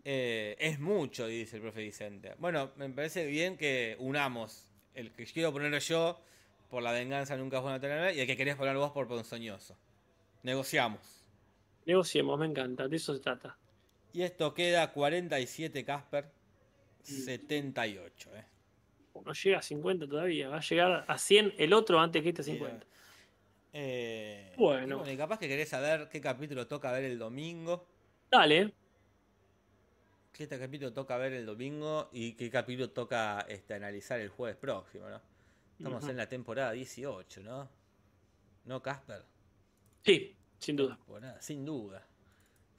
Eh, 0.04 0.56
es 0.60 0.80
mucho, 0.80 1.28
dice 1.28 1.58
el 1.58 1.62
profe 1.62 1.82
Vicente. 1.82 2.34
Bueno, 2.40 2.72
me 2.76 2.90
parece 2.90 3.26
bien 3.26 3.58
que 3.58 3.96
unamos 4.00 4.72
el 4.96 5.12
que 5.12 5.26
quiero 5.26 5.52
poner 5.52 5.80
yo 5.80 6.20
por 6.70 6.82
la 6.82 6.92
venganza 6.92 7.36
nunca 7.38 7.58
es 7.58 7.64
buena 7.64 7.80
tener 7.80 8.16
y 8.16 8.22
el 8.22 8.28
que 8.28 8.38
querés 8.38 8.56
poner 8.56 8.76
vos 8.78 8.92
por 8.92 9.08
ponzoñoso. 9.08 9.78
Negociamos. 10.44 11.26
Negociemos, 11.86 12.40
me 12.40 12.46
encanta, 12.46 12.88
de 12.88 12.96
eso 12.96 13.14
se 13.14 13.20
trata. 13.20 13.58
Y 14.14 14.24
esto 14.24 14.54
queda 14.54 14.92
47 14.92 15.84
Casper, 15.86 16.32
78. 17.04 18.36
Eh. 18.36 18.46
No 19.26 19.34
llega 19.34 19.60
a 19.60 19.62
50 19.62 20.08
todavía, 20.08 20.50
va 20.50 20.58
a 20.58 20.62
llegar 20.62 21.06
a 21.08 21.18
100 21.18 21.54
el 21.58 21.74
otro 21.74 22.00
antes 22.00 22.24
que 22.24 22.30
este 22.30 22.44
50. 22.44 22.86
Eh, 23.74 24.54
Bueno. 24.58 25.04
y 25.06 25.12
y 25.12 25.18
capaz 25.18 25.40
que 25.40 25.48
querés 25.48 25.70
saber 25.70 26.10
qué 26.10 26.20
capítulo 26.22 26.68
toca 26.68 26.92
ver 26.92 27.04
el 27.06 27.18
domingo. 27.20 27.88
Dale, 28.30 28.74
¿Qué 30.34 30.44
este 30.44 30.58
capítulo 30.58 30.94
toca 30.94 31.18
ver 31.18 31.34
el 31.34 31.46
domingo? 31.46 32.10
Y 32.14 32.34
qué 32.34 32.50
capítulo 32.50 32.90
toca 32.92 33.42
este, 33.50 33.74
analizar 33.74 34.20
el 34.20 34.30
jueves 34.30 34.56
próximo, 34.58 35.10
¿no? 35.10 35.22
Estamos 35.78 36.08
en 36.08 36.16
la 36.18 36.28
temporada 36.30 36.72
18, 36.72 37.42
¿no? 37.44 37.70
¿No, 38.66 38.82
Casper? 38.82 39.24
sí, 40.04 40.36
sin 40.60 40.76
duda. 40.78 40.96
Temporada, 40.96 41.42
sin 41.42 41.66
duda. 41.66 42.08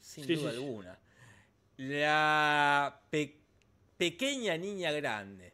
Sin 0.00 0.24
Sí, 0.24 0.34
duda 0.36 0.50
sí, 0.50 0.56
sí. 0.56 0.62
alguna. 0.64 0.98
La 1.78 3.00
pe- 3.10 3.38
pequeña 3.96 4.56
niña 4.56 4.90
grande. 4.92 5.51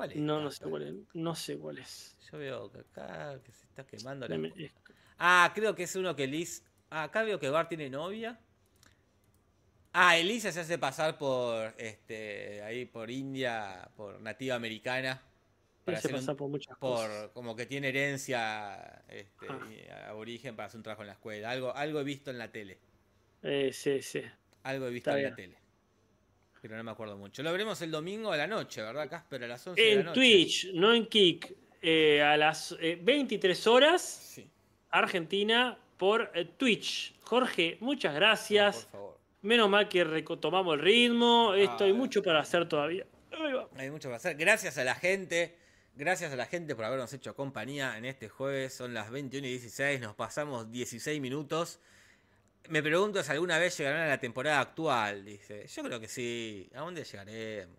¿Cuál 0.00 0.12
es? 0.12 0.16
No, 0.16 0.40
no 0.40 0.50
sé 0.50 0.64
cuál 0.64 0.82
es. 0.82 0.94
No 1.12 1.34
sé 1.34 1.58
cuál 1.58 1.76
es. 1.78 2.16
Yo 2.32 2.38
veo 2.38 2.72
que 2.72 2.78
acá 2.78 3.38
que 3.44 3.52
se 3.52 3.66
está 3.66 3.86
quemando 3.86 4.26
la. 4.26 4.50
Ah, 5.18 5.52
creo 5.54 5.74
que 5.74 5.82
es 5.82 5.94
uno 5.94 6.16
que 6.16 6.26
Liz. 6.26 6.64
Ah, 6.88 7.02
acá 7.02 7.22
veo 7.22 7.38
que 7.38 7.50
Bart 7.50 7.68
tiene 7.68 7.90
novia. 7.90 8.40
Ah, 9.92 10.16
Elisa 10.16 10.52
se 10.52 10.60
hace 10.60 10.78
pasar 10.78 11.18
por 11.18 11.74
este 11.76 12.62
ahí 12.62 12.86
por 12.86 13.10
India, 13.10 13.90
por 13.94 14.18
nativa 14.22 14.54
americana. 14.54 15.20
Para 15.84 15.98
se 16.00 16.06
hacer 16.06 16.14
un- 16.14 16.20
pasa 16.22 16.34
por 16.34 16.48
muchas 16.48 16.78
cosas. 16.78 17.24
por 17.24 17.32
como 17.34 17.54
que 17.54 17.66
tiene 17.66 17.88
herencia 17.90 19.02
este, 19.06 19.48
Ah. 19.92 20.08
aborigen 20.08 20.56
para 20.56 20.68
hacer 20.68 20.78
un 20.78 20.82
trabajo 20.84 21.02
en 21.02 21.08
la 21.08 21.12
escuela. 21.12 21.50
Algo, 21.50 21.76
algo 21.76 22.00
he 22.00 22.04
visto 22.04 22.30
en 22.30 22.38
la 22.38 22.50
tele. 22.50 22.78
Eh, 23.42 23.70
sí, 23.74 24.00
sí. 24.00 24.22
Algo 24.62 24.86
he 24.86 24.90
visto 24.90 25.10
Está 25.10 25.20
en 25.20 25.28
la 25.30 25.36
tele. 25.36 25.58
Pero 26.62 26.76
no 26.76 26.84
me 26.84 26.90
acuerdo 26.90 27.16
mucho. 27.16 27.42
Lo 27.42 27.52
veremos 27.52 27.80
el 27.82 27.90
domingo 27.90 28.32
a 28.32 28.36
la 28.36 28.46
noche, 28.46 28.82
¿verdad, 28.82 29.08
Casper? 29.08 29.44
A 29.44 29.48
las 29.48 29.66
11 29.66 29.80
de 29.80 29.86
la 29.94 30.00
En 30.00 30.06
noche. 30.06 30.20
Twitch, 30.20 30.70
no 30.74 30.92
en 30.94 31.06
Kick, 31.06 31.54
eh, 31.80 32.22
a 32.22 32.36
las 32.36 32.76
eh, 32.80 32.98
23 33.00 33.66
horas, 33.66 34.02
Sí. 34.02 34.50
Argentina, 34.90 35.78
por 35.96 36.30
eh, 36.34 36.44
Twitch. 36.56 37.14
Jorge, 37.22 37.78
muchas 37.80 38.12
No, 38.12 38.18
gracias. 38.20 38.84
por 38.84 38.92
favor. 38.92 39.20
Menos 39.42 39.70
mal 39.70 39.88
que 39.88 40.04
retomamos 40.04 40.74
el 40.74 40.80
ritmo. 40.80 41.54
Esto 41.54 41.84
hay 41.84 41.92
Ah. 41.92 41.94
mucho 41.94 42.22
para 42.22 42.40
hacer 42.40 42.68
todavía. 42.68 43.06
Hay 43.76 43.90
mucho 43.90 44.08
que 44.10 44.16
hacer. 44.16 44.36
Gracias 44.36 44.76
a 44.76 44.84
la 44.84 44.94
gente. 44.94 45.56
Gracias 45.94 46.32
a 46.32 46.36
la 46.36 46.44
gente 46.46 46.74
por 46.76 46.84
habernos 46.84 47.12
hecho 47.14 47.34
compañía 47.34 47.96
en 47.96 48.04
este 48.04 48.28
jueves. 48.28 48.74
Son 48.74 48.92
las 48.92 49.10
21 49.10 49.46
y 49.46 49.50
16. 49.52 50.00
Nos 50.00 50.14
pasamos 50.14 50.70
16 50.70 51.20
minutos. 51.22 51.80
Me 52.68 52.82
pregunto 52.82 53.22
si 53.22 53.32
alguna 53.32 53.58
vez 53.58 53.76
llegarán 53.78 54.02
a 54.02 54.08
la 54.08 54.18
temporada 54.20 54.60
actual. 54.60 55.24
Dice. 55.24 55.66
Yo 55.66 55.82
creo 55.82 55.98
que 55.98 56.08
sí. 56.08 56.70
¿A 56.74 56.80
dónde 56.80 57.02
llegaremos? 57.04 57.78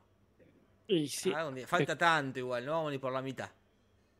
Y 0.87 1.07
sí. 1.07 1.31
Falta 1.65 1.97
tanto 1.97 2.39
igual. 2.39 2.65
No 2.65 2.73
vamos 2.73 2.91
ni 2.91 2.97
por 2.97 3.13
la 3.13 3.21
mitad. 3.21 3.49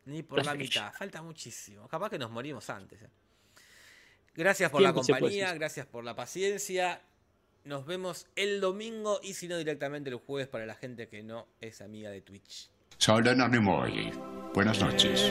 Ni 0.06 0.22
por 0.22 0.44
la 0.44 0.54
mitad. 0.54 0.92
Falta 0.92 1.22
muchísimo. 1.22 1.86
Capaz 1.88 2.10
que 2.10 2.18
nos 2.18 2.30
morimos 2.30 2.68
antes. 2.70 3.02
eh. 3.02 3.08
Gracias 4.34 4.70
por 4.70 4.80
la 4.80 4.92
Siempre 4.92 5.14
compañía. 5.20 5.52
Gracias 5.54 5.86
por 5.86 6.04
la 6.04 6.14
paciencia. 6.14 7.02
Nos 7.64 7.84
vemos 7.86 8.26
el 8.34 8.60
domingo 8.60 9.20
y 9.22 9.34
si 9.34 9.46
no 9.46 9.56
directamente 9.58 10.10
el 10.10 10.16
jueves 10.16 10.48
para 10.48 10.66
la 10.66 10.74
gente 10.74 11.08
que 11.08 11.22
no 11.22 11.46
es 11.60 11.80
amiga 11.80 12.10
de 12.10 12.22
Twitch. 12.22 12.70
Soy 12.98 13.22
Leonard 13.22 13.50
Nimoy. 13.52 14.10
Buenas 14.54 14.80
noches. 14.80 15.30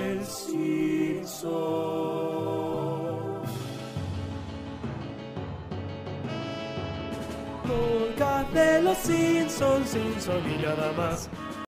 Podcast 7.71 8.53
de 8.53 8.81
los 8.81 8.97
Simpsons, 8.97 9.89
Simpson 9.89 10.41
y 10.49 10.61
nada 10.61 10.91
más. 10.93 11.29